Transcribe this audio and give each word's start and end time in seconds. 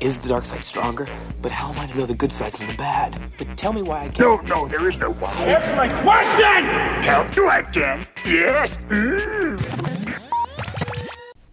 Is 0.00 0.18
the 0.18 0.28
dark 0.28 0.44
side 0.44 0.64
stronger? 0.64 1.06
But 1.42 1.52
how 1.52 1.72
am 1.72 1.78
I 1.78 1.86
to 1.86 1.96
know 1.98 2.06
the 2.06 2.14
good 2.14 2.32
side 2.32 2.52
from 2.52 2.66
the 2.66 2.76
bad? 2.78 3.16
But 3.38 3.56
tell 3.56 3.72
me 3.72 3.82
why 3.82 4.04
I 4.04 4.08
can't. 4.08 4.18
No, 4.18 4.36
no, 4.56 4.68
there 4.68 4.88
is 4.88 4.98
no 4.98 5.12
why. 5.12 5.32
Answer 5.44 5.76
my 5.76 5.88
question! 5.88 6.64
Help 7.02 7.36
you 7.36 7.50
again? 7.50 8.06
Yes? 8.26 8.78
Mm. 8.90 9.58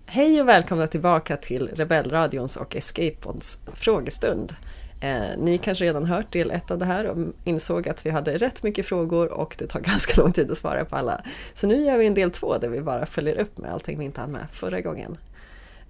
Hej 0.06 0.42
och 0.42 0.48
välkomna 0.48 0.88
tillbaka 0.88 1.38
till 1.38 1.70
Rebellradions 1.74 2.58
och 2.58 2.76
Escapons 2.76 3.58
frågestund. 3.74 4.56
Eh, 5.02 5.38
ni 5.38 5.58
kanske 5.58 5.86
redan 5.86 6.06
hört 6.06 6.32
del 6.32 6.52
ett 6.52 6.72
av 6.72 6.78
det 6.78 6.86
här 6.86 7.08
och 7.08 7.18
insåg 7.44 7.90
att 7.90 8.06
vi 8.06 8.10
hade 8.10 8.38
rätt 8.38 8.64
mycket 8.64 8.86
frågor 8.86 9.34
och 9.34 9.56
det 9.58 9.68
tar 9.68 9.80
ganska 9.92 10.22
lång 10.22 10.32
tid 10.34 10.52
att 10.52 10.58
svara 10.58 10.86
på 10.86 10.96
alla. 10.96 11.22
Så 11.54 11.68
nu 11.68 11.76
gör 11.76 11.98
vi 11.98 12.08
en 12.08 12.14
del 12.14 12.32
två 12.32 12.58
där 12.58 12.70
vi 12.70 12.82
bara 12.82 13.06
följer 13.06 13.38
upp 13.38 13.58
med 13.58 13.72
allting 13.72 14.00
vi 14.00 14.06
inte 14.06 14.22
hann 14.22 14.32
med 14.32 14.46
förra 14.52 14.82
gången. 14.82 15.18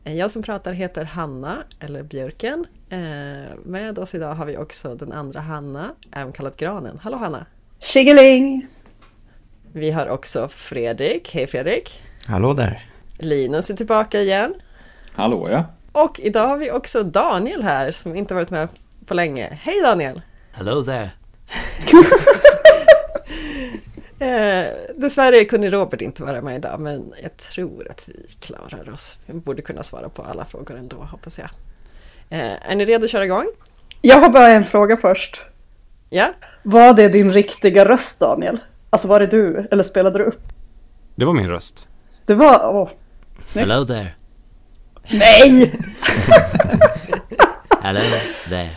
Eh, 0.07 0.15
jag 0.15 0.31
som 0.31 0.41
pratar 0.41 0.73
heter 0.73 1.05
Hanna, 1.05 1.57
eller 1.79 2.03
Björken. 2.03 2.65
Eh, 2.89 2.99
med 3.65 3.99
oss 3.99 4.15
idag 4.15 4.35
har 4.35 4.45
vi 4.45 4.57
också 4.57 4.95
den 4.95 5.11
andra 5.11 5.39
Hanna, 5.39 5.91
även 6.11 6.33
kallad 6.33 6.57
Granen. 6.57 6.99
Hallå 7.03 7.17
Hanna! 7.17 7.45
Tjingeling! 7.79 8.67
Vi 9.73 9.91
har 9.91 10.07
också 10.07 10.47
Fredrik. 10.47 11.33
Hej 11.33 11.47
Fredrik! 11.47 12.01
Hallå 12.25 12.53
där! 12.53 12.89
Linus 13.17 13.69
är 13.69 13.75
tillbaka 13.75 14.21
igen. 14.21 14.53
Hallå 15.13 15.49
ja! 15.51 15.63
Och 15.91 16.19
idag 16.19 16.47
har 16.47 16.57
vi 16.57 16.71
också 16.71 17.03
Daniel 17.03 17.63
här 17.63 17.91
som 17.91 18.15
inte 18.15 18.33
varit 18.33 18.49
med 18.49 18.67
på 19.05 19.13
länge. 19.13 19.59
Hej 19.61 19.81
Daniel! 19.81 20.21
Hello 20.51 20.83
there. 20.83 21.11
Eh, 24.19 24.67
dessvärre 24.95 25.45
kunde 25.45 25.69
Robert 25.69 26.01
inte 26.01 26.23
vara 26.23 26.41
med 26.41 26.55
idag 26.55 26.79
men 26.79 27.13
jag 27.23 27.37
tror 27.37 27.91
att 27.91 28.09
vi 28.09 28.25
klarar 28.39 28.89
oss. 28.93 29.17
Vi 29.25 29.33
borde 29.33 29.61
kunna 29.61 29.83
svara 29.83 30.09
på 30.09 30.21
alla 30.21 30.45
frågor 30.45 30.77
ändå 30.77 30.97
hoppas 30.97 31.39
jag. 31.39 31.49
Eh, 32.29 32.71
är 32.71 32.75
ni 32.75 32.85
redo 32.85 33.05
att 33.05 33.11
köra 33.11 33.25
igång? 33.25 33.45
Jag 34.01 34.21
har 34.21 34.29
bara 34.29 34.51
en 34.51 34.65
fråga 34.65 34.97
först. 34.97 35.41
Ja? 36.09 36.33
Var 36.63 36.93
det 36.93 37.07
din 37.07 37.33
riktiga 37.33 37.85
röst 37.85 38.19
Daniel? 38.19 38.59
Alltså 38.89 39.07
var 39.07 39.19
det 39.19 39.27
du 39.27 39.67
eller 39.71 39.83
spelade 39.83 40.17
du 40.17 40.23
upp? 40.25 40.41
Det 41.15 41.25
var 41.25 41.33
min 41.33 41.49
röst. 41.49 41.87
Det 42.25 42.33
var... 42.33 42.75
Åh. 42.75 42.89
Snyggt. 43.45 43.69
Hello 43.69 43.85
there. 43.85 44.13
Nej! 45.11 45.71
Hello 47.81 47.99
there. 48.49 48.69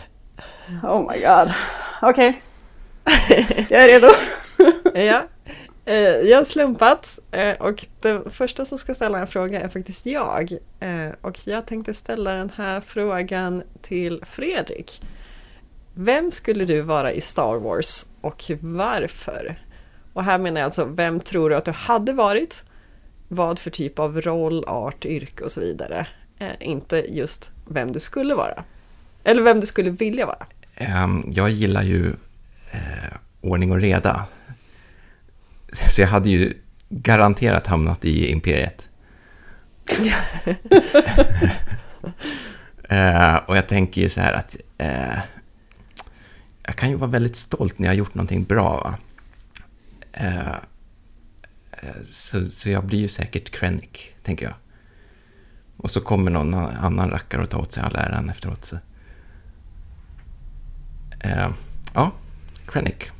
Oh 0.83 0.99
my 0.99 1.21
god. 1.21 1.53
Okej. 2.01 2.41
Jag 3.69 3.83
är 3.83 3.87
redo. 3.87 4.07
ja. 4.93 5.23
Eh, 5.85 6.29
jag 6.29 6.37
har 6.37 6.45
slumpat 6.45 7.19
eh, 7.31 7.51
och 7.51 7.85
den 8.01 8.31
första 8.31 8.65
som 8.65 8.77
ska 8.77 8.95
ställa 8.95 9.19
en 9.19 9.27
fråga 9.27 9.61
är 9.61 9.67
faktiskt 9.67 10.05
jag. 10.05 10.51
Eh, 10.79 11.09
och 11.21 11.47
jag 11.47 11.65
tänkte 11.65 11.93
ställa 11.93 12.33
den 12.33 12.51
här 12.55 12.81
frågan 12.81 13.63
till 13.81 14.23
Fredrik. 14.27 15.01
Vem 15.93 16.31
skulle 16.31 16.65
du 16.65 16.81
vara 16.81 17.11
i 17.11 17.21
Star 17.21 17.59
Wars 17.59 18.05
och 18.21 18.51
varför? 18.61 19.55
Och 20.13 20.23
här 20.23 20.37
menar 20.37 20.61
jag 20.61 20.65
alltså, 20.65 20.85
vem 20.85 21.19
tror 21.19 21.49
du 21.49 21.55
att 21.55 21.65
du 21.65 21.71
hade 21.71 22.13
varit? 22.13 22.63
Vad 23.27 23.59
för 23.59 23.69
typ 23.69 23.99
av 23.99 24.21
roll, 24.21 24.63
art, 24.67 25.05
yrke 25.05 25.43
och 25.43 25.51
så 25.51 25.59
vidare. 25.59 26.07
inte 26.59 27.05
just 27.09 27.51
vem 27.69 27.91
du 27.91 27.99
skulle 27.99 28.35
vara. 28.35 28.63
Eller 29.23 29.41
vem 29.41 29.59
du 29.59 29.67
skulle 29.67 29.89
vilja 29.89 30.25
vara. 30.25 30.45
Ehm, 30.75 31.23
jag 31.27 31.49
gillar 31.49 31.83
ju 31.83 32.07
eh, 32.71 33.17
ordning 33.41 33.71
och 33.71 33.79
reda. 33.81 34.25
Så 35.71 36.01
jag 36.01 36.07
hade 36.07 36.29
ju 36.29 36.53
garanterat 36.89 37.67
hamnat 37.67 38.05
i 38.05 38.31
Imperiet. 38.31 38.89
eh, 42.89 43.35
och 43.35 43.57
jag 43.57 43.67
tänker 43.67 44.01
ju 44.01 44.09
så 44.09 44.21
här 44.21 44.33
att 44.33 44.55
eh, 44.77 45.19
jag 46.63 46.75
kan 46.75 46.89
ju 46.89 46.95
vara 46.95 47.09
väldigt 47.09 47.35
stolt 47.35 47.79
när 47.79 47.87
jag 47.87 47.91
har 47.91 47.97
gjort 47.97 48.15
någonting 48.15 48.43
bra. 48.43 48.95
Eh, 50.13 50.47
eh 51.71 52.01
så, 52.11 52.49
så 52.49 52.69
jag 52.69 52.85
blir 52.85 52.99
ju 52.99 53.07
säkert 53.07 53.51
Krennic, 53.51 53.99
tänker 54.23 54.45
jag. 54.45 54.55
Och 55.77 55.91
så 55.91 56.01
kommer 56.01 56.31
någon 56.31 56.53
annan 56.53 57.09
rackare 57.09 57.41
och 57.41 57.49
tar 57.49 57.59
åt 57.59 57.73
sig 57.73 57.83
all 57.83 57.95
äran 57.95 58.29
efteråt. 58.29 58.65
Så. 58.65 58.75
Uh, 61.25 61.53
ja, 61.93 62.11
Krennic. 62.65 63.11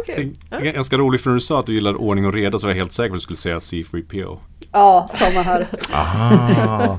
Okay. 0.00 0.72
Ganska 0.72 0.96
roligt 0.96 1.20
för 1.20 1.30
när 1.30 1.34
du 1.34 1.40
sa 1.40 1.60
att 1.60 1.66
du 1.66 1.74
gillar 1.74 1.94
ordning 1.94 2.26
och 2.26 2.32
reda 2.32 2.58
så 2.58 2.66
var 2.66 2.70
jag 2.70 2.78
helt 2.78 2.92
säker 2.92 3.08
på 3.08 3.14
att 3.14 3.18
du 3.18 3.22
skulle 3.22 3.36
säga 3.36 3.58
C3PO. 3.58 4.38
Ja, 4.72 5.10
samma 5.18 5.42
här. 5.42 5.66
Aha. 5.92 6.98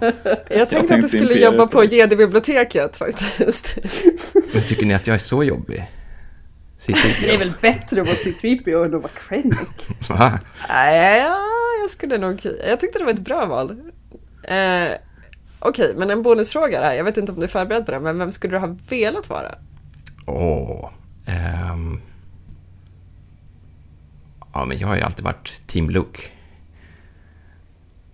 jag 0.50 0.70
tänkte 0.70 0.76
jag 0.76 0.92
att 0.94 1.02
du 1.02 1.08
skulle 1.08 1.34
jobba 1.34 1.68
på 1.68 1.84
GD-biblioteket 1.84 2.98
faktiskt. 2.98 3.78
Men 4.54 4.64
tycker 4.68 4.86
ni 4.86 4.94
att 4.94 5.08
jag 5.08 5.16
är 5.16 5.20
så 5.20 5.44
jobbig? 5.44 5.88
C3PO. 6.82 7.26
Det 7.26 7.34
är 7.34 7.38
väl 7.38 7.54
bättre 7.62 8.02
att 8.02 8.08
vara 8.08 8.18
C3PO 8.18 8.86
än 8.86 8.96
att 8.96 9.02
vara 9.02 9.12
Krennic? 9.28 9.58
Nej, 10.70 11.20
ja, 11.20 11.38
jag 11.82 11.90
skulle 11.90 12.18
nog... 12.18 12.40
Jag 12.68 12.80
tyckte 12.80 13.00
det 13.00 13.06
var 13.06 13.12
ett 13.12 13.20
bra 13.20 13.46
val. 13.46 13.72
Eh, 14.44 14.96
Okej, 15.66 15.86
okay, 15.86 16.00
men 16.00 16.10
en 16.10 16.22
bonusfråga 16.22 16.82
här. 16.82 16.94
Jag 16.94 17.04
vet 17.04 17.18
inte 17.18 17.32
om 17.32 17.40
du 17.40 17.44
är 17.44 17.50
förberedd 17.50 17.86
på 17.86 17.92
det, 17.92 18.00
men 18.00 18.20
vem 18.20 18.32
skulle 18.32 18.54
du 18.54 18.60
ha 18.60 18.76
velat 18.90 19.30
vara? 19.30 19.56
Åh... 20.26 20.36
Oh, 20.36 20.90
um... 21.74 22.02
Ja, 24.54 24.66
men 24.66 24.78
jag 24.80 24.88
har 24.88 24.96
ju 24.96 25.02
alltid 25.02 25.26
varit 25.26 25.68
Team 25.68 25.90
Luke. 25.90 26.22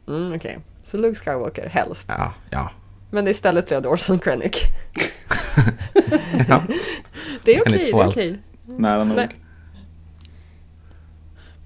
Mm, 0.07 0.27
Okej, 0.27 0.37
okay. 0.37 0.61
så 0.81 0.97
Luke 0.97 1.15
Skywalker 1.15 1.69
helst? 1.69 2.09
Ja, 2.17 2.33
ja. 2.49 2.71
Men 3.11 3.27
istället 3.27 3.67
blev 3.67 3.81
det 3.81 3.87
Orson 3.87 4.19
Krennic? 4.19 4.55
ja. 6.47 6.63
Det 7.43 7.55
är 7.55 7.61
okej, 7.61 7.73
okay, 7.75 7.77
det 7.77 7.89
är 7.89 8.07
okej. 8.07 8.39
Nära 8.65 9.03
nog. 9.03 9.15
Nej. 9.15 9.29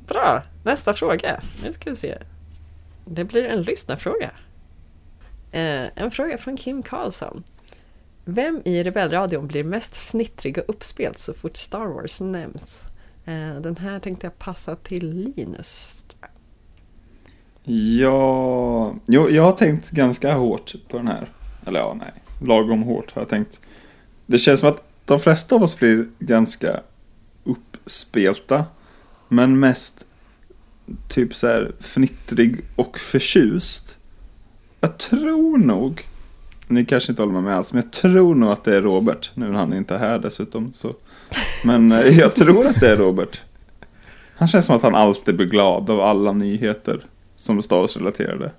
Bra, 0.07 0.43
nästa 0.63 0.93
fråga. 0.93 1.41
Nu 1.63 1.73
ska 1.73 1.89
vi 1.89 1.95
se. 1.95 2.17
Det 3.05 3.23
blir 3.23 3.43
en 3.43 3.61
lyssnarfråga. 3.61 4.31
Eh, 5.51 5.87
en 5.95 6.11
fråga 6.11 6.37
från 6.37 6.57
Kim 6.57 6.83
Karlsson. 6.83 7.43
Vem 8.25 8.61
i 8.65 8.83
Rebellradion 8.83 9.47
blir 9.47 9.63
mest 9.63 9.95
fnittrig 9.95 10.57
och 10.57 10.63
uppspelt 10.67 11.17
så 11.17 11.33
fort 11.33 11.57
Star 11.57 11.85
Wars 11.85 12.21
nämns? 12.21 12.89
Eh, 13.25 13.61
den 13.61 13.77
här 13.77 13.99
tänkte 13.99 14.25
jag 14.25 14.39
passa 14.39 14.75
till 14.75 15.33
Linus. 15.35 16.05
Ja, 17.99 18.95
jo, 19.05 19.29
jag 19.29 19.43
har 19.43 19.51
tänkt 19.51 19.91
ganska 19.91 20.33
hårt 20.33 20.73
på 20.87 20.97
den 20.97 21.07
här. 21.07 21.27
Eller 21.65 21.79
ja, 21.79 21.97
nej, 21.99 22.13
lagom 22.41 22.83
hårt 22.83 23.11
har 23.11 23.21
jag 23.21 23.29
tänkt. 23.29 23.59
Det 24.25 24.39
känns 24.39 24.59
som 24.59 24.69
att 24.69 24.83
de 25.05 25.19
flesta 25.19 25.55
av 25.55 25.63
oss 25.63 25.79
blir 25.79 26.07
ganska 26.19 26.79
uppspelta. 27.43 28.65
Men 29.27 29.59
mest 29.59 30.05
typ 31.07 31.35
så 31.35 31.47
här 31.47 31.71
fnittrig 31.79 32.61
och 32.75 32.99
förtjust. 32.99 33.97
Jag 34.79 34.97
tror 34.97 35.57
nog, 35.57 36.07
ni 36.67 36.85
kanske 36.85 37.11
inte 37.11 37.21
håller 37.21 37.33
med 37.33 37.43
mig 37.43 37.53
alls, 37.53 37.73
men 37.73 37.83
jag 37.83 37.91
tror 37.91 38.35
nog 38.35 38.49
att 38.49 38.63
det 38.63 38.75
är 38.75 38.81
Robert. 38.81 39.31
Nu 39.33 39.47
när 39.47 39.59
han 39.59 39.73
inte 39.73 39.95
är 39.95 39.99
här 39.99 40.19
dessutom. 40.19 40.73
Så 40.73 40.93
men 41.63 41.91
eh, 41.91 42.19
jag 42.19 42.35
tror 42.35 42.67
att 42.67 42.79
det 42.79 42.89
är 42.89 42.97
Robert. 42.97 43.41
Han 44.35 44.47
känns 44.47 44.65
som 44.65 44.75
att 44.75 44.81
han 44.81 44.95
alltid 44.95 45.35
blir 45.35 45.47
glad 45.47 45.89
av 45.89 46.01
alla 46.01 46.31
nyheter 46.31 47.05
som 47.35 47.57
är 47.57 47.61
Star 47.61 47.87
relaterade 47.99 48.51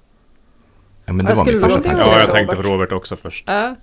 Ja, 1.07 1.13
men 1.13 1.27
det 1.27 1.35
var 1.35 1.45
min 1.45 1.61
första 1.61 1.81
tanke. 1.81 2.03
Ja, 2.03 2.21
jag 2.21 2.31
tänkte 2.31 2.57
på 2.57 2.63
Robert 2.63 2.93
också 2.93 3.17
först. 3.17 3.45
Ja. 3.47 3.77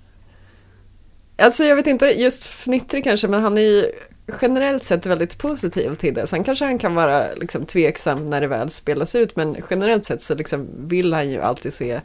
Alltså 1.38 1.64
jag 1.64 1.76
vet 1.76 1.86
inte, 1.86 2.06
just 2.06 2.46
fnittrig 2.46 3.04
kanske, 3.04 3.28
men 3.28 3.42
han 3.42 3.58
är 3.58 3.62
ju 3.62 3.92
generellt 4.40 4.82
sett 4.82 5.06
väldigt 5.06 5.38
positiv 5.38 5.94
till 5.94 6.14
det. 6.14 6.26
Sen 6.26 6.44
kanske 6.44 6.64
han 6.64 6.78
kan 6.78 6.94
vara 6.94 7.24
liksom 7.36 7.66
tveksam 7.66 8.26
när 8.26 8.40
det 8.40 8.46
väl 8.46 8.70
spelas 8.70 9.14
ut, 9.14 9.36
men 9.36 9.56
generellt 9.70 10.04
sett 10.04 10.22
så 10.22 10.34
liksom 10.34 10.68
vill 10.88 11.12
han 11.12 11.30
ju 11.30 11.40
alltid 11.40 11.72
se 11.72 12.00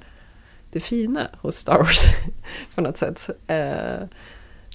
det 0.72 0.80
fina 0.80 1.28
hos 1.42 1.56
Star 1.56 1.78
Wars 1.78 2.06
på 2.76 2.82
något 2.82 2.98
sätt. 2.98 3.30
Eh, 3.48 4.08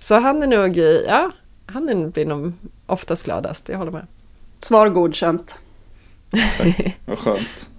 så 0.00 0.14
han 0.14 0.42
är 0.42 0.46
nog, 0.46 0.78
ja, 1.08 1.30
han 1.66 2.10
blir 2.10 2.26
nog 2.26 2.52
oftast 2.86 3.24
gladast, 3.24 3.68
jag 3.68 3.78
håller 3.78 3.92
med. 3.92 4.06
Svar 4.58 4.88
godkänt. 4.88 5.54
Vad 7.04 7.18
skönt. 7.18 7.70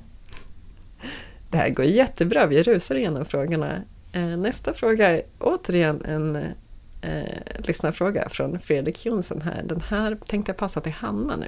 Det 1.49 1.57
här 1.57 1.69
går 1.69 1.85
jättebra, 1.85 2.45
vi 2.45 2.63
rusar 2.63 2.95
igenom 2.95 3.25
frågorna. 3.25 3.81
Eh, 4.11 4.37
nästa 4.37 4.73
fråga 4.73 5.09
är 5.09 5.21
återigen 5.39 6.05
en 6.05 6.35
eh, 7.01 7.57
lyssnarfråga 7.57 8.29
från 8.29 8.59
Fredrik 8.59 9.05
Jonsson 9.05 9.41
här. 9.41 9.63
Den 9.63 9.81
här 9.81 10.17
tänkte 10.27 10.49
jag 10.49 10.57
passa 10.57 10.81
till 10.81 10.91
Hanna 10.91 11.35
nu. 11.35 11.47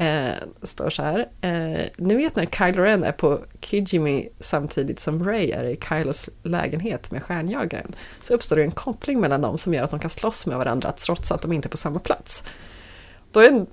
Eh, 0.00 0.34
står 0.62 0.90
så 0.90 1.02
här. 1.02 1.28
Eh, 1.40 1.86
ni 1.96 2.14
vet 2.14 2.36
när 2.36 2.46
Kylo 2.46 2.82
Ren 2.82 3.04
är 3.04 3.12
på 3.12 3.38
Kijimi 3.60 4.28
samtidigt 4.38 5.00
som 5.00 5.24
Ray 5.24 5.50
är 5.50 5.64
i 5.64 5.78
Kylos 5.88 6.28
lägenhet 6.42 7.10
med 7.10 7.22
stjärnjagaren 7.22 7.92
så 8.22 8.34
uppstår 8.34 8.56
det 8.56 8.62
en 8.62 8.70
koppling 8.70 9.20
mellan 9.20 9.40
dem 9.40 9.58
som 9.58 9.74
gör 9.74 9.82
att 9.82 9.90
de 9.90 10.00
kan 10.00 10.10
slåss 10.10 10.46
med 10.46 10.58
varandra 10.58 10.92
trots 10.92 11.32
att 11.32 11.42
de 11.42 11.52
inte 11.52 11.68
är 11.68 11.70
på 11.70 11.76
samma 11.76 11.98
plats. 11.98 12.44
Då 13.32 13.40
är 13.40 13.48
en 13.48 13.66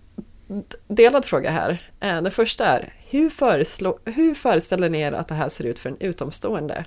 delad 0.87 1.25
fråga 1.25 1.51
här. 1.51 1.91
Eh, 1.99 2.21
den 2.21 2.31
första 2.31 2.65
är, 2.65 2.93
hur, 3.09 4.11
hur 4.11 4.33
föreställer 4.33 4.89
ni 4.89 4.99
er 4.99 5.11
att 5.11 5.27
det 5.27 5.35
här 5.35 5.49
ser 5.49 5.63
ut 5.63 5.79
för 5.79 5.89
en 5.89 5.97
utomstående? 5.99 6.85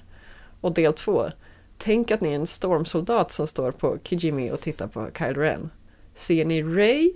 Och 0.60 0.74
del 0.74 0.92
två, 0.92 1.26
tänk 1.78 2.10
att 2.10 2.20
ni 2.20 2.30
är 2.30 2.36
en 2.36 2.46
stormsoldat 2.46 3.32
som 3.32 3.46
står 3.46 3.72
på 3.72 3.98
Kijimi 4.02 4.50
och 4.50 4.60
tittar 4.60 4.86
på 4.86 5.08
Kylo 5.18 5.40
Ren. 5.40 5.70
Ser 6.14 6.44
ni 6.44 6.62
Ray 6.62 7.12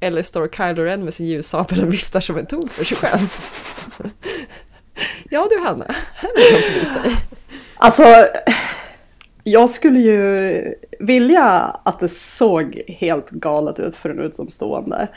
eller 0.00 0.22
står 0.22 0.48
Kylo 0.48 0.82
Ren 0.84 1.04
med 1.04 1.14
sin 1.14 1.26
ljussabel 1.26 1.82
och 1.82 1.92
viftar 1.92 2.20
som 2.20 2.38
en 2.38 2.46
tok 2.46 2.70
för 2.70 2.84
sig 2.84 2.96
själv? 2.96 3.34
ja 5.30 5.46
du 5.50 5.58
Hanna, 5.58 5.86
här 6.14 6.30
vill 6.36 6.52
jag 6.52 6.60
inte 6.60 6.86
bita 6.86 7.08
i. 7.08 7.12
Alltså, 7.76 8.26
jag 9.44 9.70
skulle 9.70 9.98
ju 9.98 10.74
vilja 10.98 11.50
att 11.82 12.00
det 12.00 12.08
såg 12.08 12.82
helt 12.88 13.30
galet 13.30 13.80
ut 13.80 13.96
för 13.96 14.10
en 14.10 14.20
utomstående. 14.20 15.08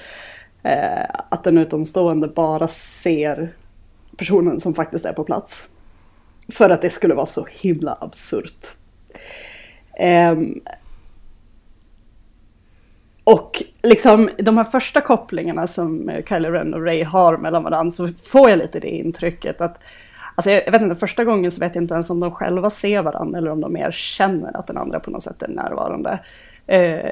Eh, 0.63 1.05
att 1.29 1.47
en 1.47 1.57
utomstående 1.57 2.27
bara 2.27 2.67
ser 2.67 3.53
personen 4.17 4.59
som 4.59 4.73
faktiskt 4.73 5.05
är 5.05 5.13
på 5.13 5.23
plats. 5.23 5.63
För 6.49 6.69
att 6.69 6.81
det 6.81 6.89
skulle 6.89 7.13
vara 7.13 7.25
så 7.25 7.47
himla 7.51 7.97
absurt. 8.01 8.67
Eh, 9.99 10.37
och 13.23 13.63
liksom 13.83 14.29
de 14.37 14.57
här 14.57 14.63
första 14.63 15.01
kopplingarna 15.01 15.67
som 15.67 16.09
eh, 16.09 16.23
Kylie 16.25 16.51
Ren 16.51 16.73
och 16.73 16.85
Ray 16.85 17.03
har 17.03 17.37
mellan 17.37 17.63
varandra 17.63 17.91
så 17.91 18.07
får 18.07 18.49
jag 18.49 18.59
lite 18.59 18.79
det 18.79 18.89
intrycket 18.89 19.61
att 19.61 19.77
Alltså 20.35 20.51
jag, 20.51 20.63
jag 20.65 20.71
vet 20.71 20.81
inte, 20.81 20.95
första 20.95 21.23
gången 21.23 21.51
så 21.51 21.59
vet 21.59 21.75
jag 21.75 21.83
inte 21.83 21.93
ens 21.93 22.09
om 22.09 22.19
de 22.19 22.31
själva 22.31 22.69
ser 22.69 23.01
varandra 23.01 23.37
eller 23.37 23.51
om 23.51 23.61
de 23.61 23.73
mer 23.73 23.91
känner 23.91 24.57
att 24.57 24.67
den 24.67 24.77
andra 24.77 24.99
på 24.99 25.11
något 25.11 25.23
sätt 25.23 25.41
är 25.41 25.47
närvarande. 25.47 26.19
Eh, 26.67 27.11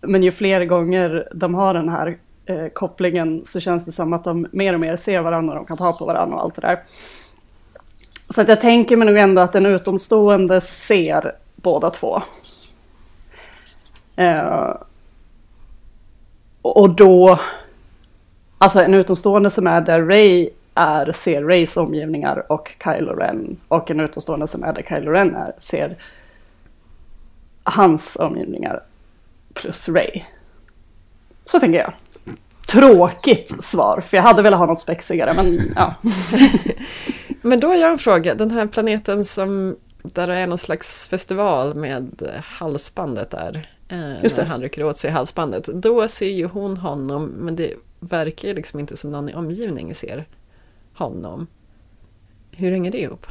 men 0.00 0.22
ju 0.22 0.32
fler 0.32 0.64
gånger 0.64 1.28
de 1.34 1.54
har 1.54 1.74
den 1.74 1.88
här 1.88 2.16
eh, 2.46 2.66
kopplingen 2.66 3.44
så 3.46 3.60
känns 3.60 3.84
det 3.84 3.92
som 3.92 4.12
att 4.12 4.24
de 4.24 4.46
mer 4.50 4.74
och 4.74 4.80
mer 4.80 4.96
ser 4.96 5.20
varandra 5.20 5.52
och 5.52 5.58
de 5.58 5.66
kan 5.66 5.76
ta 5.76 5.92
på 5.92 6.06
varandra 6.06 6.36
och 6.36 6.42
allt 6.42 6.54
det 6.54 6.60
där. 6.60 6.78
Så 8.30 8.40
att 8.40 8.48
jag 8.48 8.60
tänker 8.60 8.96
mig 8.96 9.06
nog 9.06 9.18
ändå 9.18 9.42
att 9.42 9.54
en 9.54 9.66
utomstående 9.66 10.60
ser 10.60 11.32
båda 11.56 11.90
två. 11.90 12.22
Eh, 14.16 14.74
och 16.70 16.90
då, 16.90 17.40
alltså 18.58 18.82
en 18.82 18.94
utomstående 18.94 19.50
som 19.50 19.66
är 19.66 19.80
där 19.80 20.02
Ray 20.02 20.50
är, 20.74 21.12
ser 21.12 21.42
Rays 21.42 21.76
omgivningar 21.76 22.52
och 22.52 22.76
Kylo 22.84 23.12
Ren. 23.12 23.56
Och 23.68 23.90
en 23.90 24.00
utomstående 24.00 24.46
som 24.46 24.62
är 24.62 24.72
där 24.72 24.82
Kylo 24.88 25.10
Ren 25.10 25.34
är, 25.34 25.52
ser 25.58 25.96
hans 27.62 28.16
omgivningar 28.16 28.82
plus 29.54 29.88
Ray. 29.88 30.22
Så 31.42 31.60
tänker 31.60 31.78
jag. 31.78 31.92
Tråkigt 32.68 33.64
svar, 33.64 34.00
för 34.00 34.16
jag 34.16 34.24
hade 34.24 34.42
velat 34.42 34.58
ha 34.58 34.66
något 34.66 34.80
spexigare, 34.80 35.32
men 35.36 35.58
ja. 35.76 35.94
Men 37.42 37.60
då 37.60 37.68
har 37.68 37.74
jag 37.74 37.90
en 37.90 37.98
fråga, 37.98 38.34
den 38.34 38.50
här 38.50 38.66
planeten 38.66 39.24
som 39.24 39.76
där 40.02 40.26
det 40.26 40.36
är 40.36 40.46
någon 40.46 40.58
slags 40.58 41.08
festival 41.08 41.74
med 41.74 42.22
halsbandet 42.44 43.30
där. 43.30 43.75
Eh, 43.88 44.22
Just 44.22 44.36
när 44.36 44.44
det. 44.44 44.50
han 44.50 44.60
rycker 44.60 44.84
åt 44.84 44.98
sig 44.98 45.10
halsbandet. 45.10 45.64
Då 45.64 46.08
ser 46.08 46.30
ju 46.30 46.46
hon 46.46 46.76
honom, 46.76 47.24
men 47.24 47.56
det 47.56 47.74
verkar 48.00 48.48
ju 48.48 48.54
liksom 48.54 48.80
inte 48.80 48.96
som 48.96 49.10
någon 49.10 49.28
i 49.28 49.34
omgivningen 49.34 49.94
ser 49.94 50.24
honom. 50.94 51.46
Hur 52.56 52.70
hänger 52.70 52.90
det 52.90 53.00
ihop? 53.00 53.26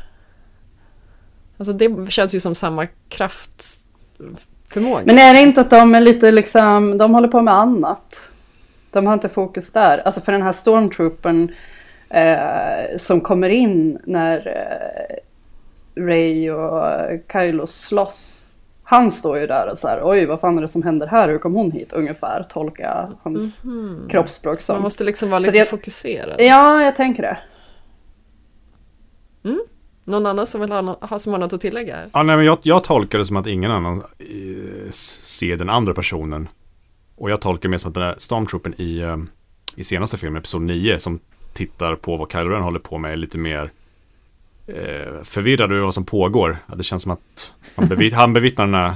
Alltså 1.57 1.73
det 1.73 2.11
känns 2.11 2.35
ju 2.35 2.39
som 2.39 2.55
samma 2.55 2.87
kraftförmåga. 3.09 5.03
Men 5.05 5.17
är 5.17 5.33
det 5.33 5.41
inte 5.41 5.61
att 5.61 5.69
de 5.69 5.95
är 5.95 6.01
lite 6.01 6.31
liksom, 6.31 6.97
de 6.97 7.13
håller 7.13 7.27
på 7.27 7.41
med 7.41 7.53
annat? 7.53 8.15
De 8.91 9.05
har 9.05 9.13
inte 9.13 9.29
fokus 9.29 9.71
där. 9.71 9.97
Alltså 9.97 10.21
för 10.21 10.31
den 10.31 10.41
här 10.41 10.51
stormtroopern 10.51 11.55
eh, 12.09 12.97
som 12.97 13.21
kommer 13.21 13.49
in 13.49 13.99
när 14.05 14.47
eh, 14.47 16.03
Ray 16.03 16.49
och 16.51 17.21
Kylo 17.31 17.67
slåss. 17.67 18.34
Han 18.87 19.11
står 19.11 19.39
ju 19.39 19.47
där 19.47 19.69
och 19.71 19.77
så 19.77 19.87
här, 19.87 19.99
oj 20.03 20.25
vad 20.25 20.39
fan 20.39 20.57
är 20.57 20.61
det 20.61 20.67
som 20.67 20.83
händer 20.83 21.07
här, 21.07 21.29
hur 21.29 21.37
kom 21.37 21.53
hon 21.53 21.71
hit? 21.71 21.93
Ungefär 21.93 22.43
tolka 22.43 23.09
hans 23.23 23.61
kroppsspråk 24.09 24.57
Så 24.59 24.71
man 24.73 24.77
som. 24.77 24.83
måste 24.83 25.03
liksom 25.03 25.29
vara 25.29 25.41
Så 25.41 25.51
lite 25.51 25.63
det- 25.63 25.69
fokuserad. 25.69 26.35
Ja, 26.39 26.83
jag 26.83 26.95
tänker 26.95 27.21
det. 27.23 27.37
Någon 30.03 30.25
annan 30.25 30.47
som 30.47 30.61
vill 30.61 30.71
ha, 30.71 30.81
no- 30.81 31.07
ha 31.07 31.19
som 31.19 31.33
har 31.33 31.39
något 31.39 31.53
att 31.53 31.61
tillägga? 31.61 31.97
Ja, 32.13 32.23
nej, 32.23 32.35
men 32.37 32.45
jag, 32.45 32.57
jag 32.61 32.83
tolkar 32.83 33.19
det 33.19 33.25
som 33.25 33.37
att 33.37 33.47
ingen 33.47 33.71
annan 33.71 33.97
eh, 34.19 34.91
ser 34.91 35.55
den 35.57 35.69
andra 35.69 35.93
personen. 35.93 36.47
Och 37.15 37.29
jag 37.31 37.41
tolkar 37.41 37.69
mer 37.69 37.77
som 37.77 37.87
att 37.89 37.93
den 37.93 38.03
där 38.03 38.15
stormtroopen 38.17 38.73
i, 38.81 38.99
eh, 38.99 39.17
i 39.75 39.83
senaste 39.83 40.17
filmen, 40.17 40.37
Episod 40.39 40.61
9, 40.61 40.99
som 40.99 41.19
tittar 41.53 41.95
på 41.95 42.17
vad 42.17 42.31
Kylo 42.31 42.49
Ren 42.49 42.61
håller 42.63 42.79
på 42.79 42.97
med, 42.97 43.11
är 43.11 43.15
lite 43.15 43.37
mer 43.37 43.69
eh, 44.67 45.23
förvirrad 45.23 45.71
över 45.71 45.81
vad 45.81 45.93
som 45.93 46.05
pågår. 46.05 46.57
Ja, 46.67 46.75
det 46.75 46.83
känns 46.83 47.03
som 47.03 47.11
att 47.11 47.53
han, 47.75 47.87
bevitt, 47.87 48.13
han 48.13 48.33
bevittnar 48.33 48.65
den 48.65 48.75
här 48.75 48.95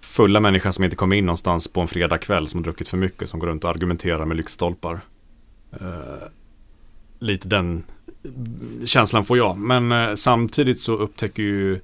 fulla 0.00 0.40
människan 0.40 0.72
som 0.72 0.84
inte 0.84 0.96
kommer 0.96 1.16
in 1.16 1.26
någonstans 1.26 1.68
på 1.68 1.80
en 1.80 1.88
fredagkväll 1.88 2.48
som 2.48 2.58
har 2.58 2.64
druckit 2.64 2.88
för 2.88 2.96
mycket, 2.96 3.28
som 3.28 3.40
går 3.40 3.46
runt 3.46 3.64
och 3.64 3.70
argumenterar 3.70 4.24
med 4.24 4.36
lyktstolpar. 4.36 5.00
Eh, 5.72 6.26
lite 7.18 7.48
den 7.48 7.82
känslan 8.84 9.24
får 9.24 9.36
jag. 9.36 9.56
Men 9.56 9.92
eh, 9.92 10.14
samtidigt 10.14 10.80
så 10.80 10.92
upptäcker 10.92 11.42
ju 11.42 11.80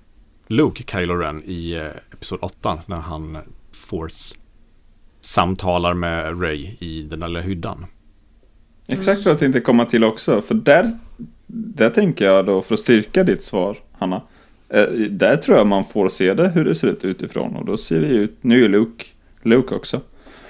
Luke 0.47 0.82
Kylo 0.87 1.14
Ren 1.14 1.43
i 1.44 1.73
eh, 1.73 1.87
Episod 2.12 2.38
8 2.43 2.79
när 2.87 3.00
han 3.00 3.38
Force 3.73 4.35
samtalar 5.20 5.94
med 5.94 6.43
Ray 6.43 6.76
i 6.79 7.03
den 7.03 7.20
där 7.20 7.29
lilla 7.29 7.41
hyddan. 7.41 7.87
Exakt 8.88 9.25
vad 9.25 9.32
jag 9.32 9.38
tänkte 9.38 9.61
komma 9.61 9.85
till 9.85 10.05
också. 10.05 10.43
För 10.43 10.55
där, 10.55 10.99
där 11.46 11.90
tänker 11.90 12.25
jag 12.25 12.46
då, 12.46 12.62
för 12.62 12.75
att 12.75 12.81
styrka 12.81 13.25
ditt 13.25 13.43
svar, 13.43 13.76
Hanna. 13.93 14.22
Eh, 14.69 14.84
där 15.10 15.37
tror 15.37 15.56
jag 15.58 15.66
man 15.66 15.84
får 15.84 16.08
se 16.08 16.34
det, 16.34 16.48
hur 16.48 16.64
det 16.64 16.75
ser 16.75 16.88
ut 16.88 17.04
utifrån. 17.04 17.56
Och 17.56 17.64
då 17.64 17.76
ser 17.76 18.00
det 18.00 18.06
ju 18.06 18.22
ut, 18.22 18.37
nu 18.40 18.64
är 18.64 18.69
Luke, 18.69 19.04
Luke 19.43 19.75
också. 19.75 20.00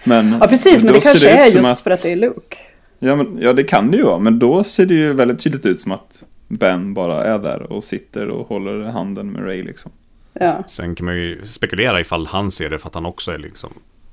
Men, 0.04 0.38
Ja 0.40 0.48
precis, 0.48 0.82
men 0.82 0.86
då 0.86 0.92
det 0.92 1.00
ser 1.00 1.10
kanske 1.10 1.48
ut 1.48 1.54
är 1.56 1.60
som 1.60 1.70
just 1.70 1.82
för 1.82 1.90
att 1.90 2.02
det 2.02 2.12
är 2.12 2.16
Luke. 2.16 2.56
Ja, 2.98 3.16
men, 3.16 3.38
ja, 3.40 3.52
det 3.52 3.64
kan 3.64 3.90
det 3.90 3.96
ju 3.96 4.02
vara. 4.02 4.18
Men 4.18 4.38
då 4.38 4.64
ser 4.64 4.86
det 4.86 4.94
ju 4.94 5.12
väldigt 5.12 5.40
tydligt 5.40 5.66
ut 5.66 5.80
som 5.80 5.92
att 5.92 6.24
Ben 6.48 6.94
bara 6.94 7.24
är 7.24 7.38
där 7.38 7.72
och 7.72 7.84
sitter 7.84 8.28
och 8.28 8.48
håller 8.48 8.84
handen 8.84 9.32
med 9.32 9.44
Ray 9.46 9.62
liksom. 9.62 9.92
Ja. 10.32 10.64
Sen 10.68 10.94
kan 10.94 11.04
man 11.04 11.16
ju 11.16 11.44
spekulera 11.44 12.00
ifall 12.00 12.26
han 12.26 12.50
ser 12.50 12.70
det 12.70 12.78
för 12.78 12.88
att 12.88 12.94
han 12.94 13.06
också 13.06 13.32
är 13.32 13.38
liksom 13.38 13.70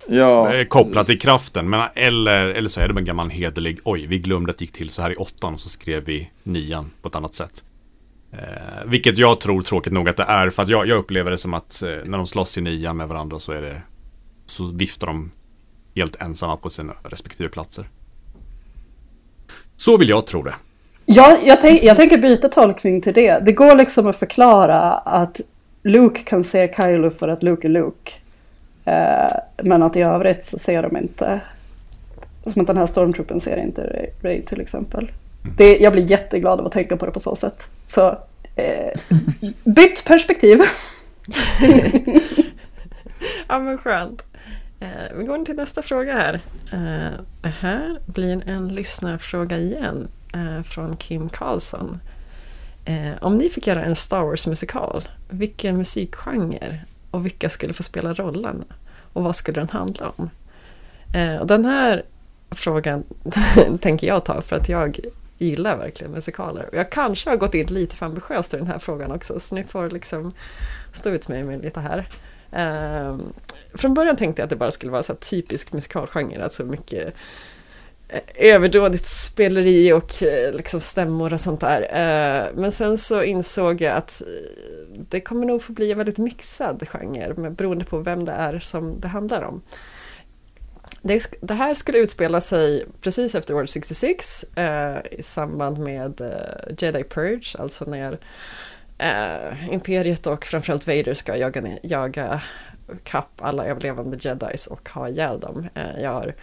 Ja, 0.08 0.54
eh, 0.54 0.66
kopplad 0.66 1.06
till 1.06 1.20
kraften. 1.20 1.70
Men 1.70 1.90
eller, 1.96 2.46
eller 2.46 2.70
så 2.70 2.82
är 2.82 2.88
det 2.88 3.00
en 3.00 3.06
gammal 3.06 3.30
hederlig, 3.30 3.80
oj, 3.84 4.06
vi 4.06 4.20
glömde 4.20 4.50
att 4.50 4.58
det 4.58 4.64
gick 4.64 4.74
till 4.74 4.90
så 4.90 5.02
här 5.02 5.12
i 5.12 5.16
åttan 5.16 5.54
och 5.54 5.60
så 5.60 5.70
skrev 5.70 6.04
vi 6.06 6.30
nian 6.44 6.92
på 7.02 7.08
ett 7.08 7.16
annat 7.16 7.36
sätt. 7.36 7.64
Eh, 8.32 8.86
vilket 8.86 9.18
jag 9.18 9.40
tror 9.40 9.62
tråkigt 9.62 9.94
nog 9.94 10.10
att 10.10 10.18
det 10.18 10.24
är, 10.24 10.50
för 10.50 10.64
att 10.64 10.70
jag, 10.70 10.88
jag 10.88 10.98
upplever 10.98 11.32
det 11.32 11.38
som 11.38 11.54
att 11.54 11.82
eh, 11.82 11.90
när 12.06 12.18
de 12.18 12.28
slåss 12.28 12.58
i 12.58 12.62
nian 12.62 12.98
med 12.98 13.08
varandra 13.08 13.40
så 13.40 13.52
är 13.52 13.62
det, 13.62 13.82
så 14.46 14.66
viftar 14.66 15.08
de 15.08 15.32
helt 15.96 16.22
ensamma 16.22 16.58
på 16.58 16.70
sina 16.70 16.94
respektive 17.04 17.50
platser. 17.50 17.90
Så 19.76 19.98
vill 19.98 20.10
jag 20.10 20.28
tro 20.28 20.44
det. 20.44 20.56
Ja, 21.06 21.38
jag, 21.44 21.62
tänk, 21.62 21.84
jag 21.84 21.98
tänker 21.98 22.18
byta 22.18 22.50
tolkning 22.50 23.02
till 23.02 23.14
det. 23.14 23.40
Det 23.46 23.52
går 23.52 23.76
liksom 23.76 24.08
att 24.08 24.20
förklara 24.20 24.92
att 24.92 25.42
Luke 25.84 26.24
kan 26.24 26.44
se 26.44 26.74
Kylo 26.78 27.10
för 27.10 27.28
att 27.28 27.44
Luke 27.44 27.68
är 27.68 27.70
Luke. 27.70 28.12
Eh, 28.86 29.34
men 29.64 29.84
att 29.84 29.96
i 29.96 30.02
övrigt 30.02 30.46
så 30.46 30.58
ser 30.58 30.82
de 30.82 30.98
inte. 30.98 31.42
Som 32.44 32.62
att 32.62 32.68
den 32.68 32.78
här 32.78 32.86
stormtroopen 32.86 33.40
ser 33.40 33.58
inte 33.58 34.10
Ray, 34.22 34.42
till 34.42 34.62
exempel. 34.62 35.12
Det, 35.58 35.78
jag 35.78 35.94
blir 35.94 36.04
jätteglad 36.04 36.60
av 36.60 36.66
att 36.66 36.72
tänka 36.72 36.98
på 36.98 37.06
det 37.06 37.12
på 37.12 37.20
så 37.20 37.36
sätt. 37.36 37.64
Så 37.88 38.18
eh, 38.56 39.00
bytt 39.64 40.06
perspektiv. 40.06 40.62
Ja 43.48 43.60
men 43.60 43.78
skönt. 43.78 44.26
Eh, 44.80 45.18
vi 45.18 45.26
går 45.26 45.46
till 45.46 45.56
nästa 45.56 45.82
fråga 45.82 46.14
här. 46.14 46.34
Eh, 46.74 47.20
det 47.42 47.54
här 47.60 48.00
blir 48.06 48.50
en 48.50 48.68
lyssnarfråga 48.68 49.58
igen 49.58 50.08
eh, 50.34 50.64
från 50.64 50.98
Kim 50.98 51.30
Karlsson. 51.30 52.00
Eh, 52.86 53.12
om 53.22 53.38
ni 53.38 53.50
fick 53.50 53.68
göra 53.68 53.84
en 53.84 53.96
Star 53.96 54.22
Wars-musikal, 54.22 55.02
vilken 55.30 55.78
musikgenre 55.78 56.80
och 57.14 57.26
vilka 57.26 57.50
skulle 57.50 57.74
få 57.74 57.84
spela 57.84 58.14
rollerna? 58.14 58.66
Och 59.14 59.24
vad 59.24 59.36
skulle 59.36 59.62
den 59.62 59.70
handla 59.70 60.14
om? 60.16 60.30
Eh, 61.16 61.38
och 61.38 61.48
den 61.48 61.66
här 61.66 62.04
frågan 62.52 63.04
tänker 63.82 64.08
jag 64.08 64.26
ta 64.26 64.42
för 64.42 64.56
att 64.56 64.70
jag 64.70 65.00
gillar 65.38 65.78
verkligen 65.78 66.12
musikaler. 66.12 66.70
Och 66.70 66.76
jag 66.76 66.92
kanske 66.92 67.30
har 67.30 67.38
gått 67.38 67.54
in 67.54 67.68
lite 67.68 67.96
för 67.96 68.06
ambitiöst 68.06 68.54
i 68.54 68.58
den 68.58 68.68
här 68.68 68.80
frågan 68.80 69.12
också, 69.12 69.40
så 69.40 69.56
ni 69.56 69.64
får 69.64 69.90
liksom 69.90 70.32
stå 70.92 71.10
ut 71.10 71.28
med 71.28 71.46
mig 71.46 71.60
lite 71.60 71.80
här. 71.80 72.08
Eh, 72.52 73.18
från 73.74 73.94
början 73.94 74.16
tänkte 74.16 74.42
jag 74.42 74.46
att 74.46 74.50
det 74.50 74.56
bara 74.56 74.72
skulle 74.72 74.92
vara 74.92 75.04
så 75.04 75.14
här 75.14 75.20
typisk 75.20 75.74
musikalgenre, 75.74 76.44
alltså 76.44 76.64
mycket 76.64 77.14
Eh, 78.14 78.22
överdådigt 78.36 79.06
speleri 79.06 79.94
och 79.94 80.24
eh, 80.24 80.54
liksom 80.54 80.82
stämmor 80.82 81.34
och 81.34 81.40
sånt 81.40 81.62
där. 81.62 81.82
Eh, 81.82 82.48
men 82.56 82.72
sen 82.72 82.98
så 82.98 83.24
insåg 83.24 83.82
jag 83.82 83.98
att 83.98 84.22
det 85.10 85.22
kommer 85.22 85.46
nog 85.46 85.64
få 85.64 85.74
bli 85.74 85.92
en 85.92 85.98
väldigt 85.98 86.18
mixad 86.18 86.88
genre 86.90 87.50
beroende 87.50 87.86
på 87.86 87.98
vem 87.98 88.26
det 88.26 88.32
är 88.32 88.60
som 88.60 89.00
det 89.00 89.08
handlar 89.08 89.42
om. 89.42 89.62
Det, 91.02 91.28
det 91.42 91.54
här 91.54 91.76
skulle 91.76 91.98
utspela 91.98 92.42
sig 92.42 92.86
precis 93.02 93.36
efter 93.36 93.54
World 93.54 93.70
66 93.70 94.46
i 95.12 95.24
samband 95.24 95.78
med 95.78 96.22
Jedi 96.78 97.04
Purge, 97.04 97.56
alltså 97.60 97.86
när 97.86 98.20
Imperiet 99.72 100.28
och 100.28 100.46
framförallt 100.46 100.88
Vader 100.88 101.14
ska 101.14 101.38
jaga, 101.38 101.64
jaga 101.84 102.42
kapp 103.04 103.32
alla 103.38 103.66
överlevande 103.66 104.18
jedis 104.20 104.68
och 104.68 104.90
ha 104.90 105.10
ihjäl 105.10 105.40
dem. 105.40 105.68
Jag 106.02 106.12
har 106.12 106.34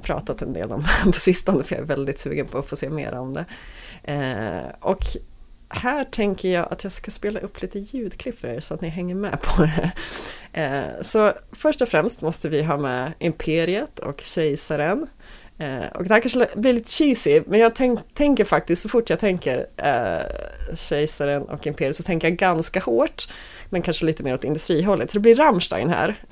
pratat 0.00 0.42
en 0.42 0.52
del 0.52 0.72
om 0.72 0.80
det 1.04 1.12
på 1.12 1.18
sistone 1.18 1.64
för 1.64 1.74
jag 1.74 1.82
är 1.82 1.86
väldigt 1.86 2.18
sugen 2.18 2.46
på 2.46 2.58
att 2.58 2.66
få 2.66 2.76
se 2.76 2.90
mer 2.90 3.14
om 3.14 3.34
det. 3.34 3.44
Eh, 4.02 4.74
och 4.80 5.04
här 5.68 6.04
tänker 6.04 6.48
jag 6.48 6.72
att 6.72 6.84
jag 6.84 6.92
ska 6.92 7.10
spela 7.10 7.40
upp 7.40 7.62
lite 7.62 7.78
ljudklipp 7.78 8.40
för 8.40 8.48
er 8.48 8.60
så 8.60 8.74
att 8.74 8.80
ni 8.80 8.88
hänger 8.88 9.14
med 9.14 9.42
på 9.42 9.62
det. 9.62 9.92
Eh, 10.52 11.02
så 11.02 11.32
först 11.52 11.82
och 11.82 11.88
främst 11.88 12.22
måste 12.22 12.48
vi 12.48 12.62
ha 12.62 12.76
med 12.76 13.12
Imperiet 13.18 13.98
och 13.98 14.20
Kejsaren. 14.20 15.06
Eh, 15.58 15.86
och 15.94 16.04
det 16.04 16.14
här 16.14 16.20
kanske 16.20 16.46
blir 16.56 16.72
lite 16.72 16.90
cheesy, 16.90 17.42
men 17.46 17.60
jag 17.60 17.74
tänk, 17.74 18.14
tänker 18.14 18.44
faktiskt 18.44 18.82
så 18.82 18.88
fort 18.88 19.10
jag 19.10 19.18
tänker 19.18 19.66
eh, 19.76 20.76
Kejsaren 20.76 21.42
och 21.42 21.66
Imperiet 21.66 21.96
så 21.96 22.02
tänker 22.02 22.28
jag 22.28 22.36
ganska 22.36 22.80
hårt, 22.80 23.28
men 23.70 23.82
kanske 23.82 24.04
lite 24.04 24.22
mer 24.22 24.34
åt 24.34 24.44
industrihållet. 24.44 25.10
Så 25.10 25.16
det 25.16 25.20
blir 25.20 25.34
Rammstein 25.34 25.90
här. 25.90 26.24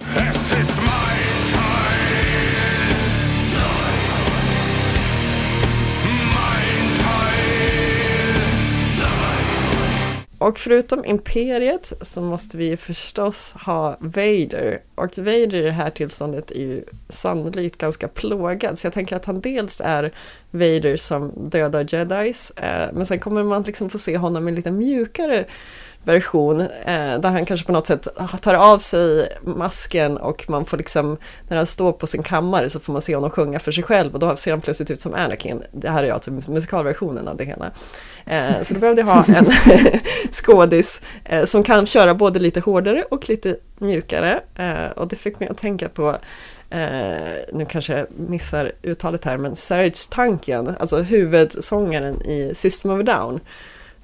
Och 10.48 10.58
förutom 10.58 11.04
Imperiet 11.04 11.92
så 12.00 12.20
måste 12.20 12.56
vi 12.56 12.76
förstås 12.76 13.52
ha 13.52 13.96
Vader. 14.00 14.82
Och 14.94 15.18
Vader 15.18 15.54
i 15.54 15.60
det 15.60 15.70
här 15.70 15.90
tillståndet 15.90 16.50
är 16.50 16.60
ju 16.60 16.84
sannolikt 17.08 17.78
ganska 17.78 18.08
plågad. 18.08 18.78
Så 18.78 18.86
jag 18.86 18.92
tänker 18.92 19.16
att 19.16 19.24
han 19.24 19.40
dels 19.40 19.80
är 19.84 20.12
Vader 20.50 20.96
som 20.96 21.32
dödar 21.50 21.86
jedis. 21.94 22.50
Eh, 22.50 22.88
men 22.92 23.06
sen 23.06 23.18
kommer 23.18 23.42
man 23.42 23.62
liksom 23.62 23.90
få 23.90 23.98
se 23.98 24.16
honom 24.16 24.48
i 24.48 24.50
en 24.50 24.54
lite 24.54 24.70
mjukare 24.70 25.44
version 26.04 26.60
eh, 26.60 27.20
där 27.20 27.30
han 27.30 27.46
kanske 27.46 27.66
på 27.66 27.72
något 27.72 27.86
sätt 27.86 28.08
tar 28.40 28.54
av 28.54 28.78
sig 28.78 29.28
masken 29.42 30.16
och 30.16 30.50
man 30.50 30.64
får 30.64 30.76
liksom, 30.76 31.16
när 31.48 31.56
han 31.56 31.66
står 31.66 31.92
på 31.92 32.06
sin 32.06 32.22
kammare 32.22 32.70
så 32.70 32.80
får 32.80 32.92
man 32.92 33.02
se 33.02 33.14
honom 33.14 33.30
sjunga 33.30 33.58
för 33.58 33.72
sig 33.72 33.84
själv 33.84 34.14
och 34.14 34.20
då 34.20 34.36
ser 34.36 34.50
han 34.50 34.60
plötsligt 34.60 34.90
ut 34.90 35.00
som 35.00 35.14
Anakin. 35.14 35.62
Det 35.72 35.90
här 35.90 36.04
är 36.04 36.12
alltså 36.12 36.30
musikalversionen 36.30 37.28
av 37.28 37.36
det 37.36 37.44
hela. 37.44 37.70
Eh, 38.28 38.62
så 38.62 38.74
då 38.74 38.80
behövde 38.80 39.02
jag 39.02 39.06
ha 39.06 39.24
en 39.24 39.46
skådis 40.32 41.00
eh, 41.24 41.44
som 41.44 41.62
kan 41.62 41.86
köra 41.86 42.14
både 42.14 42.38
lite 42.38 42.60
hårdare 42.60 43.04
och 43.10 43.28
lite 43.28 43.56
mjukare 43.78 44.40
eh, 44.56 44.90
och 44.96 45.08
det 45.08 45.16
fick 45.16 45.40
mig 45.40 45.48
att 45.48 45.58
tänka 45.58 45.88
på 45.88 46.16
Eh, 46.70 47.32
nu 47.52 47.66
kanske 47.68 47.98
jag 47.98 48.06
missar 48.16 48.72
uttalet 48.82 49.24
här, 49.24 49.36
men 49.36 49.56
Serge 49.56 49.94
Tankian, 50.10 50.76
alltså 50.80 50.96
huvudsångaren 50.96 52.22
i 52.22 52.52
System 52.54 52.90
of 52.90 53.00
a 53.00 53.02
Down. 53.02 53.40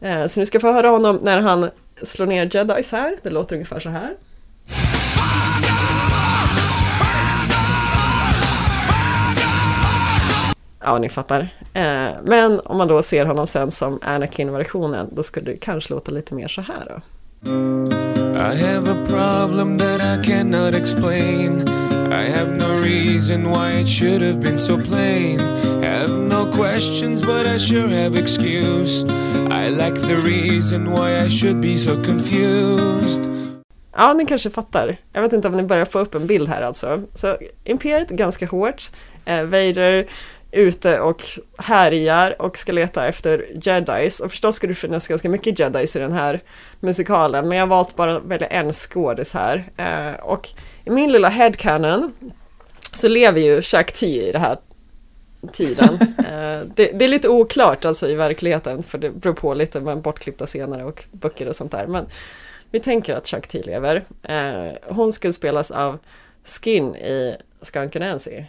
Eh, 0.01 0.27
så 0.27 0.41
nu 0.41 0.47
ska 0.47 0.57
jag 0.57 0.63
få 0.63 0.73
höra 0.73 0.89
honom 0.89 1.19
när 1.23 1.41
han 1.41 1.71
slår 2.03 2.27
ner 2.27 2.51
jedis 2.57 2.93
här. 2.93 3.17
Det 3.23 3.31
låter 3.31 3.55
ungefär 3.55 3.81
så 3.81 3.89
här. 3.89 4.15
Ja, 10.85 10.99
ni 10.99 11.09
fattar. 11.09 11.49
Eh, 11.75 12.09
men 12.25 12.61
om 12.65 12.79
man 12.79 12.89
då 12.89 13.03
ser 13.03 13.27
honom 13.27 13.47
sen 13.47 13.71
som 13.71 13.99
Anakin-versionen, 14.03 15.09
då 15.13 15.23
skulle 15.23 15.51
det 15.51 15.57
kanske 15.57 15.93
låta 15.93 16.13
lite 16.13 16.35
mer 16.35 16.49
så 16.49 16.61
här 16.61 16.85
då. 16.89 17.01
I 18.37 18.57
have 18.57 18.89
a 18.91 19.07
problem 19.07 19.79
that 19.79 20.01
I 20.01 20.27
cannot 20.27 20.75
explain 20.75 21.69
I 22.13 22.31
have 22.31 22.57
no 22.57 22.83
reason 22.83 23.51
why 23.51 23.81
it 23.81 23.89
should 23.89 24.23
have 24.23 24.41
been 24.41 24.59
so 24.59 24.79
plain 24.79 25.39
Have 25.83 26.11
no 26.11 26.51
questions 26.53 27.23
but 27.23 27.47
I 27.47 27.59
sure 27.59 27.89
have 28.03 28.19
excuse 28.19 29.05
I 29.51 29.69
like 29.69 30.01
the 30.01 30.17
reason 30.17 30.91
why 30.91 31.25
I 31.27 31.29
should 31.29 31.61
be 31.61 31.79
so 31.79 32.03
confused 32.05 33.35
Ja, 33.97 34.13
ni 34.13 34.27
kanske 34.27 34.51
fattar. 34.51 34.97
Jag 35.13 35.23
vet 35.23 35.33
inte 35.33 35.49
om 35.49 35.57
ni 35.57 35.63
börjar 35.63 35.85
få 35.85 35.99
upp 35.99 36.15
en 36.15 36.27
bild 36.27 36.49
här 36.49 36.63
alltså. 36.63 37.01
Så 37.15 37.37
Imperiet 37.65 38.11
ganska 38.11 38.47
hårt. 38.47 38.91
Eh, 39.25 39.43
Vader 39.43 40.07
ute 40.55 41.01
och 41.01 41.23
härjar 41.59 42.43
och 42.43 42.59
ska 42.59 42.73
leta 42.73 43.09
efter 43.09 43.47
jedis. 43.63 44.21
Och 44.21 44.31
förstås 44.31 44.57
ska 44.57 44.67
det 44.67 44.75
finnas 44.75 45.09
ganska 45.09 45.29
mycket 45.29 45.59
jedis 45.59 45.97
i 45.97 45.99
den 45.99 46.13
här 46.13 46.43
musikalen, 46.81 47.49
men 47.49 47.59
jag 47.59 47.63
har 47.63 47.71
valt 47.71 47.97
bara 47.97 48.17
att 48.17 48.25
välja 48.25 48.47
en 48.47 48.73
skådis 48.73 49.35
här. 49.35 49.65
Eh, 49.77 50.25
och 50.25 50.49
i 50.85 50.91
min 50.91 51.13
lilla 51.13 51.29
headcanon 51.29 52.13
så 52.93 53.09
lever 53.09 53.41
ju 53.41 53.63
Jack 53.65 53.93
T 53.93 54.29
i 54.29 54.33
den 54.33 54.41
här 54.41 54.59
tiden. 55.53 55.99
eh, 56.19 56.69
det, 56.75 56.99
det, 56.99 57.05
är 57.05 57.09
lite 57.09 57.29
oklart 57.29 57.85
alltså 57.85 58.09
i 58.09 58.15
verkligheten, 58.15 58.83
för 58.83 58.99
det 58.99 59.11
beror 59.11 59.35
på 59.35 59.55
lite 59.55 59.81
med 59.81 60.03
bortklippta 60.03 60.47
scener 60.47 60.85
och 60.85 61.05
böcker 61.13 61.49
och 61.49 61.57
sånt 61.57 61.73
där. 61.73 61.87
Men 61.87 62.07
vi 62.71 62.81
tänker 62.81 63.15
att 63.15 63.27
Chuck 63.27 63.47
T 63.47 63.63
lever. 63.63 64.05
Eh, 64.23 64.73
hon 64.87 65.13
skulle 65.13 65.33
spelas 65.33 65.71
av 65.71 65.99
Skin 66.45 66.97
i 66.97 67.37
Skunk 67.63 67.95
Nancy. 67.95 68.45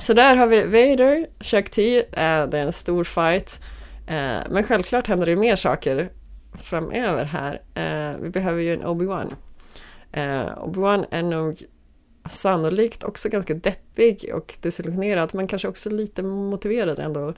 Så 0.00 0.14
där 0.14 0.36
har 0.36 0.46
vi 0.46 0.62
Vader, 0.64 1.26
Chuck 1.40 1.70
T, 1.70 1.98
eh, 1.98 2.04
det 2.46 2.58
är 2.58 2.62
en 2.62 2.72
stor 2.72 3.04
fight. 3.04 3.60
Eh, 4.06 4.38
men 4.50 4.62
självklart 4.64 5.06
händer 5.06 5.26
det 5.26 5.36
mer 5.36 5.56
saker 5.56 6.12
framöver 6.62 7.24
här. 7.24 7.62
Eh, 7.74 8.20
vi 8.20 8.30
behöver 8.30 8.62
ju 8.62 8.74
en 8.74 8.82
Obi-Wan. 8.82 9.34
Eh, 10.12 10.58
Obi-Wan 10.58 11.04
är 11.10 11.22
nog 11.22 11.62
sannolikt 12.28 13.04
också 13.04 13.28
ganska 13.28 13.54
deppig 13.54 14.30
och 14.34 14.58
desillusionerad 14.60 15.34
men 15.34 15.46
kanske 15.46 15.68
också 15.68 15.90
lite 15.90 16.22
motiverad 16.22 16.98
ändå. 16.98 17.34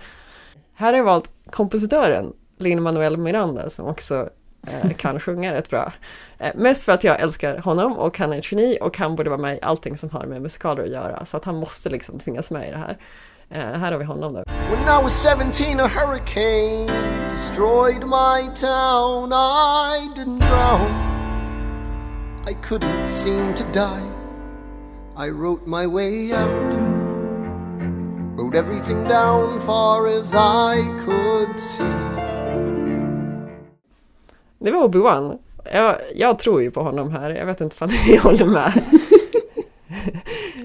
Här 0.75 0.93
har 0.93 0.99
jag 0.99 1.05
valt 1.05 1.31
kompositören 1.51 2.33
Lin-Manuel 2.59 3.17
Miranda 3.17 3.71
som 3.71 3.87
också 3.87 4.29
Eh, 4.67 4.91
kan 4.91 5.21
sjunga 5.21 5.53
rätt 5.53 5.71
bra. 5.71 5.93
Eh, 6.39 6.53
mest 6.55 6.83
för 6.83 6.93
att 6.93 7.05
jag 7.05 7.21
älskar 7.21 7.59
honom 7.59 7.99
och 7.99 8.19
han 8.19 8.33
är 8.33 8.39
ett 8.39 8.53
geni 8.53 8.79
och 8.81 8.99
han 8.99 9.17
borde 9.17 9.31
vara 9.31 9.41
med 9.41 9.57
i 9.57 9.59
allting 9.63 9.97
som 9.97 10.11
har 10.11 10.27
med 10.27 10.43
musikaler 10.43 10.83
att 10.83 10.91
göra 10.91 11.25
så 11.25 11.37
att 11.37 11.45
han 11.45 11.57
måste 11.57 11.89
liksom 11.89 12.19
tvingas 12.19 12.51
med 12.51 12.69
i 12.69 12.71
det 12.71 12.77
här. 12.77 12.99
Eh, 13.51 13.79
här 13.81 13.93
har 13.93 13.99
vi 13.99 14.05
honom 14.05 14.33
då. 14.33 14.45
When 14.71 15.01
I 15.01 15.03
was 15.03 15.27
17 15.27 15.81
a 15.81 15.89
hurricane 15.89 17.13
destroyed 17.29 18.05
my 18.05 18.49
town 18.55 19.33
I 19.33 20.09
didn't 20.17 20.39
drown 20.39 21.13
I 22.49 22.55
couldn't 22.55 23.09
seem 23.09 23.55
to 23.55 23.65
die 23.73 24.07
I 25.17 25.31
wrote 25.31 25.67
my 25.67 25.87
way 25.87 26.33
out 26.33 26.75
Wrote 28.37 28.59
everything 28.59 29.05
down 29.05 29.61
far 29.61 30.07
as 30.07 30.35
I 30.35 30.83
could 31.05 31.61
see 31.61 32.22
det 34.65 34.71
var 34.71 34.89
Obi-Wan. 34.89 35.39
Jag, 35.73 35.97
jag, 36.15 36.39
tror 36.39 36.63
ju 36.63 36.71
på 36.71 36.83
honom 36.83 37.13
här, 37.13 37.31
jag 37.31 37.47
vet 37.47 37.61
inte 37.61 37.77
om 37.79 37.91
ni 38.09 38.17
håller 38.23 38.47
med. 38.47 38.73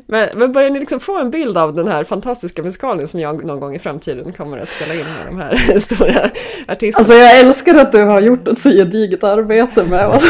men, 0.06 0.30
men 0.36 0.52
börjar 0.52 0.70
ni 0.70 0.80
liksom 0.80 1.00
få 1.00 1.20
en 1.20 1.30
bild 1.30 1.58
av 1.58 1.74
den 1.74 1.88
här 1.88 2.04
fantastiska 2.04 2.64
musikalen 2.64 3.08
som 3.08 3.20
jag 3.20 3.46
någon 3.46 3.60
gång 3.60 3.76
i 3.76 3.80
framtiden 3.80 4.34
kommer 4.34 4.58
att 4.58 4.70
spela 4.70 4.94
in 4.94 5.00
med 5.00 5.26
de 5.28 5.38
här 5.38 5.80
stora 5.80 6.30
artisterna? 6.68 7.00
Alltså 7.00 7.14
jag 7.14 7.40
älskar 7.40 7.76
att 7.76 7.92
du 7.92 8.04
har 8.04 8.22
gjort 8.22 8.48
ett 8.48 8.62
så 8.62 8.70
gediget 8.70 9.24
arbete 9.24 9.84
med 9.84 10.22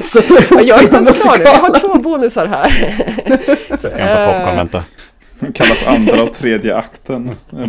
så 0.00 0.20
Jag 0.50 0.78
är 0.78 0.82
inte 0.82 0.94
ens 0.96 1.20
klar 1.20 1.38
nu, 1.38 1.44
jag 1.44 1.52
har 1.52 1.78
två 1.78 1.98
bonusar 1.98 2.46
här. 2.46 2.68
så, 3.76 3.88
jag 3.88 3.98
kan 3.98 4.08
ta 4.08 4.32
popcorn, 4.32 4.56
vänta. 4.56 4.84
Det 5.42 5.52
kallas 5.54 5.86
andra 5.86 6.22
och 6.22 6.32
tredje 6.32 6.76
akten. 6.76 7.30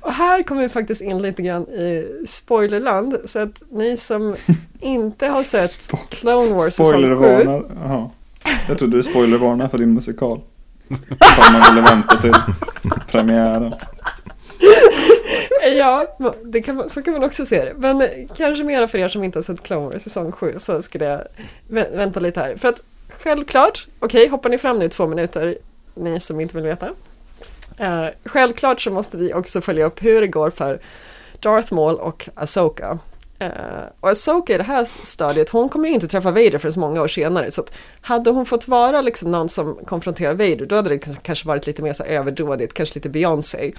och 0.00 0.12
här 0.12 0.42
kommer 0.42 0.62
vi 0.62 0.68
faktiskt 0.68 1.00
in 1.00 1.22
lite 1.22 1.42
grann 1.42 1.62
i 1.62 2.08
spoilerland. 2.26 3.16
Så 3.24 3.38
att 3.38 3.62
ni 3.70 3.96
som 3.96 4.36
inte 4.80 5.26
har 5.26 5.42
sett 5.42 5.70
Spo 5.80 5.96
Clone 5.96 6.54
Wars 6.54 6.74
säsong 6.74 7.18
7. 7.18 7.24
Jaha. 7.84 8.10
Jag 8.68 8.78
trodde 8.78 8.96
du 8.96 9.02
spoilervarnade 9.02 9.70
för 9.70 9.78
din 9.78 9.94
musikal. 9.94 10.40
Ifall 10.88 11.52
man 11.52 11.74
ville 11.74 11.88
vänta 11.88 12.16
till 12.22 12.34
premiären. 13.10 13.74
ja, 15.76 16.16
det 16.44 16.62
kan 16.62 16.76
man, 16.76 16.90
så 16.90 17.02
kan 17.02 17.12
man 17.12 17.24
också 17.24 17.46
se 17.46 17.64
det. 17.64 17.74
Men 17.76 18.02
kanske 18.36 18.64
mera 18.64 18.88
för 18.88 18.98
er 18.98 19.08
som 19.08 19.24
inte 19.24 19.38
har 19.38 19.42
sett 19.42 19.62
Clone 19.62 19.86
Wars 19.86 20.02
säsong 20.02 20.32
7 20.32 20.54
så 20.58 20.82
skulle 20.82 21.04
jag 21.04 21.22
vänta 21.92 22.20
lite 22.20 22.40
här. 22.40 22.56
För 22.56 22.68
att 22.68 22.80
självklart, 23.18 23.86
okej, 23.98 24.20
okay, 24.20 24.30
hoppar 24.30 24.50
ni 24.50 24.58
fram 24.58 24.78
nu 24.78 24.88
två 24.88 25.06
minuter, 25.06 25.58
ni 25.94 26.20
som 26.20 26.40
inte 26.40 26.56
vill 26.56 26.64
veta. 26.64 26.86
Uh, 27.80 28.08
självklart 28.24 28.80
så 28.80 28.90
måste 28.90 29.18
vi 29.18 29.34
också 29.34 29.60
följa 29.60 29.86
upp 29.86 30.04
hur 30.04 30.20
det 30.20 30.26
går 30.26 30.50
för 30.50 30.80
Darth 31.40 31.74
Maul 31.74 31.96
och 31.96 32.28
Asoka. 32.34 32.98
Uh, 33.42 33.46
eh, 33.46 33.84
och 34.00 34.08
Asoka 34.08 34.54
i 34.54 34.58
det 34.58 34.64
här 34.64 34.88
stadiet, 35.02 35.48
hon 35.48 35.68
kommer 35.68 35.88
ju 35.88 35.94
inte 35.94 36.08
träffa 36.08 36.30
Vader 36.30 36.58
förrän 36.58 36.80
många 36.80 37.02
år 37.02 37.08
senare. 37.08 37.50
Så 37.50 37.60
att 37.60 37.74
hade 38.00 38.30
hon 38.30 38.46
fått 38.46 38.68
vara 38.68 39.00
liksom 39.00 39.30
någon 39.30 39.48
som 39.48 39.78
konfronterar 39.84 40.32
Vader, 40.32 40.66
då 40.66 40.74
hade 40.76 40.88
det 40.88 40.94
liksom 40.94 41.16
kanske 41.22 41.48
varit 41.48 41.66
lite 41.66 41.82
mer 41.82 41.92
så 41.92 42.04
överdådigt, 42.04 42.74
kanske 42.74 42.94
lite 42.94 43.08
Beyoncé. 43.08 43.72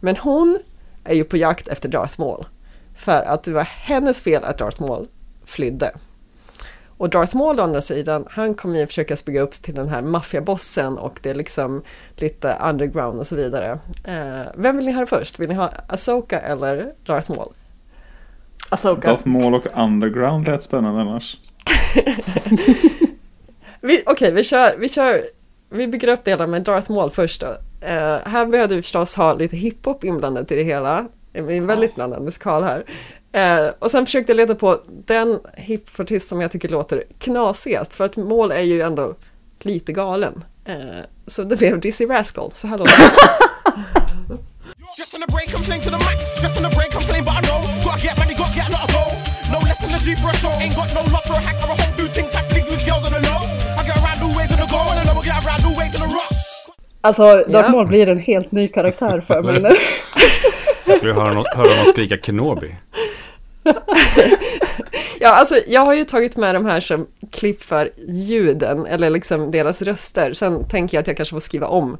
Men 0.00 0.16
hon 0.16 0.58
är 1.04 1.14
ju 1.14 1.24
på 1.24 1.36
jakt 1.36 1.68
efter 1.68 1.88
Darth 1.88 2.20
Maul. 2.20 2.46
För 2.96 3.22
att 3.22 3.44
det 3.44 3.52
var 3.52 3.62
hennes 3.62 4.22
fel 4.22 4.44
att 4.44 4.58
Darth 4.58 4.82
Maul 4.82 5.08
flydde. 5.44 5.92
Och 6.98 7.10
Darth 7.10 7.36
Maul 7.36 7.60
å 7.60 7.62
andra 7.62 7.80
sidan, 7.80 8.24
han 8.30 8.54
kommer 8.54 8.78
ju 8.78 8.86
försöka 8.86 9.16
bygga 9.26 9.40
upp 9.40 9.52
till 9.52 9.74
den 9.74 9.88
här 9.88 10.02
maffiabossen 10.02 10.98
och 10.98 11.18
det 11.22 11.30
är 11.30 11.34
liksom 11.34 11.82
lite 12.16 12.56
underground 12.62 13.18
och 13.18 13.26
så 13.26 13.36
vidare. 13.36 13.78
Eh, 14.04 14.42
vem 14.54 14.76
vill 14.76 14.86
ni 14.86 14.92
ha 14.92 15.06
först? 15.06 15.38
Vill 15.38 15.48
ni 15.48 15.54
ha 15.54 15.72
Asoka 15.88 16.40
eller 16.40 16.92
Darth 17.06 17.30
Maul? 17.30 17.52
Asoka. 18.68 19.10
Darth 19.10 19.26
Maul 19.26 19.54
och 19.54 19.66
Underground 19.74 20.46
lät 20.46 20.62
spännande 20.62 21.00
annars. 21.00 21.38
Okej, 24.06 24.32
vi 24.32 24.44
kör, 24.44 24.76
vi 24.78 24.88
kör, 24.88 25.22
vi 25.70 25.88
bygger 25.88 26.08
upp 26.08 26.20
det 26.24 26.30
hela 26.30 26.46
med 26.46 26.62
Darth 26.62 26.92
Maul 26.92 27.10
först 27.10 27.40
då. 27.40 27.46
Eh, 27.86 28.18
här 28.24 28.46
behövde 28.46 28.76
vi 28.76 28.82
förstås 28.82 29.16
ha 29.16 29.32
lite 29.32 29.56
hiphop 29.56 30.04
inblandat 30.04 30.52
i 30.52 30.56
det 30.56 30.62
hela. 30.62 31.08
Det 31.32 31.38
är 31.38 31.50
en 31.50 31.66
väldigt 31.66 31.94
blandad 31.94 32.22
musikal 32.22 32.64
här. 32.64 32.84
Eh, 33.32 33.68
och 33.78 33.90
sen 33.90 34.06
försökte 34.06 34.32
jag 34.32 34.36
leta 34.36 34.54
på 34.54 34.80
den 34.88 35.38
hiphopartist 35.56 36.28
som 36.28 36.40
jag 36.40 36.50
tycker 36.50 36.68
låter 36.68 37.04
knasigast, 37.18 37.94
för 37.94 38.04
att 38.04 38.16
Maul 38.16 38.52
är 38.52 38.62
ju 38.62 38.82
ändå 38.82 39.14
lite 39.60 39.92
galen. 39.92 40.44
Eh, 40.64 40.74
så 41.26 41.42
det 41.42 41.56
blev 41.56 41.80
Dizzy 41.80 42.06
Rascal, 42.06 42.50
så 42.52 42.68
här 42.68 42.78
låter 42.78 42.98
det. 42.98 43.10
Just 44.98 45.14
on 45.14 45.20
the 45.20 45.32
break, 45.32 45.48
I'm 45.54 45.64
playing 45.64 45.82
to 45.82 45.90
the 45.90 45.98
max. 46.08 46.42
Just 46.42 46.56
on 46.58 46.62
the 46.70 46.74
break, 46.76 46.90
I'm 46.96 47.04
playing, 47.08 47.24
but 47.24 47.34
I 47.38 47.40
know. 47.46 47.60
Gotta 47.84 48.00
get 48.06 48.18
money, 48.18 48.34
gotta 48.34 48.54
get 48.58 48.68
a 48.68 48.72
lot 48.76 48.84
of 48.88 48.90
gold. 48.96 49.14
No 49.52 49.58
less 49.68 49.78
than 49.82 49.90
a 49.94 49.98
G 50.04 50.16
for 50.22 50.30
a 50.34 50.36
show. 50.42 50.52
Ain't 50.64 50.74
got 50.74 50.88
no 50.98 51.02
love 51.14 51.24
for 51.28 51.36
a 51.40 51.42
hack 51.46 51.56
or 51.64 51.70
a 51.74 51.76
hoe. 51.80 51.92
Do 52.00 52.04
things 52.16 52.32
I 52.34 52.42
fleek 52.50 52.66
with 52.70 52.82
girls 52.88 53.04
on 53.06 53.12
the 53.16 53.22
low. 53.30 53.40
I 53.78 53.82
get 53.86 53.96
around 54.02 54.18
new 54.24 54.32
ways 54.38 54.50
in 54.54 54.58
the 54.62 54.68
go, 54.74 54.80
and 54.90 54.98
I 55.00 55.04
know 55.06 55.20
I 55.20 55.24
get 55.30 55.38
around 55.44 55.60
new 55.66 55.74
ways 55.80 55.92
in 55.96 56.00
the 56.04 56.10
rush. 56.18 56.36
Alltså, 57.00 57.22
Darth 57.22 57.50
Ja. 57.50 57.68
Maul 57.68 57.86
blir 57.86 58.08
en 58.08 58.18
helt 58.18 58.52
ny 58.52 58.68
karaktär 58.68 59.20
för 59.20 59.42
mig 59.42 59.60
nu. 59.62 59.70
Skulle 60.96 61.12
du 61.12 61.20
höra, 61.20 61.32
någon, 61.32 61.44
höra 61.56 61.66
någon 61.76 61.92
skrika 61.92 62.16
Kenobi? 62.16 62.74
Ja, 65.20 65.34
alltså 65.34 65.54
jag 65.66 65.80
har 65.80 65.94
ju 65.94 66.04
tagit 66.04 66.36
med 66.36 66.54
de 66.54 66.66
här 66.66 66.80
som 66.80 67.06
klipp 67.30 67.62
för 67.62 67.90
ljuden, 68.08 68.86
eller 68.86 69.10
liksom 69.10 69.50
deras 69.50 69.82
röster. 69.82 70.32
Sen 70.32 70.64
tänker 70.64 70.96
jag 70.96 71.02
att 71.02 71.06
jag 71.06 71.16
kanske 71.16 71.34
får 71.34 71.40
skriva 71.40 71.66
om 71.66 71.96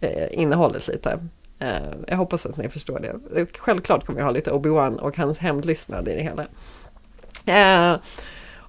eh, 0.00 0.26
innehållet 0.30 0.88
lite. 0.88 1.18
Eh, 1.58 1.68
jag 2.08 2.16
hoppas 2.16 2.46
att 2.46 2.56
ni 2.56 2.68
förstår 2.68 3.00
det. 3.00 3.46
Självklart 3.58 4.06
kommer 4.06 4.20
jag 4.20 4.24
ha 4.24 4.32
lite 4.32 4.50
Obi-Wan 4.50 4.98
och 4.98 5.16
hans 5.16 5.38
hämndlystnad 5.38 6.08
i 6.08 6.14
det 6.14 6.22
hela. 6.22 6.46
Eh, 7.46 8.00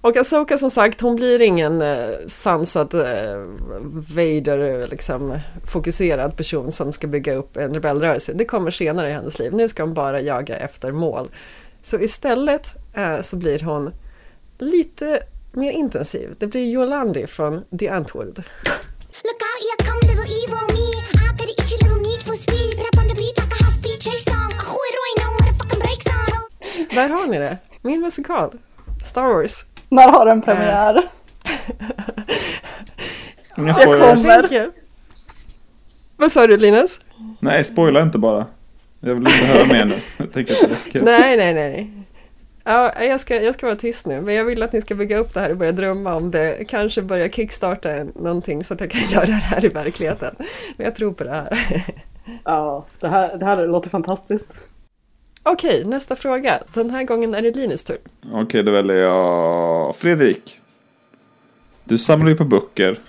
och 0.02 0.18
Asoka 0.18 0.58
som 0.58 0.70
sagt, 0.70 1.02
hon 1.02 1.16
blir 1.16 1.42
ingen 1.42 1.82
eh, 1.82 2.10
sansad 2.28 2.94
eh, 2.94 3.38
Vader, 4.16 4.88
liksom 4.88 5.40
fokuserad 5.68 6.38
person 6.38 6.72
som 6.72 6.94
ska 6.94 7.08
bygga 7.08 7.34
upp 7.34 7.58
en 7.58 7.74
rebellrörelse. 7.74 8.34
Det 8.34 8.46
kommer 8.46 8.72
senare 8.72 9.10
i 9.10 9.12
hennes 9.12 9.40
liv. 9.40 9.54
Nu 9.54 9.70
ska 9.70 9.84
hon 9.84 9.94
bara 9.94 10.22
jaga 10.22 10.58
efter 10.58 10.92
mål. 10.92 11.30
Så 11.88 12.00
istället 12.00 12.76
eh, 12.94 13.22
så 13.22 13.36
blir 13.36 13.60
hon 13.60 13.94
lite 14.60 15.24
mer 15.52 15.72
intensiv. 15.72 16.36
Det 16.40 16.48
blir 16.48 16.74
Yolandi 16.74 17.28
från 17.28 17.64
The 17.80 17.90
Antwoord. 17.90 18.38
Look 19.24 19.42
out, 19.48 19.60
here 19.66 19.90
come 19.90 20.02
little 20.12 20.30
evil 20.44 20.76
me. 20.76 20.88
I 21.40 21.52
eat 21.62 21.72
your 21.72 21.80
little 21.84 22.12
need 22.12 22.22
for 22.22 22.34
speed. 22.34 22.78
Rap 22.78 23.04
on 23.04 23.08
the 23.08 23.16
beat 23.16 23.38
like 23.38 23.54
a 23.62 23.66
high 23.66 23.74
speed 23.74 24.02
chase 24.04 24.32
song. 24.32 24.48
Där 26.98 27.10
har 27.10 27.28
ni 27.28 27.38
det. 27.38 27.58
Min 27.82 28.02
musikal. 28.02 28.52
Star 29.06 29.24
Wars. 29.24 29.66
När 29.90 30.10
har 30.10 30.26
den 30.26 30.42
premiär? 30.42 31.10
Inga 33.58 33.68
Jag 33.68 33.76
spoilers. 33.76 34.52
er. 34.52 34.70
Vad 36.18 36.32
sa 36.32 36.48
du 36.48 36.58
Linus? 36.58 37.00
Nej, 37.40 37.64
spoila 37.64 38.02
inte 38.02 38.18
bara. 38.18 38.48
Jag 39.08 39.16
vill 39.16 39.28
inte 39.28 39.46
höra 39.46 39.66
mer 39.66 39.86
nu. 39.86 39.96
Jag 40.18 40.32
tänker 40.32 40.54
att 40.54 40.62
det 40.62 40.68
räcker. 40.68 41.02
Nej, 41.06 41.38
nej, 41.38 41.54
nej. 41.54 41.92
Ja, 42.64 43.04
jag, 43.04 43.20
ska, 43.20 43.42
jag 43.42 43.54
ska 43.54 43.66
vara 43.66 43.76
tyst 43.76 44.08
nu, 44.08 44.22
men 44.22 44.36
jag 44.36 44.46
vill 44.46 44.64
att 44.64 44.74
ni 44.74 44.82
ska 44.82 44.96
bygga 44.96 45.18
upp 45.18 45.34
det 45.34 45.40
här 45.40 45.52
och 45.52 45.58
börja 45.58 45.72
drömma 45.72 46.16
om 46.16 46.32
det. 46.32 46.68
Kanske 46.70 47.02
börja 47.02 47.30
kickstarta 47.30 47.90
någonting 48.16 48.64
så 48.64 48.74
att 48.74 48.80
jag 48.80 48.92
kan 48.92 49.02
göra 49.10 49.26
det 49.26 49.32
här 49.32 49.66
i 49.66 49.68
verkligheten. 49.68 50.36
Men 50.78 50.86
jag 50.86 50.96
tror 50.96 51.14
på 51.14 51.24
det 51.24 51.30
här. 51.30 51.60
Ja, 52.44 52.86
det 53.00 53.08
här, 53.08 53.38
det 53.38 53.46
här 53.46 53.68
låter 53.68 53.90
fantastiskt. 53.90 54.46
Okej, 55.44 55.84
nästa 55.86 56.16
fråga. 56.16 56.60
Den 56.74 56.90
här 56.90 57.04
gången 57.04 57.36
är 57.36 57.42
det 57.42 57.52
Linus 57.52 57.84
tur. 57.84 57.98
Okej, 58.34 58.64
då 58.64 58.72
väljer 58.72 58.96
jag 58.96 59.96
Fredrik. 59.96 60.60
Du 61.84 61.98
samlar 61.98 62.30
ju 62.30 62.36
på 62.36 62.46
böcker. 62.46 63.00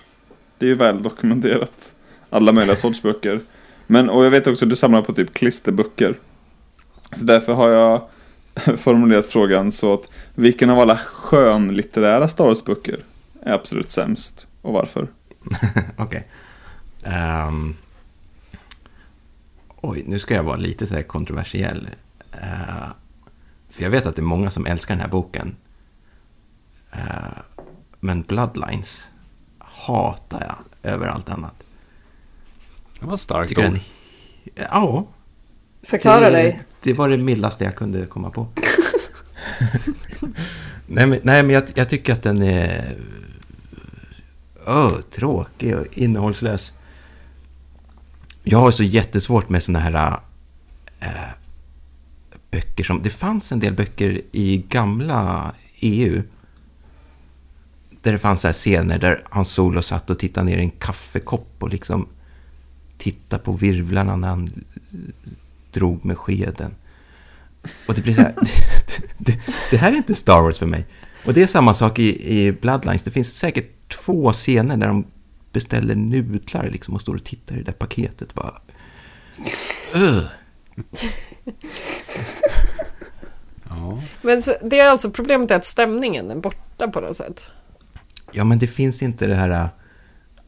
Det 0.59 0.67
är 0.67 0.69
ju 0.69 0.75
väl 0.75 1.03
dokumenterat. 1.03 1.93
Alla 2.31 2.53
möjliga 2.53 2.77
sorts 2.77 3.03
böcker. 3.03 3.41
Men, 3.91 4.11
och 4.11 4.25
jag 4.25 4.31
vet 4.31 4.47
också 4.47 4.65
att 4.65 4.71
du 4.71 4.77
samlar 4.77 5.03
på 5.03 5.13
typ 5.13 5.35
klisterböcker. 5.35 6.15
Så 7.13 7.25
därför 7.25 7.53
har 7.53 7.69
jag 7.69 8.09
formulerat 8.79 9.27
frågan 9.27 9.73
så 9.73 9.95
att 9.95 10.13
vilken 10.35 10.71
av 10.71 10.81
alla 10.81 10.97
skönlitterära 10.97 12.29
Star 12.29 12.45
Wars-böcker 12.45 13.05
är 13.43 13.53
absolut 13.53 13.91
sämst 13.91 14.47
och 14.63 14.73
varför? 14.73 15.09
Okej. 15.97 16.27
Ehm, 17.03 17.75
oj, 19.81 20.05
nu 20.07 20.19
ska 20.19 20.35
jag 20.35 20.43
vara 20.43 20.57
lite 20.57 20.87
så 20.87 20.95
här 20.95 21.03
kontroversiell. 21.03 21.89
Uh, 22.35 22.89
för 23.71 23.83
jag 23.83 23.91
vet 23.91 24.07
att 24.07 24.17
det 24.17 24.21
är 24.21 24.25
många 24.25 24.51
som 24.51 24.67
älskar 24.67 24.95
den 24.95 25.03
här 25.03 25.11
boken. 25.11 25.57
Uh, 26.97 27.39
men 28.01 28.23
Bloodlines 28.23 29.09
hatar 29.59 30.41
jag 30.41 30.93
över 30.93 31.07
allt 31.07 31.29
annat. 31.29 31.58
Det 33.01 33.07
var 33.07 33.17
starkt 33.17 33.49
Tycker 33.49 33.69
ord. 33.69 33.81
Ja, 34.55 35.07
Förklara 35.83 36.31
det, 36.31 36.31
dig. 36.31 36.61
Det 36.83 36.93
var 36.93 37.09
det 37.09 37.17
mildaste 37.17 37.65
jag 37.65 37.77
kunde 37.77 38.07
komma 38.07 38.31
på. 38.31 38.47
nej, 40.87 41.07
men, 41.07 41.21
nej, 41.23 41.43
men 41.43 41.51
jag, 41.51 41.63
jag 41.75 41.89
tycker 41.89 42.13
att 42.13 42.23
den 42.23 42.43
är 42.43 42.97
öh, 44.67 45.01
tråkig 45.11 45.77
och 45.77 45.87
innehållslös. 45.93 46.73
Jag 48.43 48.59
har 48.59 48.71
så 48.71 48.83
jättesvårt 48.83 49.49
med 49.49 49.63
såna 49.63 49.79
här 49.79 50.21
äh, 51.01 51.09
böcker 52.51 52.85
som... 52.85 53.03
Det 53.03 53.11
fanns 53.11 53.53
en 53.53 53.61
del 53.61 53.75
böcker 53.75 54.21
i 54.33 54.65
gamla 54.69 55.55
EU 55.81 56.23
där 58.03 58.13
det 58.13 58.19
fanns 58.19 58.41
så 58.41 58.49
här 58.49 58.53
scener 58.53 58.99
där 58.99 59.25
Hans 59.31 59.49
Solo 59.49 59.83
satt 59.83 60.11
och 60.11 60.19
tittade 60.19 60.47
ner 60.47 60.59
i 60.59 60.61
en 60.61 60.71
kaffekopp 60.71 61.49
och 61.59 61.69
liksom 61.69 62.09
tittade 62.99 63.43
på 63.43 63.53
virvlarna 63.53 64.17
när 64.17 64.29
han 64.29 64.65
drog 65.73 66.05
med 66.05 66.19
skeden. 66.19 66.75
Och 67.89 67.95
det 67.95 68.03
blir 68.03 68.15
så 68.15 68.21
här, 68.21 68.35
det, 68.87 69.03
det, 69.19 69.41
det 69.71 69.77
här 69.77 69.93
är 69.93 69.97
inte 69.97 70.15
Star 70.15 70.43
Wars 70.43 70.59
för 70.59 70.67
mig. 70.67 70.87
Och 71.27 71.35
det 71.35 71.43
är 71.43 71.47
samma 71.47 71.75
sak 71.75 71.99
i, 71.99 72.39
i 72.39 72.53
Bloodlines. 72.53 73.03
Det 73.03 73.11
finns 73.11 73.37
säkert 73.37 73.93
två 74.05 74.33
scener 74.33 74.77
där 74.77 74.89
de 74.89 75.05
beställer 75.53 75.95
nudlar 75.95 76.71
liksom 76.71 76.95
och 76.95 77.01
står 77.01 77.15
och 77.15 77.25
tittar 77.25 77.55
i 77.55 77.59
det 77.59 77.65
där 77.65 77.73
paketet. 77.73 78.35
Bara. 78.35 78.61
Ja. 83.71 84.03
Men 84.23 84.43
så, 84.43 84.55
det 84.63 84.81
är 84.81 84.91
alltså 84.91 85.11
problemet 85.11 85.51
är 85.51 85.57
att 85.57 85.65
stämningen 85.65 86.31
är 86.31 86.37
borta 86.37 86.89
på 86.89 87.01
något 87.01 87.17
sätt. 87.17 87.51
Ja, 88.33 88.45
men 88.45 88.59
det 88.59 88.67
finns 88.67 89.03
inte 89.03 89.27
det 89.27 89.35
här... 89.35 89.69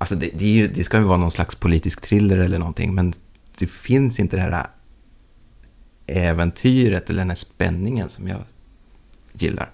Alltså 0.01 0.15
det, 0.15 0.31
det, 0.35 0.45
ju, 0.45 0.69
det 0.69 0.85
ska 0.85 0.99
ju 0.99 1.05
vara 1.05 1.17
någon 1.19 1.31
slags 1.33 1.55
politisk 1.55 2.01
thriller 2.01 2.37
eller 2.39 2.59
någonting, 2.59 2.95
men 2.95 3.15
det 3.59 3.67
finns 3.67 4.19
inte 4.21 4.37
det 4.37 4.43
här 4.43 4.67
äventyret 6.07 7.11
eller 7.11 7.19
den 7.19 7.29
här 7.31 7.37
spänningen 7.37 8.09
som 8.09 8.29
jag 8.29 8.41
gillar. 9.33 9.71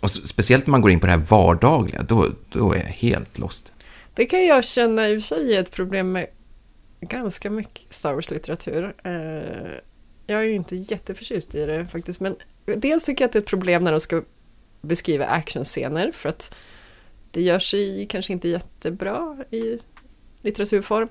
Och 0.00 0.04
s- 0.04 0.28
speciellt 0.28 0.66
när 0.66 0.70
man 0.70 0.80
går 0.80 0.90
in 0.90 1.00
på 1.00 1.06
det 1.06 1.12
här 1.12 1.18
vardagliga, 1.18 2.02
då, 2.02 2.28
då 2.52 2.72
är 2.72 2.76
jag 2.78 2.84
helt 2.84 3.38
lost. 3.38 3.72
Det 4.14 4.26
kan 4.26 4.44
jag 4.46 4.64
känna 4.64 5.08
i 5.08 5.18
och 5.18 5.22
för 5.22 5.26
sig 5.26 5.54
är 5.56 5.60
ett 5.60 5.70
problem 5.72 6.12
med 6.12 6.26
ganska 7.00 7.50
mycket 7.50 7.92
Star 7.92 8.14
Wars-litteratur. 8.14 8.94
Eh, 9.04 9.12
jag 10.26 10.40
är 10.40 10.44
ju 10.44 10.54
inte 10.54 10.76
jätteförtjust 10.76 11.54
i 11.54 11.66
det 11.66 11.86
faktiskt, 11.86 12.20
men 12.20 12.36
dels 12.76 13.04
tycker 13.04 13.24
jag 13.24 13.28
att 13.28 13.32
det 13.32 13.38
är 13.38 13.42
ett 13.42 13.48
problem 13.48 13.84
när 13.84 13.92
de 13.92 14.00
ska 14.00 14.22
beskriva 14.82 15.26
actionscener, 15.26 16.12
för 16.12 16.28
att 16.28 16.54
det 17.30 17.42
gör 17.42 17.58
sig 17.58 18.06
kanske 18.06 18.32
inte 18.32 18.48
jättebra 18.48 19.36
i 19.50 19.78
litteraturform. 20.42 21.08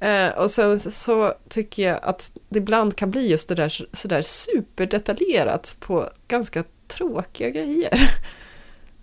Eh, 0.00 0.28
och 0.28 0.50
sen 0.50 0.80
så 0.80 1.34
tycker 1.48 1.88
jag 1.88 1.98
att 2.02 2.32
det 2.48 2.58
ibland 2.58 2.96
kan 2.96 3.10
bli 3.10 3.28
just 3.28 3.48
det 3.48 3.54
där 3.54 3.86
sådär 3.92 4.22
superdetaljerat 4.22 5.76
på 5.80 6.10
ganska 6.28 6.64
tråkiga 6.88 7.50
grejer. 7.50 8.00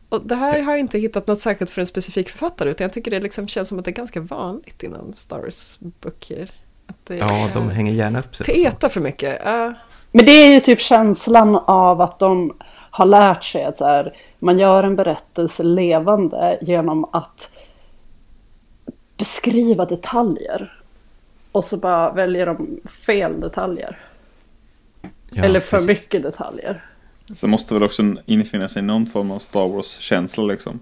Och 0.09 0.27
det 0.27 0.35
här 0.35 0.61
har 0.61 0.71
jag 0.71 0.79
inte 0.79 0.99
hittat 0.99 1.27
något 1.27 1.39
särskilt 1.39 1.71
för 1.71 1.81
en 1.81 1.87
specifik 1.87 2.29
författare, 2.29 2.69
utan 2.69 2.85
jag 2.85 2.93
tycker 2.93 3.11
det 3.11 3.19
liksom 3.19 3.47
känns 3.47 3.69
som 3.69 3.79
att 3.79 3.85
det 3.85 3.91
är 3.91 3.93
ganska 3.93 4.21
vanligt 4.21 4.83
inom 4.83 5.13
Star 5.15 5.39
Wars-böcker. 5.39 6.51
Att 6.87 7.05
det 7.05 7.15
Ja, 7.15 7.49
de 7.53 7.69
hänger 7.69 7.93
gärna 7.93 8.19
upp 8.19 8.35
sig. 8.35 8.45
Peta 8.45 8.89
för 8.89 9.01
mycket. 9.01 9.41
Ja. 9.45 9.73
Men 10.11 10.25
det 10.25 10.31
är 10.31 10.53
ju 10.53 10.59
typ 10.59 10.81
känslan 10.81 11.55
av 11.55 12.01
att 12.01 12.19
de 12.19 12.57
har 12.97 13.05
lärt 13.05 13.43
sig 13.43 13.63
att 13.63 13.77
så 13.77 13.85
här, 13.85 14.15
man 14.39 14.59
gör 14.59 14.83
en 14.83 14.95
berättelse 14.95 15.63
levande 15.63 16.57
genom 16.61 17.05
att 17.11 17.49
beskriva 19.17 19.85
detaljer. 19.85 20.81
Och 21.51 21.63
så 21.63 21.77
bara 21.77 22.11
väljer 22.11 22.45
de 22.45 22.79
fel 23.05 23.39
detaljer. 23.39 23.99
Ja, 25.29 25.43
Eller 25.43 25.59
för 25.59 25.77
precis. 25.77 25.87
mycket 25.87 26.23
detaljer. 26.23 26.83
Så 27.33 27.47
måste 27.47 27.73
väl 27.73 27.83
också 27.83 28.15
infinna 28.25 28.67
sig 28.67 28.81
någon 28.81 29.05
form 29.05 29.31
av 29.31 29.39
Star 29.39 29.67
Wars-känsla 29.67 30.43
liksom. 30.43 30.79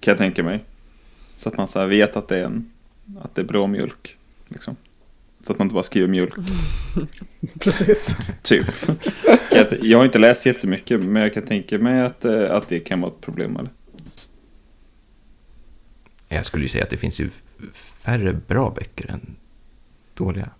Kan 0.00 0.12
jag 0.12 0.18
tänka 0.18 0.42
mig. 0.42 0.60
Så 1.36 1.48
att 1.48 1.56
man 1.56 1.68
så 1.68 1.78
här 1.78 1.86
vet 1.86 2.16
att 2.16 2.28
det 2.28 2.38
är 2.38 2.44
en, 2.44 2.70
att 3.22 3.34
det 3.34 3.42
är 3.42 3.46
bra 3.46 3.66
mjölk. 3.66 4.16
Liksom. 4.48 4.76
Så 5.42 5.52
att 5.52 5.58
man 5.58 5.66
inte 5.66 5.74
bara 5.74 5.82
skriver 5.82 6.08
mjölk. 6.08 6.34
Precis. 7.60 8.06
Typ. 8.42 8.66
Jag 9.82 9.98
har 9.98 10.04
inte 10.04 10.18
läst 10.18 10.46
jättemycket 10.46 11.00
men 11.00 11.22
jag 11.22 11.34
kan 11.34 11.42
tänka 11.42 11.78
mig 11.78 12.00
att, 12.02 12.24
eh, 12.24 12.50
att 12.50 12.68
det 12.68 12.80
kan 12.80 13.00
vara 13.00 13.12
ett 13.12 13.20
problem. 13.20 13.56
Eller? 13.56 13.70
Jag 16.28 16.46
skulle 16.46 16.62
ju 16.64 16.68
säga 16.68 16.84
att 16.84 16.90
det 16.90 16.96
finns 16.96 17.20
ju 17.20 17.30
färre 17.74 18.32
bra 18.32 18.70
böcker 18.70 19.10
än 19.10 19.36
dåliga. 20.14 20.50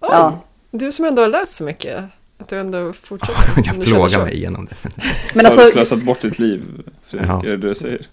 Oj, 0.00 0.08
Ja. 0.10 0.44
du 0.70 0.92
som 0.92 1.04
ändå 1.04 1.22
har 1.22 1.28
läst 1.28 1.52
så 1.54 1.64
mycket. 1.64 2.04
Att 2.38 2.48
du 2.48 2.58
ändå 2.58 2.92
fortsätter. 2.92 3.42
Jag 3.64 3.84
plågar 3.84 4.24
mig 4.24 4.34
igenom 4.34 4.66
det. 4.70 4.76
Men 5.34 5.46
har 5.46 5.52
du 5.56 5.60
alltså, 5.60 5.72
slösat 5.72 6.02
bort 6.04 6.20
ditt 6.20 6.38
liv? 6.38 6.64
Fredrik? 7.06 7.30
Ja. 7.30 7.42
Är 7.44 7.50
det 7.50 7.56
det 7.56 7.68
du 7.68 7.74
säger? 7.74 8.06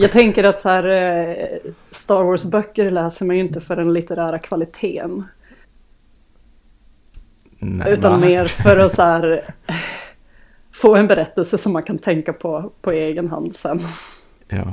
Jag 0.00 0.10
tänker 0.12 0.44
att 0.44 0.60
så 0.60 0.68
här, 0.68 0.84
eh, 0.88 1.46
Star 1.90 2.22
Wars-böcker 2.22 2.90
läser 2.90 3.26
man 3.26 3.36
ju 3.36 3.42
inte 3.42 3.60
för 3.60 3.76
den 3.76 3.92
litterära 3.92 4.38
kvaliteten. 4.38 5.24
Nej, 7.58 7.92
Utan 7.92 8.12
va? 8.12 8.18
mer 8.26 8.44
för 8.44 8.76
att 8.76 8.92
så 8.94 9.02
här, 9.02 9.40
få 10.72 10.96
en 10.96 11.06
berättelse 11.06 11.58
som 11.58 11.72
man 11.72 11.82
kan 11.82 11.98
tänka 11.98 12.32
på 12.32 12.72
på 12.80 12.90
egen 12.92 13.28
hand 13.28 13.56
sen. 13.56 13.86
Ja. 14.48 14.72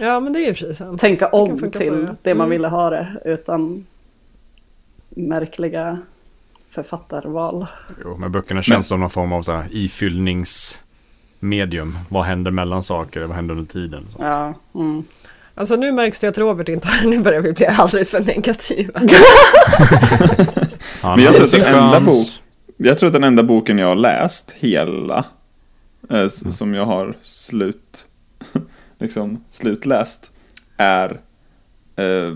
Ja, 0.00 0.20
men 0.20 0.32
det 0.32 0.38
är 0.38 0.46
ju 0.46 0.54
precis 0.54 0.78
sant. 0.78 1.00
Tänka 1.00 1.24
Det 1.28 1.36
om 1.36 1.58
funka 1.58 1.78
till 1.78 1.88
så, 1.88 1.94
ja. 2.08 2.14
det 2.22 2.34
man 2.34 2.44
Mm. 2.46 2.50
ville 2.50 2.68
ha 2.68 2.90
det 2.90 3.16
utan 3.24 3.86
märkliga 5.08 5.98
författarval. 6.70 7.66
Jo, 8.04 8.16
men 8.16 8.32
böckerna 8.32 8.62
känns 8.62 8.86
som 8.88 9.00
någon 9.00 9.10
form 9.10 9.32
av 9.32 9.42
så 9.42 9.52
här 9.52 9.66
ifyllningsmedium. 11.42 11.98
Vad 12.08 12.24
händer 12.24 12.50
mellan 12.50 12.82
saker? 12.82 13.24
Vad 13.24 13.36
händer 13.36 13.54
under 13.54 13.72
tiden? 13.72 14.06
Ja, 14.18 14.54
mm. 14.74 15.04
Alltså 15.54 15.76
nu 15.76 15.92
märks 15.92 16.20
det 16.20 16.28
att 16.28 16.38
Robert 16.38 16.68
inte 16.68 16.88
är 17.02 17.06
nu 17.06 17.20
börjar 17.20 17.40
vi 17.40 17.52
bli 17.52 17.66
alldeles 17.66 18.10
för 18.10 18.20
negativa. 18.22 19.00
Men 21.02 21.18
jag 21.18 21.34
tror 21.34 21.44
att 21.44 21.50
den 21.50 21.74
enda 21.74 22.00
bok, 22.00 22.26
jag 22.76 22.98
tror 22.98 23.06
att 23.06 23.12
den 23.12 23.24
enda 23.24 23.42
boken 23.42 23.78
jag 23.78 23.86
har 23.86 23.94
läst 23.96 24.50
hela, 24.58 25.24
eh, 26.10 26.20
s- 26.20 26.56
som 26.58 26.74
jag 26.74 26.86
har 26.86 27.14
slut, 27.22 28.08
liksom 28.98 29.44
slutläst, 29.50 30.30
är 30.76 31.20
eh, 31.96 32.34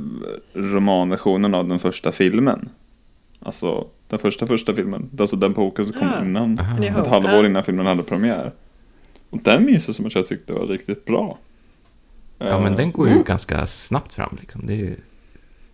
romanversionen 0.55 1.55
av 1.55 1.69
den 1.69 1.79
första 1.79 2.13
filmen. 2.13 2.69
Alltså 3.43 3.87
den 4.09 4.19
första 4.19 4.47
första 4.47 4.75
filmen, 4.75 5.11
alltså 5.21 5.37
den 5.37 5.53
boken 5.53 5.87
som 5.87 5.99
kom 5.99 6.09
Ah. 6.09 6.23
innan, 6.23 6.59
ett 6.99 7.07
halvår 7.07 7.43
Ah. 7.45 7.47
innan 7.47 7.65
filmen 7.65 7.87
hade 7.87 8.03
premiär. 8.03 8.53
Och 9.31 9.39
den 9.43 9.65
minns 9.65 9.89
jag 9.89 9.95
som 9.95 10.07
att 10.07 10.15
jag 10.15 10.29
tyckte 10.29 10.53
var 10.53 10.67
riktigt 10.67 11.05
bra. 11.05 11.39
ja, 12.39 12.61
men 12.61 12.77
den 12.77 12.93
går 12.93 13.09
ju 13.09 13.23
ganska 13.23 13.67
snabbt 13.67 14.15
fram. 14.15 14.37
Liksom. 14.41 14.67
Det 14.67 14.73
är 14.73 14.77
ju 14.77 14.97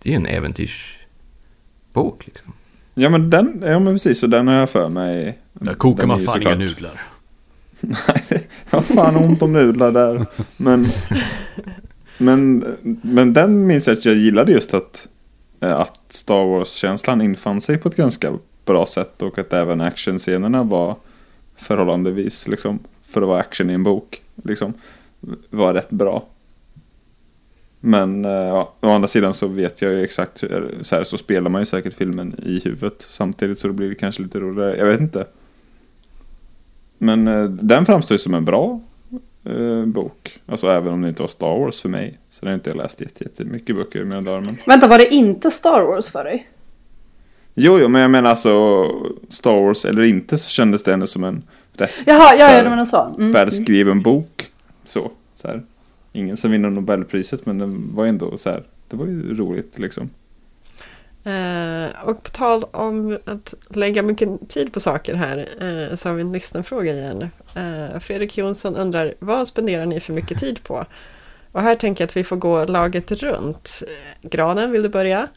det 0.03 0.09
är 0.09 0.11
ju 0.11 0.17
en 0.17 0.27
äventyrsbok. 0.27 2.27
Liksom. 2.27 2.53
Ja 2.95 3.09
men 3.09 3.31
den, 3.31 3.63
ja 3.67 3.79
men 3.79 3.95
precis, 3.95 4.19
så 4.19 4.27
den 4.27 4.49
har 4.49 4.55
jag 4.55 4.71
för 4.71 4.89
mig. 4.89 5.39
Där 5.53 5.75
kokar 5.75 6.07
man 6.07 6.21
fan 6.21 6.43
inga 6.43 6.55
nudlar. 6.55 7.01
Nej, 7.81 8.49
jag 8.71 8.79
har 8.79 8.83
fan 8.83 9.17
ont 9.17 9.43
om 9.43 9.53
nudlar 9.53 9.93
där. 9.93 10.27
Men, 10.57 10.87
men, 12.19 12.65
men 13.03 13.33
den 13.33 13.67
minns 13.67 13.87
jag 13.87 13.99
att 13.99 14.05
jag 14.05 14.15
gillade 14.15 14.53
just 14.53 14.75
att, 14.75 15.09
eh, 15.61 15.81
att 15.81 16.01
Star 16.09 16.45
Wars-känslan 16.45 17.21
infann 17.21 17.61
sig 17.61 17.79
på 17.79 17.89
ett 17.89 17.97
ganska 17.97 18.39
bra 18.65 18.87
sätt 18.87 19.23
och 19.23 19.39
att 19.39 19.53
även 19.53 19.81
actionscenerna 19.81 20.63
var 20.63 20.97
förhållandevis, 21.57 22.49
liksom, 22.49 22.79
för 23.13 23.23
att 23.23 23.29
vara 23.29 23.41
action 23.41 23.71
i 23.71 23.73
en 23.73 23.83
bok, 23.83 24.23
liksom, 24.45 24.73
var 25.51 25.75
rätt 25.75 25.91
bra. 25.91 26.27
Men 27.81 28.25
eh, 28.25 28.31
ja, 28.31 28.73
å 28.81 28.89
andra 28.89 29.09
sidan 29.09 29.35
så 29.35 29.47
vet 29.47 29.83
jag 29.83 29.93
ju 29.93 30.03
exakt 30.03 30.43
hur, 30.43 30.79
så 30.83 30.97
här 30.97 31.05
så 31.05 31.19
spelar 31.19 31.51
man 31.51 31.61
ju 31.61 31.67
säkert 31.67 31.95
filmen 31.95 32.35
i 32.47 32.61
huvudet 32.65 33.07
samtidigt 33.09 33.59
så 33.59 33.67
då 33.67 33.73
blir 33.73 33.89
det 33.89 33.95
kanske 33.95 34.23
lite 34.23 34.41
roligare, 34.41 34.77
jag 34.77 34.87
vet 34.87 35.01
inte. 35.01 35.27
Men 36.99 37.29
eh, 37.29 37.45
den 37.45 37.87
framstår 37.87 38.15
ju 38.15 38.19
som 38.19 38.35
en 38.35 38.45
bra 38.45 38.81
eh, 39.45 39.85
bok. 39.85 40.41
Alltså 40.47 40.69
även 40.69 40.93
om 40.93 41.03
det 41.03 41.09
inte 41.09 41.23
var 41.23 41.29
Star 41.29 41.59
Wars 41.59 41.83
för 41.83 41.89
mig. 41.89 42.19
Så 42.31 42.47
har 42.47 42.55
inte 42.55 42.71
jag 42.71 42.77
läst 42.77 43.01
jätte- 43.01 43.25
jättemycket 43.25 43.77
böcker 43.77 44.01
i 44.01 44.05
mina 44.05 44.21
dagar. 44.21 44.41
Men... 44.41 44.57
Vänta, 44.67 44.89
var 44.89 44.99
det 44.99 45.15
inte 45.15 45.51
Star 45.51 45.83
Wars 45.83 46.09
för 46.09 46.25
dig? 46.25 46.49
Jo, 47.55 47.79
jo, 47.79 47.89
men 47.89 48.03
jag 48.03 48.11
menar 48.11 48.31
alltså 48.31 48.85
Star 49.29 49.63
Wars 49.65 49.85
eller 49.85 50.03
inte 50.03 50.39
så 50.39 50.51
kändes 50.51 50.83
det 50.83 50.93
ändå 50.93 51.07
som 51.07 51.25
en 51.25 51.43
rätt 51.73 51.91
Jaha, 52.07 52.35
ja, 52.35 52.49
Så 52.49 52.55
ja 52.55 52.63
du 52.63 52.71
menar 52.71 52.85
så. 52.85 53.15
Mm. 53.19 53.33
välskriven 53.33 54.03
bok. 54.03 54.51
Så, 54.85 55.11
så 55.35 55.49
här. 55.49 55.63
Ingen 56.13 56.37
som 56.37 56.51
vinner 56.51 56.71
Nobelpriset 56.71 57.47
men 57.47 57.59
den 57.59 57.95
var 57.95 58.07
ändå 58.07 58.39
så 58.39 58.51
här. 58.51 58.63
Det 58.89 58.97
var 58.97 59.07
ju 59.07 59.35
roligt 59.37 59.79
liksom. 59.79 60.11
Eh, 61.25 62.09
och 62.09 62.23
på 62.23 62.31
tal 62.31 62.65
om 62.65 63.19
att 63.25 63.55
lägga 63.69 64.03
mycket 64.03 64.49
tid 64.49 64.73
på 64.73 64.81
saker 64.81 65.15
här 65.15 65.39
eh, 65.39 65.95
så 65.95 66.09
har 66.09 66.17
vi 66.17 66.23
en 66.23 66.33
lyssnarfråga 66.33 66.93
igen. 66.93 67.31
Eh, 67.55 68.01
Fredrik 68.01 68.39
Jonsson 68.39 68.77
undrar 68.77 69.15
vad 69.19 69.49
spenderar 69.49 69.87
ni 69.87 70.01
för 70.01 70.13
mycket 70.13 70.39
tid 70.39 70.63
på? 70.63 70.85
Och 71.53 71.63
här 71.63 71.75
tänker 71.75 72.03
jag 72.03 72.07
att 72.07 72.17
vi 72.17 72.25
får 72.25 72.37
gå 72.37 72.65
laget 72.65 73.13
runt. 73.13 73.83
Eh, 73.83 74.29
Granen, 74.29 74.71
vill 74.71 74.83
du 74.83 74.89
börja? 74.89 75.29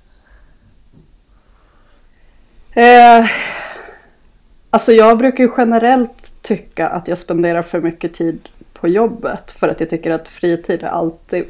Alltså 4.75 4.91
jag 4.91 5.17
brukar 5.17 5.43
ju 5.43 5.49
generellt 5.57 6.41
tycka 6.41 6.87
att 6.87 7.07
jag 7.07 7.17
spenderar 7.17 7.61
för 7.61 7.81
mycket 7.81 8.13
tid 8.13 8.49
på 8.73 8.87
jobbet. 8.87 9.51
För 9.51 9.67
att 9.67 9.79
jag 9.79 9.89
tycker 9.89 10.11
att 10.11 10.27
fritid 10.27 10.83
är 10.83 10.87
alltid 10.87 11.45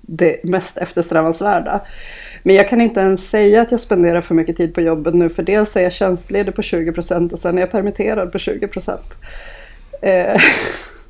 det 0.00 0.44
mest 0.44 0.78
eftersträvansvärda. 0.78 1.80
Men 2.42 2.54
jag 2.54 2.68
kan 2.68 2.80
inte 2.80 3.00
ens 3.00 3.30
säga 3.30 3.62
att 3.62 3.70
jag 3.70 3.80
spenderar 3.80 4.20
för 4.20 4.34
mycket 4.34 4.56
tid 4.56 4.74
på 4.74 4.80
jobbet 4.80 5.14
nu. 5.14 5.28
För 5.28 5.42
dels 5.42 5.76
är 5.76 5.82
jag 5.82 5.92
tjänstledig 5.92 6.54
på 6.54 6.62
20% 6.62 7.32
och 7.32 7.38
sen 7.38 7.58
är 7.58 7.62
jag 7.62 7.70
permitterad 7.70 8.32
på 8.32 8.38
20%. 8.38 8.98
Eh, 10.02 10.40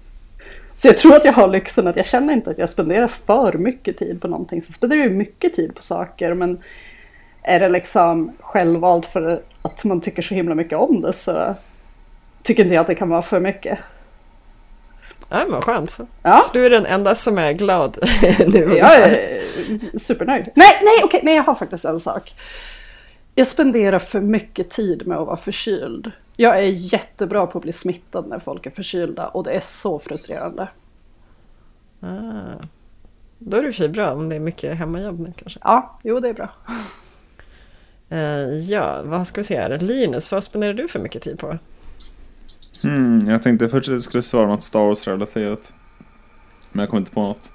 så 0.75 0.89
jag 0.89 0.97
tror 0.97 1.15
att 1.15 1.25
jag 1.25 1.33
har 1.33 1.49
lyxen 1.49 1.87
att 1.87 1.97
jag 1.97 2.07
känner 2.07 2.33
inte 2.33 2.51
att 2.51 2.59
jag 2.59 2.69
spenderar 2.69 3.09
för 3.09 3.53
mycket 3.53 3.99
tid 3.99 4.21
på 4.21 4.29
någonting. 4.29 4.63
Sen 4.63 4.73
spenderar 4.73 5.03
jag 5.03 5.13
mycket 5.13 5.55
tid 5.55 5.75
på 5.75 5.83
saker 5.83 6.35
men 6.35 6.59
är 7.43 7.61
det 7.61 7.69
liksom 7.69 8.33
självvalt 8.41 9.07
för 9.07 9.43
att 9.63 9.85
man 9.85 10.01
tycker 10.01 10.23
så 10.23 10.35
himla 10.35 10.55
mycket 10.55 10.79
om 10.79 11.01
det 11.01 11.13
så 11.13 11.55
tycker 12.43 12.63
inte 12.63 12.75
jag 12.75 12.81
att 12.81 12.87
det 12.87 12.95
kan 12.95 13.09
vara 13.09 13.23
för 13.23 13.41
mycket. 13.41 13.79
Ja, 15.29 15.39
men 15.49 15.61
skönt. 15.61 15.99
Ja. 16.23 16.37
Så 16.37 16.53
du 16.53 16.67
är 16.67 16.71
den 16.71 16.87
enda 16.87 17.15
som 17.15 17.39
är 17.39 17.53
glad 17.53 17.99
nu. 18.47 18.77
Jag 18.77 18.95
är 18.95 19.41
supernöjd. 19.99 20.51
Nej, 20.55 20.81
nej, 20.83 21.05
okej, 21.05 21.21
nej, 21.23 21.35
jag 21.35 21.43
har 21.43 21.55
faktiskt 21.55 21.85
en 21.85 22.01
sak. 22.01 22.35
Jag 23.35 23.47
spenderar 23.47 23.99
för 23.99 24.21
mycket 24.21 24.71
tid 24.71 25.07
med 25.07 25.19
att 25.19 25.27
vara 25.27 25.37
förkyld. 25.37 26.11
Jag 26.37 26.59
är 26.59 26.63
jättebra 26.63 27.47
på 27.47 27.59
att 27.59 27.65
bli 27.65 27.73
smittad 27.73 28.29
när 28.29 28.39
folk 28.39 28.67
är 28.67 28.71
förkylda 28.71 29.29
och 29.29 29.45
det 29.45 29.53
är 29.53 29.61
så 29.61 29.99
frustrerande. 29.99 30.69
Ah. 32.01 32.63
Då 33.39 33.57
är 33.57 33.63
det 33.63 33.69
i 33.69 33.71
och 33.71 33.75
för 33.75 33.83
sig 33.83 33.89
bra 33.89 34.13
om 34.13 34.29
det 34.29 34.37
är 34.37 34.41
mycket 34.41 34.79
hemmajobb 34.79 35.21
nu 35.21 35.33
kanske. 35.37 35.61
Ja, 35.63 35.99
jo 36.03 36.21
det 36.21 36.29
är 36.29 36.35
bra. 36.35 36.49
Eh, 38.13 38.71
ja, 38.71 39.03
vad 39.05 39.27
ska 39.27 39.41
vi 39.41 39.45
se 39.45 39.61
här? 39.61 39.79
Linus, 39.79 40.33
vad 40.33 40.45
spenderar 40.45 40.75
du 40.75 40.89
för 40.89 40.99
mycket 40.99 41.23
tid 41.23 41.39
på? 41.39 41.59
Hmm, 42.83 43.29
jag 43.29 43.43
tänkte 43.43 43.69
först 43.69 43.89
att 43.89 43.93
jag 43.93 44.03
skulle 44.03 44.23
svara 44.23 44.47
något 44.47 44.63
Star 44.63 44.81
Wars-relaterat. 44.81 45.73
Men 46.73 46.81
jag 46.81 46.89
kom 46.89 46.99
inte 46.99 47.11
på 47.11 47.23
något. 47.23 47.51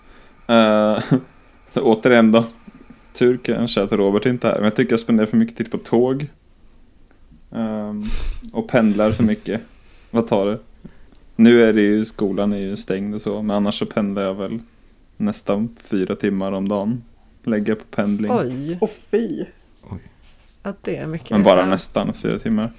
Eh, 0.48 1.18
så 1.70 1.82
återigen 1.82 2.32
då. 2.32 2.46
Tur 3.14 3.38
kanske 3.38 3.82
att 3.82 3.92
Robert 3.92 4.26
inte 4.26 4.48
är 4.48 4.52
här. 4.52 4.58
Men 4.58 4.66
jag 4.66 4.76
tycker 4.76 4.92
jag 4.92 5.00
spenderar 5.00 5.28
för 5.28 5.38
mycket 5.38 5.58
tid 5.58 5.72
på 5.72 5.78
tåg. 5.78 6.28
Ehm, 7.52 8.04
och 8.54 8.68
pendlar 8.68 9.12
för 9.12 9.24
mycket. 9.24 9.62
Vad 10.12 10.28
tar 10.28 10.46
det? 10.46 10.60
Nu 11.36 11.64
är 11.64 11.74
det 11.74 11.82
ju, 11.82 12.06
skolan 12.06 12.54
är 12.54 12.58
ju 12.58 12.78
stängd 12.78 13.16
och 13.16 13.22
så. 13.22 13.42
Men 13.42 13.56
annars 13.56 13.80
så 13.80 13.86
pendlar 13.86 14.22
jag 14.22 14.34
väl 14.34 14.60
nästan 15.18 15.76
fyra 15.84 16.16
timmar 16.16 16.52
om 16.52 16.70
dagen. 16.70 17.04
Lägger 17.44 17.76
på 17.76 17.84
pendling. 17.84 18.32
Oj, 18.32 18.78
Och 18.82 18.90
fy. 19.12 19.46
Att 20.70 20.84
det 20.84 20.98
är 20.98 21.08
mycket. 21.08 21.30
Men 21.32 21.44
bara 21.44 21.60
Ja. 21.60 21.66
nästan 21.66 22.14
fyra 22.14 22.40
timmar. 22.40 22.72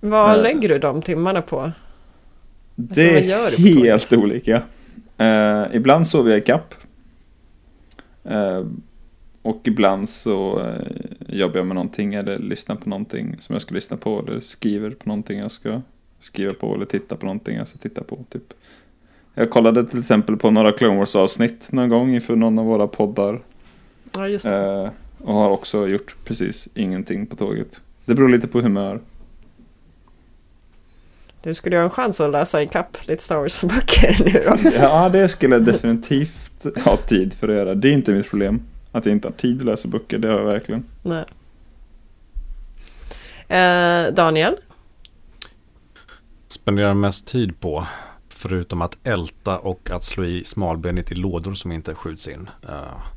Vad 0.00 0.36
Eh. 0.36 0.42
lägger 0.42 0.68
du 0.68 0.78
de 0.78 1.02
timmarna 1.02 1.42
på? 1.42 1.72
Det 2.74 3.12
vad 3.12 3.22
är 3.22 3.58
helt 3.84 4.12
olika. 4.12 4.62
Eh, 5.18 5.64
ibland 5.72 6.06
sover 6.06 6.30
jag 6.30 6.38
i 6.38 6.42
kapp. 6.42 6.74
Eh, 8.24 8.64
och 9.42 9.60
ibland 9.64 10.08
så 10.08 10.66
jobbar 11.28 11.56
jag 11.56 11.66
med 11.66 11.74
någonting 11.74 12.14
eller 12.14 12.38
lyssnar 12.38 12.76
på 12.76 12.88
någonting 12.88 13.36
som 13.40 13.52
jag 13.52 13.62
ska 13.62 13.74
lyssna 13.74 13.96
på. 13.96 14.24
Eller 14.26 14.40
skriver 14.40 14.90
på 14.90 15.08
någonting 15.08 15.38
jag 15.38 15.50
ska 15.50 15.80
skriva 16.18 16.54
på. 16.54 16.74
Eller 16.74 16.86
tittar 16.86 17.16
på 17.16 17.26
någonting 17.26 17.56
jag 17.56 17.68
ska 17.68 17.78
titta 17.78 18.02
på. 18.04 18.24
Typ. 18.30 18.42
Jag 19.34 19.50
kollade 19.50 19.84
till 19.86 19.98
exempel 20.00 20.36
på 20.36 20.50
några 20.50 20.72
Clone 20.72 20.98
Wars 20.98 21.16
avsnitt 21.16 21.72
någon 21.72 21.88
gång 21.88 22.14
inför 22.14 22.36
någon 22.36 22.58
av 22.58 22.64
våra 22.64 22.86
poddar. 22.86 23.40
Ja, 24.14 24.28
just 24.28 24.44
det. 24.44 24.90
Och 25.18 25.34
har 25.34 25.50
också 25.50 25.88
gjort 25.88 26.16
precis 26.24 26.68
ingenting 26.74 27.26
på 27.26 27.36
tåget. 27.36 27.80
Det 28.04 28.14
beror 28.14 28.28
lite 28.28 28.48
på 28.48 28.60
humör. 28.60 29.00
Du 31.42 31.54
skulle 31.54 31.76
ju 31.76 31.80
ha 31.80 31.84
en 31.84 31.90
chans 31.90 32.20
att 32.20 32.30
läsa 32.30 32.62
ikapp 32.62 33.08
lite 33.08 33.22
Star 33.22 33.36
Wars-böcker 33.36 34.24
nu 34.24 34.60
då. 34.62 34.70
Ja, 34.74 35.08
det 35.08 35.28
skulle 35.28 35.54
jag 35.54 35.64
definitivt 35.64 36.66
ha 36.84 36.96
tid 36.96 37.34
för 37.34 37.48
att 37.48 37.54
göra. 37.54 37.74
Det 37.74 37.88
är 37.88 37.92
inte 37.92 38.12
mitt 38.12 38.30
problem. 38.30 38.62
Att 38.92 39.06
jag 39.06 39.12
inte 39.12 39.28
har 39.28 39.32
tid 39.32 39.60
att 39.60 39.66
läsa 39.66 39.88
böcker, 39.88 40.18
det 40.18 40.28
har 40.28 40.38
jag 40.38 40.46
verkligen. 40.46 40.84
Nej. 41.02 41.24
Eh, 43.48 44.14
Daniel? 44.14 44.56
Spenderar 46.48 46.94
mest 46.94 47.26
tid 47.26 47.60
på. 47.60 47.86
Förutom 48.28 48.82
att 48.82 48.96
älta 49.02 49.58
och 49.58 49.90
att 49.90 50.04
slå 50.04 50.24
i 50.24 50.44
smalbenet 50.44 51.12
i 51.12 51.14
lådor 51.14 51.54
som 51.54 51.72
inte 51.72 51.94
skjuts 51.94 52.28
in. 52.28 52.50
Eh. 52.68 53.15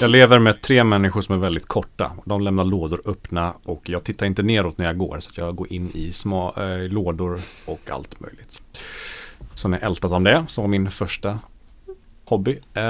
Jag 0.00 0.10
lever 0.10 0.38
med 0.38 0.62
tre 0.62 0.84
människor 0.84 1.20
som 1.20 1.34
är 1.34 1.38
väldigt 1.38 1.66
korta. 1.66 2.12
De 2.24 2.40
lämnar 2.40 2.64
lådor 2.64 3.02
öppna 3.04 3.54
och 3.64 3.88
jag 3.88 4.04
tittar 4.04 4.26
inte 4.26 4.42
neråt 4.42 4.78
när 4.78 4.86
jag 4.86 4.98
går. 4.98 5.20
Så 5.20 5.30
att 5.30 5.36
jag 5.36 5.56
går 5.56 5.72
in 5.72 5.90
i 5.94 6.12
små 6.12 6.54
eh, 6.56 6.88
lådor 6.88 7.40
och 7.64 7.90
allt 7.90 8.20
möjligt. 8.20 8.62
Så 9.54 9.68
när 9.68 9.78
jag 9.78 9.86
ältat 9.86 10.12
om 10.12 10.24
det, 10.24 10.44
så 10.48 10.60
var 10.60 10.68
min 10.68 10.90
första 10.90 11.38
hobby. 12.24 12.60
Eh, 12.74 12.82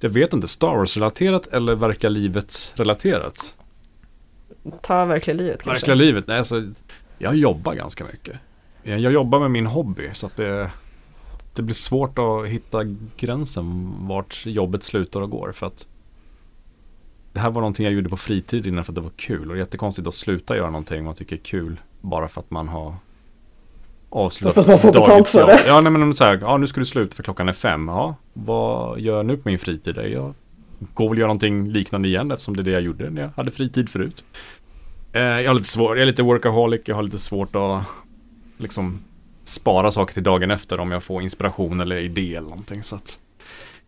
jag 0.00 0.10
vet 0.10 0.32
inte, 0.32 0.48
Star 0.48 0.76
Wars-relaterat 0.76 1.46
eller 1.46 1.74
verkar 1.74 2.10
livet 2.10 2.72
relaterat? 2.76 3.54
Ta 4.80 5.04
verkligen 5.04 5.36
livet 5.36 5.62
kanske. 5.62 5.70
Verkliga 5.70 5.94
livet? 5.94 6.26
Nej, 6.26 6.38
alltså, 6.38 6.62
jag 7.18 7.34
jobbar 7.34 7.74
ganska 7.74 8.04
mycket. 8.04 8.36
Jag 8.82 9.00
jag 9.00 9.12
jobbar 9.12 9.40
med 9.40 9.50
min 9.50 9.66
hobby 9.66 10.10
så 10.12 10.26
att 10.26 10.36
det, 10.36 10.70
det 11.54 11.62
blir 11.62 11.74
svårt 11.74 12.18
att 12.18 12.46
hitta 12.46 12.84
gränsen 13.16 13.94
vart 13.98 14.46
jobbet 14.46 14.84
slutar 14.84 15.20
och 15.20 15.30
går. 15.30 15.52
För 15.52 15.66
att 15.66 15.86
det 17.32 17.40
här 17.40 17.50
var 17.50 17.60
någonting 17.60 17.84
jag 17.84 17.94
gjorde 17.94 18.08
på 18.08 18.16
fritiden 18.16 18.84
för 18.84 18.92
att 18.92 18.94
det 18.94 19.00
var 19.00 19.10
kul. 19.16 19.40
Och 19.40 19.46
det 19.46 19.54
är 19.54 19.64
jättekonstigt 19.64 20.08
att 20.08 20.14
sluta 20.14 20.56
göra 20.56 20.70
någonting 20.70 21.04
man 21.04 21.14
tycker 21.14 21.36
är 21.36 21.40
kul 21.40 21.80
bara 22.00 22.28
för 22.28 22.40
att 22.40 22.50
man 22.50 22.68
har 22.68 22.94
avslutat 24.10 24.54
För 24.54 24.60
att 24.60 24.68
man 24.68 24.78
får 24.78 24.92
betalt 24.92 25.28
för 25.28 25.46
det. 25.46 25.64
Ja, 25.66 25.80
nej, 25.80 25.92
men 25.92 26.14
så 26.14 26.24
här, 26.24 26.38
ja, 26.42 26.56
nu 26.56 26.66
ska 26.66 26.80
du 26.80 26.86
sluta 26.86 27.16
för 27.16 27.22
klockan 27.22 27.48
är 27.48 27.52
fem. 27.52 27.88
Ja, 27.88 28.14
vad 28.32 29.00
gör 29.00 29.16
jag 29.16 29.26
nu 29.26 29.36
på 29.36 29.48
min 29.48 29.58
fritid? 29.58 29.96
Jag 29.96 30.34
går 30.94 31.08
väl 31.08 31.18
göra 31.18 31.26
någonting 31.26 31.68
liknande 31.68 32.08
igen 32.08 32.30
eftersom 32.30 32.56
det 32.56 32.62
är 32.62 32.64
det 32.64 32.70
jag 32.70 32.82
gjorde 32.82 33.10
när 33.10 33.22
jag 33.22 33.30
hade 33.36 33.50
fritid 33.50 33.88
förut. 33.88 34.24
Eh, 35.12 35.22
jag 35.22 35.50
har 35.50 35.54
lite 35.54 35.68
svårt, 35.68 35.90
jag 35.90 36.00
är 36.00 36.06
lite 36.06 36.22
workaholic, 36.22 36.82
jag 36.84 36.94
har 36.94 37.02
lite 37.02 37.18
svårt 37.18 37.56
att 37.56 37.84
liksom 38.58 39.00
spara 39.44 39.92
saker 39.92 40.14
till 40.14 40.22
dagen 40.22 40.50
efter 40.50 40.80
om 40.80 40.90
jag 40.92 41.02
får 41.02 41.22
inspiration 41.22 41.80
eller 41.80 41.96
idé 41.96 42.34
eller 42.34 42.48
någonting. 42.48 42.82
Så 42.82 42.96
att 42.96 43.18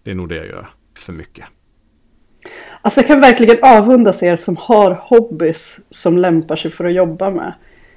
det 0.03 0.11
är 0.11 0.15
nog 0.15 0.29
det 0.29 0.37
jag 0.37 0.47
gör 0.47 0.67
för 0.99 1.13
mycket. 1.13 1.45
Alltså 2.83 3.01
jag 3.01 3.07
kan 3.07 3.21
verkligen 3.21 3.59
avundas 3.63 4.23
er 4.23 4.37
som 4.37 4.57
har 4.57 4.91
hobbys 4.91 5.79
som 5.89 6.19
lämpar 6.19 6.57
sig 6.57 6.71
för 6.71 6.85
att 6.85 6.95
jobba 6.95 7.31
med. 7.31 7.53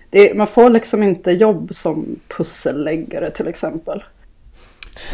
Det 0.09 0.31
är, 0.31 0.35
man 0.35 0.47
får 0.47 0.69
liksom 0.69 1.03
inte 1.03 1.31
jobb 1.31 1.75
som 1.75 2.19
pusselläggare 2.27 3.31
till 3.31 3.47
exempel. 3.47 4.03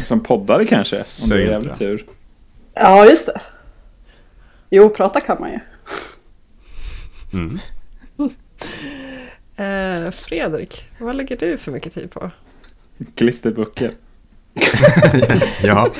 Som 0.02 0.20
poddare 0.20 0.64
kanske, 0.64 0.98
om 0.98 1.04
Säg 1.04 1.38
det 1.38 1.44
är 1.44 1.50
jävligt 1.50 1.72
det. 1.72 1.78
tur. 1.78 2.06
Ja, 2.74 3.06
just 3.06 3.26
det. 3.26 3.40
Jo, 4.70 4.88
prata 4.88 5.20
kan 5.20 5.40
man 5.40 5.50
ju. 5.50 5.58
Mm. 7.32 7.58
Eh, 9.56 10.10
Fredrik, 10.10 10.84
vad 10.98 11.16
lägger 11.16 11.36
du 11.36 11.56
för 11.56 11.72
mycket 11.72 11.92
tid 11.92 12.10
på? 12.10 12.30
Klisterböcker. 13.14 13.90
ja. 15.62 15.90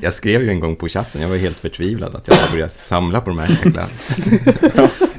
Jag- 0.00 0.14
skrev 0.14 0.42
ju 0.42 0.50
en 0.50 0.60
gång 0.60 0.76
på 0.76 0.88
chatten, 0.88 1.22
jag 1.22 1.28
var 1.28 1.36
helt 1.36 1.56
förtvivlad 1.58 2.14
att 2.16 2.28
jag 2.28 2.36
börjat 2.52 2.72
samla 2.72 3.20
på 3.20 3.30
de 3.30 3.38
här 3.38 3.48
jäkla... 3.50 3.88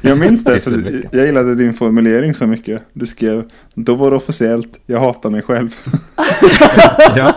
Jag 0.00 0.18
minns 0.18 0.44
det, 0.44 0.60
för 0.60 1.04
jag 1.12 1.26
gillade 1.26 1.54
din 1.54 1.74
formulering 1.74 2.34
så 2.34 2.46
mycket. 2.46 2.82
Du 2.92 3.06
skrev, 3.06 3.50
då 3.74 3.94
var 3.94 4.10
det 4.10 4.16
officiellt, 4.16 4.80
jag 4.86 5.00
hatar 5.00 5.30
mig 5.30 5.42
själv. 5.42 5.70
Ja, 7.16 7.34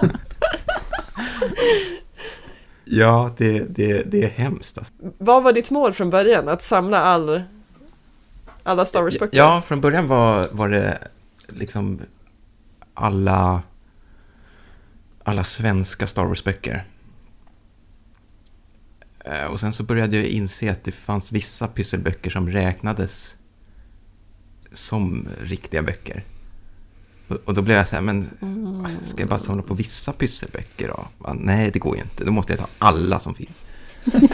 ja 2.85 3.31
det, 3.37 3.59
det, 3.59 4.03
det 4.11 4.23
är 4.23 4.29
hemskt. 4.29 4.77
Alltså. 4.77 4.93
Vad 5.17 5.43
var 5.43 5.53
ditt 5.53 5.71
mål 5.71 5.93
från 5.93 6.09
början? 6.09 6.47
Att 6.49 6.61
samla 6.61 6.97
all, 6.99 7.41
alla 8.67 8.85
Star 8.85 9.01
Wars-böcker? 9.03 9.37
Ja, 9.37 9.61
från 9.67 9.81
början 9.81 10.07
var, 10.07 10.47
var 10.51 10.69
det 10.69 10.97
liksom 11.47 11.99
alla, 12.93 13.61
alla 15.23 15.43
svenska 15.43 16.07
Star 16.07 16.25
Wars-böcker. 16.25 16.83
Eh, 19.25 19.43
Och 19.45 19.59
sen 19.59 19.73
så 19.73 19.83
började 19.83 20.15
jag 20.17 20.25
inse 20.25 20.71
att 20.71 20.83
det 20.83 20.91
fanns 20.91 21.31
vissa 21.31 21.67
pysselböcker 21.67 22.29
som 22.29 22.49
räknades 22.49 23.37
som 24.73 25.27
riktiga 25.41 25.81
böcker. 25.83 26.23
Och- 27.45 27.53
då 27.53 27.61
blev 27.61 27.77
jag 27.77 27.87
så 27.87 27.95
här, 27.95 28.01
men 28.03 28.29
ska 29.05 29.19
jag 29.19 29.29
bara 29.29 29.39
samla 29.39 29.63
på 29.63 29.73
vissa 29.73 30.13
pysselböcker 30.13 30.87
då? 30.87 31.07
Nej, 31.33 31.71
det 31.71 31.79
går 31.79 31.95
ju 31.95 32.01
inte. 32.01 32.23
Då 32.23 32.31
måste 32.31 32.53
jag 32.53 32.59
ta 32.59 32.67
alla 32.79 33.19
som 33.19 33.35
finns. 33.35 33.49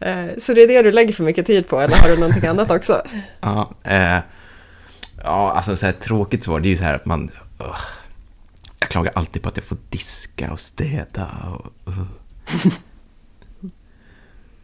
Eh, 0.00 0.26
så 0.38 0.54
det 0.54 0.62
är 0.62 0.68
det 0.68 0.82
du 0.82 0.92
lägger 0.92 1.12
för 1.12 1.24
mycket 1.24 1.46
tid 1.46 1.68
på, 1.68 1.80
eller 1.80 1.96
har 1.96 2.08
du 2.08 2.16
någonting 2.16 2.46
annat 2.46 2.70
också? 2.70 3.02
Ja, 3.40 3.70
eh, 3.82 4.18
ja 5.24 5.52
alltså 5.52 5.76
så 5.76 5.86
här 5.86 5.92
tråkigt 5.92 6.44
svar, 6.44 6.60
det 6.60 6.68
är 6.68 6.70
ju 6.70 6.76
så 6.76 6.84
här 6.84 6.94
att 6.94 7.06
man... 7.06 7.30
ugh. 7.58 7.78
jag 8.80 8.88
klagar 8.88 9.12
alltid 9.14 9.42
på 9.42 9.48
att 9.48 9.56
jag 9.56 9.64
får 9.64 9.78
diska 9.90 10.52
och 10.52 10.60
städa 10.60 11.26
och... 11.26 11.72
ugh. 11.84 12.06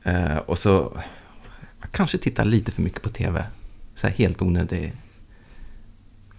eh, 0.15 0.39
och 0.39 0.59
så... 0.59 1.01
Jag 1.81 1.91
kanske 1.91 2.19
tittar 2.19 2.45
lite 2.45 2.73
för 2.73 2.83
mycket 2.83 3.03
på 3.03 3.09
tv. 3.09 3.45
Så 3.95 4.07
här 4.07 4.15
helt 4.15 4.43
onödig, 4.43 4.93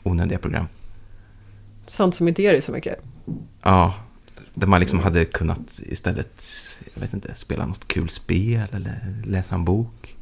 onödiga 0.04 0.40
program. 0.40 0.68
Sånt 1.86 2.16
som 2.16 2.28
inte 2.28 2.42
ger 2.42 2.52
dig 2.52 2.62
så 2.62 2.72
mycket. 2.72 3.00
Ja, 3.64 3.94
där 4.60 4.68
man 4.68 4.80
liksom 4.80 5.00
hade 5.00 5.26
kunnat 5.26 5.80
istället, 5.84 6.44
jag 6.94 7.02
vet 7.02 7.14
inte, 7.14 7.36
spela 7.36 7.66
något 7.66 7.88
kul 7.88 8.10
spel 8.10 8.68
eller 8.74 8.96
läsa 9.26 9.56
en 9.56 9.66
bok. 9.66 10.16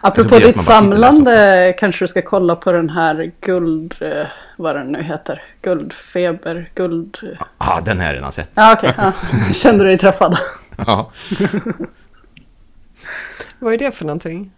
Apropå 0.00 0.34
att 0.36 0.42
ditt 0.42 0.62
samlande 0.64 1.74
kanske 1.78 2.04
du 2.04 2.08
ska 2.08 2.22
kolla 2.22 2.56
på 2.56 2.72
den 2.72 2.90
här 2.90 3.32
guld... 3.40 3.94
eh, 4.00 4.26
Vad 4.56 4.76
den 4.76 4.92
nu 4.92 5.02
heter. 5.02 5.42
Guldfeber, 5.62 6.70
guld... 6.74 7.18
Ja, 7.58 7.80
den 7.84 7.98
har 7.98 8.06
jag 8.06 8.14
redan 8.14 8.32
sett. 8.32 8.50
Ja, 8.54 8.74
okej. 8.78 8.94
Ja. 8.96 9.12
Kände 9.52 9.84
du 9.84 9.88
dig 9.88 9.98
träffad? 9.98 10.38
Ja. 10.86 11.12
Vad 13.58 13.74
är 13.74 13.78
det 13.78 13.92
för 13.94 14.04
någonting? 14.04 14.50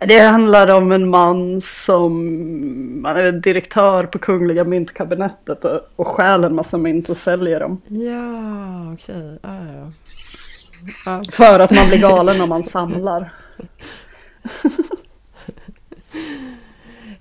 Det 0.00 0.18
handlar 0.18 0.68
om 0.70 0.92
en 0.92 1.10
man 1.10 1.60
som 1.60 3.04
han 3.06 3.16
är 3.16 3.32
direktör 3.32 4.04
på 4.04 4.18
Kungliga 4.18 4.64
Myntkabinettet 4.64 5.64
och, 5.96 6.06
stjäl 6.06 6.44
en 6.44 6.54
massa 6.54 6.78
mynt 6.78 7.08
och 7.08 7.16
säljer 7.16 7.60
dem. 7.60 7.80
Ja, 7.86 8.92
okej. 8.92 9.38
Ah, 9.42 9.64
ja. 9.74 11.22
För 11.32 11.60
att 11.60 11.70
man 11.70 11.88
blir 11.88 12.00
galen 12.00 12.40
om 12.40 12.48
man 12.48 12.62
samlar. 12.62 13.32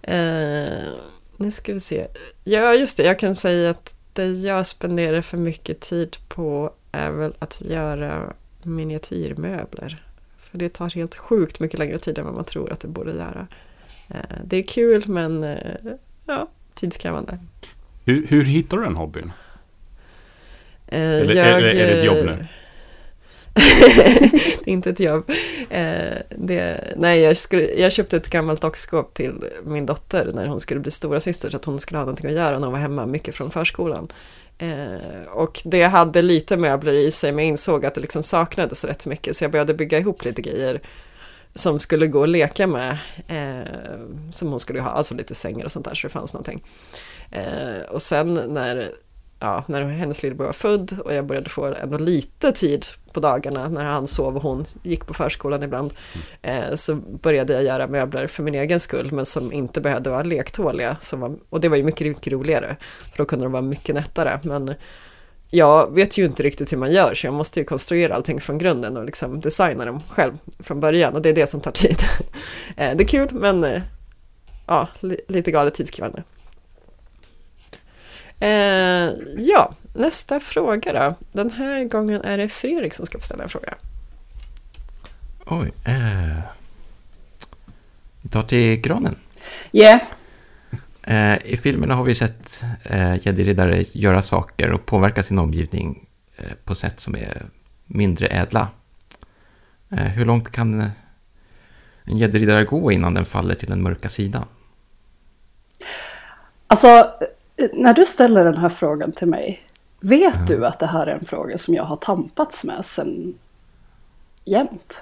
Eh, 0.02 0.84
nu 1.38 1.52
ska 1.52 1.74
vi 1.74 1.80
se. 1.80 2.08
Ja, 2.44 2.74
just 2.74 2.98
det. 2.98 3.04
Jag 3.04 3.20
kan 3.20 3.36
säga 3.36 3.70
att 3.70 3.96
det 4.14 4.26
jag 4.26 4.66
spenderar 4.66 5.22
för 5.22 5.38
mycket 5.38 5.80
tid 5.80 6.18
på 6.28 6.74
är 6.92 7.12
väl 7.12 7.34
att 7.40 7.62
göra 7.62 8.34
miniatyrmöbler. 8.64 10.07
Det 10.58 10.70
tar 10.70 10.90
helt 10.96 11.16
sjukt 11.16 11.60
mycket 11.60 11.80
längre 11.80 11.98
tid 11.98 12.18
än 12.20 12.26
vad 12.26 12.34
man 12.34 12.46
tror 12.46 12.72
att 12.72 12.80
det 12.80 12.88
borde 12.88 13.12
göra. 13.12 13.48
Eh, 14.10 14.16
det 14.46 14.58
är 14.58 14.64
kul 14.64 15.04
men 15.08 15.44
eh, 15.44 15.58
ja, 16.26 16.48
tidskrävande. 16.74 17.38
Hur, 18.06 18.28
hur 18.28 18.44
hittar 18.44 18.78
du 18.78 18.84
den 18.84 18.96
hobbyn? 18.96 19.32
Eh, 20.88 21.02
Eller 21.02 21.36
är- 21.36 21.58
är 21.64 21.74
det 21.74 21.98
ett 21.98 22.06
jobb 22.06 22.26
nu? 22.26 22.46
det 24.64 24.72
är 24.72 24.74
inte 24.74 24.90
ett 24.90 25.00
jobb. 25.00 25.30
Eh, 25.70 26.18
det, 26.38 26.94
nej, 26.98 27.20
jag, 27.20 27.38
skulle, 27.38 27.64
jag 27.64 27.92
köpte 27.92 28.18
ett 28.18 28.30
gammalt 28.30 28.62
dockskåp 28.62 29.14
till 29.14 29.34
min 29.64 29.86
dotter 29.86 30.32
när 30.34 30.48
hon 30.48 30.60
skulle 30.60 30.80
bli 30.80 30.92
stora 30.92 31.20
syster 31.20 31.50
så 31.50 31.58
att 31.58 31.66
hon 31.66 31.80
skulle 31.80 31.98
ha 31.98 32.06
någonting 32.06 32.30
att 32.30 32.36
göra 32.36 32.60
när 32.60 32.68
hon 32.68 32.74
var 32.74 32.80
hemma 32.80 33.06
mycket 33.06 33.36
från 33.36 33.52
förskolan. 33.52 34.08
Eh, 34.58 35.32
och 35.32 35.62
det 35.66 35.84
hade 35.84 36.22
lite 36.22 36.58
möbler 36.58 36.94
i 36.94 37.12
sig 37.12 37.32
men 37.32 37.46
jag 37.46 37.50
insåg 37.50 37.86
att 37.86 37.96
det 37.96 38.02
liksom 38.02 38.24
saknades 38.24 38.84
rätt 38.84 39.06
mycket 39.06 39.36
så 39.36 39.44
jag 39.44 39.52
började 39.52 39.74
bygga 39.74 40.00
ihop 40.00 40.26
lite 40.26 40.42
grejer 40.42 40.82
som 41.54 41.80
skulle 41.80 42.08
gå 42.08 42.24
att 42.24 42.30
leka 42.30 42.68
med. 42.68 42.98
Eh, 43.28 43.68
som 44.32 44.52
hon 44.52 44.60
skulle 44.60 44.82
ha, 44.82 44.90
alltså 44.90 45.14
lite 45.14 45.36
sängar 45.36 45.66
och 45.66 45.72
sånt 45.72 45.86
där 45.86 45.96
så 45.96 46.08
det 46.08 46.12
fanns 46.12 46.34
någonting. 46.34 46.64
Eh, 47.32 47.82
och 47.92 48.02
sen 48.02 48.34
när, 48.34 48.90
ja, 49.40 49.64
när 49.68 49.82
hennes 49.82 50.24
lillebror 50.24 50.46
var 50.46 50.54
född 50.54 50.98
och 51.06 51.14
jag 51.14 51.26
började 51.26 51.50
få 51.50 51.66
ändå 51.66 51.98
lite 51.98 52.52
tid 52.52 52.86
på 53.14 53.20
dagarna 53.20 53.70
när 53.70 53.84
han 53.86 54.08
sov 54.08 54.36
och 54.36 54.42
hon 54.44 54.66
gick 54.84 55.06
på 55.06 55.14
förskolan 55.14 55.64
ibland. 55.64 55.94
Eh, 56.42 56.76
så 56.76 56.96
började 56.96 57.54
jag 57.54 57.64
göra 57.64 57.88
möbler 57.88 58.28
för 58.28 58.44
min 58.44 58.56
egen 58.56 58.80
skull 58.80 59.12
men 59.12 59.26
som 59.26 59.54
inte 59.54 59.82
behövde 59.82 60.10
vara 60.10 60.24
lektåliga. 60.24 60.98
Som 61.02 61.20
var, 61.20 61.36
och 61.50 61.62
det 61.62 61.70
var 61.70 61.78
ju 61.78 61.84
mycket, 61.84 62.08
mycket 62.08 62.34
roligare. 62.34 62.76
För 63.12 63.18
då 63.18 63.26
kunde 63.26 63.46
de 63.46 63.52
vara 63.52 63.62
mycket 63.62 63.96
nättare. 63.96 64.40
Men 64.44 64.74
jag 65.50 65.96
vet 65.96 66.18
ju 66.18 66.26
inte 66.26 66.44
riktigt 66.44 66.72
hur 66.74 66.78
man 66.78 66.92
gör 66.92 67.16
så 67.16 67.28
jag 67.28 67.34
måste 67.34 67.60
ju 67.60 67.66
konstruera 67.66 68.16
allting 68.16 68.42
från 68.42 68.58
grunden 68.58 68.98
och 68.98 69.06
liksom 69.06 69.42
designa 69.42 69.86
dem 69.86 70.02
själv 70.10 70.34
från 70.60 70.80
början 70.80 71.16
och 71.16 71.22
det 71.22 71.30
är 71.30 71.34
det 71.34 71.48
som 71.48 71.62
tar 71.62 71.72
tid. 71.72 71.98
Eh, 72.78 72.96
det 72.98 73.04
är 73.04 73.08
kul 73.08 73.28
men 73.32 73.64
eh, 73.64 73.82
ja, 74.68 74.88
li- 75.00 75.22
lite 75.28 75.52
galet 75.52 75.74
tidskrävande. 75.74 76.24
Eh, 78.40 79.14
ja, 79.38 79.74
nästa 79.94 80.40
fråga 80.40 80.94
då. 80.94 81.16
Den 81.32 81.50
här 81.50 81.84
gången 81.84 82.22
är 82.22 82.38
det 82.38 82.50
Fredrik 82.50 82.94
som 82.94 83.06
ska 83.06 83.18
få 83.18 83.24
ställa 83.24 83.44
en 83.44 83.50
fråga. 83.50 83.76
Oj. 85.46 85.72
Eh. 85.86 86.40
Vi 88.22 88.30
tar 88.30 88.44
till 88.44 88.76
granen. 88.76 89.16
Yeah. 89.72 90.02
Eh, 91.02 91.38
I 91.46 91.58
filmerna 91.58 91.96
har 91.96 92.04
vi 92.04 92.16
sett 92.16 92.64
eh, 92.84 93.28
jedi-riddare 93.28 93.84
göra 93.94 94.22
saker 94.22 94.72
och 94.72 94.86
påverka 94.86 95.24
sin 95.24 95.40
omgivning 95.40 96.08
eh, 96.38 96.52
på 96.64 96.76
sätt 96.76 97.00
som 97.00 97.16
är 97.16 97.46
mindre 97.86 98.28
ädla. 98.28 98.68
Eh, 99.92 99.98
hur 99.98 100.26
långt 100.26 100.52
kan 100.52 100.82
en 102.04 102.18
jedi-riddare 102.18 102.64
gå 102.64 102.92
innan 102.92 103.14
den 103.14 103.26
faller 103.26 103.56
till 103.56 103.70
den 103.70 103.84
mörka 103.84 104.10
sidan? 104.10 104.46
Alltså, 106.68 107.12
när 107.74 107.94
du 107.94 108.06
ställer 108.06 108.46
den 108.46 108.58
här 108.58 108.70
frågan 108.70 109.12
till 109.12 109.28
mig, 109.28 109.64
vet 110.00 110.48
du 110.48 110.66
att 110.66 110.80
det 110.80 110.88
här 110.88 111.08
är 111.08 111.16
en 111.16 111.26
fråga 111.26 111.58
som 111.58 111.74
jag 111.74 111.84
har 111.84 111.96
tampats 111.96 112.64
med 112.64 112.86
sen 112.86 113.34
jämt? 114.46 114.94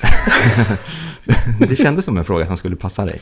Det 1.68 1.76
kändes 1.76 2.04
som 2.04 2.18
en 2.18 2.24
fråga 2.24 2.46
som 2.46 2.56
skulle 2.56 2.76
passa 2.76 3.04
dig. 3.04 3.20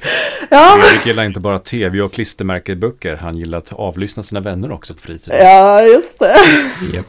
Ja, 0.50 0.78
Fredrik 0.80 1.06
gillar 1.06 1.24
inte 1.24 1.40
bara 1.40 1.58
tv 1.58 2.00
och 2.00 2.12
klistermärkeböcker, 2.12 3.16
han 3.16 3.36
gillar 3.36 3.58
att 3.58 3.72
avlyssna 3.72 4.22
sina 4.22 4.40
vänner 4.40 4.72
också 4.72 4.94
på 4.94 5.00
fritiden. 5.00 5.38
ja 5.40 5.82
just 5.82 6.18
det. 6.18 6.36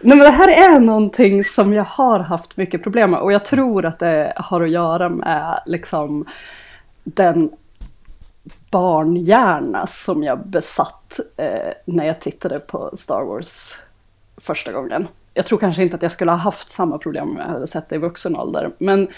Nej, 0.00 0.16
men 0.16 0.18
det 0.18 0.30
här 0.30 0.74
är 0.74 0.80
någonting 0.80 1.44
som 1.44 1.72
jag 1.72 1.84
har 1.84 2.18
haft 2.18 2.56
mycket 2.56 2.82
problem 2.82 3.10
med 3.10 3.20
och 3.20 3.32
jag 3.32 3.44
tror 3.44 3.84
att 3.84 3.98
det 3.98 4.32
har 4.36 4.60
att 4.60 4.70
göra 4.70 5.08
med 5.08 5.62
liksom 5.66 6.26
den 7.04 7.50
barnhjärna 8.70 9.86
som 9.86 10.22
jag 10.22 10.46
besatt 10.46 11.20
eh, 11.36 11.72
när 11.84 12.04
jag 12.04 12.20
tittade 12.20 12.60
på 12.60 12.90
Star 12.96 13.22
Wars 13.22 13.76
första 14.40 14.72
gången. 14.72 15.08
Jag 15.34 15.46
tror 15.46 15.58
kanske 15.58 15.82
inte 15.82 15.96
att 15.96 16.02
jag 16.02 16.12
skulle 16.12 16.30
ha 16.30 16.38
haft 16.38 16.70
samma 16.70 16.98
problem 16.98 17.30
om 17.30 17.36
jag 17.36 17.44
hade 17.44 17.66
sett 17.66 17.88
det 17.88 17.94
i 17.94 17.98
vuxen 17.98 18.36
ålder. 18.36 18.70
Men 18.78 19.08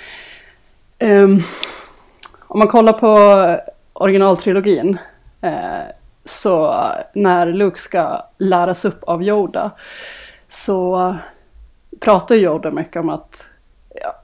eh, 0.98 1.28
om 2.40 2.58
man 2.58 2.68
kollar 2.68 2.92
på 2.92 3.60
originaltrilogin 3.92 4.98
eh, 5.40 5.82
så 6.24 6.74
när 7.14 7.46
Luke 7.46 7.80
ska 7.80 8.22
läras 8.38 8.84
upp 8.84 9.04
av 9.04 9.22
Yoda 9.22 9.70
så 10.48 11.16
pratar 12.00 12.34
Yoda 12.34 12.70
mycket 12.70 12.96
om 12.96 13.08
att 13.08 13.44
ja, 13.94 14.22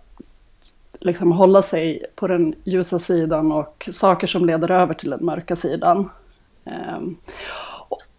liksom 1.01 1.33
hålla 1.33 1.63
sig 1.63 2.05
på 2.15 2.27
den 2.27 2.55
ljusa 2.65 2.99
sidan 2.99 3.53
och 3.53 3.89
saker 3.93 4.27
som 4.27 4.45
leder 4.45 4.71
över 4.71 4.95
till 4.95 5.11
den 5.11 5.25
mörka 5.25 5.57
sidan. 5.57 6.11
Eh, 6.65 7.01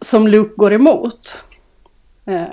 som 0.00 0.28
Luke 0.28 0.54
går 0.56 0.72
emot. 0.72 1.44
Eh, 2.24 2.44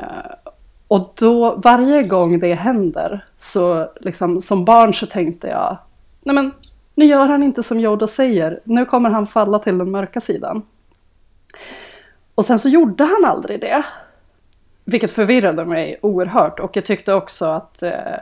och 0.88 1.14
då 1.20 1.56
varje 1.56 2.04
gång 2.04 2.40
det 2.40 2.54
händer 2.54 3.26
så 3.38 3.92
liksom 4.02 4.42
som 4.42 4.66
barn 4.66 4.94
så 4.94 5.06
tänkte 5.06 5.48
jag, 5.48 5.78
nej 6.22 6.36
men 6.36 6.52
nu 6.96 7.06
gör 7.06 7.26
han 7.26 7.44
inte 7.44 7.64
som 7.64 7.80
Yoda 7.80 8.08
säger, 8.08 8.60
nu 8.64 8.86
kommer 8.86 9.10
han 9.10 9.28
falla 9.28 9.60
till 9.60 9.78
den 9.78 9.92
mörka 9.92 10.22
sidan. 10.22 10.62
Och 12.36 12.46
sen 12.46 12.60
så 12.60 12.70
gjorde 12.70 13.04
han 13.04 13.26
aldrig 13.26 13.62
det. 13.62 13.86
Vilket 14.86 15.12
förvirrade 15.12 15.66
mig 15.66 16.00
oerhört 16.02 16.60
och 16.60 16.78
jag 16.78 16.86
tyckte 16.86 17.14
också 17.14 17.46
att 17.46 17.84
eh, 17.84 18.18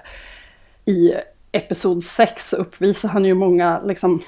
i 0.85 1.13
episod 1.53 2.03
6 2.03 2.53
uppvisar 2.53 3.09
han 3.09 3.25
ju 3.25 3.33
många 3.33 3.81
liksom, 3.81 4.23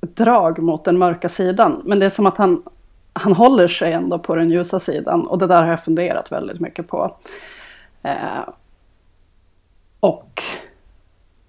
drag 0.00 0.58
mot 0.58 0.84
den 0.84 0.98
mörka 0.98 1.28
sidan. 1.28 1.82
Men 1.84 1.98
det 1.98 2.06
är 2.06 2.10
som 2.10 2.26
att 2.26 2.36
han, 2.36 2.62
han 3.12 3.32
håller 3.32 3.68
sig 3.68 3.92
ändå 3.92 4.18
på 4.18 4.34
den 4.34 4.50
ljusa 4.50 4.80
sidan 4.80 5.26
och 5.26 5.38
det 5.38 5.46
där 5.46 5.62
har 5.62 5.70
jag 5.70 5.84
funderat 5.84 6.32
väldigt 6.32 6.60
mycket 6.60 6.88
på. 6.88 7.16
Eh, 8.02 8.48
och 10.00 10.42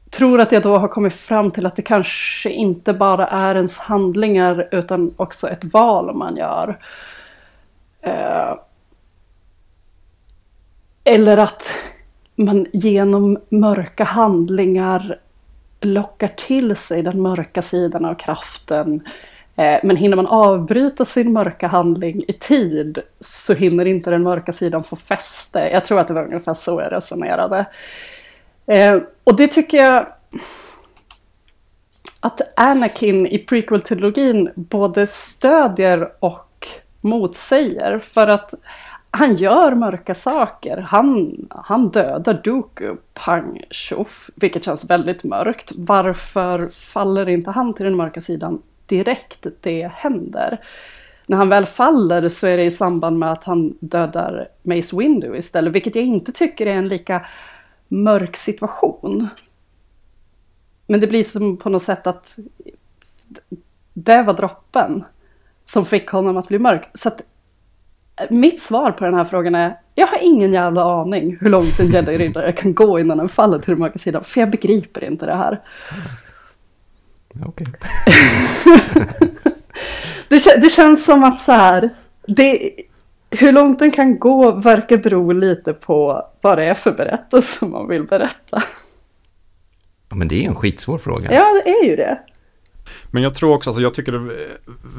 tror 0.09 0.39
att 0.41 0.51
jag 0.51 0.63
då 0.63 0.77
har 0.77 0.87
kommit 0.87 1.13
fram 1.13 1.51
till 1.51 1.65
att 1.65 1.75
det 1.75 1.81
kanske 1.81 2.49
inte 2.49 2.93
bara 2.93 3.27
är 3.27 3.55
ens 3.55 3.77
handlingar 3.77 4.69
utan 4.71 5.11
också 5.17 5.49
ett 5.49 5.63
val 5.63 6.15
man 6.15 6.35
gör. 6.35 6.79
Eh, 8.01 8.55
eller 11.03 11.37
att 11.37 11.63
man 12.39 12.65
genom 12.73 13.37
mörka 13.49 14.03
handlingar 14.03 15.19
lockar 15.81 16.27
till 16.27 16.75
sig 16.75 17.03
den 17.03 17.21
mörka 17.21 17.61
sidan 17.61 18.05
av 18.05 18.15
kraften. 18.15 19.07
Eh, 19.55 19.79
men 19.83 19.95
hinner 19.95 20.15
man 20.15 20.27
avbryta 20.27 21.05
sin 21.05 21.33
mörka 21.33 21.67
handling 21.67 22.23
i 22.27 22.33
tid 22.33 22.99
så 23.19 23.53
hinner 23.53 23.85
inte 23.85 24.11
den 24.11 24.23
mörka 24.23 24.53
sidan 24.53 24.83
få 24.83 24.95
fäste. 24.95 25.59
Jag 25.59 25.85
tror 25.85 25.99
att 25.99 26.07
det 26.07 26.13
var 26.13 26.25
ungefär 26.25 26.53
så 26.53 26.81
jag 26.81 26.91
resonerade. 26.91 27.65
Eh, 28.65 28.97
och 29.23 29.35
det 29.35 29.47
tycker 29.47 29.77
jag 29.77 30.07
att 32.19 32.41
Anakin 32.55 33.27
i 33.27 33.45
prequel-trilogin 33.45 34.51
både 34.55 35.07
stödjer 35.07 36.11
och 36.19 36.67
motsäger. 37.01 37.99
För 37.99 38.27
att 38.27 38.53
han 39.11 39.35
gör 39.35 39.75
mörka 39.75 40.15
saker. 40.15 40.77
Han, 40.77 41.35
han 41.49 41.89
dödar 41.89 42.41
Dooku, 42.43 42.95
pang 43.13 43.61
tjoff, 43.69 44.29
vilket 44.35 44.63
känns 44.63 44.89
väldigt 44.89 45.23
mörkt. 45.23 45.71
Varför 45.75 46.67
faller 46.67 47.29
inte 47.29 47.51
han 47.51 47.73
till 47.73 47.85
den 47.85 47.95
mörka 47.95 48.21
sidan 48.21 48.61
direkt 48.85 49.45
det 49.61 49.91
händer? 49.93 50.59
När 51.25 51.37
han 51.37 51.49
väl 51.49 51.65
faller 51.65 52.29
så 52.29 52.47
är 52.47 52.57
det 52.57 52.63
i 52.63 52.71
samband 52.71 53.19
med 53.19 53.31
att 53.31 53.43
han 53.43 53.77
dödar 53.79 54.47
Mace 54.63 54.97
Windu 54.97 55.37
istället, 55.37 55.73
vilket 55.73 55.95
jag 55.95 56.05
inte 56.05 56.31
tycker 56.31 56.65
är 56.65 56.75
en 56.75 56.87
lika 56.87 57.25
mörk 57.87 58.37
situation. 58.37 59.27
Men 60.87 60.99
det 60.99 61.07
blir 61.07 61.23
som 61.23 61.57
på 61.57 61.69
något 61.69 61.83
sätt 61.83 62.07
att 62.07 62.35
det 63.93 64.23
var 64.23 64.33
droppen 64.33 65.03
som 65.65 65.85
fick 65.85 66.09
honom 66.09 66.37
att 66.37 66.47
bli 66.47 66.59
mörk. 66.59 66.89
Så 66.93 67.07
att 67.07 67.21
mitt 68.29 68.61
svar 68.61 68.91
på 68.91 69.05
den 69.05 69.13
här 69.13 69.25
frågan 69.25 69.55
är, 69.55 69.77
jag 69.95 70.07
har 70.07 70.17
ingen 70.21 70.53
jävla 70.53 70.83
aning 71.01 71.37
hur 71.41 71.49
långt 71.49 71.79
en 71.79 71.85
jedi-riddare 71.85 72.51
kan 72.57 72.73
gå 72.73 72.99
innan 72.99 73.17
den 73.17 73.29
faller 73.29 73.59
till 73.59 73.69
den 73.69 73.79
mörka 73.79 73.99
sidan, 73.99 74.23
för 74.23 74.39
jag 74.39 74.49
begriper 74.49 75.03
inte 75.03 75.25
det 75.25 75.35
här. 75.35 75.59
Okej. 77.45 77.67
Det, 80.29 80.35
kä- 80.37 80.61
det 80.61 80.69
känns 80.69 81.05
som 81.05 81.23
att 81.23 81.39
så 81.39 81.51
här, 81.51 81.89
det, 82.27 82.71
hur 83.29 83.51
långt 83.51 83.79
den 83.79 83.91
kan 83.91 84.19
gå 84.19 84.51
verkar 84.51 84.97
bero 84.97 85.31
lite 85.31 85.73
på 85.73 86.25
vad 86.41 86.57
det 86.57 86.63
är 86.63 86.73
för 86.73 86.91
berättelse 86.91 87.65
man 87.65 87.87
vill 87.87 88.03
berätta. 88.03 88.63
Ja, 90.09 90.15
men 90.15 90.27
det 90.27 90.43
är 90.43 90.47
en 90.47 90.55
skitsvår 90.55 90.97
fråga. 90.97 91.33
Ja, 91.33 91.61
det 91.63 91.69
är 91.69 91.85
ju 91.85 91.95
det. 91.95 92.19
Men 93.11 93.23
jag 93.23 93.35
tror 93.35 93.53
också, 93.53 93.69
alltså 93.69 93.81
jag 93.81 93.93
tycker 93.93 94.11
det 94.11 94.47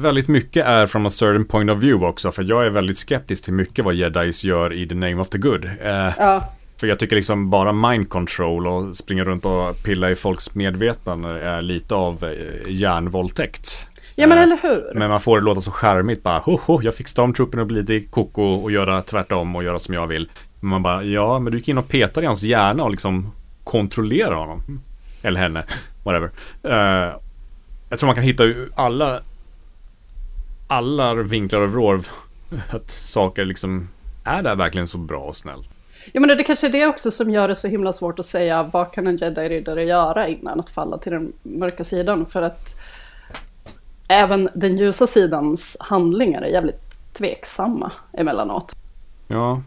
väldigt 0.01 0.27
mycket 0.27 0.65
är 0.65 0.87
from 0.87 1.05
a 1.05 1.09
certain 1.09 1.45
point 1.45 1.71
of 1.71 1.77
view 1.77 2.07
också. 2.07 2.31
För 2.31 2.43
jag 2.43 2.65
är 2.65 2.69
väldigt 2.69 2.97
skeptisk 2.97 3.43
till 3.43 3.53
mycket 3.53 3.85
vad 3.85 3.93
jedis 3.93 4.43
gör 4.43 4.73
i 4.73 4.87
the 4.87 4.95
name 4.95 5.15
of 5.15 5.29
the 5.29 5.37
good. 5.37 5.65
Eh, 5.65 6.09
Ja, 6.17 6.53
För 6.79 6.87
jag 6.87 6.99
tycker 6.99 7.15
liksom 7.15 7.49
bara 7.49 7.73
mind 7.73 8.09
control 8.09 8.67
och 8.67 8.97
springa 8.97 9.23
runt 9.23 9.45
och 9.45 9.83
pilla 9.83 10.11
i 10.11 10.15
folks 10.15 10.55
medvetande 10.55 11.41
är 11.41 11.61
lite 11.61 11.95
av 11.95 12.23
eh, 12.23 12.71
hjärnvåldtäkt. 12.71 13.87
ja 14.15 14.27
men 14.27 14.37
Eh, 14.37 14.43
eller 14.43 14.57
hur? 14.61 14.91
Men 14.95 15.09
man 15.09 15.19
får 15.19 15.39
det 15.39 15.45
låta 15.45 15.61
så 15.61 15.71
charmigt 15.71 16.23
bara, 16.23 16.37
ho, 16.39 16.59
ho, 16.65 16.81
jag 16.83 16.95
fick 16.95 17.07
stormtroopen 17.07 17.59
att 17.59 17.67
bli 17.67 17.83
lite 17.83 18.07
koko 18.09 18.43
och 18.43 18.71
göra 18.71 19.01
tvärtom 19.01 19.55
och 19.55 19.63
göra 19.63 19.79
som 19.79 19.93
jag 19.93 20.07
vill. 20.07 20.29
Men 20.59 20.69
man 20.69 20.83
bara, 20.83 21.03
ja 21.03 21.39
men 21.39 21.51
du 21.51 21.57
gick 21.57 21.67
in 21.67 21.77
och 21.77 21.87
petade 21.87 22.23
i 22.23 22.27
hans 22.27 22.43
hjärna 22.43 22.83
och 22.83 22.91
liksom 22.91 23.31
kontrollerar 23.63 24.35
honom. 24.35 24.81
Eller 25.21 25.39
henne, 25.39 25.63
whatever. 26.03 26.29
Eh, 26.63 27.15
jag 27.91 27.99
tror 27.99 28.07
man 28.07 28.15
kan 28.15 28.23
hitta 28.23 28.43
alla 28.75 29.21
alla 30.67 31.13
vinklar 31.13 31.61
och 31.61 31.71
vrår 31.71 32.01
att 32.69 32.91
saker 32.91 33.45
liksom 33.45 33.89
är 34.23 34.43
det 34.43 34.55
verkligen 34.55 34.87
så 34.87 34.97
bra 34.97 35.19
och 35.19 35.35
snällt? 35.35 35.69
Ja 36.13 36.19
men 36.19 36.29
det 36.37 36.43
kanske 36.43 36.67
är 36.67 36.71
det 36.71 36.87
också 36.87 37.11
som 37.11 37.29
gör 37.29 37.47
det 37.47 37.55
så 37.55 37.67
himla 37.67 37.93
svårt 37.93 38.19
att 38.19 38.25
säga 38.25 38.63
vad 38.63 38.91
kan 38.91 39.07
en 39.07 39.17
jedi-riddare 39.17 39.83
göra 39.83 40.27
innan 40.27 40.59
att 40.59 40.69
falla 40.69 40.97
till 40.97 41.11
den 41.11 41.33
mörka 41.43 41.83
sidan. 41.83 42.25
För 42.25 42.41
att 42.41 42.75
även 44.07 44.49
den 44.53 44.77
ljusa 44.77 45.07
sidans 45.07 45.77
handlingar 45.79 46.41
är 46.41 46.47
jävligt 46.47 47.13
tveksamma 47.13 47.91
emellanåt. 48.13 48.75
Ja. 49.27 49.61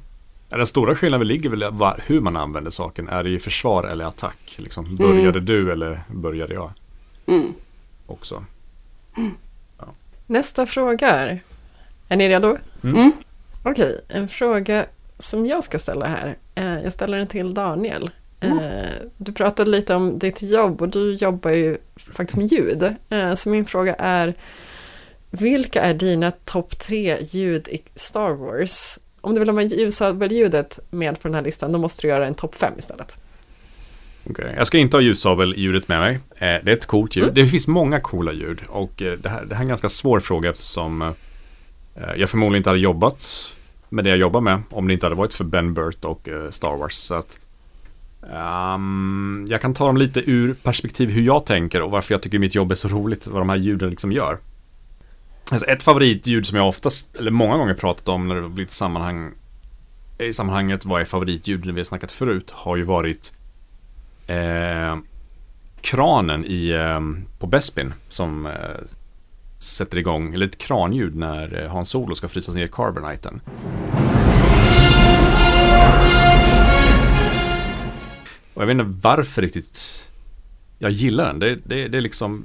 Den 0.48 0.66
stora 0.66 0.94
skillnaden 0.94 1.28
ligger 1.28 1.50
väl 1.50 1.62
i 1.62 1.68
var- 1.72 2.00
hur 2.06 2.20
man 2.20 2.36
använder 2.36 2.70
saken. 2.70 3.08
Är 3.08 3.22
det 3.24 3.30
i 3.30 3.38
försvar 3.38 3.84
eller 3.84 4.04
attack? 4.04 4.54
Liksom, 4.56 4.96
började 4.96 5.40
du 5.40 5.72
eller 5.72 6.00
började 6.08 6.54
jag? 6.54 6.70
Mm. 7.26 7.52
Också. 8.06 8.44
Nästa 10.26 10.66
fråga 10.66 11.08
är, 11.08 11.42
är 12.08 12.16
ni 12.16 12.28
redo? 12.28 12.56
Mm. 12.84 13.12
Okej, 13.62 14.00
en 14.08 14.28
fråga 14.28 14.86
som 15.18 15.46
jag 15.46 15.64
ska 15.64 15.78
ställa 15.78 16.06
här. 16.06 16.36
Eh, 16.54 16.80
Jag 16.82 16.92
ställer 16.92 17.18
den 17.18 17.26
till 17.26 17.54
Daniel. 17.54 18.10
Eh, 18.40 18.50
Du 19.16 19.32
pratade 19.32 19.70
lite 19.70 19.94
om 19.94 20.18
ditt 20.18 20.42
jobb 20.42 20.82
och 20.82 20.88
du 20.88 21.14
jobbar 21.14 21.50
ju 21.50 21.78
faktiskt 22.12 22.36
med 22.36 22.46
ljud. 22.46 22.94
Eh, 23.10 23.34
Så 23.34 23.48
min 23.48 23.64
fråga 23.66 23.94
är, 23.94 24.34
vilka 25.30 25.82
är 25.82 25.94
dina 25.94 26.30
topp 26.30 26.78
tre 26.78 27.18
ljud 27.20 27.68
i 27.68 27.82
Star 27.94 28.30
Wars? 28.30 28.98
Om 29.20 29.34
du 29.34 29.38
vill 29.40 29.48
ha 29.48 29.54
med 29.54 29.72
ljussabelljudet 29.72 30.78
med 30.90 31.20
på 31.20 31.28
den 31.28 31.34
här 31.34 31.42
listan, 31.42 31.72
då 31.72 31.78
måste 31.78 32.02
du 32.02 32.08
göra 32.08 32.26
en 32.26 32.34
topp 32.34 32.54
fem 32.54 32.72
istället. 32.78 33.16
Okej, 34.30 34.54
Jag 34.56 34.66
ska 34.66 34.78
inte 34.78 34.96
ha 34.96 35.02
ljussabelljudet 35.02 35.88
med 35.88 36.00
mig. 36.00 36.14
Eh, 36.14 36.64
Det 36.64 36.70
är 36.70 36.76
ett 36.76 36.86
coolt 36.86 37.16
ljud. 37.16 37.24
Mm. 37.24 37.34
Det 37.34 37.46
finns 37.46 37.66
många 37.66 38.00
coola 38.00 38.32
ljud. 38.32 38.60
Och 38.68 39.02
eh, 39.02 39.12
det 39.12 39.28
här, 39.28 39.44
det 39.44 39.54
här 39.54 39.60
är 39.60 39.64
en 39.64 39.68
ganska 39.68 39.88
svår 39.88 40.20
fråga 40.20 40.50
eftersom 40.50 41.02
eh, 41.02 41.12
jag 42.16 42.30
förmodligen 42.30 42.60
inte 42.60 42.70
hade 42.70 42.80
jobbat 42.80 43.50
med 43.88 44.04
det 44.04 44.10
jag 44.10 44.18
jobbar 44.18 44.40
med 44.40 44.62
om 44.70 44.86
det 44.88 44.94
inte 44.94 45.06
hade 45.06 45.16
varit 45.16 45.34
för 45.34 45.44
Ben 45.44 45.74
Burt 45.74 46.04
och 46.04 46.28
Star 46.50 46.76
Wars. 46.76 46.94
Så 46.94 47.14
att, 47.14 47.38
ehm, 48.32 49.44
jag 49.48 49.60
kan 49.60 49.74
ta 49.74 49.86
dem 49.86 49.96
lite 49.96 50.30
ur 50.30 50.54
perspektiv 50.54 51.10
hur 51.10 51.22
jag 51.22 51.46
tänker 51.46 51.82
och 51.82 51.90
varför 51.90 52.14
jag 52.14 52.22
tycker 52.22 52.38
mitt 52.38 52.54
jobb 52.54 52.70
är 52.70 52.74
så 52.74 52.88
roligt. 52.88 53.26
Vad 53.26 53.40
de 53.40 53.48
här 53.48 53.56
ljuden 53.56 53.90
liksom 53.90 54.12
gör. 54.12 54.38
Alltså 55.50 55.66
ett 55.68 55.82
favoritljud 55.82 56.46
som 56.46 56.58
jag 56.58 56.68
oftast, 56.68 57.16
eller 57.16 57.30
många 57.30 57.56
gånger 57.56 57.74
pratat 57.74 58.08
om 58.08 58.28
när 58.28 58.34
det 58.34 58.48
blivit 58.48 58.72
sammanhang 58.72 59.32
i 60.18 60.32
sammanhanget 60.32 60.84
vad 60.84 61.00
är 61.00 61.04
favoritljud 61.04 61.66
när 61.66 61.72
vi 61.72 61.80
har 61.80 61.84
snackat 61.84 62.12
förut 62.12 62.50
har 62.50 62.76
ju 62.76 62.82
varit 62.82 63.32
eh, 64.26 64.98
kranen 65.80 66.44
i, 66.44 66.70
eh, 66.70 67.00
på 67.38 67.46
Bespin 67.46 67.94
som 68.08 68.46
eh, 68.46 68.52
sätter 69.58 69.98
igång, 69.98 70.34
eller 70.34 70.46
ett 70.46 70.58
kranljud 70.58 71.16
när 71.16 71.62
eh, 71.62 71.70
Hans 71.70 71.88
Solo 71.88 72.14
ska 72.14 72.28
frysas 72.28 72.54
ner 72.54 72.64
i 72.64 72.68
Carboniten. 72.68 73.40
Och 78.54 78.62
jag 78.62 78.66
vet 78.66 78.74
inte 78.74 78.98
varför 79.02 79.42
riktigt 79.42 80.08
jag 80.78 80.90
gillar 80.90 81.26
den. 81.26 81.38
Det, 81.38 81.54
det, 81.54 81.88
det 81.88 81.98
är 81.98 82.02
liksom 82.02 82.44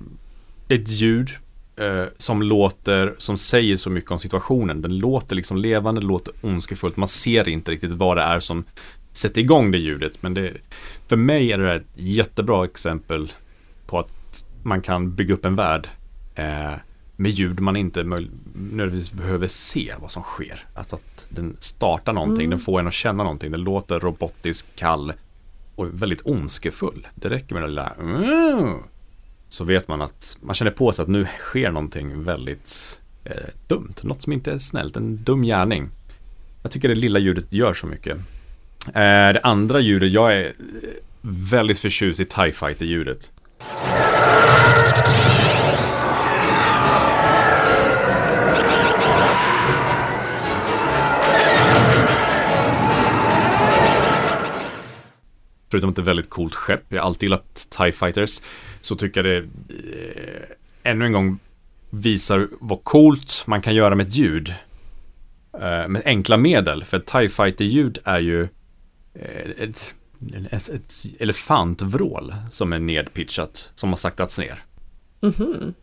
det 0.67 0.75
är 0.75 0.79
ett 0.79 0.89
ljud 0.89 1.29
eh, 1.75 2.05
som 2.17 2.41
låter, 2.41 3.15
som 3.17 3.37
säger 3.37 3.75
så 3.75 3.89
mycket 3.89 4.11
om 4.11 4.19
situationen. 4.19 4.81
Den 4.81 4.97
låter 4.97 5.35
liksom 5.35 5.57
levande, 5.57 6.01
låter 6.01 6.33
ondskefullt. 6.41 6.97
Man 6.97 7.07
ser 7.07 7.49
inte 7.49 7.71
riktigt 7.71 7.91
vad 7.91 8.17
det 8.17 8.23
är 8.23 8.39
som 8.39 8.63
sätter 9.11 9.41
igång 9.41 9.71
det 9.71 9.77
ljudet. 9.77 10.13
Men 10.21 10.33
det, 10.33 10.53
för 11.09 11.15
mig 11.15 11.51
är 11.51 11.57
det 11.57 11.67
här 11.67 11.75
ett 11.75 11.87
jättebra 11.95 12.65
exempel 12.65 13.33
på 13.85 13.99
att 13.99 14.43
man 14.63 14.81
kan 14.81 15.15
bygga 15.15 15.33
upp 15.33 15.45
en 15.45 15.55
värld 15.55 15.87
eh, 16.35 16.73
med 17.15 17.31
ljud 17.31 17.59
man 17.59 17.75
inte 17.75 18.03
nödvändigtvis 18.03 19.11
behöver 19.11 19.47
se 19.47 19.93
vad 20.01 20.11
som 20.11 20.23
sker. 20.23 20.65
Att, 20.73 20.93
att 20.93 21.25
den 21.29 21.57
startar 21.59 22.13
någonting, 22.13 22.39
Mm. 22.45 22.49
den 22.49 22.59
får 22.59 22.79
en 22.79 22.87
att 22.87 22.93
känna 22.93 23.23
någonting. 23.23 23.51
Den 23.51 23.61
låter 23.63 23.99
robotisk, 23.99 24.65
kall 24.75 25.13
och 25.75 26.01
väldigt 26.01 26.21
ondskefull. 26.25 27.07
Det 27.15 27.29
räcker 27.29 27.53
med 27.53 27.63
det 27.63 27.67
lilla 27.67 27.89
mm, 27.99 28.73
så 29.49 29.63
vet 29.63 29.87
man 29.87 30.01
att 30.01 30.37
man 30.41 30.55
känner 30.55 30.71
på 30.71 30.91
sig 30.91 31.03
att 31.03 31.09
nu 31.09 31.27
sker 31.39 31.71
någonting 31.71 32.23
väldigt 32.23 33.01
eh, 33.23 33.33
dumt. 33.67 33.93
Något 34.03 34.21
som 34.21 34.33
inte 34.33 34.51
är 34.51 34.57
snällt, 34.59 34.97
en 34.97 35.23
dum 35.23 35.41
gärning. 35.43 35.89
Jag 36.61 36.71
tycker 36.71 36.89
det 36.89 36.95
lilla 36.95 37.19
ljudet 37.19 37.53
gör 37.53 37.73
så 37.73 37.87
mycket. 37.87 38.17
Eh, 38.87 39.33
det 39.33 39.41
andra 39.43 39.79
ljudet, 39.79 40.11
jag 40.11 40.33
är 40.33 40.53
väldigt 41.21 41.79
förtjust 41.79 42.19
i 42.19 42.25
TIE 42.25 42.51
Fighter-ljudet. 42.51 43.31
Förutom 55.71 55.89
att 55.89 55.95
det 55.95 55.99
är 55.99 56.03
ett 56.03 56.07
väldigt 56.07 56.29
coolt 56.29 56.55
skepp, 56.55 56.83
jag 56.89 57.01
har 57.01 57.05
alltid 57.05 57.23
gillat 57.23 57.67
TIE 57.69 57.91
Fighters, 57.91 58.41
så 58.81 58.95
tycker 58.95 59.23
jag 59.23 59.43
det 59.43 59.47
eh, 59.73 60.91
ännu 60.91 61.05
en 61.05 61.11
gång 61.11 61.39
visar 61.89 62.47
vad 62.61 62.83
coolt 62.83 63.43
man 63.47 63.61
kan 63.61 63.75
göra 63.75 63.95
med 63.95 64.07
ett 64.07 64.15
ljud. 64.15 64.53
Eh, 65.53 65.87
med 65.87 66.01
enkla 66.05 66.37
medel, 66.37 66.83
för 66.83 66.97
ett 66.97 67.05
TIE 67.05 67.29
Fighter-ljud 67.29 67.99
är 68.03 68.19
ju 68.19 68.47
ett, 69.13 69.93
ett, 70.51 70.69
ett 70.69 70.93
elefantvrål 71.19 72.33
som 72.51 72.73
är 72.73 72.79
nedpitchat, 72.79 73.71
som 73.75 73.89
har 73.89 73.97
saktats 73.97 74.39
ner. 74.39 74.63
Mhm. 75.19 75.73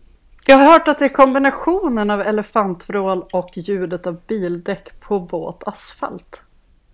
Jag 0.46 0.56
har 0.56 0.64
hört 0.64 0.88
att 0.88 0.98
det 0.98 1.04
är 1.04 1.08
kombinationen 1.08 2.10
av 2.10 2.20
elefantvrål 2.20 3.24
och 3.32 3.50
ljudet 3.54 4.06
av 4.06 4.20
bildäck 4.26 5.00
på 5.00 5.18
våt 5.18 5.62
asfalt. 5.66 6.42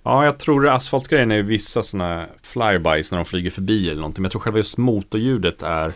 Ja, 0.03 0.25
jag 0.25 0.39
tror 0.39 0.69
asfaltgrejen 0.69 1.31
är 1.31 1.43
vissa 1.43 1.83
sådana 1.83 2.27
flybys 2.43 3.11
när 3.11 3.19
de 3.19 3.25
flyger 3.25 3.51
förbi 3.51 3.91
eller 3.91 4.01
någonting. 4.01 4.23
Men 4.23 4.27
jag 4.27 4.33
tror 4.33 4.41
själva 4.41 4.59
just 4.59 4.79
motorljudet 4.79 5.63
är... 5.63 5.93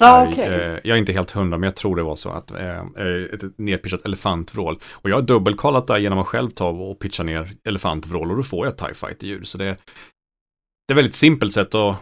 Är, 0.00 0.28
okej. 0.28 0.44
eh, 0.44 0.78
jag 0.84 0.94
är 0.94 0.96
inte 0.96 1.12
helt 1.12 1.30
hundra, 1.30 1.58
men 1.58 1.66
jag 1.66 1.76
tror 1.76 1.96
det 1.96 2.02
var 2.02 2.16
så 2.16 2.30
att 2.30 2.50
eh, 2.50 2.78
eh, 2.78 3.24
ett 3.32 3.58
nedpitchat 3.58 4.04
elefantvrål. 4.04 4.78
Och 4.92 5.10
jag 5.10 5.16
har 5.16 5.22
dubbelkollat 5.22 5.86
det 5.86 6.00
genom 6.00 6.18
att 6.18 6.26
själv 6.26 6.50
ta 6.50 6.68
och 6.68 6.98
pitcha 6.98 7.22
ner 7.22 7.52
elefantvrål 7.64 8.30
och 8.30 8.36
då 8.36 8.42
får 8.42 8.66
jag 8.66 8.78
TIE 8.78 8.94
Fighter-ljud. 8.94 9.48
Så 9.48 9.58
det, 9.58 9.64
det 9.64 9.70
är 9.70 10.92
ett 10.92 10.98
väldigt 10.98 11.14
simpelt 11.14 11.52
sätt 11.52 11.74
att 11.74 11.96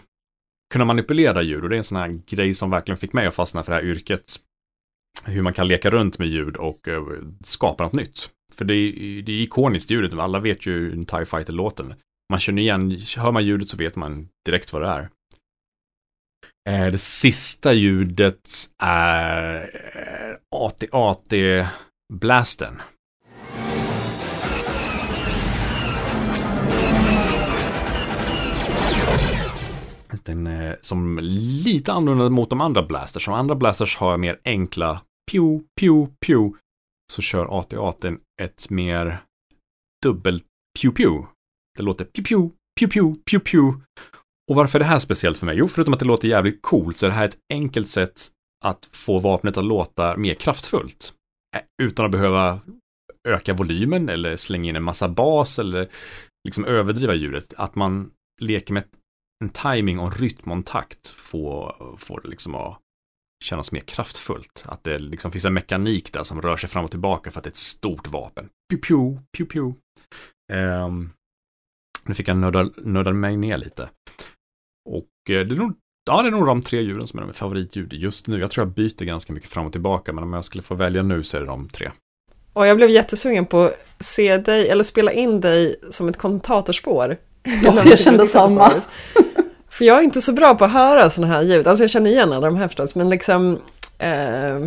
kunna 0.72 0.84
manipulera 0.84 1.42
ljud 1.42 1.62
och 1.62 1.68
det 1.68 1.74
är 1.74 1.78
en 1.78 1.84
sån 1.84 1.98
här 1.98 2.20
grej 2.26 2.54
som 2.54 2.70
verkligen 2.70 2.98
fick 2.98 3.12
mig 3.12 3.26
att 3.26 3.34
fastna 3.34 3.62
för 3.62 3.72
det 3.72 3.76
här 3.76 3.84
yrket. 3.84 4.36
Hur 5.24 5.42
man 5.42 5.52
kan 5.52 5.68
leka 5.68 5.90
runt 5.90 6.18
med 6.18 6.28
ljud 6.28 6.56
och 6.56 6.88
eh, 6.88 7.02
skapa 7.44 7.84
något 7.84 7.92
nytt. 7.92 8.30
För 8.54 8.64
det 8.64 8.74
är, 8.74 9.22
det 9.22 9.32
är 9.32 9.42
ikoniskt 9.42 9.90
ljudet, 9.90 10.18
alla 10.18 10.38
vet 10.38 10.66
ju 10.66 10.72
hur 10.72 10.92
en 10.92 11.06
TIE 11.06 11.24
Fighter 11.24 11.52
låter. 11.52 11.96
Man 12.30 12.40
känner 12.40 12.62
igen, 12.62 13.02
hör 13.16 13.32
man 13.32 13.44
ljudet 13.44 13.68
så 13.68 13.76
vet 13.76 13.96
man 13.96 14.28
direkt 14.46 14.72
vad 14.72 14.82
det 14.82 14.88
är. 14.88 15.08
Eh, 16.68 16.86
Det 16.86 16.98
sista 16.98 17.72
ljudet 17.72 18.50
är 18.82 19.60
eh, 19.94 20.36
AT-AT 20.56 21.32
Blasten. 22.12 22.82
Den 30.24 30.46
är 30.46 30.78
som 30.80 31.18
lite 31.22 31.92
annorlunda 31.92 32.30
mot 32.30 32.50
de 32.50 32.60
andra 32.60 32.82
blasters. 32.82 33.24
De 33.24 33.34
andra 33.34 33.54
blasters 33.54 33.96
har 33.96 34.16
mer 34.16 34.40
enkla 34.44 35.00
pew, 35.30 35.64
pew, 35.80 36.06
pew. 36.26 36.56
Så 37.12 37.22
kör 37.22 37.58
AT-AT 37.58 38.04
ett 38.42 38.70
mer 38.70 39.22
dubbelt 40.02 40.44
pew, 40.80 40.94
pew. 40.96 41.26
Det 41.76 41.82
låter 41.82 42.04
pew, 42.04 42.22
pew, 42.28 42.50
pew, 42.80 42.88
pew, 42.92 43.14
pew, 43.30 43.44
pew. 43.50 43.80
Och 44.50 44.56
varför 44.56 44.78
är 44.78 44.80
det 44.80 44.86
här 44.86 44.98
speciellt 44.98 45.38
för 45.38 45.46
mig? 45.46 45.56
Jo, 45.56 45.68
förutom 45.68 45.94
att 45.94 46.00
det 46.00 46.06
låter 46.06 46.28
jävligt 46.28 46.62
coolt 46.62 46.96
så 46.96 47.06
är 47.06 47.10
det 47.10 47.16
här 47.16 47.24
ett 47.24 47.38
enkelt 47.52 47.88
sätt 47.88 48.28
att 48.64 48.88
få 48.92 49.18
vapnet 49.18 49.56
att 49.56 49.64
låta 49.64 50.16
mer 50.16 50.34
kraftfullt. 50.34 51.14
Utan 51.82 52.04
att 52.06 52.12
behöva 52.12 52.60
öka 53.28 53.54
volymen 53.54 54.08
eller 54.08 54.36
slänga 54.36 54.68
in 54.68 54.76
en 54.76 54.82
massa 54.82 55.08
bas 55.08 55.58
eller 55.58 55.88
liksom 56.44 56.64
överdriva 56.64 57.14
ljudet. 57.14 57.54
Att 57.56 57.74
man 57.74 58.10
leker 58.40 58.74
med 58.74 58.84
en 59.44 59.50
timing 59.50 59.98
och 59.98 60.06
en 60.06 60.12
rytm 60.12 60.50
och 60.50 60.56
en 60.56 60.62
takt 60.62 61.08
får, 61.08 61.96
får 61.98 62.20
det 62.20 62.28
liksom 62.28 62.54
att 62.54 62.78
kännas 63.44 63.72
mer 63.72 63.80
kraftfullt. 63.80 64.64
Att 64.68 64.84
det 64.84 64.98
liksom 64.98 65.32
finns 65.32 65.44
en 65.44 65.54
mekanik 65.54 66.12
där 66.12 66.24
som 66.24 66.42
rör 66.42 66.56
sig 66.56 66.68
fram 66.68 66.84
och 66.84 66.90
tillbaka 66.90 67.30
för 67.30 67.40
att 67.40 67.44
det 67.44 67.48
är 67.48 67.52
ett 67.52 67.56
stort 67.56 68.06
vapen. 68.06 68.48
Pew, 68.70 68.86
pew, 68.86 69.22
pew, 69.36 69.52
pew. 69.52 69.80
Um, 70.52 71.12
nu 72.04 72.14
fick 72.14 72.28
jag 72.28 72.36
nörda, 72.36 72.70
nörda 72.76 73.12
mig 73.12 73.36
ner 73.36 73.58
lite. 73.58 73.88
Och 75.24 75.30
eh, 75.30 75.46
det 75.46 75.54
är 75.54 75.58
nog, 75.58 75.72
ja, 76.04 76.22
det 76.22 76.28
är 76.28 76.30
nog 76.30 76.46
de 76.46 76.62
tre 76.62 76.80
djuren 76.80 77.06
som 77.06 77.18
är 77.18 77.26
de 77.26 77.32
favoritljud 77.32 77.92
just 77.92 78.26
nu. 78.26 78.40
Jag 78.40 78.50
tror 78.50 78.66
jag 78.66 78.74
byter 78.74 79.04
ganska 79.04 79.32
mycket 79.32 79.50
fram 79.50 79.66
och 79.66 79.72
tillbaka, 79.72 80.12
men 80.12 80.24
om 80.24 80.32
jag 80.32 80.44
skulle 80.44 80.62
få 80.62 80.74
välja 80.74 81.02
nu 81.02 81.22
så 81.22 81.36
är 81.36 81.40
det 81.40 81.46
de 81.46 81.68
tre. 81.68 81.90
Och 82.52 82.66
jag 82.66 82.76
blev 82.76 82.90
jättesugen 82.90 83.46
på 83.46 83.62
att 83.62 83.74
se 84.00 84.36
dig, 84.36 84.68
eller 84.68 84.84
spela 84.84 85.12
in 85.12 85.40
dig 85.40 85.76
som 85.90 86.08
ett 86.08 86.16
kommentatorspår. 86.18 87.16
Ja, 87.64 87.82
jag 87.84 87.98
kände 87.98 88.26
samma. 88.26 88.72
För 89.68 89.84
jag 89.84 89.98
är 89.98 90.02
inte 90.02 90.22
så 90.22 90.32
bra 90.32 90.54
på 90.54 90.64
att 90.64 90.72
höra 90.72 91.10
sådana 91.10 91.34
här 91.34 91.42
ljud. 91.42 91.66
Alltså 91.66 91.82
jag 91.82 91.90
känner 91.90 92.10
igen 92.10 92.32
alla 92.32 92.46
de 92.46 92.56
här 92.56 92.68
förstås, 92.68 92.94
men 92.94 93.10
liksom... 93.10 93.58
Eh, 93.98 94.58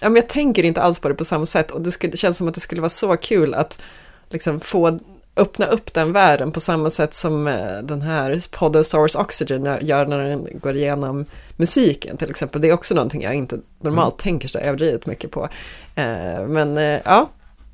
ja, 0.00 0.08
men 0.08 0.16
jag 0.16 0.28
tänker 0.28 0.64
inte 0.64 0.82
alls 0.82 0.98
på 0.98 1.08
det 1.08 1.14
på 1.14 1.24
samma 1.24 1.46
sätt 1.46 1.70
och 1.70 1.80
det, 1.80 1.90
skulle, 1.90 2.10
det 2.10 2.16
känns 2.16 2.36
som 2.36 2.48
att 2.48 2.54
det 2.54 2.60
skulle 2.60 2.80
vara 2.80 2.90
så 2.90 3.16
kul 3.16 3.54
att 3.54 3.82
liksom 4.30 4.60
få 4.60 4.98
öppna 5.36 5.66
upp 5.66 5.94
den 5.94 6.12
världen 6.12 6.52
på 6.52 6.60
samma 6.60 6.90
sätt 6.90 7.14
som 7.14 7.48
eh, 7.48 7.78
den 7.82 8.02
här 8.02 8.58
podden 8.58 8.84
Wars 8.94 9.16
Oxygen 9.16 9.78
gör 9.80 10.06
när 10.06 10.18
den 10.18 10.48
går 10.60 10.76
igenom 10.76 11.24
musiken 11.56 12.16
till 12.16 12.30
exempel. 12.30 12.60
Det 12.60 12.68
är 12.68 12.72
också 12.72 12.94
någonting 12.94 13.22
jag 13.22 13.34
inte 13.34 13.58
normalt 13.80 14.18
tänker 14.18 14.48
så 14.48 14.58
överdrivet 14.58 15.06
mycket 15.06 15.30
på. 15.30 15.48
Eh, 15.94 16.46
men 16.46 16.78
eh, 16.78 17.00
ja, 17.04 17.28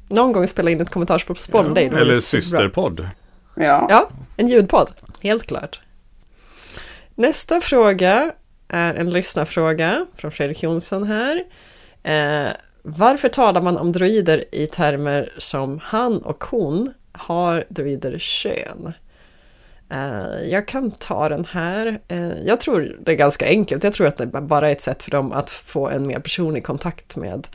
någon 0.09 0.33
gång 0.33 0.49
spela 0.49 0.71
in 0.71 0.81
ett 0.81 0.91
kommentarsspår 0.91 1.63
med 1.63 1.75
dig. 1.75 1.89
vore 1.89 2.01
Eller 2.01 2.15
systerpodd. 2.15 3.09
Ja. 3.55 3.87
Ja, 3.91 4.09
en 4.37 4.49
ljudpodd, 4.49 4.91
helt 5.23 5.47
klart. 5.47 5.81
Nästa 7.15 7.61
fråga 7.61 8.33
är 8.69 8.95
en 8.95 9.11
lyssnarfråga 9.11 10.07
från 10.17 10.31
Fredrik 10.31 10.63
Jonsson 10.63 11.05
här. 11.05 11.45
Eh, 12.03 12.51
varför 12.83 13.29
talar 13.29 13.63
man 13.63 13.77
om 13.77 13.93
droider 13.93 14.45
i 14.53 14.67
termer 14.67 15.33
som 15.39 15.81
han 15.83 16.19
och 16.19 16.45
hon? 16.45 16.93
Har 17.13 17.65
druider 17.69 18.19
kön? 18.19 18.93
Eh, 19.93 20.49
jag 20.51 20.69
kan 20.69 20.91
ta 20.91 21.29
den 21.29 21.45
här. 21.45 22.01
Eh, 22.09 22.39
jag 22.45 22.61
tror 22.61 22.97
det 23.01 23.13
är 23.13 23.17
ganska 23.17 23.47
enkelt. 23.47 23.85
Jag 23.85 23.93
tror 23.93 24.07
att 24.07 24.17
det 24.17 24.27
bara 24.27 24.69
är 24.69 24.73
ett 24.73 24.81
sätt 24.81 25.03
för 25.03 25.11
dem 25.11 25.33
att 25.33 25.51
få 25.51 25.89
en 25.89 26.07
mer 26.07 26.19
personlig 26.19 26.65
kontakt 26.65 27.17
med 27.17 27.49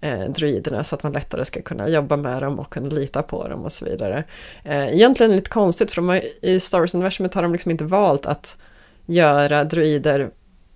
eh, 0.00 0.20
druiderna 0.20 0.84
så 0.84 0.94
att 0.94 1.02
man 1.02 1.12
lättare 1.12 1.44
ska 1.44 1.62
kunna 1.62 1.88
jobba 1.88 2.16
med 2.16 2.42
dem 2.42 2.58
och 2.58 2.72
kunna 2.72 2.88
lita 2.88 3.22
på 3.22 3.48
dem 3.48 3.64
och 3.64 3.72
så 3.72 3.84
vidare. 3.84 4.24
Egentligen 4.64 5.32
lite 5.32 5.50
konstigt 5.50 5.90
för 5.90 5.96
de 5.96 6.08
har, 6.08 6.20
i 6.42 6.60
Star 6.60 6.80
Wars-universumet 6.80 7.34
har 7.34 7.42
de 7.42 7.52
liksom 7.52 7.70
inte 7.70 7.84
valt 7.84 8.26
att 8.26 8.58
göra 9.06 9.64
druider 9.64 10.30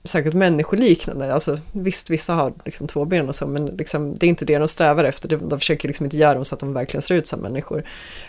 särskilt 0.06 0.34
människoliknande. 0.34 1.34
Alltså, 1.34 1.58
visst, 1.72 2.10
vissa 2.10 2.34
har 2.34 2.52
liksom 2.64 2.86
två 2.86 3.04
ben 3.04 3.28
och 3.28 3.34
så, 3.34 3.46
men 3.46 3.66
liksom, 3.66 4.14
det 4.14 4.26
är 4.26 4.28
inte 4.28 4.44
det 4.44 4.58
de 4.58 4.68
strävar 4.68 5.04
efter. 5.04 5.28
De, 5.28 5.58
försöker 5.58 5.88
liksom 5.88 6.06
inte 6.06 6.16
göra 6.16 6.34
dem 6.34 6.44
så 6.44 6.54
att 6.54 6.60
de 6.60 6.72
verkligen 6.74 7.02
ser 7.02 7.14
ut 7.14 7.26
som 7.26 7.40
människor. 7.40 7.78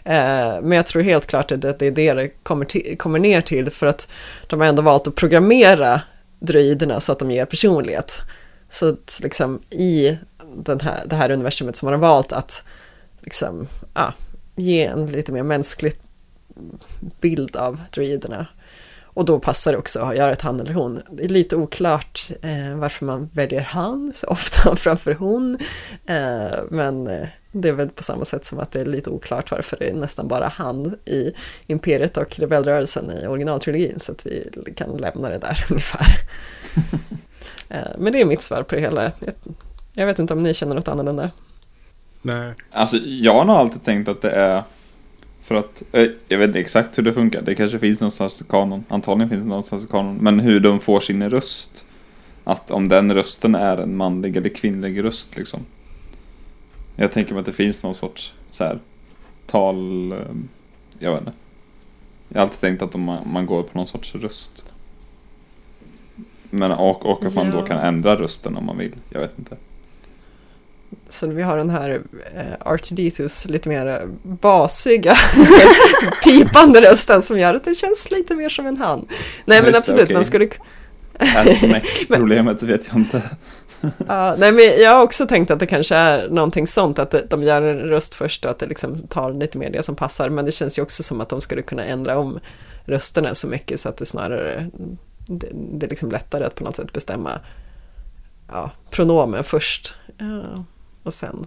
Eh, 0.03 0.61
men 0.61 0.71
jag 0.71 0.86
tror 0.86 1.01
helt 1.01 1.25
klart 1.25 1.51
att 1.51 1.61
det, 1.61 1.80
det 1.80 1.88
är 1.88 1.91
det 1.91 2.13
det 2.13 2.28
kommer, 2.43 2.65
till, 2.65 2.97
kommer 2.97 3.19
ner 3.19 3.41
till, 3.41 3.69
för 3.69 3.88
att 3.88 4.07
de 4.47 4.59
har 4.59 4.67
ändå 4.67 4.82
valt 4.82 5.07
att 5.07 5.15
programmera 5.15 6.01
droiderna 6.39 6.99
så 6.99 7.11
att 7.11 7.19
de 7.19 7.32
ger 7.32 7.45
personlighet. 7.45 8.21
Så 8.69 8.89
att 8.89 9.19
liksom 9.23 9.61
i 9.69 10.17
den 10.55 10.80
här, 10.80 11.03
det 11.05 11.15
här 11.15 11.32
universumet 11.32 11.75
som 11.75 11.86
man 11.86 11.93
har 11.93 12.09
valt 12.09 12.32
att 12.32 12.63
liksom, 13.21 13.67
ah, 13.93 14.11
ge 14.55 14.86
en 14.86 15.11
lite 15.11 15.32
mer 15.32 15.43
mänsklig 15.43 15.93
bild 17.21 17.55
av 17.55 17.82
droiderna 17.91 18.47
och 19.18 19.26
då 19.26 19.39
passar 19.39 19.72
det 19.72 19.78
också 19.78 19.99
att 19.99 20.18
göra 20.18 20.32
ett 20.32 20.41
han 20.41 20.59
eller 20.59 20.74
hon. 20.74 21.01
Det 21.11 21.24
är 21.24 21.30
lite 21.30 21.55
oklart 21.55 22.30
eh, 22.41 22.78
varför 22.78 23.05
man 23.05 23.30
väljer 23.34 23.61
han 23.61 24.11
så 24.15 24.28
ofta 24.28 24.76
framför 24.76 25.13
hon. 25.13 25.57
Eh, 26.05 26.59
men 26.70 27.07
eh, 27.07 27.28
det 27.51 27.70
är 27.70 27.74
väl 27.74 27.89
på 27.89 28.03
samma 28.03 28.26
sätt 28.26 28.45
som 28.45 28.59
att 28.59 28.72
det 28.72 28.82
är 28.82 28.86
lite 28.86 29.09
oklart 29.09 29.51
varför 29.51 29.78
det 29.80 29.89
är 29.89 29.93
nästan 29.93 30.28
bara 30.28 30.47
han 30.47 30.95
i 31.05 31.34
Imperiet 31.68 32.18
och 32.18 32.39
rebellrörelsen 32.39 33.11
i 33.11 33.28
originaltrilogin. 33.28 33.99
Så 33.99 34.11
att 34.11 34.26
vi 34.26 34.51
kan 34.76 34.97
lämna 34.97 35.30
det 35.30 35.38
där 35.38 35.65
ungefär. 35.70 36.20
eh, 37.70 37.91
men 37.97 38.13
det 38.13 38.22
är 38.22 38.26
mitt 38.26 38.41
svar 38.41 38.63
på 38.63 38.76
det 38.76 38.82
hela. 38.82 39.03
Jag, 39.03 39.34
jag 39.93 40.05
vet 40.05 40.20
inte 40.20 40.34
om 40.34 40.43
ni 40.43 40.53
känner 40.53 40.76
något 40.76 40.88
annorlunda. 40.88 41.32
Nej. 42.22 42.53
Alltså 42.72 42.97
jag 42.97 43.34
har 43.34 43.45
nog 43.45 43.55
alltid 43.55 43.84
tänkt 43.84 44.09
att 44.09 44.22
det 44.22 44.32
är 44.32 44.63
för 45.48 45.56
att, 45.56 45.84
eh, 45.91 46.08
jag 46.28 46.38
vet 46.38 46.48
inte 46.48 46.60
exakt 46.60 46.98
hur 46.98 47.04
det 47.04 47.14
funkar. 47.14 47.41
Det 47.41 47.56
kanske 47.56 47.80
finns 47.80 48.02
någonstans 48.02 48.41
i 48.41 48.43
kanon. 48.50 48.84
Antagligen 48.88 49.30
finns 49.30 49.41
det 49.41 49.48
någonstans 49.50 49.84
i 49.86 49.88
kanon. 49.88 50.18
Men 50.22 50.39
hur 50.39 50.60
de 50.60 50.80
får 50.80 51.00
sin 51.00 51.30
röst. 51.30 51.86
Att 52.43 52.72
om 52.72 52.88
den 52.88 53.14
rösten 53.14 53.56
är 53.56 53.78
en 53.78 53.98
manlig 53.98 54.38
eller 54.38 54.50
kvinnlig 54.50 55.04
röst 55.04 55.38
liksom. 55.38 55.60
Jag 56.95 57.12
tänker 57.12 57.34
mig 57.34 57.39
att 57.39 57.45
det 57.45 57.54
finns 57.54 57.84
någon 57.84 57.93
sorts 57.93 58.34
så 58.50 58.64
här 58.64 58.80
tal... 59.45 60.12
eh, 60.12 60.18
Jag 61.00 61.12
vet 61.12 61.20
inte. 61.22 61.34
Jag 62.30 62.38
har 62.39 62.43
alltid 62.43 62.60
tänkt 62.60 62.82
att 62.82 62.95
man, 62.95 63.32
man 63.34 63.45
går 63.45 63.64
på 63.64 63.78
någon 63.78 63.88
sorts 63.88 64.16
röst. 64.16 64.64
Men 66.50 66.72
och, 66.72 67.06
och 67.06 67.26
att 67.26 67.36
man 67.36 67.52
då 67.52 67.58
Ja. 67.58 67.66
kan 67.66 67.80
ändra 67.80 68.16
rösten 68.16 68.58
om 68.58 68.66
man 68.66 68.78
vill. 68.78 68.95
Jag 69.10 69.20
vet 69.20 69.39
inte. 69.39 69.56
Så 71.10 71.28
vi 71.28 71.42
har 71.42 71.58
den 71.58 71.70
här 71.70 72.02
eh, 72.36 72.68
R2D2s 72.72 73.52
lite 73.52 73.70
mer 73.70 74.02
basiga 74.24 75.16
pipande 76.24 76.82
rösten 76.82 77.22
som 77.22 77.40
gör 77.40 77.56
att 77.56 77.64
det 77.64 77.76
känns 77.76 78.12
lite 78.12 78.36
mer 78.36 78.50
som 78.50 78.66
en 78.66 78.78
han. 78.78 79.08
Nej 79.46 79.62
men 79.62 79.66
Just 79.66 79.78
absolut, 79.78 80.04
okej. 80.04 80.16
man 80.16 80.26
skulle... 80.26 80.50
Problemet 82.18 82.64
vet 82.64 82.88
jag 82.88 82.98
inte. 82.98 83.22
Ja, 84.08 84.36
nej 84.38 84.52
men 84.52 84.64
jag 84.84 84.92
har 84.92 85.04
också 85.04 85.28
tänkt 85.28 85.52
att 85.52 85.60
det 85.60 85.68
kanske 85.68 85.96
är 85.96 86.30
någonting 86.30 86.68
sånt, 86.68 87.00
att 87.00 87.30
de 87.30 87.44
gör 87.44 87.62
en 87.62 87.80
röst 87.80 88.16
först 88.16 88.46
och 88.46 88.52
att 88.52 88.60
det 88.60 88.66
liksom 88.66 88.98
tar 89.08 89.34
lite 89.34 89.58
mer 89.58 89.70
det 89.70 89.84
som 89.84 89.96
passar. 89.96 90.30
Men 90.30 90.46
det 90.46 90.52
känns 90.52 90.78
ju 90.78 90.82
också 90.82 91.04
som 91.04 91.22
att 91.22 91.30
de 91.30 91.42
skulle 91.42 91.62
kunna 91.62 91.86
ändra 91.86 92.18
om 92.18 92.40
rösterna 92.86 93.36
så 93.36 93.48
mycket 93.48 93.80
så 93.80 93.90
att 93.90 93.98
det 93.98 94.06
snarare 94.06 94.70
det, 95.28 95.50
det 95.54 95.86
är 95.86 95.90
liksom 95.90 96.12
lättare 96.12 96.46
att 96.46 96.56
på 96.56 96.64
något 96.64 96.76
sätt 96.76 96.94
bestämma 96.94 97.40
ja, 98.48 98.72
pronomen 98.90 99.44
först 99.44 99.96
ja, 100.18 100.64
och 101.08 101.14
sen, 101.14 101.45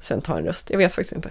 sen 0.00 0.20
ta 0.20 0.38
en 0.38 0.44
röst. 0.44 0.70
Jag 0.70 0.78
vet 0.78 0.92
faktiskt 0.92 1.16
inte. 1.16 1.30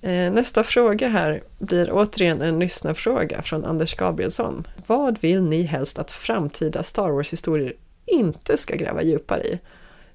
Eh, 0.00 0.32
nästa 0.32 0.64
fråga 0.64 1.08
här 1.08 1.42
blir 1.58 1.90
återigen 1.92 2.42
en 2.42 2.58
lyssnarfråga 2.58 3.42
från 3.42 3.64
Anders 3.64 3.94
Gabrielsson. 3.94 4.66
Vad 4.86 5.18
vill 5.20 5.42
ni 5.42 5.62
helst 5.62 5.98
att 5.98 6.10
framtida 6.10 6.82
Star 6.82 7.10
Wars-historier 7.10 7.72
inte 8.06 8.56
ska 8.56 8.76
gräva 8.76 9.02
djupare 9.02 9.42
i? 9.42 9.60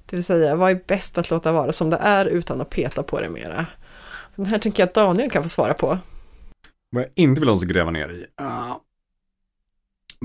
Det 0.06 0.16
vill 0.16 0.24
säga, 0.24 0.56
vad 0.56 0.72
är 0.72 0.80
bäst 0.88 1.18
att 1.18 1.30
låta 1.30 1.52
vara 1.52 1.72
som 1.72 1.90
det 1.90 1.98
är 1.98 2.26
utan 2.26 2.62
att 2.62 2.70
peta 2.70 3.04
på 3.04 3.22
det 3.22 3.30
mera? 3.30 3.66
Den 4.36 4.46
här 4.46 4.60
tänker 4.60 4.84
jag 4.84 4.88
att 4.88 4.94
Daniel 4.94 5.30
kan 5.30 5.44
få 5.44 5.50
svara 5.50 5.74
på. 5.74 5.98
Vad 6.90 7.04
jag 7.04 7.12
inte 7.16 7.40
vill 7.40 7.50
oss 7.50 7.64
gräva 7.64 7.92
ner 7.92 8.10
i? 8.10 8.26
Uh, 8.42 8.78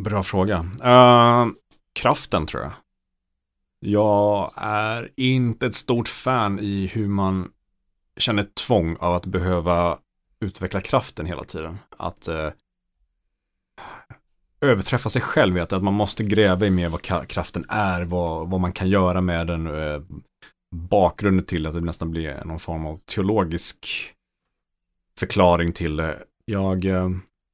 bra 0.05 0.23
fråga. 0.23 0.59
Uh, 0.85 1.47
kraften 1.93 2.47
tror 2.47 2.63
jag. 2.63 2.73
Jag 3.81 4.53
är 4.57 5.11
inte 5.17 5.67
ett 5.67 5.75
stort 5.75 6.09
fan 6.09 6.59
i 6.61 6.87
hur 6.87 7.09
man 7.09 7.53
känner 8.17 8.43
tvång 8.43 8.97
av 8.97 9.15
att 9.15 9.27
behöva 9.27 9.99
utveckla 10.41 10.81
kraften 10.81 11.27
hela 11.27 11.45
tiden. 11.45 11.79
Att 11.91 12.29
eh, 12.29 12.51
överträffa 14.61 15.11
sig 15.11 15.23
själv 15.23 15.57
i 15.57 15.61
att, 15.61 15.73
att 15.73 15.83
man 15.83 15.95
måste 15.95 16.25
gräva 16.25 16.67
i 16.67 16.71
mer 16.71 16.89
vad 16.89 17.29
kraften 17.29 17.65
är, 17.69 18.03
vad, 18.03 18.51
vad 18.51 18.61
man 18.61 18.73
kan 18.73 18.89
göra 18.89 19.21
med 19.21 19.47
den. 19.47 19.67
Eh, 19.67 20.01
bakgrunden 20.71 21.47
till 21.47 21.67
att 21.67 21.75
det 21.75 21.81
nästan 21.81 22.11
blir 22.11 22.45
någon 22.45 22.59
form 22.59 22.87
av 22.87 22.97
teologisk 22.97 23.87
förklaring 25.19 25.73
till 25.73 25.97
det. 25.97 26.25
Jag, 26.45 26.85
eh, 26.85 27.11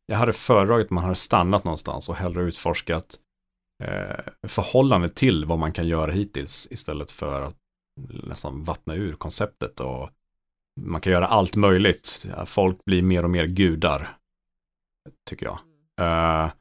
jag 0.07 0.17
hade 0.17 0.33
föredragit 0.33 0.87
att 0.87 0.91
man 0.91 1.05
hade 1.05 1.17
stannat 1.17 1.65
någonstans 1.65 2.09
och 2.09 2.17
hellre 2.17 2.43
utforskat 2.43 3.19
eh, 3.85 5.09
till 5.09 5.45
vad 5.45 5.59
man 5.59 5.73
kan 5.73 5.89
göra 5.89 6.13
hittills 6.13 6.69
istället 6.71 7.11
för 7.11 7.43
att 7.43 7.57
nästan 8.25 8.65
vattna 8.65 8.95
ur 8.95 9.13
konceptet 9.13 9.81
och 9.81 10.11
man 10.81 11.01
kan 11.01 11.13
göra 11.13 11.27
allt 11.27 11.57
möjligt. 11.57 12.27
Folk 12.47 12.85
blir 12.85 13.03
mer 13.03 13.23
och 13.23 13.31
mer 13.31 13.47
gudar, 13.47 14.17
tycker 15.31 15.47
jag. 15.47 15.59
Eh, 16.01 16.53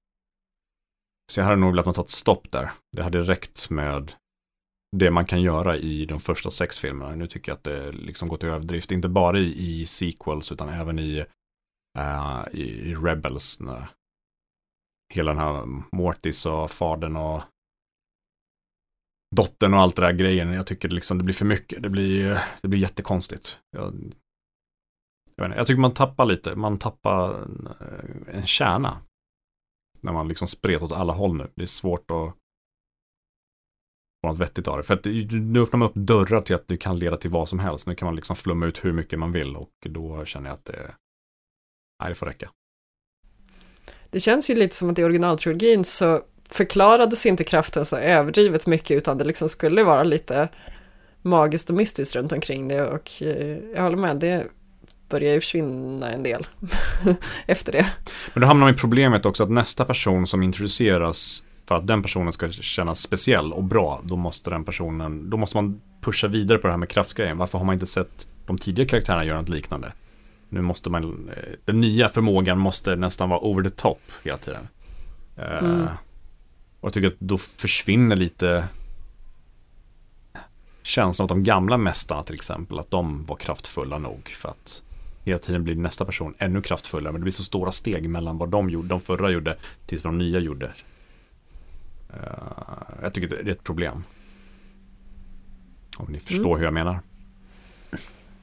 så 1.31 1.39
jag 1.39 1.45
hade 1.45 1.57
nog 1.57 1.71
velat 1.71 1.85
man 1.85 1.93
tagit 1.93 2.09
stopp 2.09 2.51
där. 2.51 2.71
Det 2.91 3.03
hade 3.03 3.21
räckt 3.21 3.69
med 3.69 4.13
det 4.97 5.11
man 5.11 5.25
kan 5.25 5.41
göra 5.41 5.77
i 5.77 6.05
de 6.05 6.19
första 6.19 6.49
sex 6.49 6.79
filmerna. 6.79 7.15
Nu 7.15 7.27
tycker 7.27 7.51
jag 7.51 7.57
att 7.57 7.63
det 7.63 7.91
liksom 7.91 8.27
går 8.27 8.37
till 8.37 8.49
överdrift, 8.49 8.91
inte 8.91 9.07
bara 9.07 9.39
i, 9.39 9.81
i 9.81 9.85
sequels 9.85 10.51
utan 10.51 10.69
även 10.69 10.99
i, 10.99 11.25
uh, 11.97 12.45
i 12.51 12.95
Rebels. 12.95 13.59
När 13.59 13.89
hela 15.13 15.31
den 15.31 15.41
här 15.41 15.65
Mortis 15.91 16.45
och 16.45 16.71
fadern 16.71 17.15
och 17.15 17.41
dottern 19.35 19.73
och 19.73 19.79
allt 19.79 19.95
det 19.95 20.01
där 20.01 20.11
grejen. 20.11 20.53
Jag 20.53 20.67
tycker 20.67 20.89
det, 20.89 20.95
liksom, 20.95 21.17
det 21.17 21.23
blir 21.23 21.35
för 21.35 21.45
mycket. 21.45 21.83
Det 21.83 21.89
blir, 21.89 22.43
det 22.61 22.67
blir 22.67 22.79
jättekonstigt. 22.79 23.59
Jag, 23.71 24.13
jag, 25.35 25.47
inte, 25.47 25.57
jag 25.57 25.67
tycker 25.67 25.81
man 25.81 25.93
tappar 25.93 26.25
lite, 26.25 26.55
man 26.55 26.79
tappar 26.79 27.43
en, 27.43 27.69
en 28.27 28.45
kärna. 28.45 28.97
När 30.01 30.13
man 30.13 30.27
liksom 30.27 30.47
spretar 30.47 30.85
åt 30.85 30.91
alla 30.91 31.13
håll 31.13 31.37
nu. 31.37 31.47
Det 31.55 31.61
är 31.61 31.65
svårt 31.65 32.11
att 32.11 32.33
få 34.21 34.27
något 34.27 34.39
vettigt 34.39 34.67
av 34.67 34.77
det. 34.77 34.83
För 34.83 34.93
att 34.93 35.05
nu 35.31 35.61
öppnar 35.61 35.77
man 35.77 35.89
upp 35.89 35.95
dörrar 35.95 36.41
till 36.41 36.55
att 36.55 36.67
det 36.67 36.77
kan 36.77 36.99
leda 36.99 37.17
till 37.17 37.31
vad 37.31 37.49
som 37.49 37.59
helst. 37.59 37.87
Nu 37.87 37.95
kan 37.95 38.05
man 38.05 38.15
liksom 38.15 38.35
flumma 38.35 38.65
ut 38.65 38.85
hur 38.85 38.93
mycket 38.93 39.19
man 39.19 39.31
vill 39.31 39.55
och 39.55 39.73
då 39.89 40.25
känner 40.25 40.49
jag 40.49 40.53
att 40.55 40.65
det, 40.65 40.95
nej, 42.03 42.09
det 42.09 42.15
får 42.15 42.25
räcka. 42.25 42.51
Det 44.13 44.19
känns 44.19 44.49
ju 44.49 44.55
lite 44.55 44.75
som 44.75 44.89
att 44.89 44.99
i 44.99 45.03
originaltrilogin 45.03 45.85
så 45.85 46.21
förklarades 46.49 47.25
inte 47.25 47.43
kraften 47.43 47.85
så 47.85 47.97
överdrivet 47.97 48.67
mycket 48.67 48.97
utan 48.97 49.17
det 49.17 49.23
liksom 49.23 49.49
skulle 49.49 49.83
vara 49.83 50.03
lite 50.03 50.49
magiskt 51.21 51.69
och 51.69 51.75
mystiskt 51.75 52.15
runt 52.15 52.31
omkring 52.31 52.67
det 52.67 52.85
och 52.85 53.11
eh, 53.21 53.57
jag 53.75 53.83
håller 53.83 53.97
med, 53.97 54.17
det 54.17 54.47
börjar 55.09 55.33
ju 55.33 55.39
försvinna 55.39 56.11
en 56.11 56.23
del 56.23 56.47
efter 57.45 57.71
det. 57.71 57.85
Men 58.33 58.41
då 58.41 58.47
hamnar 58.47 58.65
man 58.65 58.75
i 58.75 58.77
problemet 58.77 59.25
också 59.25 59.43
att 59.43 59.51
nästa 59.51 59.85
person 59.85 60.27
som 60.27 60.43
introduceras 60.43 61.43
för 61.67 61.75
att 61.75 61.87
den 61.87 62.03
personen 62.03 62.33
ska 62.33 62.51
kännas 62.51 62.99
speciell 62.99 63.53
och 63.53 63.63
bra, 63.63 64.01
då 64.03 64.15
måste 64.15 64.49
den 64.49 64.65
personen, 64.65 65.29
då 65.29 65.37
måste 65.37 65.57
man 65.57 65.81
pusha 66.01 66.27
vidare 66.27 66.57
på 66.57 66.67
det 66.67 66.73
här 66.73 66.77
med 66.77 66.89
kraftgrejen. 66.89 67.37
Varför 67.37 67.57
har 67.57 67.65
man 67.65 67.73
inte 67.73 67.85
sett 67.85 68.27
de 68.45 68.57
tidigare 68.57 68.89
karaktärerna 68.89 69.25
göra 69.25 69.41
något 69.41 69.49
liknande? 69.49 69.91
Nu 70.53 70.61
måste 70.61 70.89
man, 70.89 71.29
eh, 71.29 71.53
den 71.65 71.81
nya 71.81 72.09
förmågan 72.09 72.57
måste 72.59 72.95
nästan 72.95 73.29
vara 73.29 73.39
over 73.39 73.63
the 73.63 73.69
top 73.69 74.01
hela 74.23 74.37
tiden. 74.37 74.67
Eh, 75.37 75.57
Mm. 75.63 75.87
Och 76.79 76.87
jag 76.87 76.93
tycker 76.93 77.07
att 77.07 77.19
då 77.19 77.37
försvinner 77.37 78.15
lite 78.15 78.67
känslan 80.81 81.23
av 81.23 81.27
de 81.27 81.43
gamla 81.43 81.77
mästarna 81.77 82.23
till 82.23 82.35
exempel, 82.35 82.79
att 82.79 82.91
de 82.91 83.25
var 83.25 83.35
kraftfulla 83.35 83.97
nog 83.97 84.29
för 84.29 84.49
att 84.49 84.83
hela 85.23 85.39
tiden 85.39 85.63
blir 85.63 85.75
nästa 85.75 86.05
person 86.05 86.33
ännu 86.37 86.61
kraftfullare. 86.61 87.11
Men 87.11 87.21
det 87.21 87.23
blir 87.23 87.33
så 87.33 87.43
stora 87.43 87.71
steg 87.71 88.09
mellan 88.09 88.37
vad 88.37 88.49
de 88.49 88.69
gjorde, 88.69 88.87
de 88.87 89.01
förra 89.01 89.29
gjorde, 89.31 89.57
till 89.85 89.99
vad 90.03 90.13
de 90.13 90.17
nya 90.17 90.39
gjorde. 90.39 90.73
Eh, 92.09 92.19
jag 93.01 93.13
tycker 93.13 93.27
det 93.27 93.49
är 93.49 93.51
ett 93.51 93.63
problem. 93.63 94.03
Om 95.97 96.11
ni 96.11 96.19
förstår 96.19 96.57
hur 96.57 96.63
jag 96.63 96.73
menar. 96.73 96.99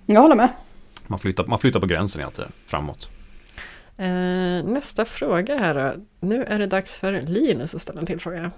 Jag 0.07 0.21
håller 0.21 0.37
med. 0.37 0.53
Man 1.11 1.19
flyttar, 1.19 1.47
man 1.47 1.59
flyttar 1.59 1.81
på 1.81 1.87
gränsen 1.87 2.21
hela 2.21 2.31
tiden, 2.31 2.53
framåt. 2.67 3.11
Eh, 3.97 4.65
nästa 4.65 5.05
fråga 5.05 5.57
här 5.57 5.75
då. 5.75 5.93
Nu 6.21 6.45
är 6.45 6.59
det 6.59 6.67
dags 6.67 6.99
för 6.99 7.21
Linus 7.21 7.75
att 7.75 7.81
ställa 7.81 8.01
en 8.01 8.07
till 8.07 8.21
fråga. 8.21 8.51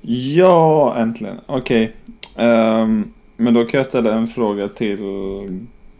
Ja, 0.00 0.96
äntligen. 0.96 1.40
Okej. 1.46 1.92
Ehm, 2.36 3.12
men 3.36 3.54
då 3.54 3.64
kan 3.64 3.78
jag 3.78 3.86
ställa 3.86 4.14
en 4.14 4.26
fråga 4.26 4.68
till 4.68 4.98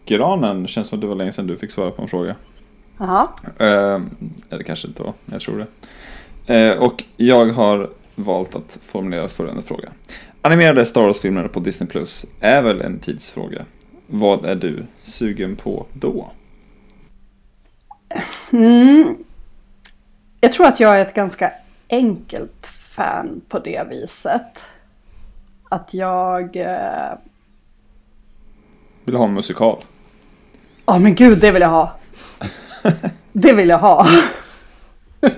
Granen. 0.07 0.67
Känns 0.67 0.89
som 0.89 0.97
att 0.97 1.01
det 1.01 1.07
var 1.07 1.15
länge 1.15 1.33
sedan 1.33 1.47
du 1.47 1.57
fick 1.57 1.71
svara 1.71 1.91
på 1.91 2.03
en 2.03 2.09
fråga. 2.09 2.37
Jaha. 2.99 3.29
Ehm, 3.59 4.11
eller 4.51 4.63
kanske 4.63 4.89
inte 4.89 5.03
var, 5.03 5.13
jag 5.27 5.41
tror 5.41 5.59
det. 5.59 5.67
Ehm, 6.55 6.79
och 6.79 7.05
jag 7.17 7.47
har 7.47 7.91
valt 8.15 8.55
att 8.55 8.79
formulera 8.83 9.29
följande 9.29 9.63
fråga. 9.63 9.89
Animerade 10.43 10.87
Star 10.87 11.03
Wars-filmer 11.03 11.49
på 11.49 11.61
Disney 11.61 11.89
Plus 11.89 12.27
är 12.41 12.63
väl 12.63 12.81
en 12.81 12.99
tidsfråga. 12.99 13.65
Vad 14.07 14.45
är 14.45 14.55
du 14.55 14.87
sugen 15.03 15.57
på 15.57 15.87
då? 15.93 16.31
Mm. 18.53 19.17
Jag 20.41 20.53
tror 20.53 20.67
att 20.67 20.81
jag 20.81 20.97
är 21.01 21.03
ett 21.07 21.15
ganska 21.15 21.53
enkelt 21.89 22.67
fan 22.67 23.41
på 23.49 23.59
det 23.59 23.87
viset. 23.91 24.59
Att 25.69 25.95
jag... 25.95 26.57
eh, 26.57 27.13
Vill 29.05 29.17
ha 29.17 29.25
en 29.25 29.35
musikal? 29.35 29.85
Ja 30.87 30.99
men 30.99 31.15
gud, 31.15 31.41
det 31.41 31.51
vill 31.53 31.63
jag 31.63 31.69
ha. 31.69 31.93
Det 33.33 33.53
vill 33.53 33.69
jag 33.69 33.79
ha. 33.79 34.09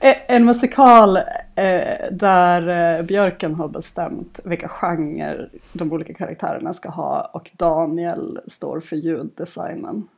E- 0.00 0.22
en 0.28 0.44
musikal 0.44 1.18
eh, 1.58 2.12
där 2.12 2.98
eh, 2.98 3.04
Björken 3.04 3.54
har 3.54 3.68
bestämt 3.68 4.40
vilka 4.44 4.68
genrer 4.68 5.50
de 5.72 5.92
olika 5.92 6.14
karaktärerna 6.14 6.72
ska 6.72 6.88
ha 6.88 7.30
och 7.32 7.50
Daniel 7.52 8.40
står 8.46 8.80
för 8.80 8.96
ljuddesignen. 8.96 10.08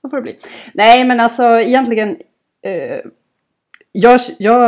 Så 0.00 0.08
får 0.08 0.16
det 0.16 0.22
bli. 0.22 0.38
Nej 0.74 1.04
men 1.04 1.20
alltså 1.20 1.44
egentligen 1.60 2.16
eh, 2.62 3.00
jag, 3.92 4.20
jag, 4.38 4.60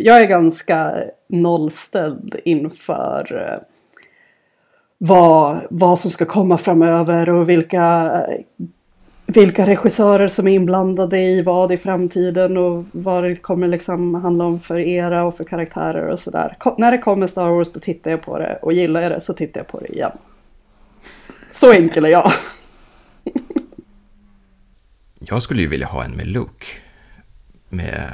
jag 0.00 0.20
är 0.20 0.26
ganska 0.26 1.04
nollställd 1.28 2.36
inför 2.44 3.48
eh, 3.48 3.62
vad, 4.98 5.66
vad 5.70 5.98
som 5.98 6.10
ska 6.10 6.24
komma 6.24 6.58
framöver 6.58 7.30
och 7.30 7.48
vilka, 7.48 8.26
vilka 9.30 9.66
regissörer 9.66 10.28
som 10.28 10.48
är 10.48 10.52
inblandade 10.52 11.18
i 11.18 11.42
vad 11.42 11.72
i 11.72 11.76
framtiden 11.76 12.56
och 12.56 12.84
vad 12.92 13.24
det 13.24 13.36
kommer 13.36 13.68
liksom 13.68 14.14
handla 14.14 14.44
om 14.44 14.60
för 14.60 14.78
era 14.78 15.24
och 15.24 15.36
för 15.36 15.44
karaktärer 15.44 16.06
och 16.06 16.18
sådär. 16.18 16.56
När 16.78 16.90
det 16.90 16.98
kommer 16.98 17.26
Star 17.26 17.48
Wars 17.48 17.72
då 17.72 17.80
tittar 17.80 18.10
jag 18.10 18.22
på 18.22 18.38
det 18.38 18.58
och 18.62 18.72
gillar 18.72 19.02
jag 19.02 19.12
det 19.12 19.20
så 19.20 19.32
tittar 19.32 19.60
jag 19.60 19.68
på 19.68 19.80
det 19.80 19.86
igen. 19.86 20.12
Så 21.52 21.72
enkel 21.72 22.04
är 22.04 22.08
jag. 22.08 22.32
Jag 25.22 25.42
skulle 25.42 25.62
ju 25.62 25.68
vilja 25.68 25.86
ha 25.86 26.04
en 26.04 26.16
med 26.16 26.26
Luke. 26.26 26.66
Med, 27.68 28.08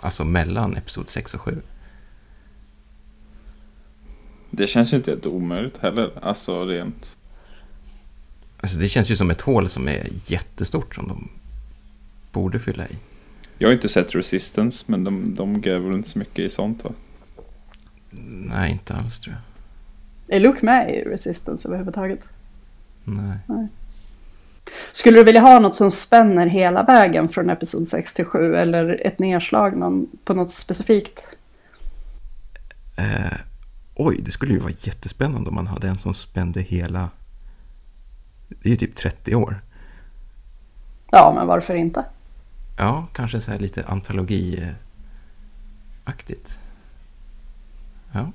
alltså 0.00 0.24
mellan 0.24 0.76
Episod 0.76 1.10
6 1.10 1.34
och 1.34 1.40
7. 1.40 1.62
Det 4.50 4.66
känns 4.66 4.92
ju 4.92 4.96
inte 4.96 5.10
helt 5.10 5.26
omöjligt 5.26 5.78
heller. 5.78 6.10
Alltså 6.22 6.64
rent... 6.64 7.18
Alltså 8.62 8.78
det 8.78 8.88
känns 8.88 9.10
ju 9.10 9.16
som 9.16 9.30
ett 9.30 9.40
hål 9.40 9.68
som 9.68 9.88
är 9.88 10.06
jättestort 10.26 10.94
som 10.94 11.08
de 11.08 11.28
borde 12.32 12.58
fylla 12.58 12.88
i. 12.88 12.96
Jag 13.58 13.68
har 13.68 13.72
inte 13.72 13.88
sett 13.88 14.14
Resistance, 14.14 14.84
men 14.88 15.04
de, 15.04 15.34
de 15.34 15.60
gräver 15.60 15.86
väl 15.86 15.96
inte 15.96 16.08
så 16.08 16.18
mycket 16.18 16.38
i 16.38 16.50
sånt 16.50 16.84
va? 16.84 16.90
Nej, 18.50 18.72
inte 18.72 18.94
alls 18.94 19.20
tror 19.20 19.34
jag. 19.34 20.36
Är 20.36 20.40
Luke 20.40 20.64
med 20.64 20.94
i 20.94 21.02
Resistance 21.02 21.68
överhuvudtaget? 21.68 22.20
Nej. 23.04 23.38
Skulle 24.92 25.18
du 25.18 25.24
vilja 25.24 25.40
ha 25.40 25.60
något 25.60 25.76
som 25.76 25.90
spänner 25.90 26.46
hela 26.46 26.82
vägen 26.82 27.28
från 27.28 27.50
Episod 27.50 27.88
6 27.88 28.14
till 28.14 28.24
7 28.24 28.56
eller 28.56 29.06
ett 29.06 29.18
nedslag 29.18 29.76
någon, 29.76 30.06
på 30.24 30.34
något 30.34 30.52
specifikt? 30.52 31.20
Eh, 32.96 33.38
oj, 33.94 34.20
det 34.22 34.30
skulle 34.30 34.52
ju 34.52 34.58
vara 34.58 34.72
jättespännande 34.78 35.48
om 35.48 35.54
man 35.54 35.66
hade 35.66 35.88
en 35.88 35.98
som 35.98 36.14
spände 36.14 36.60
hela... 36.60 37.10
Det 38.62 38.68
är 38.68 38.70
ju 38.70 38.76
typ 38.76 38.94
30 38.94 39.34
år. 39.34 39.56
Ja, 41.10 41.32
men 41.36 41.46
varför 41.46 41.74
inte? 41.74 42.04
Ja, 42.78 43.06
kanske 43.12 43.40
så 43.40 43.50
här 43.50 43.58
lite 43.58 43.84
antologiaktigt. 43.84 46.58
Ja. 48.12 48.32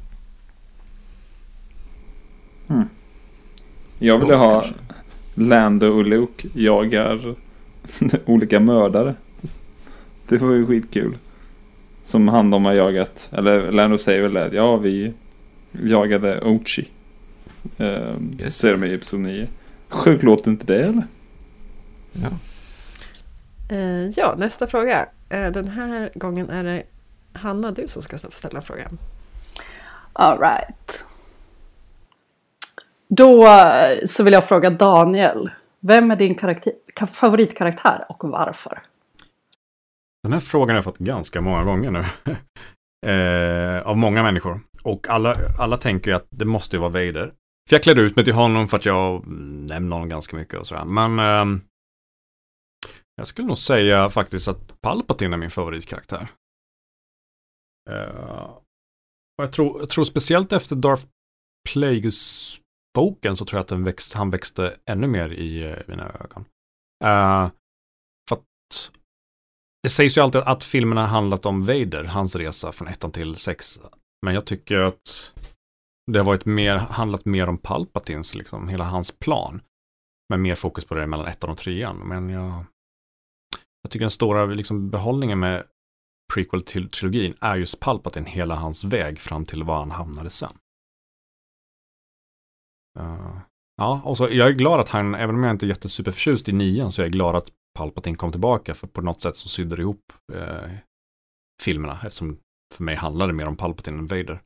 Jag 3.99 4.20
ville 4.20 4.36
ha 4.36 4.61
kanske. 4.61 4.82
Lando 5.34 5.88
och 5.88 6.05
Luke 6.05 6.47
jagar 6.53 7.36
olika 8.26 8.59
mördare. 8.59 9.15
Det 10.28 10.38
var 10.38 10.53
ju 10.53 10.68
skitkul. 10.68 11.18
Som 12.03 12.28
han 12.28 12.49
de 12.49 12.65
har 12.65 12.74
jagat. 12.74 13.30
Eller 13.32 13.72
Lando 13.72 13.97
säger 13.97 14.22
väl 14.22 14.34
det. 14.34 14.49
Ja, 14.53 14.78
vi 14.78 15.13
jagade 15.72 16.41
Ochi. 16.41 16.88
Ehm, 17.78 18.38
Just 18.39 18.59
säger 18.59 18.78
de 18.78 18.88
i 18.88 18.93
Episod 18.93 19.20
9. 19.20 19.47
Sjukt 19.89 20.23
låter 20.23 20.51
inte 20.51 20.65
det 20.65 20.83
eller? 20.83 21.03
ja. 22.11 22.29
Eh, 23.69 24.09
ja, 24.09 24.35
nästa 24.38 24.67
fråga. 24.67 25.05
Eh, 25.29 25.51
den 25.51 25.67
här 25.67 26.11
gången 26.15 26.49
är 26.49 26.63
det 26.63 26.83
Hanna, 27.33 27.71
du 27.71 27.88
som 27.88 28.01
ska 28.01 28.17
ställa 28.17 28.61
frågan. 28.61 28.97
All 30.13 30.39
right. 30.39 31.03
Då 33.07 33.47
eh, 33.47 34.05
så 34.05 34.23
vill 34.23 34.33
jag 34.33 34.47
fråga 34.47 34.69
Daniel. 34.69 35.49
Vem 35.79 36.11
är 36.11 36.15
din 36.15 36.35
karaktär, 36.35 36.73
ka- 36.95 37.05
favoritkaraktär 37.05 38.05
och 38.09 38.23
varför? 38.23 38.81
Den 40.23 40.33
här 40.33 40.39
frågan 40.39 40.69
har 40.69 40.75
jag 40.75 40.83
fått 40.83 40.97
ganska 40.97 41.41
många 41.41 41.63
gånger 41.63 41.91
nu. 41.91 42.05
eh, 43.11 43.88
av 43.88 43.97
många 43.97 44.23
människor. 44.23 44.61
Och 44.83 45.07
alla, 45.09 45.35
alla 45.59 45.77
tänker 45.77 46.11
ju 46.11 46.17
att 46.17 46.27
det 46.29 46.45
måste 46.45 46.75
ju 46.75 46.79
vara 46.79 46.89
Vader. 46.89 47.33
För 47.68 47.76
jag 47.76 47.84
klädde 47.84 48.01
ut 48.01 48.15
mig 48.15 48.26
till 48.26 48.34
honom 48.34 48.68
för 48.68 48.78
att 48.78 48.86
jag 48.86 49.24
mm, 49.24 49.65
nämnde 49.65 49.95
honom 49.95 50.09
ganska 50.09 50.38
mycket 50.38 50.59
och 50.59 50.68
sådär. 50.68 50.86
Men 50.86 51.20
eh, 51.20 51.61
jag 53.15 53.28
skulle 53.28 53.47
nog 53.47 53.57
säga 53.57 54.09
faktiskt 54.09 54.47
att 54.47 54.82
Palpatine 54.82 55.36
är 55.36 55.38
min 55.38 55.49
favoritkaraktär. 55.49 56.28
Eh, 57.89 58.57
och 59.38 59.43
jag 59.43 59.53
tror, 59.53 59.80
jag 59.80 59.89
tror 59.89 60.03
speciellt 60.03 60.53
efter 60.53 60.76
Darth 60.76 61.05
Plagueis-boken 61.70 63.36
så 63.36 63.45
tror 63.45 63.57
jag 63.57 63.61
att 63.61 63.68
den 63.68 63.84
växt, 63.84 64.13
han 64.13 64.30
växte 64.30 64.78
ännu 64.89 65.07
mer 65.07 65.30
i 65.30 65.63
eh, 65.63 65.78
mina 65.88 66.09
ögon. 66.09 66.45
Eh, 67.03 67.49
för 68.30 68.36
att 68.36 68.91
det 69.84 69.89
sägs 69.89 70.18
ju 70.18 70.22
alltid 70.22 70.41
att 70.41 70.63
filmerna 70.63 71.05
handlat 71.05 71.45
om 71.45 71.65
Vader, 71.65 72.03
hans 72.03 72.36
resa 72.36 72.72
från 72.72 72.88
ettan 72.88 73.11
till 73.11 73.36
sex. 73.36 73.80
Men 74.26 74.34
jag 74.34 74.45
tycker 74.45 74.76
att 74.78 75.34
det 76.11 76.19
har 76.19 76.25
varit 76.25 76.45
mer, 76.45 76.75
handlat 76.75 77.25
mer 77.25 77.49
om 77.49 77.57
Palpatins, 77.57 78.35
liksom, 78.35 78.67
hela 78.67 78.83
hans 78.83 79.11
plan. 79.11 79.61
Med 80.29 80.39
mer 80.39 80.55
fokus 80.55 80.85
på 80.85 80.95
det 80.95 81.07
mellan 81.07 81.27
ettan 81.27 81.49
och 81.49 81.57
trean. 81.57 81.97
Men 81.97 82.29
jag, 82.29 82.65
jag 83.81 83.91
tycker 83.91 84.03
den 84.03 84.11
stora 84.11 84.45
liksom, 84.45 84.89
behållningen 84.89 85.39
med 85.39 85.63
prequel 86.33 86.63
till 86.63 86.89
trilogin 86.89 87.33
är 87.41 87.55
just 87.55 87.79
Palpatine, 87.79 88.29
hela 88.29 88.55
hans 88.55 88.83
väg 88.83 89.19
fram 89.19 89.45
till 89.45 89.63
var 89.63 89.77
han 89.77 89.91
hamnade 89.91 90.29
sen. 90.29 90.57
Uh, 92.99 93.39
ja, 93.77 94.01
och 94.05 94.17
så 94.17 94.29
jag 94.31 94.47
är 94.47 94.53
glad 94.53 94.79
att 94.79 94.89
han, 94.89 95.15
även 95.15 95.35
om 95.35 95.43
jag 95.43 95.51
inte 95.51 95.65
är 95.65 95.67
jättesuperförtjust 95.67 96.49
i 96.49 96.51
nian, 96.51 96.91
så 96.91 97.01
är 97.01 97.05
jag 97.05 97.11
glad 97.11 97.35
att 97.35 97.51
Palpatine 97.77 98.17
kom 98.17 98.31
tillbaka, 98.31 98.73
för 98.73 98.87
på 98.87 99.01
något 99.01 99.21
sätt 99.21 99.35
så 99.35 99.49
sydde 99.49 99.75
det 99.75 99.81
ihop 99.81 100.13
eh, 100.33 100.71
filmerna, 101.63 101.99
eftersom 102.05 102.39
för 102.75 102.83
mig 102.83 102.95
handlar 102.95 103.27
det 103.27 103.33
mer 103.33 103.47
om 103.47 103.57
Palpatine 103.57 103.97
än 103.97 104.07
Vader. 104.07 104.41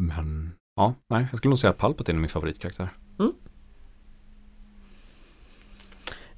Men, 0.00 0.52
ja, 0.76 0.94
nej, 1.08 1.26
jag 1.30 1.38
skulle 1.38 1.50
nog 1.50 1.58
säga 1.58 1.70
att 1.70 1.78
Palpatine 1.78 2.18
är 2.18 2.20
min 2.20 2.28
favoritkaraktär. 2.28 2.88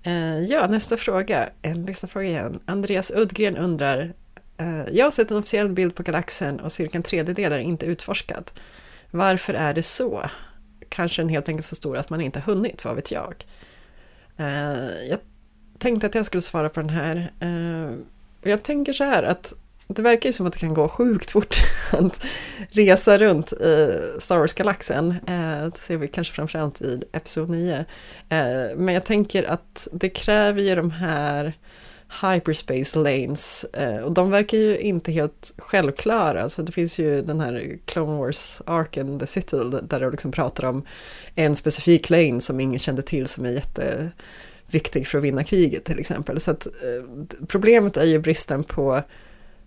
Eh, 0.02 0.38
ja, 0.38 0.66
nästa 0.66 0.96
fråga. 0.96 1.50
En 1.62 1.84
lyssnarfråga 1.84 2.26
igen. 2.26 2.61
Andreas 2.64 3.11
Uddgren 3.11 3.56
undrar. 3.56 4.14
Eh, 4.56 4.84
jag 4.92 5.06
har 5.06 5.11
sett 5.11 5.30
en 5.30 5.36
officiell 5.36 5.68
bild 5.68 5.94
på 5.94 6.02
galaxen 6.02 6.61
och 6.61 6.72
cirka 6.72 6.98
en 6.98 7.02
tredjedel 7.02 7.52
är 7.52 7.58
inte 7.58 7.86
utforskad. 7.86 8.50
Varför 9.11 9.54
är 9.54 9.74
det 9.74 9.82
så? 9.82 10.22
Kanske 10.88 11.22
den 11.22 11.28
helt 11.28 11.48
enkelt 11.48 11.66
så 11.66 11.76
stor 11.76 11.96
att 11.96 12.11
man 12.11 12.20
inte 12.20 12.40
hunnit, 12.40 12.84
vad 12.84 12.96
vet 12.96 13.11
jag. 13.11 13.44
Eh, 14.36 15.08
jag 15.11 15.18
tänkte 15.78 16.06
att 16.06 16.14
jag 16.14 16.26
skulle 16.26 16.40
svara 16.40 16.68
på 16.68 16.80
den 16.80 16.90
här. 16.90 17.32
Och 18.40 18.46
jag 18.46 18.62
tänker 18.62 18.92
så 18.92 19.04
här 19.04 19.22
att 19.22 19.54
det 19.95 20.03
verkar 20.03 20.28
ju 20.28 20.32
som 20.32 20.47
att 20.47 20.53
det 20.53 20.59
kan 20.59 20.74
gå 20.74 20.88
sjukt 20.88 21.30
fort 21.30 21.57
att 21.93 22.26
resa 22.70 23.18
runt 23.18 23.53
i 23.53 24.01
Star 24.18 24.38
Wars-galaxen. 24.38 25.11
Eh, 25.11 25.64
det 25.64 25.78
ser 25.78 25.97
vi 25.97 26.09
kanske 26.09 26.34
framförallt 26.34 26.82
i 26.82 27.03
Episod 27.12 27.51
9. 27.51 27.74
Eh, 28.28 28.76
men 28.76 28.95
jag 28.95 29.05
tänker 29.05 29.43
att 29.43 29.88
det 29.93 30.09
kräver 30.09 30.62
ju 30.62 30.74
de 30.74 30.91
här 30.91 31.55
hyperspace 32.22 32.99
lanes. 32.99 33.64
Eh, 33.64 33.97
och 33.97 34.12
de 34.12 34.30
verkar 34.30 34.59
ju 34.59 34.78
inte 34.78 35.12
helt 35.12 35.53
självklara. 35.59 36.43
Alltså 36.43 36.62
det 36.62 36.72
finns 36.72 36.99
ju 36.99 37.22
den 37.22 37.41
här 37.41 37.78
Clone 37.84 38.18
Wars 38.18 38.62
Arken, 38.66 39.18
The 39.18 39.26
Citadel, 39.26 39.88
där 39.88 40.01
de 40.01 40.11
liksom 40.11 40.32
pratar 40.32 40.64
om 40.64 40.84
en 41.34 41.57
specifik 41.57 42.11
lane 42.11 42.41
som 42.41 42.61
ingen 42.61 42.78
kände 42.78 43.03
till 43.03 43.26
som 43.26 43.45
är 43.45 43.51
jätteviktig 43.51 45.07
för 45.07 45.18
att 45.18 45.24
vinna 45.24 45.45
kriget 45.45 45.84
till 45.84 45.99
exempel. 45.99 46.41
Så 46.41 46.51
att 46.51 46.66
eh, 46.66 47.26
problemet 47.47 47.97
är 47.97 48.07
ju 48.07 48.18
bristen 48.18 48.64
på 48.64 49.03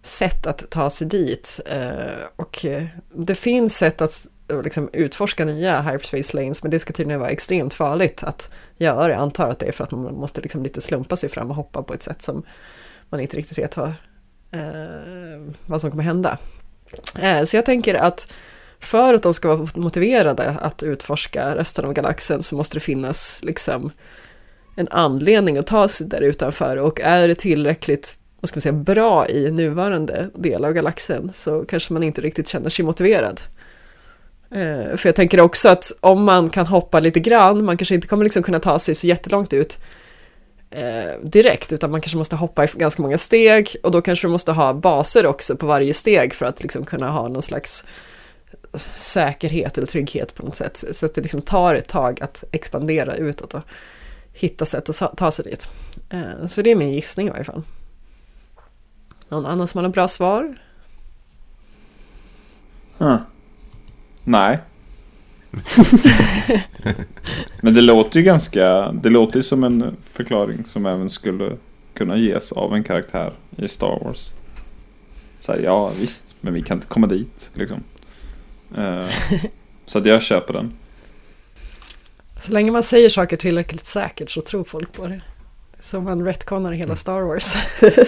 sätt 0.04 0.48
att 0.48 0.70
ta 0.70 0.90
sig 0.90 1.08
dit. 1.08 1.60
Eh, 1.66 2.26
och 2.36 2.66
eh, 2.66 2.84
det 3.14 3.36
finns 3.36 3.78
sätt 3.78 4.02
att 4.02 4.28
eh, 4.52 4.62
liksom 4.62 4.90
utforska 4.94 5.46
nya 5.46 5.82
hyperspace 5.82 6.38
lanes, 6.38 6.64
men 6.64 6.72
det 6.72 6.80
ska 6.80 6.94
tydligen 6.94 7.20
vara 7.20 7.30
extremt 7.30 7.74
farligt 7.74 8.24
att 8.24 8.50
göra. 8.78 9.12
Jag 9.12 9.22
antar 9.22 9.50
att 9.50 9.60
det 9.60 9.66
är 9.66 9.72
för 9.72 9.84
att 9.84 9.92
man 9.92 10.16
måste 10.16 10.42
liksom 10.42 10.64
lite 10.64 10.82
slumpa 10.82 11.16
sig 11.16 11.30
fram 11.30 11.50
och 11.50 11.56
hoppa 11.56 11.84
på 11.84 11.94
ett 11.94 12.04
sätt 12.04 12.22
som 12.22 12.44
man 13.10 13.20
inte 13.20 13.38
riktigt 13.38 13.58
vet 13.58 13.78
vad, 13.78 13.94
vad 15.66 15.82
som 15.82 15.92
kommer 15.92 16.04
hända. 16.04 16.38
Så 17.46 17.56
jag 17.58 17.66
tänker 17.66 17.96
att 17.96 18.34
för 18.80 19.14
att 19.14 19.24
de 19.24 19.34
ska 19.34 19.56
vara 19.56 19.68
motiverade 19.76 20.50
att 20.62 20.84
utforska 20.84 21.56
resten 21.56 21.86
av 21.86 21.94
galaxen 21.94 22.44
så 22.44 22.56
måste 22.56 22.76
det 22.76 22.80
finnas 22.80 23.40
liksom 23.44 23.92
en 24.76 24.88
anledning 24.92 25.58
att 25.58 25.68
ta 25.68 25.88
sig 25.88 26.08
där 26.08 26.22
utanför 26.22 26.78
och 26.78 27.02
är 27.02 27.28
det 27.28 27.36
tillräckligt 27.36 28.18
vad 28.44 28.50
ska 28.50 28.58
man 28.58 28.62
säga, 28.62 28.74
bra 28.74 29.30
i 29.30 29.52
nuvarande 29.52 30.30
del 30.36 30.66
av 30.66 30.74
galaxen 30.74 31.34
så 31.34 31.66
kanske 31.66 31.94
man 31.94 32.04
inte 32.04 32.22
riktigt 32.22 32.48
känner 32.48 32.70
sig 32.70 32.86
motiverad. 32.86 33.42
Eh, 34.52 34.98
för 34.98 35.06
jag 35.06 35.16
tänker 35.16 35.40
också 35.40 35.70
att 35.70 35.92
om 36.00 36.24
man 36.24 36.50
kan 36.50 36.66
hoppa 36.66 37.00
lite 37.00 37.20
grann, 37.20 37.66
man 37.66 37.78
kanske 37.78 37.96
inte 37.96 38.08
kommer 38.08 38.24
liksom 38.24 38.44
kunna 38.44 38.60
ta 38.60 38.80
sig 38.80 38.96
så 38.96 39.08
jättelångt 39.08 39.54
ut 39.54 39.78
eh, 40.70 41.20
direkt, 41.22 41.74
utan 41.74 41.92
man 41.92 42.02
kanske 42.02 42.18
måste 42.18 42.36
hoppa 42.36 42.64
i 42.64 42.68
ganska 42.76 43.02
många 43.02 43.18
steg 43.18 43.76
och 43.84 43.92
då 43.92 44.02
kanske 44.02 44.28
du 44.28 44.32
måste 44.32 44.52
ha 44.52 44.74
baser 44.74 45.26
också 45.26 45.58
på 45.58 45.66
varje 45.66 45.94
steg 45.94 46.34
för 46.34 46.46
att 46.46 46.64
liksom 46.64 46.86
kunna 46.86 47.10
ha 47.10 47.28
någon 47.28 47.42
slags 47.42 47.86
säkerhet 48.96 49.78
eller 49.78 49.88
trygghet 49.88 50.36
på 50.36 50.46
något 50.46 50.56
sätt. 50.56 50.84
Så 50.92 51.06
att 51.06 51.14
det 51.14 51.22
liksom 51.22 51.42
tar 51.42 51.76
ett 51.76 51.88
tag 51.88 52.22
att 52.22 52.44
expandera 52.52 53.16
utåt 53.16 53.54
och 53.54 53.64
hitta 54.34 54.66
sätt 54.66 54.90
att 54.90 55.18
ta 55.18 55.32
sig 55.32 55.46
dit. 55.46 55.70
Eh, 56.10 56.46
så 56.48 56.62
det 56.62 56.72
är 56.72 56.76
min 56.76 56.94
gissning 56.94 57.28
i 57.28 57.30
varje 57.30 57.44
fall. 57.44 57.64
Någon 59.34 59.46
annan 59.46 59.68
som 59.68 59.78
har 59.78 59.84
något 59.84 59.94
bra 59.94 60.08
svar? 60.08 60.56
Huh. 62.98 63.18
Nej. 64.24 64.60
Men 67.62 67.74
det 67.74 67.82
låter 67.82 68.20
ju 68.20 68.26
ganska, 68.26 68.92
det 68.92 69.10
låter 69.10 69.38
ju 69.38 69.44
som 69.44 69.64
en 69.64 69.98
förklaring 70.04 70.66
som 70.66 70.86
även 70.86 71.10
skulle 71.10 71.58
kunna 71.94 72.18
ges 72.18 72.52
av 72.52 72.76
en 72.76 72.84
karaktär 72.84 73.34
i 73.58 73.68
Star 73.68 74.00
Wars. 74.04 74.32
Så 75.40 75.52
här, 75.52 75.60
ja 75.60 75.92
visst, 76.00 76.36
men 76.42 76.54
vi 76.54 76.62
kan 76.62 76.78
inte 76.78 76.88
komma 76.88 77.08
dit 77.08 77.50
liksom. 77.54 77.84
Uh, 78.78 79.08
så 79.86 79.98
att 79.98 80.06
jag 80.06 80.22
köper 80.22 80.54
den. 80.54 80.74
Så 82.40 82.54
länge 82.54 82.72
man 82.72 82.84
säger 82.84 83.10
saker 83.10 83.38
tillräckligt 83.38 83.86
säkert 83.86 84.32
så 84.32 84.42
tror 84.42 84.64
folk 84.64 84.94
på 84.94 85.08
det. 85.08 85.22
Som 85.80 86.04
man 86.04 86.26
retconar 86.26 86.72
hela 86.72 86.96
Star 86.96 87.22
Wars. 87.22 87.54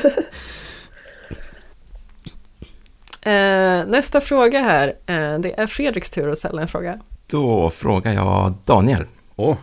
Eh, 3.26 3.86
nästa 3.88 4.22
fråga 4.22 4.60
här. 4.60 4.88
Eh, 4.88 5.40
det 5.40 5.60
är 5.60 5.68
Fredriks 5.68 6.10
tur 6.10 6.30
att 6.30 6.38
ställa 6.38 6.62
en 6.62 6.68
fråga. 6.68 7.00
Då 7.28 7.70
frågar 7.70 8.14
jag 8.14 8.54
Daniel. 8.66 9.06
Åh. 9.36 9.58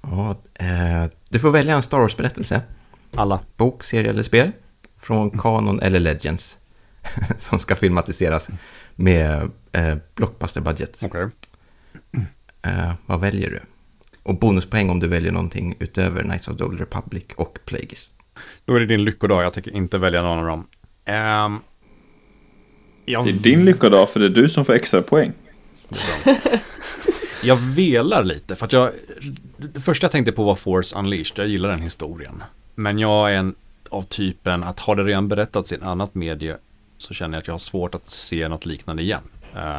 Ja, 0.00 0.36
eh, 0.54 1.10
du 1.28 1.38
får 1.38 1.50
välja 1.50 1.74
en 1.74 1.82
Star 1.82 1.98
Wars-berättelse. 1.98 2.60
Alla. 3.14 3.40
Bok, 3.56 3.84
serie 3.84 4.10
eller 4.10 4.22
spel. 4.22 4.52
Från 5.00 5.30
Canon 5.30 5.80
eller 5.80 6.00
Legends. 6.00 6.58
som 7.38 7.58
ska 7.58 7.76
filmatiseras 7.76 8.48
med 8.94 9.50
eh, 9.72 9.96
blockbuster-budget. 10.14 11.02
Okej. 11.04 11.28
Eh, 12.62 12.92
vad 13.06 13.20
väljer 13.20 13.50
du? 13.50 13.60
Och 14.22 14.38
bonuspoäng 14.38 14.90
om 14.90 15.00
du 15.00 15.08
väljer 15.08 15.32
någonting 15.32 15.76
utöver 15.78 16.22
Knights 16.22 16.48
of 16.48 16.56
the 16.56 16.64
Old 16.64 16.80
Republic 16.80 17.24
och 17.36 17.58
Plagueis. 17.64 18.12
Då 18.64 18.74
är 18.74 18.80
det 18.80 18.86
din 18.86 19.04
lyckodag. 19.04 19.44
Jag 19.44 19.54
tänker 19.54 19.76
inte 19.76 19.98
välja 19.98 20.22
någon 20.22 20.38
av 20.38 20.46
dem. 20.46 20.66
Ehm, 21.04 21.60
jag, 23.08 23.24
Det 23.24 23.30
är 23.30 23.34
din 23.34 23.64
lyckodag 23.64 24.10
för 24.10 24.20
det 24.20 24.26
är 24.26 24.30
du 24.30 24.48
som 24.48 24.64
får 24.64 24.72
extra 24.72 25.02
poäng. 25.02 25.32
jag 27.44 27.56
velar 27.56 28.24
lite. 28.24 28.56
För 28.56 28.66
att 28.66 28.72
jag... 28.72 28.92
Det 29.56 29.80
första 29.80 30.04
jag 30.04 30.12
tänkte 30.12 30.32
på 30.32 30.44
var 30.44 30.54
Force 30.54 30.98
Unleashed. 30.98 31.38
Jag 31.38 31.48
gillar 31.48 31.68
den 31.68 31.82
historien. 31.82 32.42
Men 32.74 32.98
jag 32.98 33.32
är 33.32 33.36
en 33.36 33.54
av 33.90 34.02
typen 34.02 34.62
att 34.62 34.80
har 34.80 34.96
det 34.96 35.04
redan 35.04 35.28
berättats 35.28 35.72
i 35.72 35.74
ett 35.74 35.82
annat 35.82 36.14
medie 36.14 36.56
så 36.98 37.14
känner 37.14 37.36
jag 37.36 37.40
att 37.40 37.46
jag 37.46 37.54
har 37.54 37.58
svårt 37.58 37.94
att 37.94 38.10
se 38.10 38.48
något 38.48 38.66
liknande 38.66 39.02
igen. 39.02 39.22
Eh, 39.56 39.78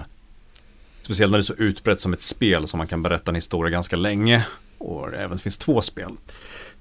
speciellt 1.01 1.32
när 1.32 1.38
det 1.38 1.41
är 1.41 1.43
så 1.43 1.53
utbrett 1.53 1.99
som 1.99 2.13
ett 2.13 2.21
spel 2.21 2.67
som 2.67 2.77
man 2.77 2.88
kan 2.88 3.03
berätta 3.03 3.32
en 3.32 3.36
historia 3.36 3.71
ganska 3.71 3.95
länge. 3.95 4.45
Och 4.77 5.11
det 5.11 5.17
även 5.17 5.39
finns 5.39 5.57
två 5.57 5.82
spel. 5.82 6.11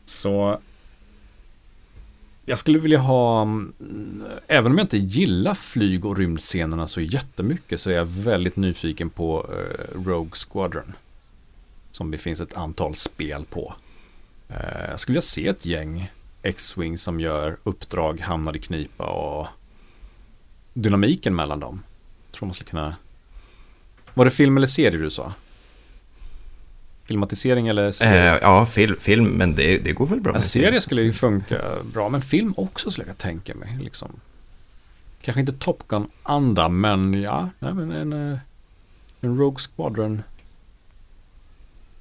Så 0.05 0.61
jag 2.49 2.59
skulle 2.59 2.79
vilja 2.79 2.99
ha, 2.99 3.43
mm, 3.43 4.25
även 4.47 4.73
om 4.73 4.79
jag 4.79 4.85
inte 4.85 4.99
gillar 4.99 5.55
flyg 5.55 6.05
och 6.05 6.17
rymdscenerna 6.17 6.87
så 6.87 7.01
jättemycket 7.01 7.81
så 7.81 7.91
är 7.91 7.95
jag 7.95 8.07
väldigt 8.07 8.57
nyfiken 8.57 9.11
på 9.11 9.43
uh, 9.43 10.05
Rogue 10.07 10.33
Squadron. 10.35 10.93
Som 11.91 12.11
det 12.11 12.19
finns 12.19 12.41
ett 12.41 12.57
antal 12.57 12.95
spel 12.95 13.45
på. 13.51 13.75
Uh, 14.51 14.91
jag 14.91 15.01
skulle 15.01 15.13
vilja 15.13 15.23
se 15.23 15.47
ett 15.47 15.67
gäng 15.67 16.11
X-Wing 16.43 16.99
som 16.99 17.21
gör 17.21 17.57
uppdrag, 17.65 18.21
hamnar 18.21 18.57
i 18.57 18.59
knipa 18.59 19.05
och 19.05 19.47
dynamiken 20.75 21.35
mellan 21.35 21.61
dem. 21.61 21.83
Jag 22.27 22.35
tror 22.35 22.47
man 22.47 22.55
skulle 22.55 22.71
kunna... 22.71 22.97
Var 24.15 24.25
det 24.25 24.31
film 24.31 24.57
eller 24.57 24.67
serie 24.67 24.99
du 24.99 25.11
sa? 25.11 25.33
Filmatisering 27.09 27.69
eller? 27.69 28.03
Eh, 28.03 28.39
ja, 28.43 28.67
film, 28.67 28.97
film, 29.01 29.25
men 29.25 29.55
det, 29.55 29.79
det 29.79 29.93
går 29.93 30.07
väl 30.07 30.21
bra. 30.21 30.35
En 30.35 30.43
serie 30.43 30.81
skulle 30.81 31.03
ju 31.03 31.13
funka 31.13 31.61
bra, 31.93 32.09
men 32.09 32.23
film 32.23 32.55
också 32.57 32.91
skulle 32.91 33.07
jag 33.07 33.19
tänka 33.19 33.55
mig. 33.55 33.79
Liksom. 33.81 34.21
Kanske 35.21 35.41
inte 35.41 35.53
Top 35.53 35.89
Gun-anda, 35.89 36.69
men 36.69 37.23
ja, 37.23 37.51
nej, 37.59 37.75
men 37.75 37.91
en, 37.91 38.33
eh, 38.33 38.39
en 39.21 39.39
Rogue 39.39 39.59
Squadron 39.59 40.23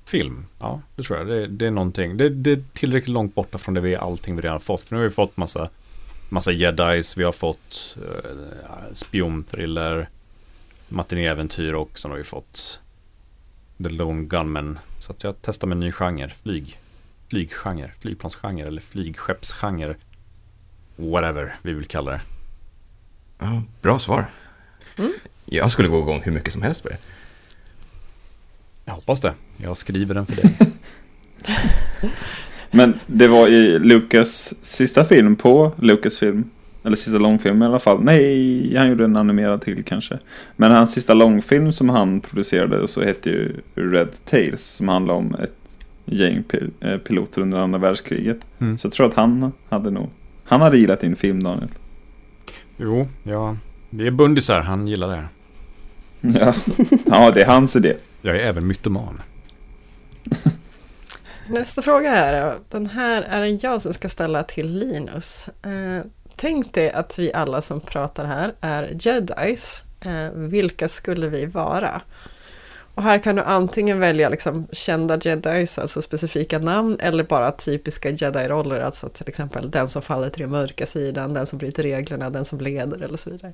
film. 0.06 0.46
Ja, 0.60 0.82
det 0.96 1.04
tror 1.04 1.20
jag. 1.20 1.28
Det, 1.28 1.48
det 1.48 1.68
är 1.68 1.72
någonting. 1.72 2.18
Det, 2.18 2.30
det, 2.30 2.52
är 2.52 2.64
tillräckligt 2.74 3.14
långt 3.14 3.36
borta 3.36 3.58
från 3.58 3.74
det 3.74 3.82
vi 3.82 3.96
allting 3.96 4.36
vi 4.36 4.42
redan 4.42 4.60
fått. 4.60 4.82
För 4.82 4.96
nu 4.96 5.02
har 5.02 5.08
vi 5.08 5.14
fått 5.14 5.38
massa, 5.38 5.70
massa 6.30 6.52
jedis, 6.52 7.18
vi 7.18 7.24
har 7.24 7.32
fått 7.32 7.98
uh, 7.98 8.94
spionthriller, 8.94 10.10
matinéäventyr 10.88 11.74
och 11.74 12.00
sen 12.00 12.12
har 12.12 12.18
vi 12.18 12.24
fått 12.24 12.80
The 13.84 13.90
Lone 13.90 14.26
Gunman. 14.26 14.80
Så 15.00 15.12
att 15.12 15.24
jag 15.24 15.36
testar 15.42 15.68
med 15.68 15.76
en 15.76 15.80
ny 15.80 15.92
genre. 15.92 16.34
Flyg. 16.44 16.80
Flyggenre. 17.30 17.92
Flygplansgenre 18.00 18.68
eller 18.68 18.82
flygskeppsgenre. 18.82 19.96
Whatever 20.96 21.56
vi 21.62 21.74
vill 21.74 21.86
kalla 21.86 22.12
det. 22.12 22.22
Ja, 23.40 23.62
bra 23.82 24.00
svar. 24.00 24.26
Mm. 24.98 25.14
Jag 25.46 25.72
skulle 25.72 25.88
gå 25.88 26.00
igång 26.00 26.22
hur 26.24 26.32
mycket 26.32 26.54
som 26.54 26.62
helst 26.62 26.84
på 26.84 26.90
det. 26.90 26.98
Jag 28.86 28.94
hoppas 28.94 29.22
det. 29.22 29.34
Jag 29.58 29.78
skriver 29.78 30.16
den 30.16 30.26
för 30.26 30.36
dig. 30.36 30.58
Men 32.72 33.00
det 33.08 33.28
var 33.28 33.48
i 33.48 33.80
Lucas 33.80 34.54
sista 34.62 35.06
film 35.06 35.36
på 35.36 35.72
Lucasfilm. 35.78 36.50
Eller 36.88 36.98
sista 36.98 37.18
långfilm 37.18 37.62
i 37.62 37.66
alla 37.66 37.80
fall. 37.80 38.04
Nej, 38.04 38.76
han 38.78 38.90
gjorde 38.90 39.04
en 39.04 39.16
animerad 39.16 39.62
till 39.62 39.84
kanske. 39.84 40.20
Men 40.56 40.72
hans 40.72 40.94
sista 40.94 41.14
långfilm 41.14 41.72
som 41.72 41.90
han 41.90 42.22
producerade 42.22 42.88
så 42.88 43.02
hette 43.02 43.30
ju 43.30 43.56
Red 43.76 44.26
Tails. 44.26 44.62
Som 44.62 44.88
handlar 44.88 45.14
om 45.14 45.36
ett 45.36 45.54
gäng 46.06 46.44
pil 46.44 46.72
eh, 46.80 46.98
piloter 46.98 47.42
under 47.42 47.58
andra 47.58 47.80
världskriget. 47.80 48.38
Mm. 48.60 48.78
Så 48.78 48.86
jag 48.86 48.94
tror 48.94 49.08
att 49.08 49.14
han 49.14 49.52
hade 49.70 49.92
nog... 49.92 50.10
Han 50.44 50.62
hade 50.62 50.78
gillat 50.78 51.00
din 51.00 51.16
film 51.16 51.44
Daniel. 51.44 51.70
jo, 52.78 53.08
ja. 53.24 53.58
Det 53.90 54.08
är 54.08 54.12
bundisar. 54.12 54.62
Han 54.62 54.88
gillar 54.88 55.08
det. 55.08 55.26
Ja, 56.40 56.54
ja 57.06 57.32
det 57.32 57.42
är 57.42 57.46
hans 57.46 57.76
idé. 57.76 57.94
Jag 58.22 58.36
är 58.36 58.40
även 58.40 58.68
mytoman. 58.68 59.22
Nästa 61.50 61.82
fråga 61.82 62.10
här. 62.10 62.56
Den 62.70 62.86
här 62.86 63.22
är 63.22 63.42
en 63.42 63.60
jag 63.60 63.82
som 63.82 63.94
ska 63.94 64.10
ställa 64.10 64.44
till 64.44 64.78
Linus. 64.78 65.50
Tänk 66.40 66.74
dig 66.74 66.92
att 66.92 67.20
vi 67.20 67.34
alla 67.34 67.62
som 67.62 67.80
pratar 67.80 68.26
här 68.26 68.54
är 68.62 68.98
jedis. 69.00 69.84
Eh, 70.06 70.32
vilka 70.34 70.88
skulle 70.88 71.28
vi 71.28 71.46
vara? 71.46 72.02
Och 72.96 73.04
här 73.04 73.18
kan 73.18 73.36
du 73.36 73.42
antingen 73.42 74.00
välja 74.00 74.30
liksom 74.30 74.68
kända 74.72 75.20
jedis, 75.22 75.80
alltså 75.80 76.02
specifika 76.02 76.60
namn, 76.60 76.98
eller 77.00 77.24
bara 77.24 77.52
typiska 77.52 78.10
jedi-roller, 78.10 78.80
alltså 78.80 79.10
till 79.10 79.30
exempel 79.30 79.72
den 79.72 79.88
som 79.88 80.02
faller 80.02 80.30
till 80.30 80.42
den 80.42 80.52
mörka 80.52 80.86
sidan, 80.86 81.34
den 81.34 81.46
som 81.46 81.60
bryter 81.60 81.84
reglerna, 81.84 82.30
den 82.30 82.46
som 82.46 82.60
leder 82.60 83.04
eller 83.04 83.18
så 83.18 83.30
vidare. 83.30 83.54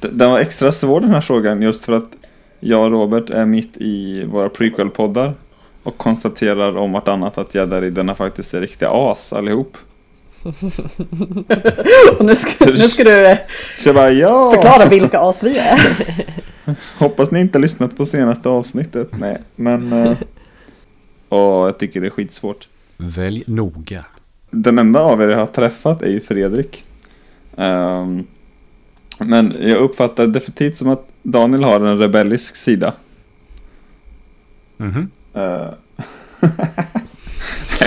Den 0.00 0.30
var 0.30 0.38
extra 0.38 0.72
svår 0.72 1.00
den 1.00 1.10
här 1.10 1.20
frågan 1.20 1.62
just 1.62 1.84
för 1.84 1.92
att 1.92 2.10
jag 2.60 2.84
och 2.84 2.90
Robert 2.90 3.30
är 3.30 3.46
mitt 3.46 3.76
i 3.76 4.24
våra 4.24 4.48
prequel-poddar 4.48 5.34
och 5.82 5.98
konstaterar 5.98 6.76
om 6.76 6.92
vartannat 6.92 7.38
att 7.38 7.54
Jedi-riddarna 7.54 8.14
faktiskt 8.14 8.54
är 8.54 8.60
riktiga 8.60 8.90
as 8.90 9.32
allihop. 9.32 9.76
Och 12.18 12.24
nu 12.24 12.36
ska, 12.36 12.70
nu 12.70 12.76
ska 12.76 13.04
du 13.04 13.26
eh, 13.26 13.38
bara, 13.94 14.10
ja! 14.10 14.52
förklara 14.54 14.88
vilka 14.88 15.20
as 15.20 15.42
vi 15.42 15.58
är. 15.58 15.80
Hoppas 16.98 17.30
ni 17.30 17.40
inte 17.40 17.58
har 17.58 17.62
lyssnat 17.62 17.96
på 17.96 18.06
senaste 18.06 18.48
avsnittet. 18.48 19.08
Nej, 19.18 19.40
men... 19.56 19.92
Uh, 19.92 20.16
åh, 21.28 21.66
jag 21.66 21.78
tycker 21.78 22.00
det 22.00 22.06
är 22.06 22.10
skitsvårt. 22.10 22.68
Välj 22.96 23.44
noga. 23.46 24.04
Den 24.50 24.78
enda 24.78 25.00
av 25.00 25.22
er 25.22 25.28
jag 25.28 25.38
har 25.38 25.46
träffat 25.46 26.02
är 26.02 26.08
ju 26.08 26.20
Fredrik. 26.20 26.84
Ehm, 27.56 28.26
men 29.18 29.54
jag 29.60 29.78
uppfattar 29.78 30.26
definitivt 30.26 30.76
som 30.76 30.88
att 30.88 31.08
Daniel 31.22 31.64
har 31.64 31.80
en 31.80 31.98
rebellisk 31.98 32.56
sida. 32.56 32.92
Mhm. 34.76 35.10
Eh, 35.34 35.42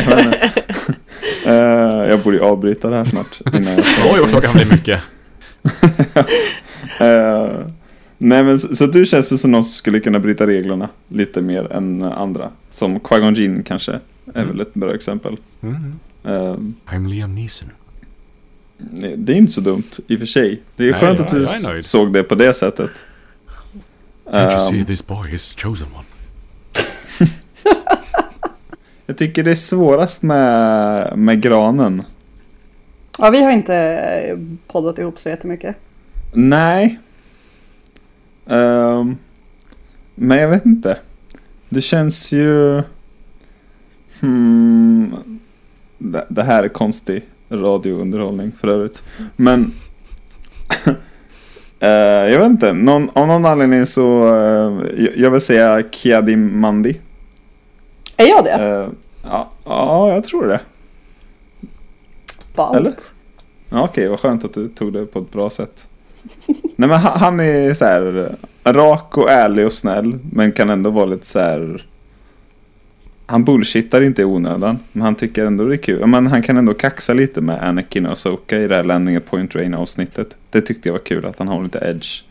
jag, 0.07 0.35
Eh, 1.45 2.09
jag 2.09 2.19
borde 2.19 2.37
ju 2.37 2.43
avbryta 2.43 2.89
det 2.89 2.95
här 2.95 3.05
snart. 3.05 3.41
Innan 3.53 3.73
jag 3.73 3.79
Oj, 4.13 4.19
vad 4.21 4.29
klockan 4.29 4.53
blir 4.53 4.71
mycket. 4.71 5.01
Eh, 6.99 7.67
nej 8.17 8.43
men 8.43 8.59
så, 8.59 8.75
så 8.75 8.85
du 8.87 9.05
känns 9.05 9.31
väl 9.31 9.39
som 9.39 9.51
någon 9.51 9.63
som 9.63 9.71
skulle 9.73 9.99
kunna 9.99 10.19
bryta 10.19 10.47
reglerna 10.47 10.89
lite 11.07 11.41
mer 11.41 11.71
än 11.71 12.03
andra. 12.03 12.49
Som 12.69 12.99
Qui-Gon 12.99 13.35
Jinn 13.35 13.63
kanske 13.63 13.99
är 14.33 14.45
väl 14.45 14.59
ett 14.61 14.73
bra 14.73 14.93
exempel. 14.95 15.37
Mm. 15.61 15.75
Eh, 16.23 16.57
I'm 16.93 17.07
Liam 17.09 17.35
Neeson. 17.35 17.69
nej, 18.77 19.15
det 19.17 19.33
är 19.33 19.37
inte 19.37 19.53
så 19.53 19.61
dumt 19.61 19.83
i 20.07 20.15
och 20.15 20.19
för 20.19 20.25
sig. 20.25 20.61
Det 20.75 20.83
är 20.87 20.91
Nej, 20.91 20.99
skönt 20.99 21.19
jag- 21.19 21.43
att 21.45 21.73
du 21.75 21.83
såg 21.83 22.13
det 22.13 22.23
på 22.23 22.35
det 22.35 22.53
sättet. 22.53 22.91
Can't 24.25 24.51
you 24.51 24.67
Ehm, 24.67 24.71
see 24.71 24.85
this 24.85 25.07
boy 25.07 25.33
is 25.33 25.53
chosen 25.57 25.87
one? 25.95 26.03
Jag 29.05 29.17
tycker 29.17 29.43
det 29.43 29.51
är 29.51 29.55
svårast 29.55 30.21
med, 30.21 31.17
med 31.17 31.41
granen. 31.41 32.03
Ja, 33.19 33.29
vi 33.29 33.43
har 33.43 33.51
inte 33.51 33.75
eh, 33.75 34.37
poddat 34.67 34.99
ihop 34.99 35.19
så 35.19 35.29
jättemycket. 35.29 35.75
Nej. 36.33 36.99
Ehm, 38.47 39.17
men 40.15 40.37
jag 40.37 40.49
vet 40.49 40.65
inte. 40.65 40.97
Det 41.69 41.81
känns 41.81 42.31
ju... 42.31 42.81
Hmm, 44.19 45.15
det, 45.97 46.25
det 46.29 46.43
här 46.43 46.63
är 46.63 46.67
konstig 46.69 47.23
radiounderhållning 47.49 48.51
för 48.51 48.67
övrigt. 48.67 49.03
Men... 49.35 49.71
eh, 51.79 51.89
jag 52.31 52.39
vet 52.39 52.47
inte. 52.49 52.73
Någon, 52.73 53.09
av 53.13 53.27
någon 53.27 53.45
anledning 53.45 53.85
så... 53.85 54.27
eh, 54.35 55.03
jag- 55.03 55.17
jag 55.17 55.31
vill 55.31 55.41
säga 55.41 55.83
Kiadim 55.91 56.59
Mandi. 56.59 56.99
Är 58.17 58.25
jag 58.25 58.43
det? 58.43 58.51
Eh, 58.51 58.89
ja, 59.23 59.49
ja, 59.65 60.13
jag 60.13 60.23
tror 60.23 60.47
det. 60.47 60.59
Ballt. 62.55 62.77
Eller? 62.77 62.93
Ja, 63.69 63.83
Okej, 63.83 64.07
vad 64.07 64.19
skönt 64.19 64.43
att 64.43 64.53
du 64.53 64.67
tog 64.67 64.93
det 64.93 65.05
på 65.05 65.19
ett 65.19 65.31
bra 65.31 65.49
sätt. 65.49 65.87
Nej 66.75 66.89
men 66.89 66.99
han, 66.99 67.39
är 67.39 67.73
så 67.73 67.85
här 67.85 68.35
rak 68.63 69.17
och 69.17 69.31
ärlig 69.31 69.65
och 69.65 69.73
snäll. 69.73 70.19
Men 70.31 70.51
kan 70.51 70.69
ändå 70.69 70.89
vara 70.89 71.05
lite 71.05 71.25
så 71.25 71.39
här. 71.39 71.85
Han 73.25 73.43
bullshittar 73.43 74.01
inte 74.01 74.21
i 74.21 74.25
onödan. 74.25 74.79
Men 74.91 75.01
han 75.01 75.15
tycker 75.15 75.45
ändå 75.45 75.65
det 75.65 75.75
är 75.75 75.77
kul. 75.77 76.07
Men 76.07 76.27
han 76.27 76.43
kan 76.43 76.57
ändå 76.57 76.73
kaxa 76.73 77.13
lite 77.13 77.41
med 77.41 77.63
Anakin 77.63 78.05
och 78.05 78.11
Asoka 78.11 78.57
i 78.57 78.67
det 78.67 78.75
här 78.75 78.83
Landing 78.83 79.15
at 79.15 79.25
Point 79.25 79.55
Rain 79.55 79.73
avsnittet. 79.73 80.35
Det 80.49 80.61
tyckte 80.61 80.89
jag 80.89 80.93
var 80.93 80.99
kul 80.99 81.25
att 81.25 81.39
han 81.39 81.47
har 81.47 81.63
lite 81.63 81.79
edge. 81.79 82.23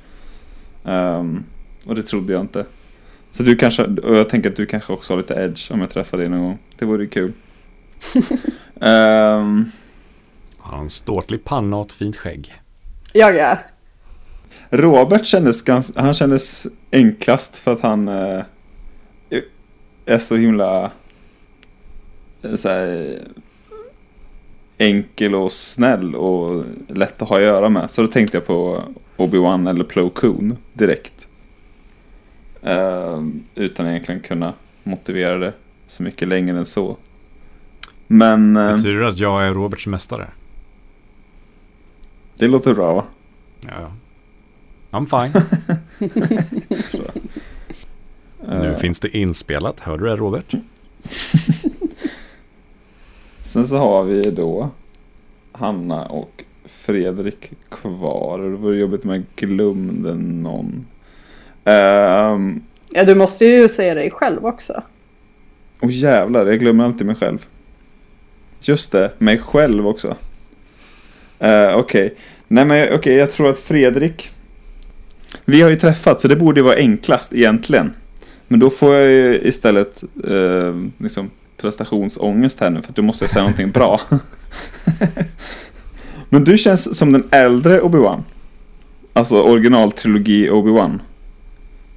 Ehm, 0.84 1.44
och 1.86 1.94
det 1.94 2.02
trodde 2.02 2.32
jag 2.32 2.40
inte. 2.40 2.64
Så 3.34 3.42
du 3.42 3.56
kanske, 3.56 3.84
och 3.84 4.16
jag 4.16 4.30
tänker 4.30 4.50
att 4.50 4.56
du 4.56 4.66
kanske 4.66 4.92
också 4.92 5.12
har 5.12 5.18
lite 5.18 5.34
edge 5.34 5.72
om 5.72 5.80
jag 5.80 5.90
träffar 5.90 6.18
dig 6.18 6.28
någon 6.28 6.40
gång. 6.40 6.58
Det 6.78 6.84
vore 6.84 7.02
ju 7.02 7.08
kul. 7.08 7.32
Han 8.80 9.70
har 10.58 10.78
en 10.78 10.90
ståtlig 10.90 11.44
panna 11.44 11.76
och 11.76 11.86
ett 11.86 11.92
fint 11.92 12.16
skägg. 12.16 12.54
Jag 13.12 13.36
är. 13.36 13.66
Robert 14.70 15.26
kändes 15.26 15.62
ganska, 15.62 16.00
han 16.00 16.14
kändes 16.14 16.66
enklast 16.92 17.58
för 17.58 17.72
att 17.72 17.80
han 17.80 18.08
eh, 18.08 18.44
är 20.06 20.18
så 20.18 20.36
himla 20.36 20.90
eh, 22.42 22.54
så 22.54 22.68
här, 22.68 23.18
enkel 24.78 25.34
och 25.34 25.52
snäll 25.52 26.14
och 26.14 26.64
lätt 26.88 27.22
att 27.22 27.28
ha 27.28 27.36
att 27.36 27.42
göra 27.42 27.68
med. 27.68 27.90
Så 27.90 28.02
då 28.02 28.08
tänkte 28.08 28.36
jag 28.36 28.46
på 28.46 28.82
Obi-Wan 29.16 29.70
eller 29.70 29.84
Plo 29.84 30.10
Koon 30.10 30.56
direkt. 30.72 31.13
Eh, 32.64 33.22
utan 33.54 33.86
egentligen 33.86 34.20
kunna 34.20 34.52
motivera 34.82 35.38
det 35.38 35.52
så 35.86 36.02
mycket 36.02 36.28
längre 36.28 36.58
än 36.58 36.64
så. 36.64 36.96
Men 38.06 38.56
eh, 38.56 38.76
Betyder 38.76 39.00
det 39.00 39.08
att 39.08 39.18
jag 39.18 39.46
är 39.46 39.54
Roberts 39.54 39.86
mästare? 39.86 40.28
det 42.38 42.48
låter 42.48 42.74
bra 42.74 42.94
va? 42.94 43.04
Ja. 43.60 43.92
I'm 44.90 45.06
fine. 45.06 45.32
nu 48.48 48.70
Eh, 48.70 48.76
finns 48.76 49.00
det 49.00 49.16
inspelat. 49.16 49.80
Hör 49.80 49.98
du 49.98 50.06
det 50.06 50.16
Robert? 50.16 50.50
Sen 53.40 53.66
så 53.66 53.76
har 53.76 54.04
vi 54.04 54.30
då 54.30 54.70
Hanna 55.52 56.06
och 56.06 56.44
Fredrik 56.64 57.52
kvar. 57.68 58.38
Det 58.38 58.56
var 58.56 58.72
jobbigt 58.72 59.04
om 59.04 59.10
jag 59.10 59.24
glömde 59.36 60.14
någon. 60.14 60.86
Ehm, 61.64 62.62
Ja, 62.96 63.04
du 63.04 63.14
måste 63.14 63.44
ju 63.44 63.68
säga 63.68 63.94
dig 63.94 64.10
själv 64.10 64.46
också. 64.46 64.82
och 65.80 65.90
jävlar, 65.90 66.46
jag 66.46 66.58
glömmer 66.58 66.84
alltid 66.84 67.06
mig 67.06 67.16
själv. 67.16 67.46
Just 68.60 68.92
det, 68.92 69.10
mig 69.18 69.38
själv 69.38 69.86
också. 69.86 70.08
Uh, 71.44 71.76
okej, 71.76 72.14
nej 72.48 72.64
men 72.64 72.94
okej, 72.94 73.14
jag 73.14 73.32
tror 73.32 73.50
att 73.50 73.58
Fredrik. 73.58 74.30
Vi 75.44 75.62
har 75.62 75.70
ju 75.70 75.76
träffats 75.76 76.22
så 76.22 76.28
det 76.28 76.36
borde 76.36 76.60
ju 76.60 76.64
vara 76.64 76.76
enklast 76.76 77.32
egentligen. 77.32 77.92
Men 78.48 78.60
då 78.60 78.70
får 78.70 78.94
jag 78.94 79.10
ju 79.10 79.40
istället 79.42 80.04
eh, 80.24 80.74
liksom 80.98 81.30
prestationsångest 81.56 82.60
här 82.60 82.70
nu 82.70 82.82
för 82.82 82.88
att 82.88 82.96
du 82.96 83.02
måste 83.02 83.28
säga 83.28 83.42
någonting 83.42 83.70
bra. 83.70 84.00
Men 86.28 86.44
du 86.44 86.58
känns 86.58 86.98
som 86.98 87.12
den 87.12 87.28
äldre 87.30 87.80
Obi-Wan. 87.80 88.22
Alltså 89.12 89.42
originaltrilogi 89.42 90.50
Obi-Wan. 90.50 90.98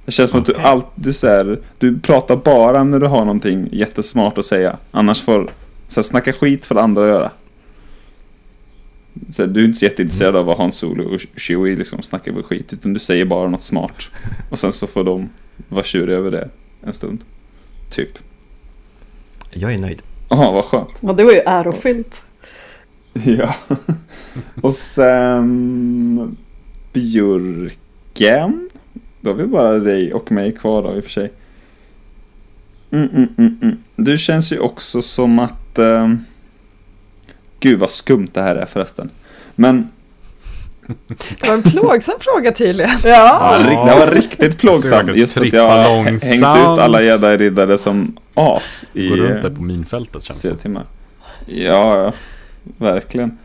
Det 0.08 0.12
känns 0.12 0.30
som 0.30 0.40
att 0.40 0.46
du 0.46 0.54
alltid 0.54 1.16
så 1.16 1.26
här, 1.26 1.58
du 1.78 1.98
pratar 1.98 2.36
bara 2.36 2.84
när 2.84 3.00
du 3.00 3.06
har 3.06 3.20
någonting 3.20 3.68
jättesmart 3.72 4.38
att 4.38 4.44
säga. 4.44 4.78
Annars 4.90 5.22
får, 5.22 5.50
så 5.88 6.00
här, 6.00 6.02
snacka 6.02 6.32
skit 6.32 6.66
för 6.66 6.74
andra 6.74 7.02
att 7.02 7.08
göra. 7.08 7.30
Så 9.30 9.42
här, 9.42 9.48
du 9.48 9.60
är 9.60 9.64
inte 9.64 9.78
så 9.78 9.84
jätteintresserad 9.84 10.36
av 10.36 10.44
vad 10.44 10.58
Han 10.58 10.72
Solo 10.72 11.14
och 11.14 11.20
Chewie 11.36 11.76
liksom 11.76 12.02
snackar 12.02 12.32
för 12.32 12.42
skit. 12.42 12.72
Utan 12.72 12.92
du 12.92 13.00
säger 13.00 13.24
bara 13.24 13.48
något 13.48 13.62
smart. 13.62 14.02
Och 14.50 14.58
sen 14.58 14.72
så 14.72 14.86
får 14.86 15.04
de 15.04 15.28
vara 15.68 15.84
tjuriga 15.84 16.16
över 16.16 16.30
det 16.30 16.48
en 16.82 16.92
stund. 16.92 17.24
Typ. 17.90 18.18
Jag 19.50 19.74
är 19.74 19.78
nöjd. 19.78 20.02
Jaha, 20.28 20.52
vad 20.52 20.64
skönt. 20.64 20.90
Och 21.00 21.16
det 21.16 21.24
var 21.24 21.32
ju 21.32 21.42
ärofyllt. 21.46 22.22
Ja. 23.24 23.54
Och 24.60 24.74
sen 24.74 26.36
Björken. 26.92 28.67
Då 29.28 29.34
har 29.34 29.38
vi 29.38 29.46
bara 29.46 29.78
dig 29.78 30.12
och 30.12 30.32
mig 30.32 30.52
kvar 30.52 30.82
då 30.82 30.96
i 30.96 31.00
och 31.00 31.04
för 31.04 31.10
sig. 31.10 31.32
Mm, 32.90 33.08
mm, 33.08 33.28
mm, 33.38 33.58
mm. 33.62 33.78
Du 33.96 34.18
känns 34.18 34.52
ju 34.52 34.58
också 34.58 35.02
som 35.02 35.38
att... 35.38 35.78
ehm, 35.78 36.24
Gud 37.60 37.78
vad 37.78 37.90
skumt 37.90 38.28
det 38.32 38.42
här 38.42 38.56
är 38.56 38.66
förresten. 38.66 39.10
Men 39.54 39.88
Det 41.08 41.46
var 41.46 41.54
en 41.54 41.62
plågsam 41.62 42.14
fråga 42.20 42.52
tydligen. 42.52 42.90
Ja, 43.04 43.60
ja, 43.70 43.84
det 43.84 44.06
var 44.06 44.14
riktigt 44.14 44.58
plågsamt. 44.58 45.16
Just 45.16 45.36
att 45.36 45.52
jag 45.52 45.68
har 45.68 46.04
hängt 46.04 46.24
ut 46.24 46.82
alla 46.82 47.02
jedi-riddare 47.02 47.78
som 47.78 48.16
as 48.34 48.84
i 48.92 49.08
Gå 49.08 49.16
runt 49.16 49.42
där 49.42 49.50
eh, 49.50 49.56
på 49.56 49.62
minfältet 49.62 50.22
känns 50.22 50.40
det 50.40 50.56
timmar. 50.56 50.86
Ja, 51.46 52.02
ja. 52.02 52.12
Verkligen. 52.78 53.38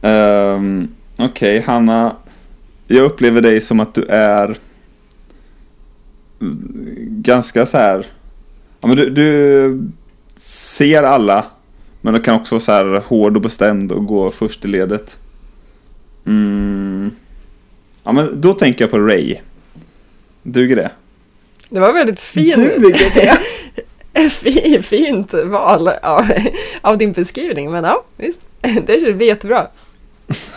Um, 0.00 0.94
Okej, 1.18 1.62
Hanna. 1.66 2.16
Jag 2.86 3.04
upplever 3.04 3.40
dig 3.40 3.60
som 3.60 3.80
att 3.80 3.94
du 3.94 4.04
är 4.04 4.56
ganska 7.08 7.66
så 7.66 7.78
här. 7.78 8.06
Ja, 8.80 8.88
men 8.88 8.96
du, 8.96 9.10
du 9.10 9.90
ser 10.40 11.02
alla. 11.02 11.46
Men 12.00 12.14
du 12.14 12.20
kan 12.20 12.34
också 12.34 12.54
vara 12.54 12.60
så 12.60 12.72
här 12.72 13.02
hård 13.06 13.36
och 13.36 13.42
bestämd 13.42 13.92
och 13.92 14.06
gå 14.06 14.30
först 14.30 14.64
i 14.64 14.68
ledet. 14.68 15.16
Mm. 16.26 17.10
Ja, 18.04 18.12
men 18.12 18.40
då 18.40 18.52
tänker 18.52 18.84
jag 18.84 18.90
på 18.90 18.98
Ray. 18.98 19.36
Duger 20.42 20.76
det? 20.76 20.90
Det 21.68 21.80
var 21.80 21.92
väldigt 21.92 22.20
fin, 22.20 22.70
duger 22.78 23.14
det? 23.14 24.30
fi- 24.30 24.82
fint 24.82 25.34
val 25.44 25.88
av, 25.88 26.24
av 26.80 26.98
din 26.98 27.12
beskrivning. 27.12 27.70
Men 27.70 27.84
ja, 27.84 28.04
visst. 28.16 28.40
Det 28.86 29.16
blir 29.16 29.26
jättebra. 29.26 29.66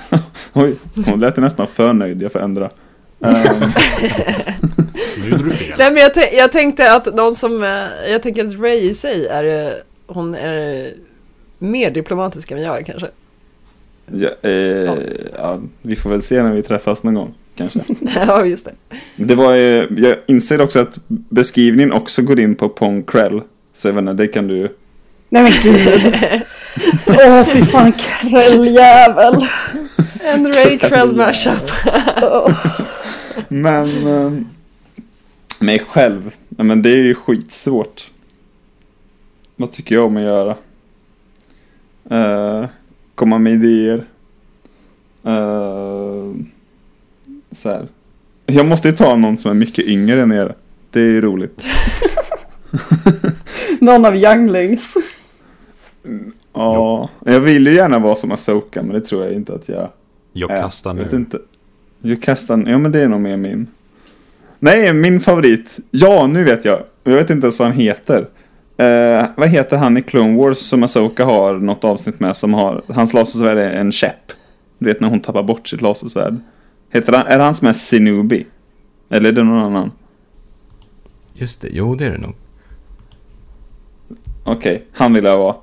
Oj, 0.53 0.75
hon 1.05 1.19
lät 1.19 1.37
nästan 1.37 1.67
för 1.67 1.93
nöjd. 1.93 2.21
Jag 2.21 2.31
får 2.31 2.39
ändra. 2.39 2.69
Ehm, 3.21 3.69
Nu 5.21 5.29
gjorde 5.29 5.43
du 5.43 5.51
fel. 5.51 5.75
Nej, 5.77 5.91
men 5.91 6.01
jag, 6.01 6.11
jag 6.33 6.51
tänkte 6.51 6.91
att 6.91 7.15
någon 7.15 7.35
som, 7.35 7.63
eh, 7.63 8.11
jag 8.11 8.23
tänker 8.23 8.45
att 8.45 8.59
Ray 8.59 8.77
i 8.77 8.93
sig 8.93 9.27
är, 9.27 9.67
eh, 9.67 9.73
hon 10.07 10.35
är 10.35 10.87
mer 11.59 11.91
diplomatisk 11.91 12.51
än 12.51 12.61
jag 12.61 12.77
är 12.77 12.83
kanske. 12.83 13.07
Ja, 14.05 14.29
eh, 14.41 14.93
ja, 15.37 15.59
vi 15.81 15.95
får 15.95 16.09
väl 16.09 16.21
se 16.21 16.43
när 16.43 16.53
vi 16.53 16.63
träffas 16.63 17.03
någon 17.03 17.13
gång 17.13 17.33
kanske. 17.55 17.79
ja, 18.27 18.45
just 18.45 18.65
det. 18.65 18.97
Det 19.15 19.35
var, 19.35 19.53
eh, 19.53 19.85
jag 19.97 20.15
inser 20.27 20.61
också 20.61 20.79
att 20.79 20.97
beskrivningen 21.07 21.91
också 21.91 22.21
går 22.21 22.39
in 22.39 22.55
på 22.55 22.69
Pong 22.69 23.03
Krell. 23.03 23.41
Så 23.73 23.87
jag 23.87 23.93
vet 23.93 24.01
inte, 24.01 24.13
det 24.13 24.27
kan 24.27 24.47
du... 24.47 24.75
Nej 25.29 25.43
men 25.43 25.51
gud. 25.63 26.13
Åh 27.07 27.45
fy 27.45 27.61
fan 27.61 27.93
krälljävel. 27.93 29.47
En 30.21 30.53
Ray 30.53 30.77
Krell 30.77 31.15
mashup. 31.15 31.71
Men 33.47 33.85
eh, 34.07 34.31
mig 35.59 35.79
själv, 35.87 36.35
men 36.49 36.81
det 36.81 36.89
är 36.89 36.97
ju 37.03 37.15
skitsvårt. 37.15 38.11
Vad 39.55 39.71
tycker 39.71 39.95
jag 39.95 40.05
om 40.05 40.17
att 40.17 40.23
göra? 40.23 40.55
Eh, 42.09 42.65
komma 43.15 43.37
med 43.37 43.53
idéer. 43.53 44.05
Eh, 45.23 46.33
så 47.51 47.69
här. 47.69 47.87
Jag 48.45 48.65
måste 48.65 48.87
ju 48.89 48.95
ta 48.95 49.15
någon 49.15 49.37
som 49.37 49.51
är 49.51 49.55
mycket 49.55 49.85
yngre 49.85 50.21
än 50.21 50.31
er. 50.31 50.55
Det 50.91 50.99
är 50.99 51.03
ju 51.03 51.21
roligt. 51.21 51.63
Någon 53.79 54.05
av 54.05 54.15
younglings. 54.15 54.93
Ja, 56.53 57.09
jag 57.25 57.39
vill 57.39 57.67
ju 57.67 57.73
gärna 57.73 57.99
vara 57.99 58.15
som 58.15 58.31
Asoka 58.31 58.81
men 58.83 58.93
det 58.93 59.01
tror 59.01 59.23
jag 59.25 59.33
inte 59.33 59.53
att 59.53 59.69
jag 59.69 59.89
Jag 60.33 60.51
är. 60.51 60.61
kastar 60.61 60.89
Jag 60.95 61.03
vet 61.03 61.11
nu. 61.11 61.17
inte. 61.17 61.39
Kastar, 62.15 62.63
ja 62.67 62.77
men 62.77 62.91
det 62.91 62.99
är 62.99 63.07
nog 63.07 63.21
mer 63.21 63.37
min. 63.37 63.67
Nej, 64.59 64.93
min 64.93 65.19
favorit. 65.19 65.79
Ja, 65.91 66.27
nu 66.27 66.43
vet 66.43 66.65
jag. 66.65 66.83
Jag 67.03 67.15
vet 67.15 67.29
inte 67.29 67.45
ens 67.45 67.59
vad 67.59 67.67
han 67.67 67.77
heter. 67.77 68.27
Eh, 68.77 69.25
vad 69.35 69.49
heter 69.49 69.77
han 69.77 69.97
i 69.97 70.01
Clone 70.01 70.37
Wars 70.37 70.57
som 70.57 70.83
Asoka 70.83 71.25
har 71.25 71.53
något 71.53 71.83
avsnitt 71.83 72.19
med 72.19 72.35
som 72.35 72.53
har, 72.53 72.83
hans 72.87 73.13
lasersvärd 73.13 73.57
är 73.57 73.69
en 73.69 73.91
käpp. 73.91 74.31
Du 74.77 74.85
vet 74.85 74.99
när 74.99 75.09
hon 75.09 75.19
tappar 75.19 75.43
bort 75.43 75.67
sitt 75.67 75.81
lasersvärd. 75.81 76.35
Heter 76.89 77.13
han, 77.13 77.27
är 77.27 77.37
det 77.37 77.43
han 77.43 77.55
som 77.55 77.67
är 77.67 77.73
Sinubi? 77.73 78.47
Eller 79.09 79.29
är 79.29 79.33
det 79.33 79.43
någon 79.43 79.63
annan? 79.63 79.91
Just 81.33 81.61
det, 81.61 81.69
jo 81.71 81.95
det 81.95 82.05
är 82.05 82.11
det 82.11 82.17
nog. 82.17 82.35
Okej, 84.43 84.85
han 84.91 85.13
vill 85.13 85.23
jag 85.23 85.37
vara. 85.37 85.55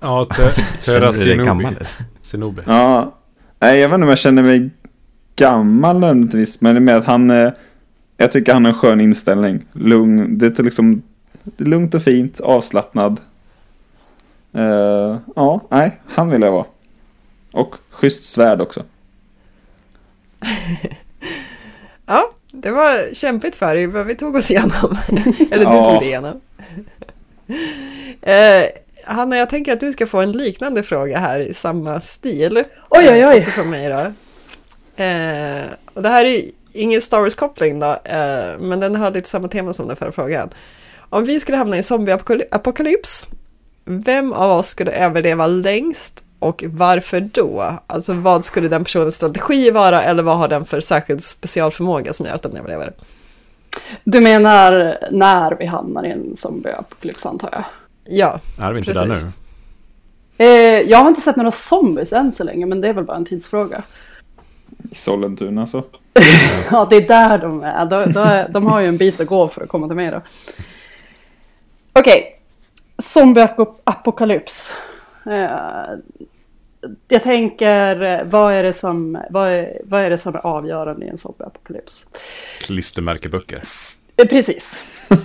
Ja, 0.00 0.26
du 0.84 1.00
dig 1.24 1.36
gammal? 1.36 1.74
Shinobi. 2.22 2.62
Ja, 2.66 3.14
nej 3.58 3.78
jag 3.78 3.88
vet 3.88 3.94
inte 3.94 4.04
om 4.04 4.08
jag 4.08 4.18
känner 4.18 4.42
mig 4.42 4.70
gammal 5.36 5.98
nödvändigtvis, 5.98 6.60
men 6.60 6.74
det 6.74 6.78
är 6.78 6.80
med 6.80 6.96
att 6.96 7.06
han, 7.06 7.30
eh, 7.30 7.50
jag 8.16 8.32
tycker 8.32 8.52
han 8.52 8.64
har 8.64 8.72
en 8.72 8.78
skön 8.78 9.00
inställning. 9.00 9.64
Lugn, 9.72 10.38
det 10.38 10.58
är 10.58 10.62
liksom, 10.62 11.02
det 11.44 11.64
är 11.64 11.68
lugnt 11.68 11.94
och 11.94 12.02
fint, 12.02 12.40
avslappnad. 12.40 13.20
Eh, 14.52 15.16
ja, 15.36 15.60
nej, 15.70 16.00
han 16.06 16.30
vill 16.30 16.42
jag 16.42 16.52
vara. 16.52 16.64
Och 17.52 17.74
schysst 17.90 18.24
svärd 18.24 18.60
också. 18.60 18.84
Ja, 22.08 22.30
det 22.52 22.70
var 22.70 23.14
kämpigt 23.14 23.56
för 23.56 23.74
dig, 23.74 23.86
men 23.86 24.06
vi 24.06 24.14
tog 24.14 24.34
oss 24.36 24.50
igenom. 24.50 24.98
Eller 25.50 25.64
du 25.70 25.76
Ja. 25.76 25.90
tog 25.92 26.00
dig 26.00 26.08
igenom. 26.08 26.40
eh, 28.22 28.64
Hanna, 29.04 29.36
jag 29.36 29.50
tänker 29.50 29.72
att 29.72 29.80
du 29.80 29.92
ska 29.92 30.06
få 30.06 30.20
en 30.20 30.32
liknande 30.32 30.82
fråga 30.82 31.18
här 31.18 31.40
i 31.40 31.54
samma 31.54 32.00
stil. 32.00 32.64
Oj, 32.90 33.08
oj, 33.10 33.26
oj. 33.26 33.38
Också 33.38 33.50
från 33.50 33.70
mig 33.70 33.88
då. 33.88 34.12
Eh, 34.96 35.70
och 35.94 36.02
det 36.02 36.08
här 36.08 36.24
är 36.24 36.42
ingen 36.72 37.00
Star 37.00 37.20
Wars-koppling 37.20 37.78
då, 37.78 37.90
eh, 38.04 38.58
men 38.58 38.80
den 38.80 38.96
har 38.96 39.10
lite 39.10 39.28
samma 39.28 39.48
tema 39.48 39.72
som 39.72 39.88
den 39.88 39.96
förra 39.96 40.12
frågan. 40.12 40.50
Om 41.10 41.24
vi 41.24 41.40
skulle 41.40 41.56
hamna 41.56 41.76
i 41.76 41.78
en 41.78 41.84
zombieapokalyps, 41.84 43.28
vem 43.84 44.32
av 44.32 44.58
oss 44.58 44.68
skulle 44.68 44.90
överleva 44.90 45.46
längst 45.46 46.24
och 46.38 46.64
varför 46.66 47.20
då? 47.20 47.78
Alltså 47.86 48.12
vad 48.12 48.44
skulle 48.44 48.68
den 48.68 48.84
personens 48.84 49.14
strategi 49.14 49.70
vara 49.70 50.02
eller 50.02 50.22
vad 50.22 50.38
har 50.38 50.48
den 50.48 50.64
för 50.64 50.80
särskild 50.80 51.22
specialförmåga 51.22 52.12
som 52.12 52.26
gör 52.26 52.34
att 52.34 52.42
den 52.42 52.56
överlever? 52.56 52.92
Du 54.04 54.20
menar 54.20 54.98
när 55.10 55.56
vi 55.58 55.66
hamnar 55.66 56.06
i 56.06 56.10
en 56.10 56.36
zombieapokalyps 56.36 57.26
antar 57.26 57.48
jag? 57.52 57.64
Ja, 58.04 58.40
Är 58.60 58.72
vi 58.72 58.78
inte 58.78 58.92
Precis. 58.92 59.20
där 59.22 59.26
nu? 59.26 59.32
Eh, 60.38 60.90
jag 60.90 60.98
har 60.98 61.08
inte 61.08 61.20
sett 61.20 61.36
några 61.36 61.52
zombies 61.52 62.12
än 62.12 62.32
så 62.32 62.44
länge 62.44 62.66
men 62.66 62.80
det 62.80 62.88
är 62.88 62.92
väl 62.92 63.04
bara 63.04 63.16
en 63.16 63.24
tidsfråga. 63.24 63.82
I 64.90 64.94
Sollentuna 64.94 65.66
så. 65.66 65.84
Ja, 66.70 66.86
det 66.90 66.96
är 66.96 67.08
där 67.08 67.38
de 67.38 67.62
är. 67.62 67.86
De, 67.86 68.12
de, 68.12 68.46
de 68.52 68.66
har 68.66 68.80
ju 68.80 68.86
en 68.86 68.96
bit 68.96 69.20
att 69.20 69.26
gå 69.26 69.48
för 69.48 69.62
att 69.62 69.68
komma 69.68 69.86
till 69.86 69.96
mig 69.96 70.10
då. 70.10 70.22
Okej, 71.92 72.40
zombieapokalyps. 72.98 74.72
Eh, 75.26 75.50
jag 77.08 77.22
tänker, 77.22 78.24
vad 78.24 78.52
är, 78.52 78.62
det 78.62 78.72
som, 78.72 79.18
vad, 79.30 79.48
är, 79.48 79.80
vad 79.84 80.00
är 80.00 80.10
det 80.10 80.18
som 80.18 80.34
är 80.34 80.46
avgörande 80.46 81.06
i 81.06 81.08
en 81.08 81.18
zombieapokalyps? 81.18 82.06
Klistermärkeböcker. 82.60 83.62
Eh, 84.16 84.26
Precis. 84.28 84.76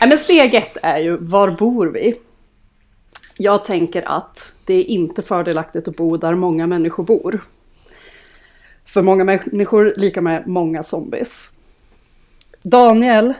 Nej, 0.00 0.08
men 0.08 0.18
steg 0.18 0.54
ett 0.54 0.76
är 0.82 0.98
ju, 0.98 1.16
var 1.16 1.50
bor 1.50 1.86
vi? 1.86 2.14
Jag 3.38 3.64
tänker 3.64 4.02
att 4.02 4.42
det 4.64 4.74
är 4.74 4.84
inte 4.84 5.22
fördelaktigt 5.22 5.88
att 5.88 5.96
bo 5.96 6.16
där 6.16 6.34
många 6.34 6.66
människor 6.66 7.04
bor. 7.04 7.40
För 8.90 9.02
många 9.02 9.24
människor 9.24 9.94
lika 9.96 10.20
med 10.20 10.46
många 10.46 10.82
zombies. 10.82 11.50
Daniel, 12.62 13.34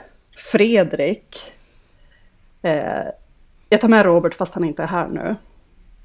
Fredrik, 0.51 1.51
eh, 2.61 3.03
jag 3.69 3.81
tar 3.81 3.87
med 3.87 4.05
Robert 4.05 4.33
fast 4.33 4.53
han 4.53 4.63
inte 4.63 4.83
är 4.83 4.87
här 4.87 5.07
nu. 5.07 5.35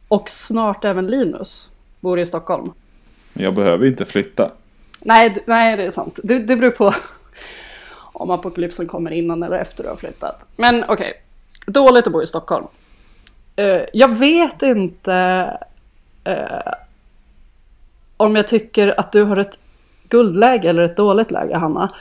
Och 0.09 0.31
snart 0.31 0.85
även 0.85 1.07
Linus 1.07 1.69
bor 2.01 2.19
i 2.19 2.27
Stockholm. 2.27 2.73
Jag 3.33 3.55
behöver 3.55 3.87
inte 3.87 4.05
flytta. 4.05 4.53
Nej, 5.01 5.43
nej 5.47 5.77
det 5.77 5.83
är 5.83 5.91
sant. 5.91 6.19
Det, 6.23 6.39
det 6.39 6.57
beror 6.57 6.71
på 6.71 6.95
om 7.97 8.31
apokalypsen 8.31 8.87
kommer 8.87 9.11
innan 9.11 9.43
eller 9.43 9.59
efter 9.59 9.83
du 9.83 9.89
har 9.89 9.97
flyttat. 9.97 10.45
Men 10.57 10.85
okej, 10.89 11.13
dåligt 11.67 12.07
att 12.07 12.13
bo 12.13 12.23
i 12.23 12.27
Stockholm. 12.27 12.67
Eh, 13.57 13.83
jag 13.93 14.09
vet 14.09 14.63
inte 14.63 15.15
eh, 16.25 16.73
om 18.17 18.37
jag 18.37 18.49
tycker 18.49 19.01
att 19.01 19.13
du 19.13 19.23
har 19.23 19.37
ett 19.37 19.59
guldläge 20.09 20.69
eller 20.69 20.83
ett 20.83 20.97
dåligt 20.97 21.31
läge, 21.31 21.57
Hanna. 21.57 21.95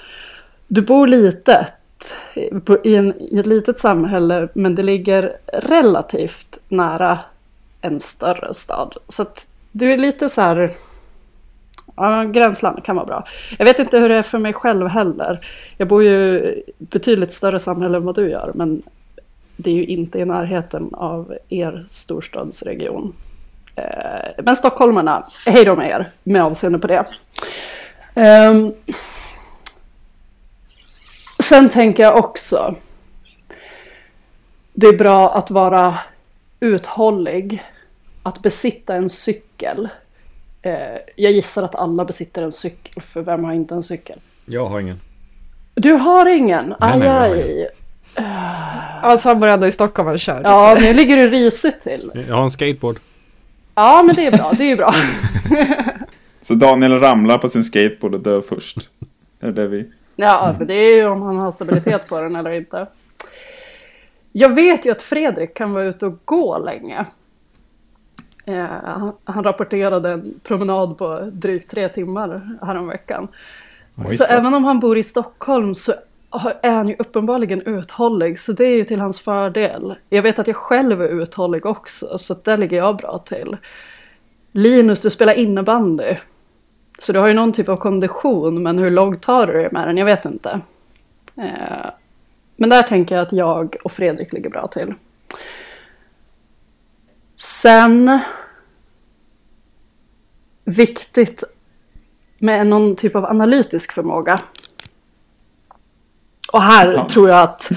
Du 0.67 0.81
bor 0.81 1.07
litet 1.07 1.73
i, 2.83 2.95
en, 2.95 3.13
i 3.21 3.39
ett 3.39 3.45
litet 3.45 3.79
samhälle, 3.79 4.47
men 4.53 4.75
det 4.75 4.83
ligger 4.83 5.37
relativt 5.53 6.57
nära 6.67 7.19
en 7.81 7.99
större 7.99 8.53
stad. 8.53 8.97
Så 9.07 9.21
att 9.21 9.47
du 9.71 9.93
är 9.93 9.97
lite 9.97 10.29
så 10.29 10.41
här 10.41 10.71
Ja, 11.97 12.23
gränsland 12.23 12.83
kan 12.83 12.95
vara 12.95 13.05
bra. 13.05 13.27
Jag 13.57 13.65
vet 13.65 13.79
inte 13.79 13.99
hur 13.99 14.09
det 14.09 14.15
är 14.15 14.23
för 14.23 14.39
mig 14.39 14.53
själv 14.53 14.87
heller. 14.87 15.47
Jag 15.77 15.87
bor 15.87 16.03
ju 16.03 16.39
i 16.39 16.63
betydligt 16.77 17.33
större 17.33 17.59
samhälle 17.59 17.97
än 17.97 18.05
vad 18.05 18.15
du 18.15 18.29
gör, 18.29 18.51
men 18.55 18.81
det 19.57 19.69
är 19.69 19.75
ju 19.75 19.85
inte 19.85 20.19
i 20.19 20.25
närheten 20.25 20.89
av 20.93 21.35
er 21.49 21.85
storstadsregion. 21.89 23.13
Eh, 23.75 24.43
Men 24.43 24.55
stockholmarna, 24.55 25.23
hej 25.47 25.65
då 25.65 25.75
med 25.75 25.89
er 25.89 26.11
med 26.23 26.43
avseende 26.43 26.79
på 26.79 26.87
det. 26.87 27.05
Ehm, 28.15 28.73
Sen 31.43 31.69
tänker 31.69 32.03
jag 32.03 32.17
också, 32.17 32.75
det 34.73 34.87
är 34.87 34.97
bra 34.97 35.35
att 35.35 35.51
vara 35.51 35.99
uthållig, 36.59 37.63
att 38.23 38.39
besitta 38.41 38.95
en 38.95 39.09
cykel. 39.09 39.89
Eh, 40.61 40.73
Jag 41.15 41.31
gissar 41.31 41.63
att 41.63 41.75
alla 41.75 42.05
besitter 42.05 42.41
en 42.43 42.51
cykel, 42.51 43.03
för 43.03 43.21
vem 43.21 43.43
har 43.43 43.53
inte 43.53 43.73
en 43.75 43.83
cykel? 43.83 44.19
Jag 44.45 44.65
har 44.65 44.79
ingen. 44.79 44.99
Du 45.75 45.93
har 45.93 46.25
ingen? 46.25 46.75
Nej, 46.81 46.91
Aj, 46.93 46.99
nej, 46.99 47.09
aj. 47.09 47.67
alltså 49.01 49.29
han 49.29 49.39
bor 49.39 49.47
ändå 49.47 49.67
i 49.67 49.71
Stockholm 49.71 50.09
och 50.09 50.19
kör. 50.19 50.41
Ja, 50.43 50.77
nu 50.81 50.93
ligger 50.93 51.17
du 51.17 51.29
risigt 51.29 51.83
till. 51.83 52.11
Jag 52.29 52.35
har 52.35 52.43
en 52.43 52.51
skateboard. 52.51 52.97
Ja, 53.75 54.03
men 54.05 54.15
det 54.15 54.25
är 54.27 54.31
bra, 54.31 54.51
det 54.57 54.63
är 54.63 54.67
ju 54.67 54.75
bra. 54.75 54.95
Så 56.41 56.53
Daniel 56.53 56.99
ramlar 56.99 57.37
på 57.37 57.49
sin 57.49 57.63
skateboard 57.63 58.13
och 58.13 58.19
dör 58.19 58.41
först. 58.41 58.89
Är 59.39 59.47
det 59.51 59.61
det 59.61 59.67
vi... 59.67 59.91
Ja, 60.15 60.55
för 60.57 60.65
det 60.65 60.73
är 60.73 60.95
ju 60.95 61.05
om 61.05 61.21
han 61.21 61.37
har 61.37 61.51
stabilitet 61.51 62.09
på 62.09 62.21
den 62.21 62.35
eller 62.35 62.51
inte. 62.51 62.87
Jag 64.31 64.55
vet 64.55 64.85
ju 64.85 64.91
att 64.91 65.01
Fredrik 65.01 65.53
kan 65.53 65.73
vara 65.73 65.83
ute 65.83 66.05
och 66.05 66.19
gå 66.25 66.57
länge. 66.57 67.05
Eh, 68.45 68.65
han, 68.83 69.11
han 69.23 69.43
rapporterade 69.43 70.09
en 70.09 70.39
promenad 70.43 70.97
på 70.97 71.29
drygt 71.33 71.71
tre 71.71 71.89
timmar 71.89 72.57
häromveckan. 72.61 73.27
Oj, 73.95 74.17
Så 74.17 74.23
även 74.23 74.53
om 74.53 74.63
han 74.63 74.79
bor 74.79 74.97
i 74.97 75.03
Stockholm 75.03 75.75
så 75.75 75.93
är 76.61 76.71
han 76.71 76.87
ju 76.87 76.95
uppenbarligen 76.99 77.61
uthållig. 77.61 78.39
Så 78.39 78.51
det 78.51 78.65
är 78.65 78.75
ju 78.75 78.83
till 78.83 78.99
hans 78.99 79.19
fördel. 79.19 79.95
Jag 80.09 80.23
vet 80.23 80.39
att 80.39 80.47
jag 80.47 80.55
själv 80.55 81.01
är 81.01 81.07
uthållig 81.07 81.65
också, 81.65 82.17
så 82.17 82.33
där 82.43 82.57
ligger 82.57 82.77
jag 82.77 82.97
bra 82.97 83.17
till. 83.17 83.57
Linus, 84.51 85.01
du 85.01 85.09
spelar 85.09 85.33
innebandy. 85.33 86.15
Så 86.99 87.13
du 87.13 87.19
har 87.19 87.27
ju 87.27 87.33
någon 87.33 87.53
typ 87.53 87.69
av 87.69 87.77
kondition, 87.77 88.63
men 88.63 88.79
hur 88.79 88.91
långt 88.91 89.21
tar 89.21 89.47
du 89.47 89.53
dig 89.53 89.69
med 89.71 89.87
den? 89.87 89.97
Jag 89.97 90.05
vet 90.05 90.25
inte. 90.25 90.61
Eh, 91.37 91.91
men 92.55 92.69
där 92.69 92.83
tänker 92.83 93.15
jag 93.15 93.21
att 93.27 93.33
jag 93.33 93.75
och 93.83 93.91
Fredrik 93.91 94.33
ligger 94.33 94.49
bra 94.49 94.67
till. 94.67 94.93
Sen 97.35 98.19
viktigt 100.63 101.43
med 102.37 102.67
någon 102.67 102.95
typ 102.95 103.15
av 103.15 103.25
analytisk 103.25 103.91
förmåga. 103.91 104.39
Och 106.55 106.61
här 106.61 106.93
Ja. 106.93 107.07
tror 107.09 107.29
jag 107.29 107.41
att 107.43 107.69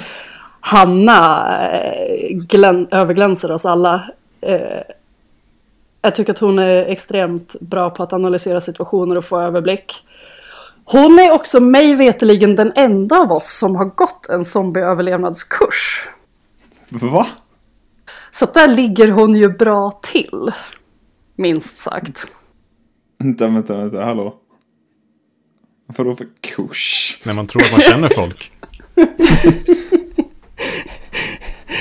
Hanna 0.60 1.56
eh, 1.70 2.28
glän, 2.36 2.88
överglänser 2.90 3.50
oss 3.50 3.66
alla. 3.66 4.10
Eh, 4.40 4.80
jag 6.02 6.14
tycker 6.14 6.32
att 6.32 6.38
hon 6.38 6.58
är 6.58 6.84
extremt 6.86 7.60
bra 7.60 7.90
på 7.90 8.02
att 8.02 8.12
analysera 8.12 8.60
situationer 8.60 9.16
och 9.16 9.24
få 9.24 9.40
överblick. 9.40 9.94
Hon 10.84 11.18
är 11.18 11.30
också 11.32 11.60
mig 11.60 11.94
veteligen 11.94 12.56
den 12.56 12.72
enda 12.76 13.16
av 13.18 13.32
oss 13.32 13.58
som 13.58 13.76
har 13.76 13.84
gått 13.84 14.26
en 14.28 14.44
zombieöverlevnadskurs. 14.44 16.08
Va? 16.88 17.26
Så 18.30 18.46
där 18.46 18.68
ligger 18.68 19.08
hon 19.10 19.34
ju 19.36 19.48
bra 19.48 20.00
till. 20.02 20.52
Minst 21.36 21.76
sagt. 21.76 22.26
Vänta, 23.18 23.46
vänta, 23.46 23.76
vänta, 23.76 24.04
hallå. 24.04 24.34
Vadå 25.96 26.14
för 26.16 26.26
kurs? 26.40 27.18
När 27.24 27.34
man 27.34 27.46
tror 27.46 27.62
att 27.64 27.72
man 27.72 27.80
känner 27.80 28.08
folk. 28.08 28.52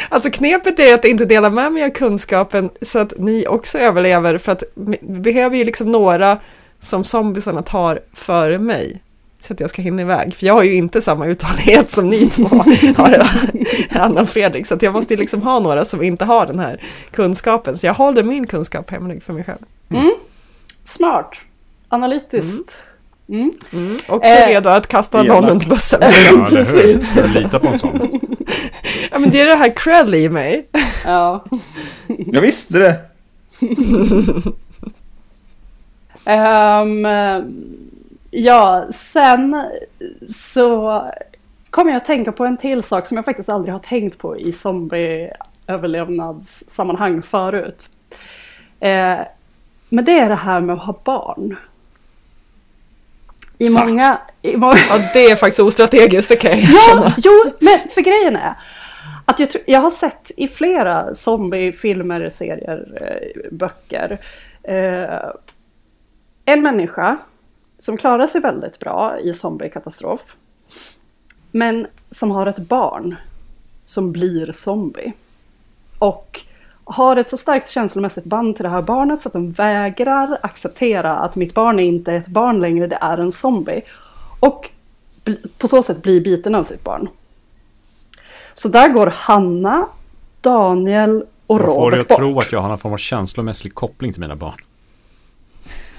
Alltså 0.09 0.29
knepet 0.29 0.79
är 0.79 0.93
att 0.93 1.05
inte 1.05 1.25
dela 1.25 1.49
med 1.49 1.71
mig 1.71 1.83
av 1.83 1.89
kunskapen 1.89 2.69
så 2.81 2.99
att 2.99 3.13
ni 3.17 3.47
också 3.47 3.77
överlever 3.77 4.37
för 4.37 4.51
att 4.51 4.63
vi 4.75 4.97
behöver 5.01 5.57
ju 5.57 5.63
liksom 5.63 5.91
några 5.91 6.39
som 6.79 7.03
zombiesarna 7.03 7.61
tar 7.61 7.99
före 8.13 8.59
mig. 8.59 9.01
Så 9.39 9.53
att 9.53 9.59
jag 9.59 9.69
ska 9.69 9.81
hinna 9.81 10.01
iväg. 10.01 10.35
För 10.35 10.45
jag 10.45 10.53
har 10.53 10.63
ju 10.63 10.73
inte 10.73 11.01
samma 11.01 11.25
uthållighet 11.25 11.91
som 11.91 12.09
ni 12.09 12.27
två 12.27 12.47
har, 12.97 13.27
Anna 13.89 14.21
och 14.21 14.29
Fredrik. 14.29 14.67
Så 14.67 14.75
att 14.75 14.81
jag 14.81 14.93
måste 14.93 15.13
ju 15.13 15.19
liksom 15.19 15.41
ha 15.41 15.59
några 15.59 15.85
som 15.85 16.03
inte 16.03 16.25
har 16.25 16.45
den 16.45 16.59
här 16.59 16.81
kunskapen. 17.11 17.75
Så 17.75 17.85
jag 17.85 17.93
håller 17.93 18.23
min 18.23 18.47
kunskap 18.47 18.91
hemlig 18.91 19.23
för 19.23 19.33
mig 19.33 19.43
själv. 19.43 19.65
Smart. 20.85 21.35
Analytiskt. 21.89 22.51
Mm. 22.51 22.63
Också 24.07 24.33
Eh, 24.33 24.47
redo 24.47 24.69
att 24.69 24.87
kasta 24.87 25.19
elak. 25.25 25.41
någon 25.41 25.49
under 25.49 25.67
bussen. 25.69 25.99
Ja, 26.01 26.07
eller 26.47 26.65
hur? 26.65 26.99
Får 27.01 27.21
du 27.21 27.27
lita 27.27 27.59
på 27.59 27.67
en 27.67 27.79
sån? 27.79 28.19
Ja, 29.11 29.19
men 29.19 29.29
det 29.29 29.41
är 29.41 29.45
det 29.45 29.55
här 29.55 29.73
Krell 29.75 30.15
i 30.15 30.29
mig. 30.29 30.67
Ja. 31.05 31.43
Jag 32.07 32.41
visste 32.41 32.79
det! 32.79 32.99
Ehm, 36.25 37.07
ja, 38.31 38.85
sen 38.93 39.63
så 40.35 41.03
kommer 41.69 41.91
jag 41.91 41.97
att 41.97 42.05
tänka 42.05 42.31
på 42.31 42.45
en 42.45 42.57
till 42.57 42.83
sak 42.83 43.07
som 43.07 43.17
jag 43.17 43.25
faktiskt 43.25 43.49
aldrig 43.49 43.73
har 43.73 43.79
tänkt 43.79 44.17
på 44.17 44.37
i 44.37 44.51
zombieöverlevnadssammanhang 44.51 47.21
förut. 47.21 47.89
Eh, 48.79 49.17
men 49.89 50.05
det 50.05 50.19
är 50.19 50.29
det 50.29 50.35
här 50.35 50.59
med 50.61 50.75
att 50.75 50.85
ha 50.85 50.99
barn. 51.03 51.55
I 53.57 53.69
många... 53.69 54.21
I 54.41 54.57
många 54.57 54.77
Ja, 54.89 54.99
det 55.13 55.25
är 55.25 55.35
faktiskt 55.35 55.59
ostrategiskt, 55.59 56.29
det 56.29 56.35
kan 56.35 56.51
jag 56.51 56.69
Ja, 56.69 57.13
jo, 57.17 57.31
men 57.59 57.79
för 57.93 58.01
grejen 58.01 58.35
är 58.35 58.55
att 59.25 59.39
jag, 59.39 59.49
tror- 59.49 59.63
jag 59.67 59.79
har 59.79 59.91
sett 59.91 60.31
i 60.37 60.47
flera 60.47 61.15
zombiefilmer, 61.15 62.29
serier, 62.29 62.87
eh, 63.01 63.51
böcker 63.51 64.17
eh, 64.63 65.29
en 66.45 66.61
människa 66.61 67.17
som 67.79 67.97
klarar 67.97 68.27
sig 68.27 68.41
väldigt 68.41 68.79
bra 68.79 69.19
i 69.19 69.33
zombiekatastrof 69.33 70.21
men 71.51 71.87
som 72.11 72.31
har 72.31 72.45
ett 72.45 72.57
barn 72.57 73.15
som 73.85 74.11
blir 74.11 74.51
zombie. 74.51 75.13
Och 75.99 76.41
har 76.89 77.15
ett 77.15 77.29
så 77.29 77.37
starkt 77.37 77.69
känslomässigt 77.69 78.23
band 78.25 78.55
till 78.55 78.63
det 78.63 78.69
här 78.69 78.81
barnet 78.81 79.21
så 79.21 79.29
att 79.29 79.33
den 79.33 79.51
vägrar 79.51 80.37
acceptera 80.43 81.15
att 81.17 81.35
mitt 81.35 81.53
barn 81.53 81.79
är 81.79 81.83
inte 81.83 82.13
ett 82.13 82.27
barn 82.27 82.59
längre, 82.61 82.87
det 82.87 82.97
är 83.01 83.17
en 83.17 83.31
zombie. 83.31 83.81
Och 84.39 84.69
på 85.57 85.67
så 85.67 85.83
sätt 85.83 86.01
blir 86.01 86.21
biten 86.21 86.55
av 86.55 86.63
sitt 86.63 86.83
barn. 86.83 87.07
Så 88.53 88.67
där 88.67 88.89
går 88.89 89.07
Hanna, 89.07 89.87
Daniel 90.41 91.23
och 91.47 91.59
Jag 91.61 91.65
får 91.65 91.91
dig 91.91 91.99
Robert 91.99 91.99
att 92.01 92.07
bort. 92.07 92.17
tro 92.17 92.39
att 92.39 92.51
jag 92.51 92.59
har 92.61 92.69
någon 92.69 92.77
form 92.77 92.93
av 92.93 92.97
känslomässig 92.97 93.73
koppling 93.75 94.11
till 94.13 94.21
mina 94.21 94.35
barn. 94.35 94.57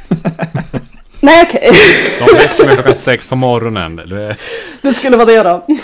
Nej 1.21 1.45
okej, 1.49 1.71
De 2.19 2.25
väcker 2.39 2.67
mig 2.67 2.75
klockan 2.75 2.95
sex 2.95 3.27
på 3.27 3.37
morgonen. 3.37 3.97
Det- 3.97 4.37
det 4.83 4.93
skulle 4.93 5.17
vara 5.17 5.27
det 5.27 5.43
då. 5.43 5.67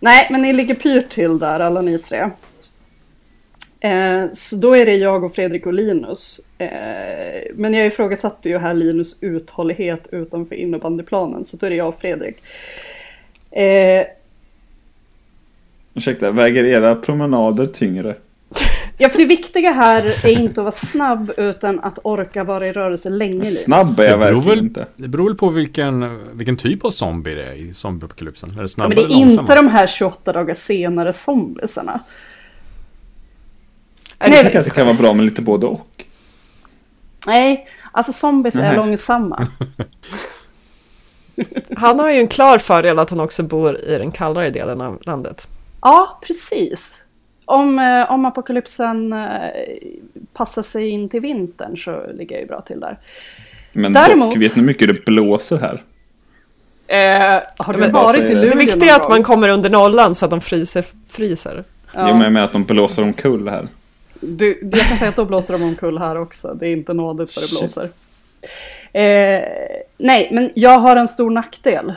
Nej, 0.00 0.28
men 0.30 0.42
ni 0.42 0.52
ligger 0.52 0.74
pyrt 0.74 1.10
till 1.10 1.38
där 1.38 1.60
alla 1.60 1.80
ni 1.80 1.98
tre. 1.98 2.30
Eh, 3.82 4.24
så 4.32 4.56
då 4.56 4.76
är 4.76 4.86
det 4.86 4.94
jag 4.94 5.24
och 5.24 5.34
Fredrik 5.34 5.66
och 5.66 5.72
Linus. 5.72 6.40
Eh, 6.58 7.42
men 7.54 7.74
jag 7.74 7.86
ifrågasatte 7.86 8.48
ju 8.48 8.58
här 8.58 8.74
Linus 8.74 9.16
uthållighet 9.20 10.08
utanför 10.12 10.54
innebandyplanen, 10.54 11.44
så 11.44 11.56
då 11.56 11.66
är 11.66 11.70
det 11.70 11.76
jag 11.76 11.88
och 11.88 11.98
Fredrik. 11.98 12.36
Eh, 13.50 14.06
Ursäkta, 15.94 16.30
väger 16.30 16.64
era 16.64 16.94
promenader 16.94 17.66
tyngre? 17.66 18.14
ja, 18.98 19.08
för 19.08 19.18
det 19.18 19.24
viktiga 19.24 19.72
här 19.72 20.26
är 20.26 20.40
inte 20.40 20.60
att 20.60 20.64
vara 20.64 20.72
snabb, 20.72 21.32
utan 21.36 21.80
att 21.80 21.98
orka 22.02 22.44
vara 22.44 22.66
i 22.66 22.72
rörelse 22.72 23.10
länge. 23.10 23.44
Snabb 23.44 23.98
är 23.98 24.04
jag 24.04 24.20
Det 24.20 24.24
beror, 24.24 24.34
verkligen 24.34 24.58
väl, 24.58 24.58
inte. 24.58 24.86
det 24.96 25.08
beror 25.08 25.28
väl 25.28 25.36
på 25.36 25.48
vilken, 25.48 26.20
vilken 26.32 26.56
typ 26.56 26.84
av 26.84 26.90
zombie 26.90 27.34
det 27.34 27.44
är 27.44 27.54
i 27.54 27.74
zombieapokalypsen. 27.74 28.50
Är 28.50 28.54
det 28.54 28.62
Ja, 28.62 28.68
snabbare 28.68 28.94
men 28.96 29.08
det 29.08 29.14
är 29.14 29.40
inte 29.40 29.54
de 29.54 29.68
här 29.68 29.86
28 29.86 30.32
dagar 30.32 30.54
senare 30.54 31.12
zombiesarna. 31.12 32.00
Nej, 34.30 34.38
Det 34.38 34.42
det- 34.44 34.50
kanske 34.50 34.70
kan 34.70 34.86
vara 34.86 34.96
bra 34.96 35.12
med 35.12 35.24
lite 35.24 35.42
både 35.42 35.66
och. 35.66 36.04
Nej, 37.26 37.68
alltså 37.92 38.12
zombies 38.12 38.54
är 38.54 38.58
Nej. 38.60 38.76
långsamma. 38.76 39.46
Han 41.76 41.98
har 41.98 42.10
ju 42.10 42.18
en 42.20 42.28
klar 42.28 42.58
fördel 42.58 42.98
att 42.98 43.10
han 43.10 43.20
också 43.20 43.42
bor 43.42 43.76
i 43.80 43.98
den 43.98 44.10
kallare 44.12 44.48
delen 44.50 44.80
av 44.80 44.98
landet. 45.06 45.48
Ja, 45.80 46.20
precis. 46.26 46.96
Om, 47.44 47.78
eh, 47.78 48.10
om 48.12 48.24
apokalypsen 48.24 49.12
eh, 49.12 49.28
passar 50.34 50.62
sig 50.62 50.88
in 50.88 51.08
till 51.08 51.20
vintern 51.20 51.76
så 51.76 52.06
ligger 52.14 52.34
jag 52.36 52.42
ju 52.42 52.48
bra 52.48 52.60
till 52.60 52.80
där. 52.80 52.98
Men 53.72 53.92
Däremot- 53.92 54.30
dock, 54.34 54.42
vet 54.42 54.56
ni 54.56 54.60
hur 54.60 54.66
mycket 54.66 54.88
det 54.88 55.04
blåser 55.04 55.58
här? 55.58 55.82
Eh, 56.86 57.42
har 57.56 57.72
du 57.72 57.78
men 57.78 57.92
bara 57.92 58.04
varit 58.04 58.20
i 58.20 58.28
det. 58.28 58.34
Luleå 58.34 58.50
Det 58.50 58.56
viktiga 58.56 58.92
är 58.92 58.96
att 59.00 59.08
man 59.08 59.22
kommer 59.22 59.48
under 59.48 59.70
nollan 59.70 60.14
så 60.14 60.24
att 60.24 60.30
de 60.30 60.40
fryser. 60.40 60.84
fryser. 61.08 61.64
Ja, 61.94 62.08
Jag 62.08 62.16
menar 62.16 62.30
med 62.30 62.44
att 62.44 62.52
de 62.52 62.64
blåser 62.64 63.02
omkull 63.02 63.48
här. 63.48 63.68
Du, 64.22 64.70
jag 64.72 64.88
kan 64.88 64.98
säga 64.98 65.08
att 65.08 65.16
då 65.16 65.24
blåser 65.24 65.58
de 65.58 65.64
omkull 65.64 65.98
här 65.98 66.16
också. 66.16 66.54
Det 66.54 66.68
är 66.68 66.72
inte 66.72 66.94
nådigt 66.94 67.36
vad 67.36 67.44
det 67.44 67.50
blåser. 67.50 67.88
Eh, 68.92 69.42
nej, 69.96 70.28
men 70.32 70.50
jag 70.54 70.78
har 70.78 70.96
en 70.96 71.08
stor 71.08 71.30
nackdel. 71.30 71.94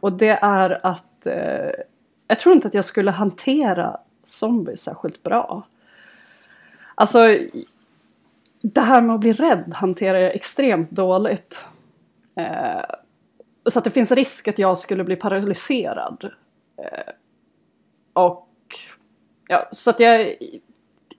Och 0.00 0.12
det 0.12 0.38
är 0.42 0.86
att 0.86 1.26
eh, 1.26 1.70
jag 2.28 2.38
tror 2.38 2.54
inte 2.54 2.68
att 2.68 2.74
jag 2.74 2.84
skulle 2.84 3.10
hantera 3.10 4.00
zombies 4.24 4.82
särskilt 4.82 5.22
bra. 5.22 5.66
Alltså, 6.94 7.38
det 8.62 8.80
här 8.80 9.00
med 9.00 9.14
att 9.14 9.20
bli 9.20 9.32
rädd 9.32 9.72
hanterar 9.74 10.18
jag 10.18 10.34
extremt 10.34 10.90
dåligt. 10.90 11.64
Eh, 12.36 12.84
så 13.66 13.78
att 13.78 13.84
det 13.84 13.90
finns 13.90 14.10
risk 14.10 14.48
att 14.48 14.58
jag 14.58 14.78
skulle 14.78 15.04
bli 15.04 15.16
paralyserad. 15.16 16.30
Eh, 16.76 17.12
och 18.12 18.48
ja, 19.48 19.68
så 19.72 19.90
att 19.90 20.00
jag, 20.00 20.36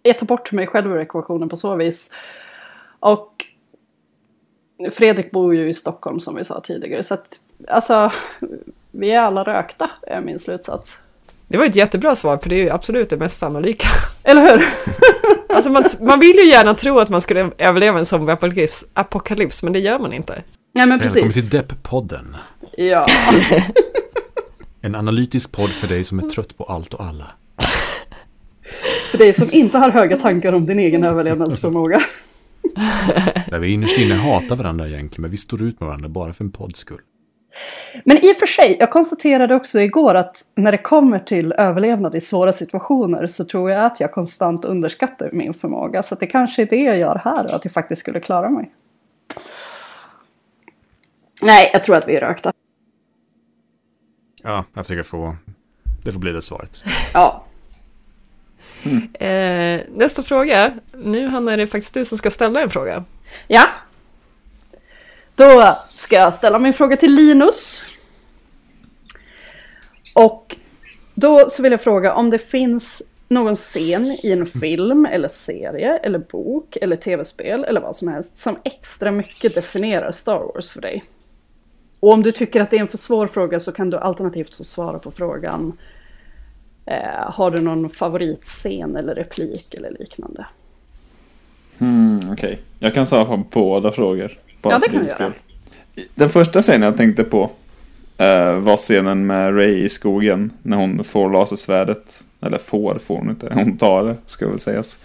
jag 0.04 0.20
tar 0.20 0.26
bort 0.26 0.52
mig 0.52 0.68
själv 0.68 0.92
ur 0.92 1.00
ekvationen 1.00 1.50
på 1.50 1.56
så 1.56 1.76
vis. 1.76 2.12
Och 3.00 3.46
Fredrik 4.92 5.32
bor 5.32 5.56
ju 5.56 5.70
i 5.70 5.74
Stockholm 5.74 6.20
som 6.20 6.36
vi 6.36 6.44
sa 6.44 6.62
tidigare. 6.62 7.04
Så 7.04 7.14
att 7.14 7.40
alltså, 7.68 8.12
vi 8.92 9.12
är 9.12 9.20
alla 9.20 9.44
rökta 9.44 9.92
är 10.02 10.22
min 10.22 10.40
slutsats. 10.40 10.98
Det 11.48 11.58
var 11.58 11.66
ett 11.66 11.76
jättebra 11.76 12.16
svar, 12.16 12.38
för 12.38 12.50
det 12.50 12.56
är 12.56 12.64
ju 12.64 12.70
absolut 12.70 13.10
det 13.10 13.18
mest 13.18 13.40
sannolika. 13.40 13.88
Eller 14.24 14.42
hur? 14.42 14.70
Alltså 15.54 15.70
man, 15.70 15.84
man 16.00 16.20
vill 16.20 16.36
ju 16.36 16.50
gärna 16.50 16.74
tro 16.74 17.00
att 17.00 17.10
man 17.10 17.22
skulle 17.22 17.52
överleva 17.58 18.00
en 18.00 18.06
zombieapokalyps, 18.06 18.86
apokalyps, 18.94 19.64
men 19.64 19.74
det 19.74 19.80
gör 19.80 20.00
man 20.00 20.14
inte. 20.14 20.34
Nej 20.74 20.88
men 20.88 21.00
Välkommen 21.00 21.28
precis. 21.28 21.50
till 21.50 21.60
Depp-podden. 21.60 22.36
Ja. 22.78 23.08
En 24.84 24.96
analytisk 24.96 25.52
podd 25.52 25.70
för 25.70 25.88
dig 25.88 26.04
som 26.04 26.20
är 26.20 26.24
trött 26.24 26.58
på 26.58 26.64
allt 26.64 26.94
och 26.94 27.04
alla. 27.04 27.32
För 29.12 29.18
dig 29.18 29.34
som 29.34 29.48
inte 29.52 29.78
har 29.78 29.90
höga 29.90 30.18
tankar 30.18 30.54
om 30.54 30.66
din 30.66 30.80
egen 30.80 31.04
överlevnadsförmåga. 31.04 32.02
Där 33.50 33.60
vi 33.60 33.74
innerst 33.74 34.00
inne 34.00 34.16
hatar 34.16 34.56
varandra 34.56 34.88
egentligen, 34.88 35.22
men 35.22 35.32
vi 35.32 35.38
står 35.38 35.62
ut 35.62 35.80
med 35.80 35.88
varandra 35.88 36.10
bara 36.10 36.34
för 36.34 36.44
en 36.44 36.52
podds 36.52 36.80
skull. 36.80 37.02
Men 38.06 38.18
i 38.18 38.32
och 38.32 38.36
för 38.36 38.46
sig, 38.46 38.78
jag 38.80 38.92
konstaterade 38.92 39.56
också 39.56 39.80
igår 39.80 40.16
att 40.16 40.44
när 40.56 40.72
det 40.72 40.78
kommer 40.78 41.20
till 41.20 41.52
överlevnad 41.52 42.16
i 42.16 42.22
svåra 42.22 42.54
situationer 42.54 43.28
så 43.28 43.46
tror 43.46 43.72
jag 43.72 43.86
att 43.86 44.00
jag 44.00 44.12
konstant 44.12 44.66
underskattar 44.66 45.30
min 45.34 45.54
förmåga. 45.54 46.04
Så 46.04 46.14
att 46.14 46.20
det 46.20 46.28
kanske 46.28 46.62
är 46.62 46.66
det 46.66 46.84
jag 46.84 46.98
gör 46.98 47.22
här 47.24 47.56
att 47.56 47.66
jag 47.66 47.74
faktiskt 47.74 48.02
skulle 48.02 48.20
klara 48.20 48.50
mig. 48.50 48.72
Nej, 51.42 51.70
jag 51.74 51.84
tror 51.84 51.96
att 51.96 52.08
vi 52.08 52.16
är 52.16 52.22
rökta. 52.22 52.52
Ja, 54.44 54.66
jag 54.74 54.86
tycker 54.86 54.98
det 54.98 55.04
får, 55.04 55.36
det 56.04 56.12
får 56.12 56.20
bli 56.20 56.32
det 56.32 56.42
svaret. 56.42 56.84
Ja. 57.14 57.46
Mm. 58.84 59.08
Eh, 59.14 59.86
nästa 59.90 60.24
fråga. 60.24 60.74
Nu 60.92 61.28
Hanna 61.28 61.54
är 61.54 61.58
det 61.58 61.68
faktiskt 61.68 61.94
du 61.94 62.06
som 62.06 62.18
ska 62.18 62.32
ställa 62.32 62.62
en 62.62 62.70
fråga. 62.70 63.04
Ja. 63.48 63.68
Då 65.36 65.78
ska 65.96 66.16
jag 66.16 66.34
ställa 66.34 66.60
min 66.60 66.74
fråga 66.74 66.98
till 66.98 67.16
Linus. 67.16 67.82
Och 70.16 70.56
då 71.14 71.50
så 71.50 71.62
vill 71.62 71.72
jag 71.72 71.82
fråga 71.82 72.14
om 72.14 72.30
det 72.30 72.40
finns 72.40 73.02
någon 73.28 73.56
scen 73.56 74.06
i 74.24 74.32
en 74.32 74.46
film 74.46 75.06
eller 75.06 75.28
serie 75.28 75.98
eller 75.98 76.20
bok 76.20 76.78
eller 76.82 76.96
tv-spel 76.96 77.64
eller 77.64 77.82
vad 77.82 77.96
som 77.96 78.08
helst 78.08 78.38
som 78.38 78.58
extra 78.64 79.12
mycket 79.12 79.56
definierar 79.56 80.12
Star 80.12 80.40
Wars 80.40 80.72
för 80.72 80.82
dig. 80.82 81.04
Och 82.00 82.12
om 82.12 82.24
du 82.24 82.32
tycker 82.32 82.62
att 82.62 82.70
det 82.70 82.78
är 82.78 82.82
en 82.82 82.88
för 82.88 82.98
svår 82.98 83.28
fråga 83.28 83.60
så 83.60 83.72
kan 83.72 83.90
du 83.90 83.98
alternativt 83.98 84.56
få 84.56 84.64
svara 84.64 85.00
på 85.00 85.12
frågan. 85.12 85.78
Eh, 86.92 87.32
har 87.32 87.52
du 87.52 87.62
någon 87.62 87.90
favoritscen 87.90 88.96
eller 88.96 89.16
replik 89.16 89.74
eller 89.74 89.92
liknande? 90.00 90.46
Mm, 91.80 92.20
Okej, 92.32 92.60
jag 92.80 92.94
kan 92.94 93.06
svara 93.06 93.26
på 93.26 93.44
båda 93.52 93.92
frågor. 93.92 94.38
bara 94.62 94.74
Ja, 94.74 94.80
det 94.80 94.90
kan 94.90 95.04
du 95.04 95.08
göra. 95.08 95.32
Den 96.16 96.30
första 96.30 96.62
scenen 96.62 96.82
jag 96.82 96.98
tänkte 96.98 97.24
på 97.24 97.52
eh, 98.18 98.60
var 98.60 98.78
scenen 98.78 99.26
med 99.26 99.56
Ray 99.58 99.84
i 99.84 99.90
skogen 99.90 100.52
när 100.62 100.78
hon 100.78 101.04
får 101.04 101.30
lasersvärdet. 101.30 102.24
Eller 102.42 102.58
får, 102.58 103.00
får 103.00 103.18
hon 103.18 103.30
inte. 103.30 103.52
Hon 103.54 103.78
tar 103.78 104.04
det, 104.04 104.18
ska 104.26 104.50
väl 104.50 104.60
sägas. 104.60 105.00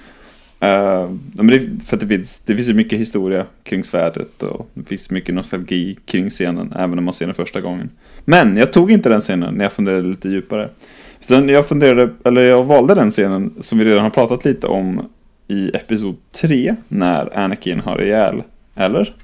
Eh, 0.60 1.10
men 1.32 1.46
det, 1.46 1.60
för 1.86 1.96
att 1.96 2.00
det 2.00 2.06
finns, 2.06 2.38
det 2.38 2.54
finns 2.54 2.68
ju 2.68 2.74
mycket 2.74 2.98
historia 2.98 3.46
kring 3.62 3.84
svärdet 3.84 4.42
och 4.42 4.70
det 4.74 4.84
finns 4.84 5.10
mycket 5.10 5.34
nostalgi 5.34 5.96
kring 6.06 6.30
scenen, 6.30 6.72
även 6.76 6.90
när 6.90 7.02
man 7.02 7.14
ser 7.14 7.26
den 7.26 7.34
första 7.34 7.60
gången. 7.60 7.90
Men 8.24 8.56
jag 8.56 8.72
tog 8.72 8.92
inte 8.92 9.08
den 9.08 9.20
scenen 9.20 9.54
när 9.54 9.64
jag 9.64 9.72
funderade 9.72 10.08
lite 10.08 10.28
djupare. 10.28 10.68
Utan 11.28 11.48
jag 11.48 11.66
funderade, 11.66 12.10
eller 12.24 12.42
jag 12.42 12.64
valde 12.64 12.94
den 12.94 13.10
scenen 13.10 13.54
som 13.60 13.78
vi 13.78 13.84
redan 13.84 14.02
har 14.02 14.10
pratat 14.10 14.44
lite 14.44 14.66
om 14.66 15.08
i 15.48 15.76
episod 15.76 16.16
3 16.32 16.76
när 16.88 17.38
Anakin 17.38 17.80
har 17.80 18.02
ihjäl, 18.02 18.42
eller? 18.74 19.14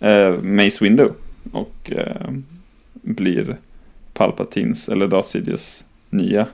Eh, 0.00 0.32
Mace 0.42 0.84
Window 0.84 1.12
och 1.52 1.92
eh, 1.92 2.30
blir 2.92 3.56
Palpatins, 4.12 4.88
eller 4.88 5.08
Darth 5.08 5.28
Sidious 5.28 5.84
nya 6.10 6.46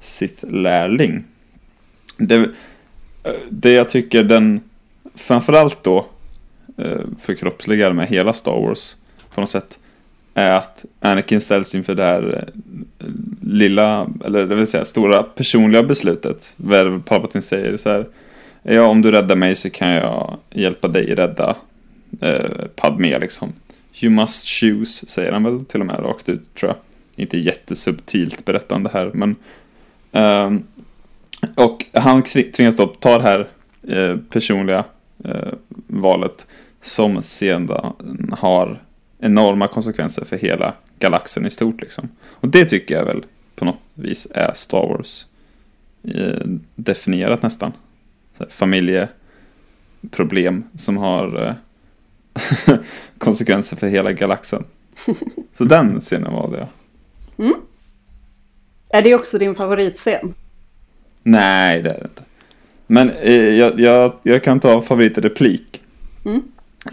Sith-lärling. 0.00 1.24
Det, 2.16 2.36
eh, 3.22 3.32
det 3.50 3.72
jag 3.72 3.90
tycker 3.90 4.24
den 4.24 4.60
framförallt 5.14 5.82
då 5.82 6.06
eh, 6.76 7.00
förkroppsligar 7.20 7.92
med 7.92 8.08
hela 8.08 8.32
Star 8.32 8.60
Wars 8.60 8.96
på 9.34 9.40
något 9.40 9.50
sätt 9.50 9.78
är 10.34 10.50
att 10.50 10.84
Anakin 11.00 11.40
ställs 11.40 11.74
inför 11.74 11.94
det 11.94 12.04
här 12.04 12.48
eh, 12.98 13.06
lilla, 13.40 14.06
eller 14.24 14.46
det 14.46 14.54
vill 14.54 14.66
säga 14.66 14.84
stora 14.84 15.22
personliga 15.22 15.82
beslutet. 15.82 16.54
Där 16.56 16.98
Palpatine 16.98 17.42
säger 17.42 17.76
så 17.76 17.90
här. 17.90 18.06
Ja, 18.62 18.82
om 18.82 19.02
du 19.02 19.10
räddar 19.10 19.36
mig 19.36 19.54
så 19.54 19.70
kan 19.70 19.88
jag 19.88 20.38
hjälpa 20.50 20.88
dig 20.88 21.14
rädda 21.14 21.56
eh, 22.20 22.66
Padme 22.76 23.18
liksom. 23.18 23.52
You 24.02 24.12
must 24.12 24.48
choose, 24.48 25.06
säger 25.06 25.32
han 25.32 25.42
väl 25.42 25.64
till 25.64 25.80
och 25.80 25.86
med 25.86 25.98
rakt 25.98 26.28
ut 26.28 26.54
tror 26.54 26.70
jag. 26.70 26.76
Inte 27.22 27.38
jättesubtilt 27.38 28.44
berättande 28.44 28.90
här, 28.92 29.10
men 29.14 29.36
ehm, 30.12 30.62
och 31.54 31.84
han 31.92 32.22
tvingas 32.22 32.76
då 32.76 32.86
ta 32.86 33.18
det 33.18 33.24
här 33.24 33.48
eh, 33.88 34.16
personliga 34.16 34.84
eh, 35.24 35.52
valet 35.86 36.46
som 36.80 37.22
sedan 37.22 37.70
har 38.38 38.78
enorma 39.22 39.68
konsekvenser 39.68 40.24
för 40.24 40.36
hela 40.36 40.74
galaxen 40.98 41.46
i 41.46 41.50
stort 41.50 41.80
liksom. 41.80 42.08
Och 42.24 42.48
det 42.48 42.64
tycker 42.64 42.94
jag 42.94 43.04
väl 43.04 43.24
på 43.54 43.64
något 43.64 43.82
vis 43.94 44.26
är 44.34 44.52
Star 44.54 44.88
Wars 44.88 45.26
eh, 46.02 46.46
definierat 46.74 47.42
nästan. 47.42 47.72
Familjeproblem 48.48 50.64
som 50.74 50.96
har 50.96 51.46
eh, 51.46 51.54
konsekvenser 53.18 53.76
för 53.76 53.86
hela 53.86 54.12
galaxen. 54.12 54.64
Så 55.54 55.64
den 55.64 56.00
scenen 56.00 56.32
valde 56.32 56.58
jag. 56.58 56.68
Är 58.94 59.02
det 59.02 59.14
också 59.14 59.38
din 59.38 59.54
favoritscen? 59.54 60.34
Nej, 61.22 61.82
det 61.82 61.90
är 61.90 61.98
det 61.98 62.04
inte. 62.04 62.22
Men 62.86 63.10
eh, 63.10 63.34
jag, 63.34 63.80
jag, 63.80 64.12
jag 64.22 64.44
kan 64.44 64.60
ta 64.60 64.80
favoritreplik. 64.80 65.82
Mm. 66.24 66.42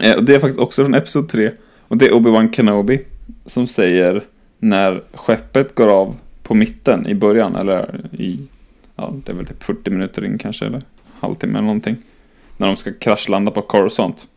Eh, 0.00 0.16
och 0.16 0.24
det 0.24 0.34
är 0.34 0.40
faktiskt 0.40 0.60
också 0.60 0.84
från 0.84 0.94
Episod 0.94 1.28
3. 1.28 1.50
Och 1.90 1.96
det 1.98 2.06
är 2.06 2.12
Obi-Wan 2.12 2.52
Kenobi 2.52 3.00
som 3.46 3.66
säger 3.66 4.24
när 4.58 5.02
skeppet 5.14 5.74
går 5.74 5.88
av 5.88 6.16
på 6.42 6.54
mitten 6.54 7.06
i 7.06 7.14
början, 7.14 7.56
eller 7.56 8.00
i, 8.12 8.38
ja, 8.96 9.14
det 9.24 9.32
är 9.32 9.36
väl 9.36 9.46
typ 9.46 9.62
40 9.62 9.90
minuter 9.90 10.24
in 10.24 10.38
kanske, 10.38 10.66
eller 10.66 10.82
halvtimme 11.20 11.52
eller 11.52 11.66
någonting. 11.66 11.96
När 12.56 12.66
de 12.66 12.76
ska 12.76 12.92
kraschlanda 12.92 13.50
på 13.50 13.62
Coruscant. 13.62 14.28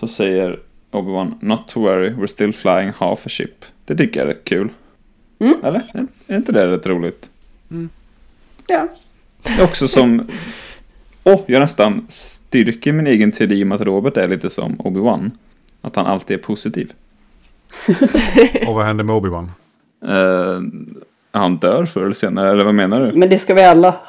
Så 0.00 0.06
säger 0.08 0.60
Obi-Wan, 0.90 1.32
not 1.40 1.68
to 1.68 1.80
worry, 1.80 2.10
we're 2.10 2.26
still 2.26 2.52
flying 2.52 2.92
half 2.96 3.26
a 3.26 3.28
ship. 3.28 3.64
Det 3.84 3.96
tycker 3.96 4.20
jag 4.20 4.28
är 4.28 4.34
rätt 4.34 4.44
kul. 4.44 4.68
Mm. 5.38 5.54
Eller? 5.64 5.82
Är- 5.94 6.06
Är 6.26 6.36
inte 6.36 6.52
det 6.52 6.70
rätt 6.70 6.86
roligt? 6.86 7.30
Ja. 8.66 8.88
Det 9.42 9.50
är 9.60 9.64
också 9.64 9.88
som... 9.88 10.26
Åh, 11.24 11.40
jag 11.46 11.60
nästan 11.60 12.06
styrker 12.08 12.92
min 12.92 13.06
egen 13.06 13.32
teori 13.32 13.64
om 13.64 13.72
att 13.72 13.80
Robert 13.80 14.16
är 14.16 14.28
lite 14.28 14.50
som 14.50 14.76
Obi-Wan. 14.76 15.30
Att 15.80 15.96
han 15.96 16.06
alltid 16.06 16.38
är 16.38 16.42
positiv. 16.42 16.92
Och 18.66 18.74
vad 18.74 18.84
händer 18.86 19.04
med 19.04 19.14
Obi-Wan? 19.14 19.48
Eh, 20.04 20.62
han 21.30 21.56
dör 21.56 21.86
förr 21.86 22.02
eller 22.04 22.14
senare, 22.14 22.50
eller 22.50 22.64
vad 22.64 22.74
menar 22.74 23.06
du? 23.06 23.18
Men 23.18 23.30
det 23.30 23.38
ska 23.38 23.54
vi 23.54 23.62
alla. 23.62 24.00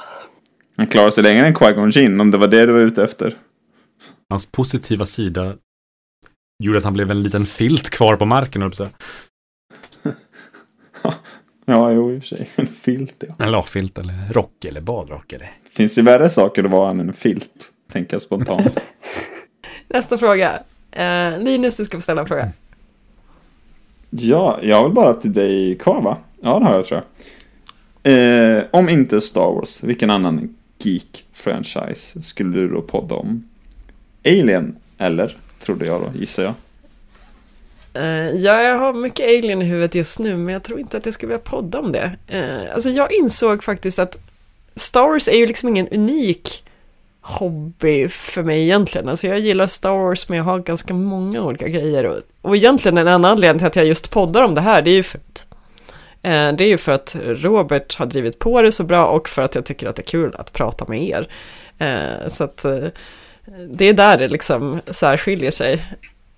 Han 0.77 0.87
klarar 0.87 1.11
sig 1.11 1.23
längre 1.23 1.47
än 1.47 1.53
Qui-Gon 1.53 1.89
Jinn, 1.89 2.21
om 2.21 2.31
det 2.31 2.37
var 2.37 2.47
det 2.47 2.65
du 2.65 2.73
var 2.73 2.79
ute 2.79 3.03
efter. 3.03 3.37
Hans 4.29 4.45
positiva 4.45 5.05
sida 5.05 5.55
gjorde 6.63 6.77
att 6.77 6.83
han 6.83 6.93
blev 6.93 7.11
en 7.11 7.23
liten 7.23 7.45
filt 7.45 7.89
kvar 7.89 8.15
på 8.15 8.25
marken, 8.25 8.61
höll 8.61 8.71
jag. 8.77 8.89
Ja, 11.65 11.91
jo, 11.91 12.11
i 12.11 12.19
och 12.19 12.23
för 12.23 12.27
sig. 12.27 12.49
En 12.55 12.67
filt, 12.67 13.23
ja. 13.27 13.35
En 13.39 13.51
lagfilt 13.51 13.97
eller 13.97 14.33
rock 14.33 14.65
eller 14.65 14.81
badrock 14.81 15.33
eller... 15.33 15.51
Finns 15.71 15.97
ju 15.97 16.01
värre 16.01 16.29
saker 16.29 16.63
att 16.63 16.71
vara 16.71 16.91
än 16.91 16.99
en 16.99 17.13
filt, 17.13 17.71
tänker 17.91 18.13
jag 18.13 18.21
spontant. 18.21 18.77
Nästa 19.87 20.17
fråga. 20.17 20.63
Eh, 20.91 21.39
Linus, 21.39 21.77
du 21.77 21.85
ska 21.85 21.97
få 21.97 22.01
ställa 22.01 22.21
en 22.21 22.27
fråga. 22.27 22.51
Ja, 24.09 24.59
jag 24.61 24.83
väl 24.83 24.91
bara 24.91 25.13
till 25.13 25.33
dig 25.33 25.77
kvar 25.77 26.01
va? 26.01 26.17
Ja, 26.41 26.59
det 26.59 26.65
har 26.65 26.75
jag 26.75 26.85
tror 26.85 27.01
jag. 27.01 27.09
Eh, 28.03 28.63
om 28.71 28.89
inte 28.89 29.21
Star 29.21 29.53
Wars, 29.53 29.83
vilken 29.83 30.09
annan 30.09 30.55
geek-franchise 30.79 32.21
skulle 32.21 32.57
du 32.57 32.67
då 32.67 32.81
podda 32.81 33.15
om? 33.15 33.43
Alien, 34.25 34.75
eller? 34.97 35.37
Trodde 35.59 35.85
jag 35.85 36.01
då, 36.01 36.19
gissar 36.19 36.43
jag. 36.43 36.53
Eh, 37.93 38.29
ja, 38.29 38.61
jag 38.61 38.77
har 38.77 38.93
mycket 38.93 39.25
Alien 39.25 39.61
i 39.61 39.65
huvudet 39.65 39.95
just 39.95 40.19
nu, 40.19 40.37
men 40.37 40.53
jag 40.53 40.63
tror 40.63 40.79
inte 40.79 40.97
att 40.97 41.05
jag 41.05 41.13
skulle 41.13 41.27
vilja 41.27 41.43
podda 41.43 41.79
om 41.79 41.91
det. 41.91 42.11
Eh, 42.27 42.73
alltså, 42.73 42.89
jag 42.89 43.13
insåg 43.13 43.63
faktiskt 43.63 43.99
att 43.99 44.17
Star 44.75 45.07
Wars 45.07 45.27
är 45.27 45.37
ju 45.37 45.47
liksom 45.47 45.69
ingen 45.69 45.87
unik 45.87 46.63
hobby 47.21 48.07
för 48.07 48.43
mig 48.43 48.63
egentligen. 48.63 49.09
Alltså, 49.09 49.27
jag 49.27 49.39
gillar 49.39 49.67
Star 49.67 49.91
Wars, 49.91 50.29
men 50.29 50.37
jag 50.37 50.45
har 50.45 50.59
ganska 50.59 50.93
många 50.93 51.43
olika 51.43 51.67
grejer. 51.67 52.05
Och, 52.05 52.17
och 52.41 52.55
egentligen 52.55 52.97
en 52.97 53.07
annan 53.07 53.31
anledning 53.31 53.59
till 53.59 53.67
att 53.67 53.75
jag 53.75 53.85
just 53.85 54.11
poddar 54.11 54.41
om 54.41 54.55
det 54.55 54.61
här, 54.61 54.81
det 54.81 54.91
är 54.91 54.95
ju 54.95 55.03
för 55.03 55.17
att 55.17 55.45
eh, 56.21 56.51
det 56.57 56.63
är 56.63 56.67
ju 56.67 56.77
för 56.77 56.91
att 56.91 57.15
Robert 57.23 57.95
har 57.95 58.05
drivit 58.05 58.39
på 58.39 58.61
det 58.61 58.71
så 58.71 58.83
bra 58.83 59.05
och 59.05 59.29
för 59.29 59.41
att 59.41 59.55
jag 59.55 59.65
tycker 59.65 59.87
att 59.87 59.95
det 59.95 60.01
är 60.01 60.11
kul 60.11 60.35
att 60.37 60.53
prata 60.53 60.85
med 60.87 61.03
er. 61.03 61.29
Eh, 61.77 62.29
så 62.29 62.43
att 62.43 62.65
eh, 62.65 62.87
det 63.69 63.85
är 63.85 63.93
där 63.93 64.17
det 64.17 64.27
liksom 64.27 64.81
särskiljer 64.87 65.51
sig. 65.51 65.85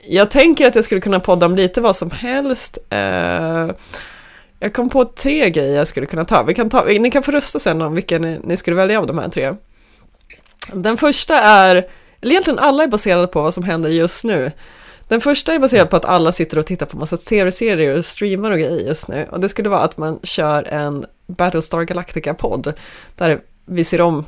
Jag 0.07 0.31
tänker 0.31 0.67
att 0.67 0.75
jag 0.75 0.83
skulle 0.83 1.01
kunna 1.01 1.19
podda 1.19 1.45
om 1.45 1.55
lite 1.55 1.81
vad 1.81 1.95
som 1.95 2.11
helst. 2.11 2.77
Eh, 2.89 3.69
jag 4.59 4.73
kom 4.73 4.89
på 4.89 5.05
tre 5.05 5.49
grejer 5.49 5.77
jag 5.77 5.87
skulle 5.87 6.05
kunna 6.05 6.25
ta. 6.25 6.43
Vi 6.43 6.53
kan 6.53 6.69
ta 6.69 6.83
ni 6.83 7.11
kan 7.11 7.23
få 7.23 7.31
rösta 7.31 7.59
sen 7.59 7.81
om 7.81 7.95
vilken 7.95 8.21
ni, 8.21 8.39
ni 8.43 8.57
skulle 8.57 8.75
välja 8.75 8.99
av 8.99 9.07
de 9.07 9.17
här 9.17 9.29
tre. 9.29 9.53
Den 10.73 10.97
första 10.97 11.39
är, 11.39 11.75
eller 12.21 12.31
egentligen 12.31 12.59
alla 12.59 12.83
är 12.83 12.87
baserade 12.87 13.27
på 13.27 13.41
vad 13.41 13.53
som 13.53 13.63
händer 13.63 13.89
just 13.89 14.23
nu. 14.23 14.51
Den 15.07 15.21
första 15.21 15.53
är 15.53 15.59
baserad 15.59 15.89
på 15.89 15.95
att 15.95 16.05
alla 16.05 16.31
sitter 16.31 16.57
och 16.57 16.65
tittar 16.65 16.85
på 16.85 16.97
massa 16.97 17.17
tv-serier 17.17 17.97
och 17.97 18.05
streamar 18.05 18.51
och 18.51 18.57
grejer 18.57 18.87
just 18.87 19.07
nu. 19.07 19.27
Och 19.31 19.39
det 19.39 19.49
skulle 19.49 19.69
vara 19.69 19.81
att 19.81 19.97
man 19.97 20.19
kör 20.23 20.63
en 20.63 21.05
Battlestar 21.27 21.81
Galactica-podd 21.83 22.73
där 23.15 23.41
vi 23.65 23.83
ser 23.83 24.01
om 24.01 24.25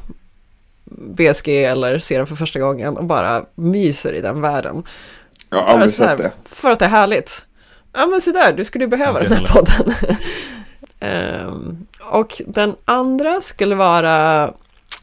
BSG 0.85 1.63
eller 1.63 1.99
ser 1.99 2.17
den 2.17 2.27
för 2.27 2.35
första 2.35 2.59
gången 2.59 2.97
och 2.97 3.05
bara 3.05 3.45
myser 3.55 4.13
i 4.13 4.21
den 4.21 4.41
världen. 4.41 4.83
Jag 5.49 5.57
har 5.57 5.63
aldrig 5.63 5.91
så 5.91 6.03
här, 6.03 6.17
sett 6.17 6.25
det. 6.25 6.31
För 6.45 6.71
att 6.71 6.79
det 6.79 6.85
är 6.85 6.89
härligt. 6.89 7.45
Ja 7.93 8.05
men 8.05 8.21
så 8.21 8.31
där, 8.31 8.53
du 8.53 8.65
skulle 8.65 8.83
ju 8.83 8.89
behöva 8.89 9.19
den 9.19 9.31
här 9.31 9.45
podden. 9.53 9.93
Ehm, 10.99 11.87
och 12.11 12.41
den 12.47 12.75
andra 12.85 13.41
skulle 13.41 13.75
vara 13.75 14.49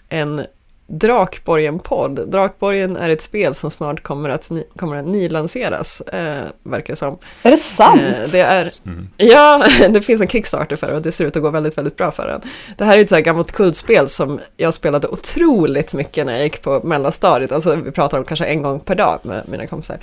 en 0.09 0.47
Drakborgen-podd. 0.93 2.31
Drakborgen 2.31 2.97
är 2.97 3.09
ett 3.09 3.21
spel 3.21 3.55
som 3.55 3.71
snart 3.71 4.03
kommer 4.03 4.29
att, 4.29 4.51
ni, 4.51 4.65
kommer 4.77 4.97
att 4.97 5.07
nylanseras, 5.07 6.01
eh, 6.01 6.45
verkar 6.63 6.93
det 6.93 6.97
som. 6.97 7.19
Är 7.43 7.51
det 7.51 7.57
sant? 7.57 8.01
Eh, 8.01 8.31
det 8.31 8.41
är, 8.41 8.73
ja, 9.17 9.67
det 9.91 10.03
finns 10.03 10.21
en 10.21 10.29
Kickstarter 10.29 10.77
för 10.77 10.87
det 10.87 10.95
och 10.95 11.03
det 11.03 11.13
ser 11.13 11.25
ut 11.25 11.37
att 11.37 11.43
gå 11.43 11.51
väldigt, 11.51 11.79
väldigt 11.79 11.97
bra 11.97 12.11
för 12.11 12.27
den. 12.27 12.41
Det 12.79 12.85
här 12.85 12.99
är 12.99 13.03
ett 13.03 13.09
så 13.09 13.15
här 13.15 13.23
gammalt 13.23 13.53
kultspel 13.53 14.09
som 14.09 14.41
jag 14.57 14.75
spelade 14.75 15.09
otroligt 15.09 15.95
mycket 15.95 16.27
när 16.27 16.33
jag 16.33 16.43
gick 16.43 16.63
på 16.63 16.81
mellanstadiet. 16.85 17.53
Alltså 17.53 17.77
vi 17.77 17.91
pratar 17.91 18.19
om 18.19 18.25
kanske 18.25 18.45
en 18.45 18.63
gång 18.63 18.81
per 18.81 18.95
dag 18.95 19.19
med 19.23 19.43
mina 19.49 19.67
kompisar. 19.67 19.99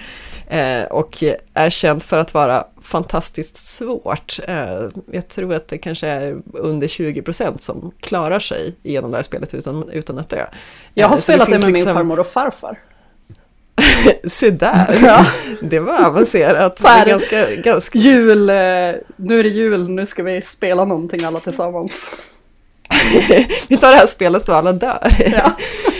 Eh, 0.47 0.83
och 0.83 1.23
är 1.53 1.69
känt 1.69 2.03
för 2.03 2.17
att 2.17 2.33
vara 2.33 2.65
fantastiskt 2.81 3.57
svårt. 3.57 4.39
Eh, 4.47 4.81
jag 5.11 5.27
tror 5.27 5.53
att 5.53 5.67
det 5.67 5.77
kanske 5.77 6.07
är 6.07 6.37
under 6.53 6.87
20% 6.87 7.57
som 7.61 7.91
klarar 7.99 8.39
sig 8.39 8.75
genom 8.81 9.11
det 9.11 9.17
här 9.17 9.23
spelet 9.23 9.53
utan, 9.53 9.89
utan 9.89 10.17
att 10.17 10.29
dö. 10.29 10.45
Jag 10.93 11.07
har 11.07 11.15
Eh, 11.15 11.19
spelat 11.21 11.47
det, 11.47 11.51
finns 11.51 11.63
med 11.65 11.73
liksom- 11.73 11.87
min 11.89 11.95
farmor 11.95 12.19
och 12.19 12.27
farfar. 12.27 12.79
Se 14.27 14.49
där, 14.49 14.99
Ja. 15.03 15.25
det 15.61 15.79
var 15.79 16.05
avancerat. 16.05 16.75
Det 16.75 17.03
ganska, 17.07 17.55
ganska 17.55 17.99
Jul, 17.99 18.49
eh, 18.49 18.55
nu 19.15 19.39
är 19.39 19.43
det 19.43 19.49
jul, 19.49 19.89
nu 19.89 20.05
ska 20.05 20.23
vi 20.23 20.41
spela 20.41 20.85
någonting 20.85 21.23
alla 21.23 21.39
tillsammans. 21.39 21.91
vi 23.67 23.77
tar 23.77 23.91
det 23.91 23.97
här 23.97 24.07
spelet 24.07 24.43
så 24.43 24.53
alla 24.53 24.73
dör. 24.73 25.07
Ja. 25.19 25.51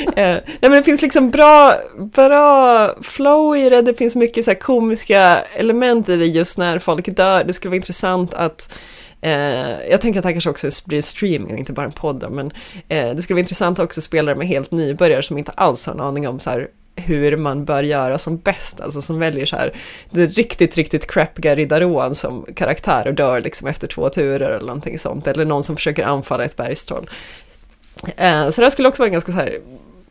Eh, 0.08 0.38
nej 0.38 0.42
men 0.62 0.72
det 0.72 0.84
finns 0.84 1.02
liksom 1.02 1.30
bra, 1.30 1.74
bra 1.98 2.90
flow 3.02 3.58
i 3.58 3.70
det, 3.70 3.82
det 3.82 3.94
finns 3.94 4.16
mycket 4.16 4.46
så 4.46 4.56
komiska 4.56 5.38
element 5.56 6.10
i 6.10 6.16
det 6.18 6.26
just 6.26 6.58
när 6.58 6.80
folk 6.80 7.16
dör. 7.16 7.44
Det 7.44 7.54
skulle 7.54 7.70
vara 7.70 7.76
intressant 7.76 8.34
att 8.34 8.78
eh, 9.22 9.90
jag 9.90 10.02
tänker 10.02 10.20
att 10.20 10.24
det 10.24 10.28
här 10.28 10.34
kanske 10.34 10.50
också 10.50 10.70
blir 10.86 11.02
streaming 11.02 11.54
och 11.54 11.60
inte 11.60 11.74
bara 11.74 11.86
en 11.86 11.92
podd 11.92 12.16
då, 12.16 12.30
men 12.30 12.52
eh, 12.88 13.16
det 13.16 13.22
skulle 13.22 13.36
vara 13.36 13.42
intressant 13.42 13.80
att 13.80 13.86
också 13.86 14.02
spela 14.02 14.36
med 14.36 14.48
helt 14.48 14.72
nybörjare 14.72 15.24
som 15.24 15.38
inte 15.38 15.52
alls 15.52 15.86
har 15.86 15.94
en 15.94 16.00
aning 16.00 16.28
om 16.28 16.40
så 16.40 16.50
här 16.50 16.68
hur 16.96 17.38
man 17.38 17.66
bör 17.66 17.84
göra 17.84 18.18
som 18.18 18.38
bäst, 18.38 18.82
alltså 18.82 19.02
som 19.02 19.20
väljer 19.20 19.46
så 19.46 19.56
här 19.56 19.74
den 20.10 20.30
riktigt, 20.30 20.76
riktigt 20.76 21.12
crappiga 21.12 21.56
riddarån 21.56 22.16
som 22.16 22.46
karaktär 22.56 23.08
och 23.08 23.14
dör 23.14 23.42
liksom 23.42 23.68
efter 23.68 23.88
två 23.88 24.10
turer 24.10 24.50
eller 24.50 24.68
någonting 24.68 25.00
sånt, 25.00 25.28
eller 25.28 25.46
någon 25.46 25.64
som 25.64 25.76
försöker 25.76 26.06
anfalla 26.06 26.44
ett 26.44 26.56
bergstroll. 26.58 27.10
Eh, 28.18 28.50
så 28.50 28.62
det 28.62 28.66
här 28.66 28.70
skulle 28.70 28.88
också 28.88 29.02
vara 29.02 29.08
en 29.08 29.14
ganska 29.14 29.32
så 29.32 29.38
här 29.38 29.58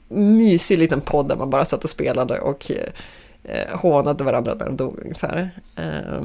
mysig 0.08 0.78
liten 0.78 1.00
podd 1.00 1.28
där 1.28 1.36
man 1.36 1.50
bara 1.50 1.64
satt 1.64 1.84
och 1.84 1.90
spelade 1.90 2.40
och 2.40 2.70
eh, 2.70 3.54
eh 3.54 3.78
hånade 3.78 4.24
varandra 4.24 4.54
när 4.54 4.66
de 4.66 4.76
dog 4.76 4.98
ungefär. 5.02 5.50
Eh, 5.76 6.22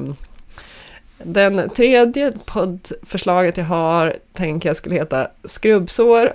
den 1.24 1.70
tredje 1.70 2.32
poddförslaget 2.44 3.56
jag 3.56 3.64
har 3.64 4.16
tänker 4.32 4.68
jag 4.68 4.76
skulle 4.76 4.94
heta 4.94 5.28
Skrubbsår 5.44 6.32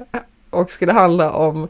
och 0.50 0.72
skulle 0.72 0.94
handla 0.94 1.32
om 1.32 1.68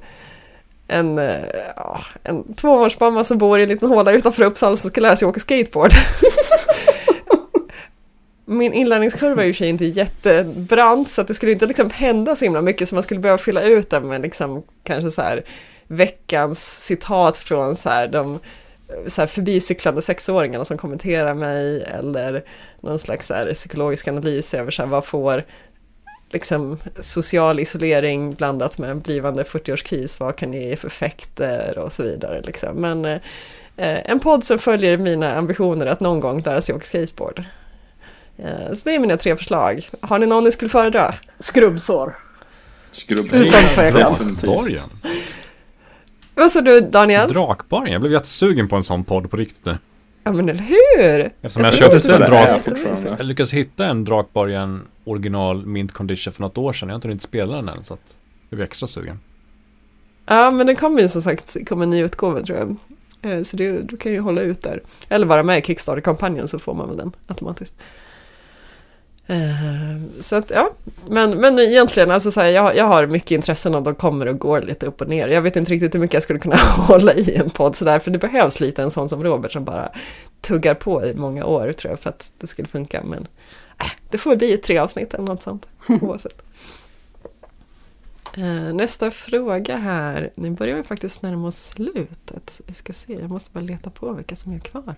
en, 0.88 1.20
eh, 1.20 1.46
ja, 1.76 2.00
en 2.24 2.54
tvåbarnsmamma 2.54 3.24
som 3.24 3.38
bor 3.38 3.60
i 3.60 3.64
en 3.64 3.70
liten 3.70 3.90
håla 3.90 4.12
utanför 4.12 4.44
Uppsala 4.44 4.78
som 4.78 4.90
ska 4.90 5.02
lära 5.02 5.16
sig 5.16 5.28
åka 5.28 5.40
skateboard. 5.40 5.92
Min 8.46 8.74
inlärningskurva 8.74 9.42
är 9.42 9.46
ju 9.46 9.50
i 9.50 9.52
och 9.52 9.56
för 9.56 9.64
sig 9.64 9.70
inte 9.70 9.86
jättebrant 9.86 11.10
så 11.10 11.22
att 11.22 11.28
det 11.28 11.34
skulle 11.34 11.52
inte 11.52 11.66
liksom 11.66 11.90
hända 11.90 12.36
så 12.36 12.46
himla 12.46 12.62
mycket 12.62 12.90
så 12.90 12.96
man 12.96 13.04
skulle 13.04 13.20
behöva 13.20 13.38
fylla 13.38 13.62
ut 13.62 13.90
den 13.90 14.08
med 14.08 14.22
liksom 14.22 14.64
kanske 14.84 15.12
så 15.12 15.22
här 15.22 15.44
veckans 15.88 16.84
citat 16.84 17.38
från 17.38 17.76
så 17.76 17.90
här 17.90 18.08
de 18.08 18.40
så 19.08 19.22
här 19.22 19.28
förbicyklande 19.28 20.02
sexåringarna 20.02 20.66
som 20.66 20.78
kommenterar 20.78 21.34
mig 21.34 21.84
eller 21.84 22.44
någon 22.82 23.00
slags 23.00 23.28
så 23.28 23.34
här 23.34 23.54
psykologisk 23.54 24.08
analys 24.08 24.54
över 24.54 24.72
så 24.72 24.82
här 24.82 24.90
vad 24.90 25.06
får 25.06 25.44
liksom 26.30 26.78
social 27.00 27.60
isolering 27.60 28.34
blandat 28.34 28.78
med 28.78 28.90
en 28.90 29.00
blivande 29.00 29.44
40-årskris, 29.44 30.20
vad 30.20 30.36
kan 30.36 30.52
det 30.52 30.58
ge 30.58 30.76
för 30.76 30.88
effekter 30.88 31.78
och 31.78 31.92
så 31.92 32.04
vidare. 32.04 32.42
Liksom. 32.42 32.76
Men 32.76 33.06
eh, 33.06 33.20
en 33.76 34.20
podd 34.20 34.44
som 34.44 34.60
följer 34.60 34.98
mina 34.98 35.36
ambitioner 35.36 35.86
att 35.86 36.00
någon 36.00 36.20
gång 36.20 36.42
lära 36.42 36.62
sig 36.62 36.76
åka 36.76 36.86
skateboard. 36.86 37.44
Eh, 38.38 38.74
så 38.74 38.90
det 38.90 38.96
är 38.96 39.00
mina 39.00 39.18
tre 39.18 39.36
förslag. 39.36 39.90
Har 40.02 40.20
ni 40.20 40.26
någon 40.26 40.44
ni 40.44 40.52
skulle 40.52 40.70
föredra? 40.70 41.16
Skrubbsår. 41.40 42.18
Skrubb. 42.92 43.26
Utan 43.34 43.64
tvekan. 43.76 44.38
Drakborgen. 44.42 44.80
Vad 46.38 46.52
sa 46.52 46.62
du 46.62 46.82
Daniel? 46.82 47.30
Drakborgen. 47.34 47.92
Jag 47.92 48.02
blev 48.02 48.14
jättesugen 48.14 48.68
på 48.68 48.76
en 48.76 48.84
sån 48.84 49.04
podd 49.04 49.32
på 49.32 49.38
riktigt 49.38 49.66
nu. 49.66 49.78
Ja 50.24 50.32
men 50.32 50.50
eller 50.50 50.64
hur? 50.64 51.32
Eftersom 51.42 51.64
jag, 51.64 51.74
tycker 51.74 52.00
köpte 52.00 52.16
en 52.16 52.22
drak... 52.22 52.62
Jag 53.20 53.26
lyckades 53.26 53.54
hitta 53.54 53.86
en 53.86 54.06
Drakborgen 54.06 54.82
original 55.04 55.66
mint 55.66 55.92
condition 55.92 56.34
för 56.34 56.42
något 56.42 56.58
år 56.58 56.74
sedan. 56.74 56.90
Jag 56.90 56.94
har 56.94 56.98
inte 56.98 57.08
hunnit 57.08 57.22
spela 57.22 57.56
den 57.56 57.70
än 57.70 57.84
så 57.84 57.94
att 57.94 58.16
jag 58.50 58.58
blev 58.58 58.66
extra 58.68 58.88
sugen. 58.88 59.20
Ja 60.26 60.52
men 60.52 60.68
den 60.68 60.76
kommer 60.76 61.02
ju 61.02 61.10
som 61.10 61.22
sagt 61.22 61.58
komma 61.70 61.84
en 61.84 61.90
ny 61.90 62.04
utgåva 62.04 62.42
tror 62.42 62.58
jag. 62.58 62.76
Eh, 63.32 63.42
Så 63.44 63.58
du, 63.58 63.82
du 63.82 63.98
kan 63.98 64.12
ju 64.12 64.20
hålla 64.20 64.42
ut 64.42 64.62
där. 64.62 64.82
Eller 65.10 65.26
vara 65.26 65.44
med 65.44 65.60
i 65.60 65.62
Kickstarter-kampanjen 65.62 66.48
så 66.48 66.60
får 66.60 66.74
man 66.74 66.88
väl 66.88 66.98
den 66.98 67.12
automatiskt. 67.28 67.76
Eh, 69.30 69.98
Så 70.20 70.36
att 70.36 70.50
ja, 70.52 70.70
men, 71.10 71.32
men 71.42 71.60
egentligen 71.60 72.12
alltså 72.12 72.32
så 72.32 72.42
här, 72.42 72.48
jag, 72.48 72.76
jag 72.76 72.86
har 72.86 73.08
mycket 73.08 73.32
intressen 73.32 73.76
och 73.76 73.84
de 73.84 73.96
kommer 73.96 74.26
och 74.26 74.40
går 74.40 74.62
lite 74.62 74.86
upp 74.86 75.02
och 75.02 75.08
ner. 75.10 75.28
Jag 75.28 75.42
vet 75.42 75.56
inte 75.56 75.72
riktigt 75.72 75.96
hur 75.96 76.00
mycket 76.00 76.14
jag 76.14 76.24
skulle 76.24 76.40
kunna 76.40 76.56
hålla 76.78 77.14
i 77.14 77.36
en 77.36 77.50
podd 77.50 77.76
sådär, 77.76 78.00
för 78.00 78.12
det 78.12 78.20
behövs 78.20 78.60
lite 78.60 78.84
en 78.84 78.92
sån 78.92 79.10
som 79.10 79.24
Robert 79.24 79.52
som 79.52 79.66
bara 79.66 79.90
tuggar 80.42 80.74
på 80.74 81.06
i 81.06 81.14
många 81.16 81.46
år 81.46 81.74
tror 81.74 81.92
jag 81.92 82.00
för 82.00 82.10
att 82.10 82.32
det 82.40 82.48
skulle 82.48 82.68
funka. 82.68 83.02
Men 83.04 83.28
äh, 83.80 83.86
det 84.10 84.18
får 84.18 84.36
bli 84.36 84.58
tre 84.58 84.78
avsnitt 84.78 85.14
eller 85.14 85.26
något 85.26 85.44
sånt 85.44 85.68
oavsett. 86.02 86.42
Eh, 88.38 88.74
Nästa 88.74 89.12
fråga 89.12 89.78
här. 89.78 90.30
Nu 90.36 90.50
börjar 90.52 90.76
vi 90.76 90.84
faktiskt 90.84 91.22
närma 91.22 91.48
oss 91.48 91.66
slutet. 91.66 92.62
Vi 92.66 92.74
ska 92.74 92.94
se, 92.94 93.14
jag 93.14 93.30
måste 93.30 93.52
bara 93.54 93.64
leta 93.64 93.90
på 93.90 94.12
vilka 94.14 94.36
som 94.36 94.54
är 94.54 94.60
kvar. 94.60 94.96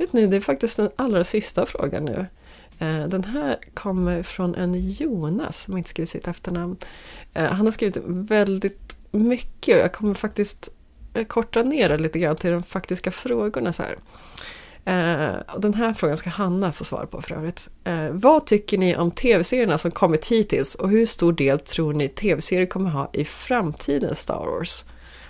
Vet 0.00 0.12
ni, 0.12 0.26
det 0.26 0.36
är 0.36 0.40
faktiskt 0.40 0.76
den 0.76 0.90
allra 0.96 1.24
sista 1.24 1.66
frågan 1.66 2.04
nu. 2.04 2.26
Eh, 2.78 3.08
den 3.08 3.24
här 3.24 3.58
kommer 3.74 4.22
från 4.22 4.54
en 4.54 4.88
Jonas 4.88 5.62
som 5.62 5.76
inte 5.76 5.90
skrivit 5.90 6.10
sitt 6.10 6.28
efternamn. 6.28 6.76
Eh, 7.34 7.44
han 7.44 7.66
har 7.66 7.72
skrivit 7.72 7.96
väldigt 8.06 8.96
mycket 9.10 9.74
och 9.74 9.80
jag 9.80 9.92
kommer 9.92 10.14
faktiskt 10.14 10.68
eh, 11.14 11.24
korta 11.24 11.62
ner 11.62 11.88
det 11.88 11.96
lite 11.96 12.18
grann 12.18 12.36
till 12.36 12.50
de 12.50 12.62
faktiska 12.62 13.10
frågorna 13.10 13.72
så 13.72 13.82
här. 13.82 13.98
Den 15.58 15.74
här 15.74 15.94
frågan 15.94 16.16
ska 16.16 16.30
Hanna 16.30 16.72
få 16.72 16.84
svar 16.84 17.06
på 17.06 17.22
för 17.22 17.34
övrigt. 17.34 17.68
Vad 18.10 18.46
tycker 18.46 18.78
ni 18.78 18.96
om 18.96 19.10
tv-serierna 19.10 19.78
som 19.78 19.90
kommit 19.90 20.26
hittills 20.26 20.74
och 20.74 20.88
hur 20.88 21.06
stor 21.06 21.32
del 21.32 21.60
tror 21.60 21.92
ni 21.92 22.08
tv-serier 22.08 22.66
kommer 22.66 22.90
ha 22.90 23.10
i 23.12 23.24
framtidens 23.24 24.20
Star 24.20 24.46
Wars? 24.46 24.84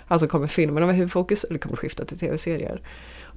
Alltså 0.07 0.27
kommer 0.27 0.47
filmerna 0.47 0.85
vara 0.85 0.95
huvudfokus 0.95 1.43
eller 1.43 1.59
kommer 1.59 1.75
det 1.75 1.79
skifta 1.79 2.05
till 2.05 2.19
tv-serier? 2.19 2.81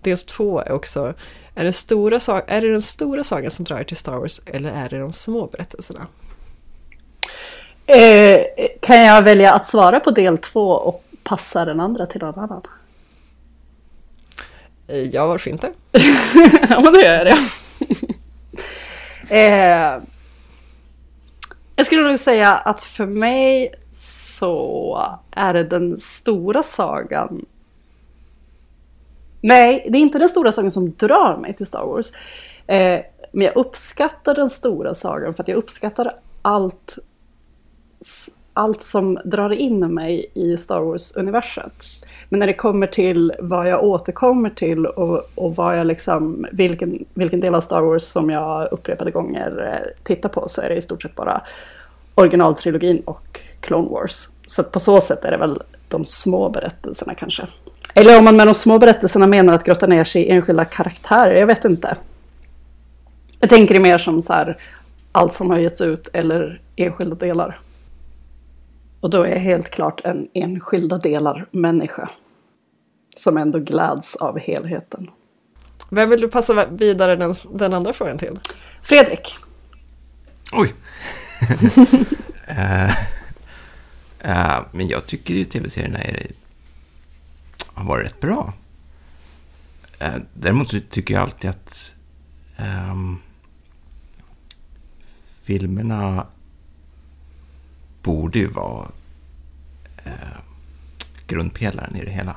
Del 0.05 0.19
två 0.19 0.61
är 0.61 0.73
också, 0.73 1.15
är, 1.55 1.65
den 1.65 1.73
stora, 1.73 2.17
är 2.47 2.61
det 2.61 2.71
den 2.71 2.83
stora 2.83 3.25
sagan 3.25 3.51
som 3.51 3.65
drar 3.65 3.83
till 3.83 3.97
Star 3.97 4.17
Wars 4.17 4.41
eller 4.47 4.71
är 4.71 4.89
det 4.89 4.99
de 4.99 5.13
små 5.13 5.47
berättelserna? 5.47 6.07
Eh, 7.87 8.41
kan 8.81 8.97
jag 9.01 9.23
välja 9.23 9.53
att 9.53 9.69
svara 9.69 10.01
på 10.01 10.11
del 10.11 10.39
två 10.39 10.69
och 10.71 11.05
passa 11.23 11.65
den 11.65 11.81
andra 11.81 12.07
till 12.07 12.21
någon 12.21 12.39
annan? 12.39 12.63
Eh, 14.89 14.99
Ja, 14.99 15.27
varför 15.27 15.51
inte? 15.51 15.73
ja, 16.71 16.81
men 16.81 16.93
det 16.93 17.03
gör 17.05 17.25
jag. 17.27 17.39
eh, 19.31 20.03
jag 21.77 21.87
skulle 21.87 22.03
nog 22.03 22.19
säga 22.19 22.53
att 22.55 22.83
för 22.83 23.07
mig 23.07 23.75
så 24.39 25.19
är 25.31 25.55
det 25.55 25.65
den 25.65 26.01
stora 26.01 26.63
sagan. 26.63 27.45
Nej, 29.47 29.87
det 29.91 29.99
är 29.99 30.01
inte 30.01 30.19
den 30.19 30.29
stora 30.29 30.53
sagan 30.53 30.71
som 30.71 30.93
drar 30.97 31.37
mig 31.37 31.55
till 31.55 31.67
Star 31.67 31.85
Wars. 31.85 32.13
Eh, 32.67 33.01
men 33.33 33.47
jag 33.47 33.57
uppskattar 33.57 34.35
den 34.35 34.51
stora 34.51 34.95
sagan 34.95 35.35
för 35.35 35.43
att 35.43 35.49
jag 35.49 35.57
uppskattar 35.57 36.15
allt 36.43 36.99
allt 38.53 38.83
som 38.83 39.19
drar 39.25 39.51
in 39.53 39.95
mig 39.95 40.27
i 40.35 40.57
Star 40.57 40.81
Wars-universet. 40.81 41.73
Men 42.29 42.41
när 42.41 42.47
det 42.47 42.55
kommer 42.55 42.87
till 42.87 43.33
vad 43.39 43.69
jag 43.69 43.85
återkommer 43.85 44.51
till 44.51 44.87
och, 44.87 45.31
och 45.35 45.57
vad 45.57 45.79
jag 45.79 45.87
liksom, 45.87 46.47
vilken, 46.53 47.05
vilken 47.15 47.41
del 47.41 47.55
av 47.55 47.61
Star 47.61 47.81
Wars 47.81 48.03
som 48.03 48.31
jag 48.31 48.73
upprepade 48.73 49.11
gånger 49.11 49.73
eh, 49.73 50.03
tittar 50.03 50.29
på 50.29 50.49
så 50.49 50.61
är 50.61 50.69
det 50.69 50.75
i 50.75 50.83
stort 50.83 51.03
sett 51.03 51.15
bara 51.15 51.43
originaltrilogin 52.15 53.03
och 53.05 53.41
Clone 53.61 53.89
Wars. 53.89 54.29
Så 54.47 54.63
på 54.63 54.81
så 54.81 55.01
sätt 55.01 55.25
är 55.25 55.31
det 55.31 55.37
väl 55.37 55.63
de 55.89 56.05
små 56.05 56.49
berättelserna 56.49 57.15
kanske. 57.15 57.47
Eller 57.95 58.19
om 58.19 58.25
man 58.25 58.37
med 58.37 58.47
de 58.47 58.55
små 58.55 58.79
berättelserna 58.79 59.27
menar 59.27 59.55
att 59.55 59.65
grotta 59.65 59.87
ner 59.87 60.05
sig 60.05 60.23
i 60.23 60.31
enskilda 60.31 60.65
karaktärer, 60.65 61.35
jag 61.35 61.47
vet 61.47 61.65
inte. 61.65 61.97
Jag 63.41 63.51
tänker 63.51 63.75
det 63.75 63.81
mer 63.81 63.99
som 63.99 64.23
så 64.23 64.33
här, 64.33 64.59
allt 65.13 65.33
som 65.35 65.51
har 65.51 65.59
getts 65.59 65.81
ut 65.81 66.09
eller 66.13 66.61
enskilda 66.77 67.17
delar. 67.17 67.61
Och 69.01 69.11
då 69.11 69.23
är 69.23 69.31
jag 69.31 69.39
helt 69.39 69.71
klart 69.71 70.01
en 70.05 70.29
enskilda 70.33 70.99
delar 70.99 71.47
människa. 71.51 72.11
Som 73.17 73.37
ändå 73.37 73.59
gläds 73.59 74.17
av 74.17 74.39
helheten. 74.39 75.11
Vem 75.91 76.11
vill 76.11 76.21
du 76.21 76.29
passa 76.29 76.67
vidare 76.71 77.17
den, 77.17 77.35
den 77.53 77.75
andra 77.75 77.93
frågan 77.93 78.19
till? 78.19 78.39
Fredrik, 78.83 79.35
Oj! 80.53 80.75
Eh, 82.49 82.91
Eh, 84.25 84.61
men 84.73 84.89
jag 84.89 85.07
tycker 85.07 85.35
ju 85.35 85.45
tv-serierna 85.45 85.99
är, 85.99 86.27
har 87.85 87.95
varit 87.95 88.07
rätt 88.07 88.21
bra. 88.21 88.53
Eh, 89.99 90.15
däremot 90.35 90.71
så 90.71 90.81
tycker 90.91 91.15
jag 91.15 91.23
alltid 91.23 91.51
att 91.51 91.95
ehm, 92.57 93.19
filmerna 95.43 96.27
borde 98.03 98.39
ju 98.39 98.47
vara 98.47 98.87
eh, 100.05 100.13
grundpelaren 101.27 101.97
i 101.97 102.05
det 102.05 102.11
hela. 102.11 102.37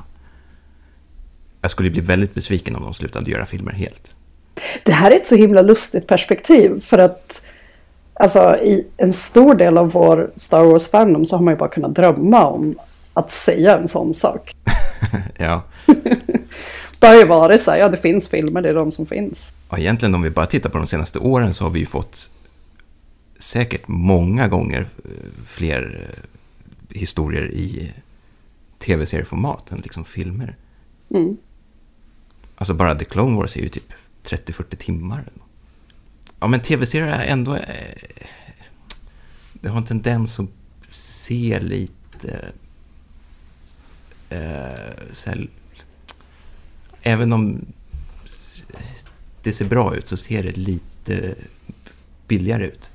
Jag 1.62 1.72
skulle 1.72 1.90
bli 1.90 2.02
väldigt 2.02 2.34
besviken 2.34 2.76
om 2.76 2.84
de 2.84 2.94
slutade 2.94 3.32
göra 3.32 3.46
filmer 3.46 3.72
helt. 3.72 4.16
Det 4.84 4.92
här 4.92 5.12
är 5.12 5.16
ett 5.16 5.28
så 5.28 5.36
himla 5.36 5.62
lustigt 5.62 6.08
perspektiv 6.08 6.80
för 6.82 6.98
att 6.98 7.42
alltså, 8.14 8.58
i 8.58 8.88
en 8.98 9.14
stor 9.14 9.56
del 9.56 9.78
av 9.78 9.92
vår 9.92 10.32
Star 10.36 10.64
Wars-fandom 10.64 11.26
så 11.26 11.36
har 11.36 11.44
man 11.44 11.54
ju 11.54 11.58
bara 11.58 11.70
kunnat 11.70 11.96
drömma 11.96 12.46
om 12.46 12.80
att 13.14 13.32
säga 13.32 13.78
en 13.78 13.88
sån 13.88 14.14
sak. 14.14 14.56
ja. 15.38 15.64
Det 17.00 17.08
har 17.08 17.16
ju 17.16 17.26
varit 17.26 17.62
så 17.62 17.72
här, 17.72 17.78
ja 17.78 17.90
det 17.90 17.98
finns 17.98 18.28
filmer, 18.28 18.62
det 18.62 18.70
är 18.70 18.74
de 18.74 18.92
som 18.92 19.06
finns. 19.06 19.52
Och 19.68 19.80
egentligen 19.80 20.16
om 20.16 20.22
vi 20.22 20.30
bara 20.30 20.46
tittar 20.46 20.70
på 20.70 20.78
de 20.78 20.88
senaste 20.88 21.20
åren 21.20 21.54
så 21.54 21.64
har 21.64 21.72
vi 21.72 21.80
ju 21.80 21.86
fått 21.86 22.30
säkert 23.40 23.88
många 23.88 24.48
gånger 24.48 24.88
eh, 25.06 25.12
fler 25.46 26.10
eh, 26.10 27.00
historier 27.00 27.52
i 27.52 27.94
tv-serieformat 28.80 29.72
än 29.72 29.78
liksom 29.78 30.06
filmer. 30.06 30.56
Mm. 31.10 31.38
Alltså 32.56 32.74
bara 32.74 32.96
The 32.96 33.06
Clone 33.06 33.38
Wars 33.38 33.58
är 33.58 33.62
ju 33.62 33.70
typ 33.70 33.94
30-40 34.24 34.76
timmar. 34.76 35.26
Ja, 36.40 36.48
men 36.48 36.60
tv-serier 36.60 37.08
är 37.08 37.26
ändå... 37.26 37.56
Eh, 37.56 38.26
det 39.54 39.70
har 39.70 39.78
en 39.78 39.86
tendens 39.86 40.40
att 40.40 40.50
se 40.92 41.60
lite... 41.60 42.52
Eh, 44.30 45.14
så 45.14 45.30
här, 45.30 45.50
även 47.02 47.34
om 47.34 47.66
det 49.44 49.54
ser 49.54 49.66
bra 49.66 49.96
ut 49.96 50.08
så 50.08 50.18
ser 50.18 50.44
det 50.44 50.58
lite 50.58 51.36
billigare 52.28 52.66
ut. 52.68 52.90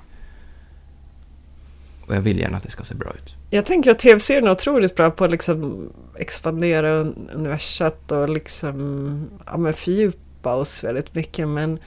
Och 2.07 2.17
jag 2.17 2.21
vill 2.21 2.39
gärna 2.39 2.57
att 2.57 2.63
det 2.63 2.71
ska 2.71 2.85
se 2.85 2.95
bra 2.95 3.11
ut. 3.11 3.35
Jag 3.51 3.67
tänker 3.67 3.91
att 3.91 3.99
tv-serien 3.99 4.47
är 4.47 4.51
otroligt 4.51 4.97
bra 4.97 5.11
på 5.11 5.25
att 5.25 5.31
liksom 5.31 5.89
expandera 6.19 7.03
un- 7.03 7.31
universat 7.35 8.13
och 8.13 8.29
liksom 8.29 9.29
ja, 9.47 9.57
men 9.57 9.73
fördjupa 9.73 10.55
oss 10.55 10.85
väldigt 10.85 11.15
mycket. 11.15 11.49
Men 11.49 11.79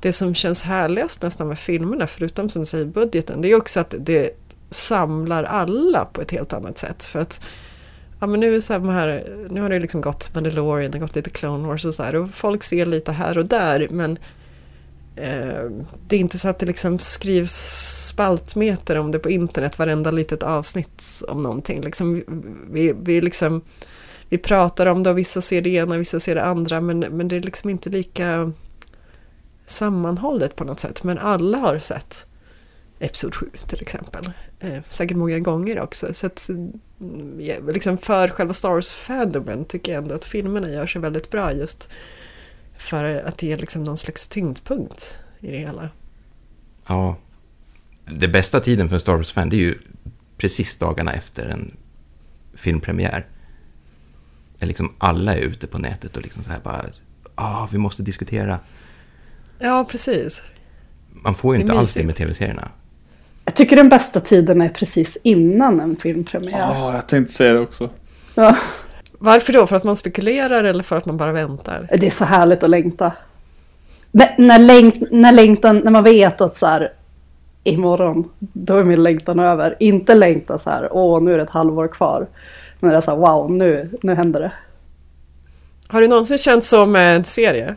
det 0.00 0.12
som 0.12 0.34
känns 0.34 0.62
härligast 0.62 1.22
nästan 1.22 1.48
med 1.48 1.58
filmerna, 1.58 2.06
förutom 2.06 2.48
som 2.48 2.62
du 2.62 2.66
säger 2.66 2.84
budgeten, 2.84 3.42
det 3.42 3.48
är 3.48 3.56
också 3.56 3.80
att 3.80 3.94
det 3.98 4.30
samlar 4.70 5.44
alla 5.44 6.04
på 6.04 6.20
ett 6.20 6.30
helt 6.30 6.52
annat 6.52 6.78
sätt. 6.78 7.04
För 7.04 7.20
att 7.20 7.40
ja, 8.22 8.26
men 8.26 8.40
nu, 8.40 8.56
är 8.56 8.60
så 8.60 8.78
här, 8.78 9.24
nu 9.50 9.60
har 9.60 9.70
det 9.70 9.78
liksom 9.78 10.00
gått 10.00 10.34
Mandalorian, 10.34 10.90
det 10.90 10.98
har 10.98 11.06
gått 11.06 11.16
lite 11.16 11.30
Clone 11.30 11.68
Wars 11.68 11.84
och 11.84 11.94
så 11.94 12.02
här 12.02 12.14
och 12.14 12.30
folk 12.30 12.62
ser 12.62 12.86
lite 12.86 13.12
här 13.12 13.38
och 13.38 13.46
där 13.46 13.88
men 13.90 14.18
eh, 15.16 15.70
det 16.08 16.16
är 16.16 16.20
inte 16.20 16.38
så 16.38 16.48
att 16.48 16.58
det 16.58 16.66
liksom 16.66 16.98
skrivs 16.98 17.54
spaltmeter 18.08 18.98
om 18.98 19.10
det 19.10 19.18
på 19.18 19.30
internet 19.30 19.78
varenda 19.78 20.10
litet 20.10 20.42
avsnitt 20.42 21.22
om 21.28 21.42
någonting. 21.42 21.80
Liksom, 21.80 22.14
vi, 22.14 22.24
vi, 22.70 22.92
vi, 23.02 23.20
liksom, 23.20 23.62
vi 24.28 24.38
pratar 24.38 24.86
om 24.86 25.02
det 25.02 25.10
och 25.10 25.18
vissa 25.18 25.40
ser 25.40 25.62
det 25.62 25.70
ena 25.70 25.94
och 25.94 26.00
vissa 26.00 26.20
ser 26.20 26.34
det 26.34 26.44
andra 26.44 26.80
men, 26.80 26.98
men 26.98 27.28
det 27.28 27.36
är 27.36 27.40
liksom 27.40 27.70
inte 27.70 27.90
lika 27.90 28.52
sammanhållet 29.66 30.56
på 30.56 30.64
något 30.64 30.80
sätt. 30.80 31.04
Men 31.04 31.18
alla 31.18 31.58
har 31.58 31.78
sett 31.78 32.26
Episod 33.02 33.34
7 33.34 33.50
till 33.66 33.82
exempel. 33.82 34.32
Eh, 34.60 34.78
säkert 34.90 35.16
många 35.16 35.38
gånger 35.38 35.80
också. 35.80 36.14
Så 36.14 36.26
att, 36.26 36.50
liksom 37.68 37.98
för 37.98 38.28
själva 38.28 38.52
Star 38.52 38.70
Wars-fandomen 38.70 39.64
tycker 39.64 39.92
jag 39.92 40.02
ändå 40.02 40.14
att 40.14 40.24
filmerna 40.24 40.70
gör 40.70 40.86
sig 40.86 41.00
väldigt 41.00 41.30
bra 41.30 41.52
just 41.52 41.88
för 42.78 43.04
att 43.04 43.42
ge 43.42 43.56
liksom 43.56 43.84
någon 43.84 43.96
slags 43.96 44.28
tyngdpunkt 44.28 45.18
i 45.40 45.50
det 45.50 45.58
hela. 45.58 45.90
Ja. 46.86 47.16
Det 48.04 48.28
bästa 48.28 48.60
tiden 48.60 48.88
för 48.88 48.94
en 48.96 49.00
Star 49.00 49.16
Wars-fan 49.16 49.48
det 49.48 49.56
är 49.56 49.60
ju 49.60 49.78
precis 50.36 50.76
dagarna 50.76 51.12
efter 51.12 51.46
en 51.46 51.76
filmpremiär. 52.54 53.26
Där 54.58 54.66
liksom 54.66 54.94
alla 54.98 55.34
är 55.34 55.40
ute 55.40 55.66
på 55.66 55.78
nätet 55.78 56.16
och 56.16 56.22
liksom 56.22 56.44
så 56.44 56.50
här 56.50 56.60
bara, 56.60 56.84
ah, 57.34 57.68
vi 57.72 57.78
måste 57.78 58.02
diskutera. 58.02 58.60
Ja, 59.58 59.86
precis. 59.90 60.42
Man 61.10 61.34
får 61.34 61.54
ju 61.54 61.58
Det 61.58 61.62
är 61.62 61.64
inte 61.64 61.78
alls 61.78 61.94
det 61.94 62.06
med 62.06 62.16
tv-serierna. 62.16 62.70
Jag 63.44 63.54
tycker 63.54 63.76
den 63.76 63.88
bästa 63.88 64.20
tiden 64.20 64.60
är 64.60 64.68
precis 64.68 65.18
innan 65.22 65.80
en 65.80 65.96
filmpremiär. 65.96 66.58
Ja, 66.58 66.94
jag 66.94 67.06
tänkte 67.06 67.32
säga 67.32 67.52
det 67.52 67.60
också. 67.60 67.90
Ja, 68.34 68.56
Varför 69.24 69.52
då? 69.52 69.66
För 69.66 69.76
att 69.76 69.84
man 69.84 69.96
spekulerar 69.96 70.64
eller 70.64 70.82
för 70.82 70.96
att 70.96 71.06
man 71.06 71.16
bara 71.16 71.32
väntar? 71.32 71.88
det 71.98 72.06
är 72.06 72.10
så 72.10 72.24
härligt 72.24 72.62
att 72.62 72.70
längta. 72.70 73.12
När, 74.10 74.34
när, 74.38 74.58
längt, 74.58 75.10
när 75.10 75.32
längtan, 75.32 75.78
när 75.78 75.90
man 75.90 76.04
vet 76.04 76.40
att 76.40 76.56
så 76.56 76.66
här, 76.66 76.92
imorgon, 77.64 78.30
då 78.38 78.76
är 78.76 78.84
min 78.84 79.02
längtan 79.02 79.38
över. 79.38 79.76
Inte 79.80 80.14
längta 80.14 80.58
så 80.58 80.70
här, 80.70 80.88
åh 80.92 81.22
nu 81.22 81.32
är 81.32 81.36
det 81.36 81.42
ett 81.42 81.50
halvår 81.50 81.88
kvar. 81.88 82.26
Men 82.80 82.90
det 82.90 82.96
är 82.96 83.00
så 83.00 83.10
här, 83.10 83.18
wow, 83.18 83.50
nu, 83.50 83.90
nu 84.02 84.14
händer 84.14 84.40
det. 84.40 84.52
Har 85.88 86.00
du 86.00 86.08
någonsin 86.08 86.38
känt 86.38 86.64
så 86.64 86.86
med 86.86 87.16
en 87.16 87.24
serie? 87.24 87.76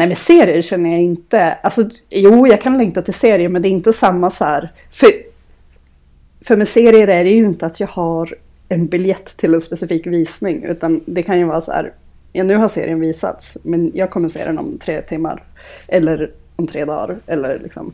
Nej 0.00 0.06
men 0.06 0.16
serier 0.16 0.62
känner 0.62 0.90
jag 0.90 1.00
inte. 1.00 1.52
Alltså 1.52 1.88
jo, 2.10 2.46
jag 2.46 2.62
kan 2.62 2.78
längta 2.78 3.02
till 3.02 3.14
serier 3.14 3.48
men 3.48 3.62
det 3.62 3.68
är 3.68 3.70
inte 3.70 3.92
samma 3.92 4.30
så 4.30 4.44
här. 4.44 4.72
För, 4.90 5.08
för 6.40 6.56
med 6.56 6.68
serier 6.68 7.08
är 7.08 7.24
det 7.24 7.30
ju 7.30 7.44
inte 7.44 7.66
att 7.66 7.80
jag 7.80 7.86
har 7.86 8.34
en 8.68 8.86
biljett 8.86 9.36
till 9.36 9.54
en 9.54 9.60
specifik 9.60 10.06
visning. 10.06 10.64
Utan 10.64 11.00
det 11.06 11.22
kan 11.22 11.38
ju 11.38 11.44
vara 11.44 11.60
så 11.60 11.72
här. 11.72 11.92
Ja 12.32 12.44
nu 12.44 12.56
har 12.56 12.68
serien 12.68 13.00
visats 13.00 13.56
men 13.62 13.92
jag 13.94 14.10
kommer 14.10 14.28
se 14.28 14.44
den 14.44 14.58
om 14.58 14.78
tre 14.78 15.02
timmar. 15.02 15.42
Eller 15.88 16.30
om 16.56 16.66
tre 16.66 16.84
dagar. 16.84 17.18
Eller 17.26 17.58
liksom. 17.58 17.92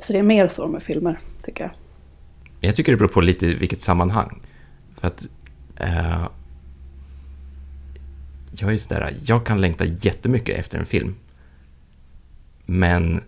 Så 0.00 0.12
det 0.12 0.18
är 0.18 0.22
mer 0.22 0.48
så 0.48 0.66
med 0.66 0.82
filmer 0.82 1.18
tycker 1.44 1.64
jag. 1.64 1.70
Jag 2.60 2.76
tycker 2.76 2.92
det 2.92 2.98
beror 2.98 3.08
på 3.08 3.20
lite 3.20 3.46
vilket 3.46 3.80
sammanhang. 3.80 4.40
För 5.00 5.06
att 5.06 5.26
eh, 5.76 6.28
jag 8.60 8.74
är 8.74 8.78
sådär, 8.78 9.14
jag 9.26 9.46
kan 9.46 9.60
längta 9.60 9.84
jättemycket 9.84 10.58
efter 10.58 10.78
en 10.78 10.84
film. 10.84 11.14
Men 12.66 13.20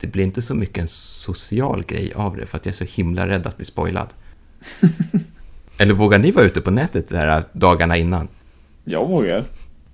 det 0.00 0.06
blir 0.06 0.24
inte 0.24 0.42
så 0.42 0.54
mycket 0.54 0.78
en 0.78 0.88
social 0.88 1.82
grej 1.82 2.12
av 2.14 2.36
det 2.36 2.46
för 2.46 2.56
att 2.58 2.66
jag 2.66 2.72
är 2.72 2.76
så 2.76 2.84
himla 2.84 3.28
rädd 3.28 3.46
att 3.46 3.56
bli 3.56 3.66
spoilad. 3.66 4.08
Eller 5.78 5.94
vågar 5.94 6.18
ni 6.18 6.30
vara 6.30 6.44
ute 6.44 6.60
på 6.60 6.70
nätet 6.70 7.08
de 7.08 7.16
här 7.16 7.44
dagarna 7.52 7.96
innan? 7.96 8.28
Jag 8.84 9.08
vågar. 9.08 9.44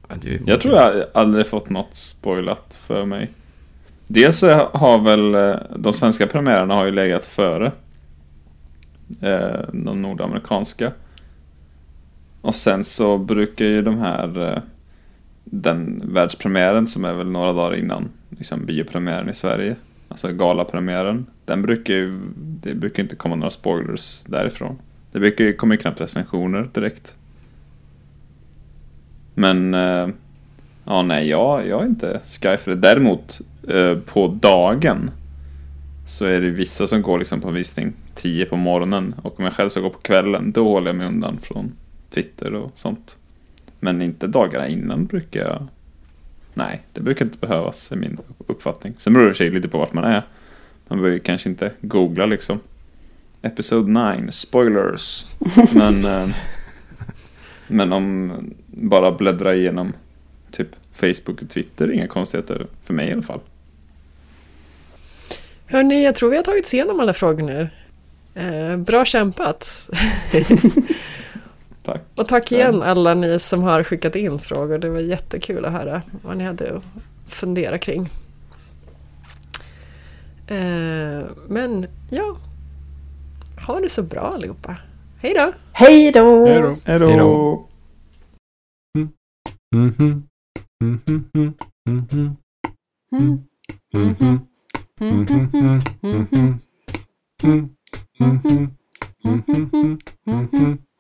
Ja, 0.09 0.15
du- 0.23 0.41
Jag 0.47 0.61
tror 0.61 0.75
jag 0.75 1.03
aldrig 1.15 1.47
fått 1.47 1.69
något 1.71 1.97
spoilat 1.97 2.77
för 2.81 3.05
mig. 3.05 3.31
Dels 4.07 4.43
har 4.73 4.99
väl 5.05 5.35
eh, 5.35 5.57
de 5.79 5.93
svenska 5.93 6.27
premiärerna 6.27 6.75
har 6.75 6.85
ju 6.85 6.91
legat 6.91 7.25
före 7.25 7.73
eh, 9.21 9.61
de 9.73 10.03
nordamerikanska. 10.03 10.93
Och 12.47 12.55
sen 12.55 12.85
så 12.85 13.19
brukar 13.19 13.65
ju 13.65 13.83
de 13.83 13.99
här 13.99 14.53
eh, 14.53 14.63
den 15.45 16.03
världspremiären 16.05 16.87
som 16.87 17.05
är 17.05 17.13
väl 17.13 17.31
några 17.31 17.53
dagar 17.53 17.77
innan 17.77 18.09
liksom 18.31 18.67
biopremiären 18.67 19.29
i 19.29 19.35
Sverige. 19.35 19.77
Alltså 20.09 20.33
galapremiären. 20.33 21.27
Den 21.45 21.63
brukar 21.63 21.95
ju, 21.95 22.21
det 22.37 22.75
brukar 22.75 23.03
inte 23.03 23.17
komma 23.17 23.37
några 23.37 23.51
spoilers 23.51 24.23
därifrån. 24.27 24.79
Det 25.13 25.19
brukar 25.19 25.45
ju 25.45 25.53
komma 25.53 25.77
knappt 25.77 26.01
recensioner 26.01 26.69
direkt. 26.75 27.17
Men 29.35 29.75
eh, 29.75 30.09
ja, 30.85 31.03
nej, 31.03 31.29
jag, 31.29 31.69
jag 31.69 31.83
är 31.83 31.87
inte 31.87 32.21
sky 32.25 32.57
för 32.57 32.71
det. 32.71 32.77
Däremot 32.77 33.41
eh, 33.69 33.95
på 33.95 34.29
dagen 34.29 35.11
så 36.07 36.25
är 36.25 36.41
det 36.41 36.51
vissa 36.51 36.87
som 36.87 37.03
går 37.03 37.19
liksom 37.19 37.41
på 37.41 37.51
visning 37.51 37.93
10 38.15 38.45
på 38.45 38.57
morgonen 38.57 39.15
och 39.23 39.39
om 39.39 39.45
jag 39.45 39.55
själv 39.55 39.69
ska 39.69 39.81
gå 39.81 39.91
på 39.91 39.99
kvällen 39.99 40.53
då 40.53 40.69
håller 40.69 40.87
jag 40.87 40.97
mig 40.97 41.07
undan 41.07 41.39
från 41.43 41.73
Twitter 42.11 42.55
och 42.55 42.71
sånt. 42.75 43.17
Men 43.81 44.03
inte 44.03 44.27
dagarna 44.27 44.69
innan 44.69 45.07
brukar 45.07 45.41
jag 45.41 45.69
Nej, 46.59 46.83
det 46.93 47.01
brukar 47.01 47.25
inte 47.25 47.39
behövas 47.39 47.93
i 47.93 47.97
min 47.97 48.19
uppfattning. 48.47 48.95
Sen 48.99 49.13
beror 49.13 49.29
det 49.29 49.35
sig 49.35 49.51
lite 49.51 49.69
på 49.69 49.79
vart 49.79 49.93
man 49.93 50.05
är. 50.05 50.23
Man 50.89 50.99
behöver 50.99 51.19
kanske 51.19 51.49
inte 51.49 51.73
googla 51.81 52.27
liksom. 52.27 52.61
Episode 53.43 54.17
9, 54.17 54.31
spoilers. 54.31 55.35
Men, 55.73 56.05
eh, 56.05 56.29
men 57.67 57.93
om 57.93 58.33
bara 58.67 59.13
bläddra 59.13 59.55
igenom 59.55 59.93
typ 60.51 60.69
Facebook 60.93 61.43
och 61.43 61.51
Twitter, 61.51 61.93
inga 61.93 62.09
konstigheter 62.09 62.67
för 62.85 62.95
mig 62.95 63.09
i 63.09 63.13
alla 63.13 63.23
fall. 63.23 63.41
Hörni, 65.67 66.05
jag 66.05 66.15
tror 66.15 66.31
vi 66.31 66.37
har 66.37 66.43
tagit 66.43 66.73
igenom 66.73 67.01
alla 67.01 67.15
frågor 67.15 67.43
nu. 67.43 67.69
Eh, 68.35 68.77
bra 68.77 69.05
kämpat! 69.05 69.91
Tack. 71.87 72.03
Och 72.15 72.29
tack 72.29 72.53
igen 72.53 72.83
alla 72.83 73.15
ni 73.15 73.39
som 73.39 73.63
har 73.63 73.83
skickat 73.83 74.17
in 74.17 74.39
frågor. 74.39 74.79
Det 74.79 74.89
var 74.89 75.01
jättekul 75.01 75.65
att 75.65 75.73
höra 75.73 76.03
vad 76.23 76.37
ni 76.37 76.45
hade 76.45 76.77
att 76.77 76.83
fundera 77.29 77.79
kring. 77.79 78.09
Eh, 80.49 81.27
men 81.49 81.87
ja, 82.11 82.37
ha 83.67 83.81
det 83.81 83.89
så 83.89 84.03
bra 84.03 84.21
allihopa. 84.21 84.77
Hej 85.19 85.35
då! 85.35 85.53
Hej 85.73 86.13
då! 86.13 86.47
Hej 86.47 86.63
då. 86.63 87.67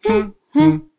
Hej 0.09 0.36
Hmm. 0.57 0.71
hmm. 0.71 0.96